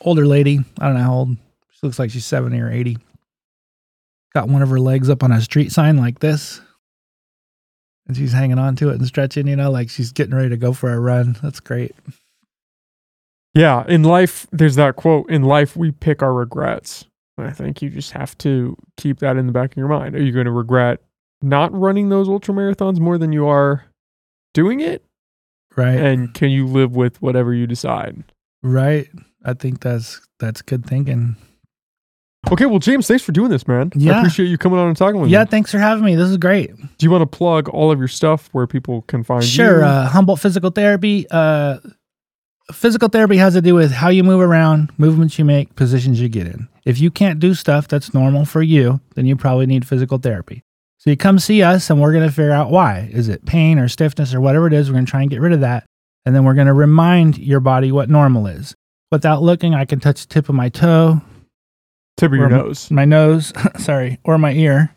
older 0.00 0.26
lady. 0.26 0.58
I 0.78 0.86
don't 0.86 0.94
know 0.96 1.02
how 1.02 1.12
old. 1.14 1.36
She 1.70 1.78
looks 1.86 1.98
like 1.98 2.10
she's 2.10 2.26
70 2.26 2.58
or 2.60 2.70
80. 2.70 2.98
Got 4.34 4.48
one 4.48 4.62
of 4.62 4.68
her 4.70 4.80
legs 4.80 5.08
up 5.10 5.22
on 5.22 5.32
a 5.32 5.40
street 5.40 5.72
sign 5.72 5.96
like 5.96 6.18
this. 6.20 6.60
And 8.06 8.16
she's 8.16 8.32
hanging 8.32 8.58
on 8.58 8.76
to 8.76 8.88
it 8.90 8.94
and 8.96 9.06
stretching, 9.06 9.46
you 9.46 9.56
know, 9.56 9.70
like 9.70 9.88
she's 9.88 10.12
getting 10.12 10.34
ready 10.34 10.48
to 10.50 10.56
go 10.56 10.72
for 10.72 10.92
a 10.92 10.98
run. 10.98 11.36
That's 11.42 11.60
great. 11.60 11.94
Yeah, 13.54 13.84
in 13.88 14.02
life, 14.04 14.46
there's 14.52 14.76
that 14.76 14.96
quote 14.96 15.28
in 15.30 15.42
life, 15.42 15.76
we 15.76 15.90
pick 15.90 16.22
our 16.22 16.32
regrets. 16.32 17.06
And 17.36 17.48
I 17.48 17.52
think 17.52 17.82
you 17.82 17.88
just 17.90 18.12
have 18.12 18.36
to 18.38 18.76
keep 18.96 19.18
that 19.20 19.36
in 19.36 19.46
the 19.46 19.52
back 19.52 19.72
of 19.72 19.76
your 19.76 19.88
mind. 19.88 20.14
Are 20.14 20.22
you 20.22 20.30
going 20.32 20.44
to 20.44 20.52
regret 20.52 21.00
not 21.42 21.72
running 21.72 22.08
those 22.10 22.28
ultra 22.28 22.54
marathons 22.54 23.00
more 23.00 23.16
than 23.18 23.32
you 23.32 23.46
are 23.48 23.84
doing 24.54 24.80
it? 24.80 25.04
Right. 25.76 25.96
And 25.96 26.34
can 26.34 26.50
you 26.50 26.66
live 26.66 26.94
with 26.96 27.20
whatever 27.22 27.54
you 27.54 27.66
decide? 27.66 28.24
right. 28.62 29.08
I 29.42 29.54
think 29.54 29.80
that's 29.80 30.20
that's 30.38 30.60
good 30.60 30.84
thinking. 30.84 31.34
Okay, 32.52 32.66
well, 32.66 32.78
James, 32.78 33.06
thanks 33.06 33.22
for 33.24 33.32
doing 33.32 33.48
this, 33.50 33.66
man. 33.66 33.90
I 33.94 33.98
Yeah. 33.98 34.18
appreciate 34.18 34.48
you 34.50 34.58
coming 34.58 34.78
on 34.78 34.88
and 34.88 34.96
talking 34.96 35.18
with 35.18 35.30
Yeah, 35.30 35.38
me. 35.38 35.40
Yeah, 35.40 35.50
thanks 35.50 35.70
for 35.70 35.78
having 35.78 36.04
me. 36.04 36.14
This 36.14 36.28
is 36.28 36.36
great. 36.36 36.76
Do 36.76 36.84
you 37.06 37.10
want 37.10 37.22
to 37.22 37.26
plug 37.38 37.68
all 37.70 37.90
of 37.90 37.98
your 37.98 38.08
stuff 38.08 38.50
where 38.52 38.66
people 38.66 39.00
can 39.02 39.22
find 39.24 39.42
Sure. 39.42 39.78
you? 39.78 39.84
Uh, 39.84 40.08
Humboldt 40.08 40.40
Physical 40.40 40.68
Therapy. 40.70 41.26
Uh, 41.30 41.78
physical 42.72 43.08
therapy 43.08 43.36
has 43.36 43.54
to 43.54 43.60
do 43.62 43.74
with 43.74 43.92
how 43.92 44.08
you 44.08 44.24
move 44.24 44.40
around, 44.40 44.90
movements 44.98 45.38
you 45.38 45.44
make, 45.44 45.74
positions 45.76 46.20
you 46.20 46.28
get 46.28 46.46
in. 46.46 46.68
If 46.84 46.98
you 47.00 47.10
can't 47.10 47.38
do 47.40 47.54
stuff 47.54 47.88
that's 47.88 48.14
normal 48.14 48.44
for 48.44 48.62
you, 48.62 49.00
then 49.14 49.26
you 49.26 49.36
probably 49.36 49.66
need 49.66 49.86
physical 49.86 50.18
therapy. 50.18 50.62
So 50.98 51.10
you 51.10 51.16
come 51.16 51.38
see 51.38 51.62
us 51.62 51.88
and 51.88 52.00
we're 52.00 52.12
going 52.12 52.26
to 52.26 52.32
figure 52.34 52.52
out 52.52 52.70
why. 52.70 53.08
Is 53.12 53.28
it 53.28 53.46
pain 53.46 53.78
or 53.78 53.88
stiffness 53.88 54.34
or 54.34 54.40
whatever 54.40 54.66
it 54.66 54.72
is? 54.72 54.88
We're 54.88 54.94
going 54.94 55.06
to 55.06 55.10
try 55.10 55.22
and 55.22 55.30
get 55.30 55.40
rid 55.40 55.52
of 55.52 55.60
that. 55.60 55.84
And 56.26 56.34
then 56.34 56.44
we're 56.44 56.54
going 56.54 56.66
to 56.66 56.74
remind 56.74 57.38
your 57.38 57.60
body 57.60 57.90
what 57.92 58.10
normal 58.10 58.46
is. 58.46 58.74
Without 59.10 59.42
looking, 59.42 59.74
I 59.74 59.86
can 59.86 59.98
touch 60.00 60.26
the 60.26 60.28
tip 60.34 60.48
of 60.48 60.54
my 60.54 60.68
toe, 60.68 61.20
Tip 62.16 62.32
of 62.32 62.38
your 62.38 62.50
nose. 62.50 62.90
my 62.90 63.06
nose, 63.06 63.52
sorry, 63.78 64.18
or 64.24 64.36
my 64.36 64.52
ear, 64.52 64.94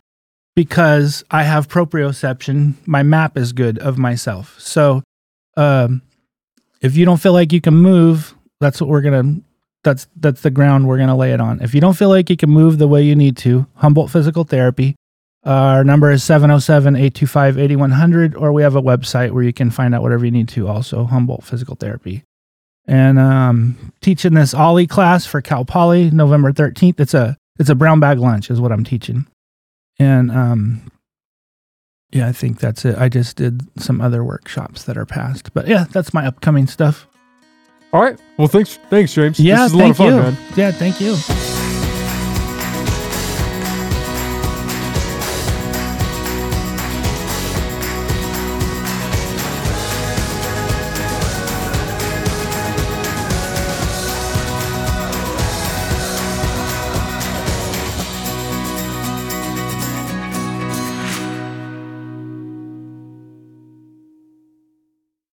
because 0.55 1.23
I 1.31 1.43
have 1.43 1.69
proprioception. 1.69 2.75
My 2.85 3.01
map 3.01 3.37
is 3.37 3.53
good 3.53 3.79
of 3.79 3.97
myself. 3.97 4.59
So, 4.59 5.03
um, 5.55 6.01
if 6.84 6.95
you 6.95 7.05
don't 7.05 7.19
feel 7.19 7.34
like 7.34 7.51
you 7.51 7.61
can 7.61 7.73
move, 7.73 8.35
that's 8.60 8.80
what 8.80 8.89
we're 8.89 9.01
gonna. 9.01 9.38
That's 9.84 10.07
that's 10.15 10.41
the 10.41 10.51
ground 10.51 10.88
we're 10.88 10.99
gonna 10.99 11.18
lay 11.18 11.34
it 11.34 11.41
on. 11.41 11.60
If 11.61 11.73
you 11.73 11.81
don't 11.81 11.97
feel 11.97 12.10
like 12.10 12.30
you 12.30 12.38
can 12.38 12.51
move 12.51 12.77
the 12.77 12.88
way 12.88 13.01
you 13.03 13.15
need 13.15 13.35
to, 13.38 13.65
Humboldt 13.76 14.11
Physical 14.11 14.43
Therapy. 14.43 14.95
our 15.45 15.84
number 15.84 16.11
is 16.11 16.23
707-825-8100 16.23 18.39
or 18.39 18.53
we 18.53 18.61
have 18.61 18.76
a 18.76 18.81
website 18.81 19.31
where 19.31 19.43
you 19.43 19.51
can 19.51 19.69
find 19.69 19.93
out 19.93 20.01
whatever 20.01 20.23
you 20.23 20.31
need 20.31 20.47
to 20.49 20.68
also 20.68 21.05
Humboldt 21.05 21.43
Physical 21.43 21.76
Therapy 21.76 22.23
and 22.85 23.19
um, 23.19 23.93
teaching 24.01 24.34
this 24.34 24.53
OLLI 24.53 24.88
class 24.88 25.26
for 25.26 25.41
Cal 25.41 25.65
Poly 25.65 26.11
November 26.11 26.51
13th. 26.51 26.99
It's 26.99 27.14
a 27.14 27.38
it's 27.60 27.69
a 27.69 27.76
brown 27.76 27.99
bag 27.99 28.19
lunch 28.19 28.49
is 28.49 28.60
what 28.60 28.72
I'm 28.72 28.84
teaching. 28.84 29.27
And 29.99 30.31
um 30.31 30.91
yeah, 32.14 32.27
I 32.27 32.31
think 32.31 32.60
that's 32.60 32.85
it. 32.85 32.95
I 32.98 33.10
just 33.10 33.38
did 33.38 33.61
some 33.81 33.99
other 33.99 34.23
workshops 34.23 34.84
that 34.84 34.98
are 34.98 35.06
past. 35.06 35.53
But 35.53 35.68
yeah, 35.68 35.85
that's 35.91 36.14
my 36.14 36.26
upcoming 36.26 36.68
stuff. 36.68 37.07
All 37.91 38.02
right. 38.02 38.19
Well, 38.38 38.48
thanks, 38.48 38.77
thanks, 38.90 39.14
James. 39.14 39.40
Yeah, 39.40 39.64
this 39.64 39.68
is 39.68 39.73
a 39.73 39.77
lot 39.77 39.84
thank 39.84 39.91
of 39.91 39.98
fun, 39.98 40.07
you. 40.07 40.15
man. 40.15 40.38
Yeah, 40.56 40.72
thank 40.72 41.02
you. 41.02 41.62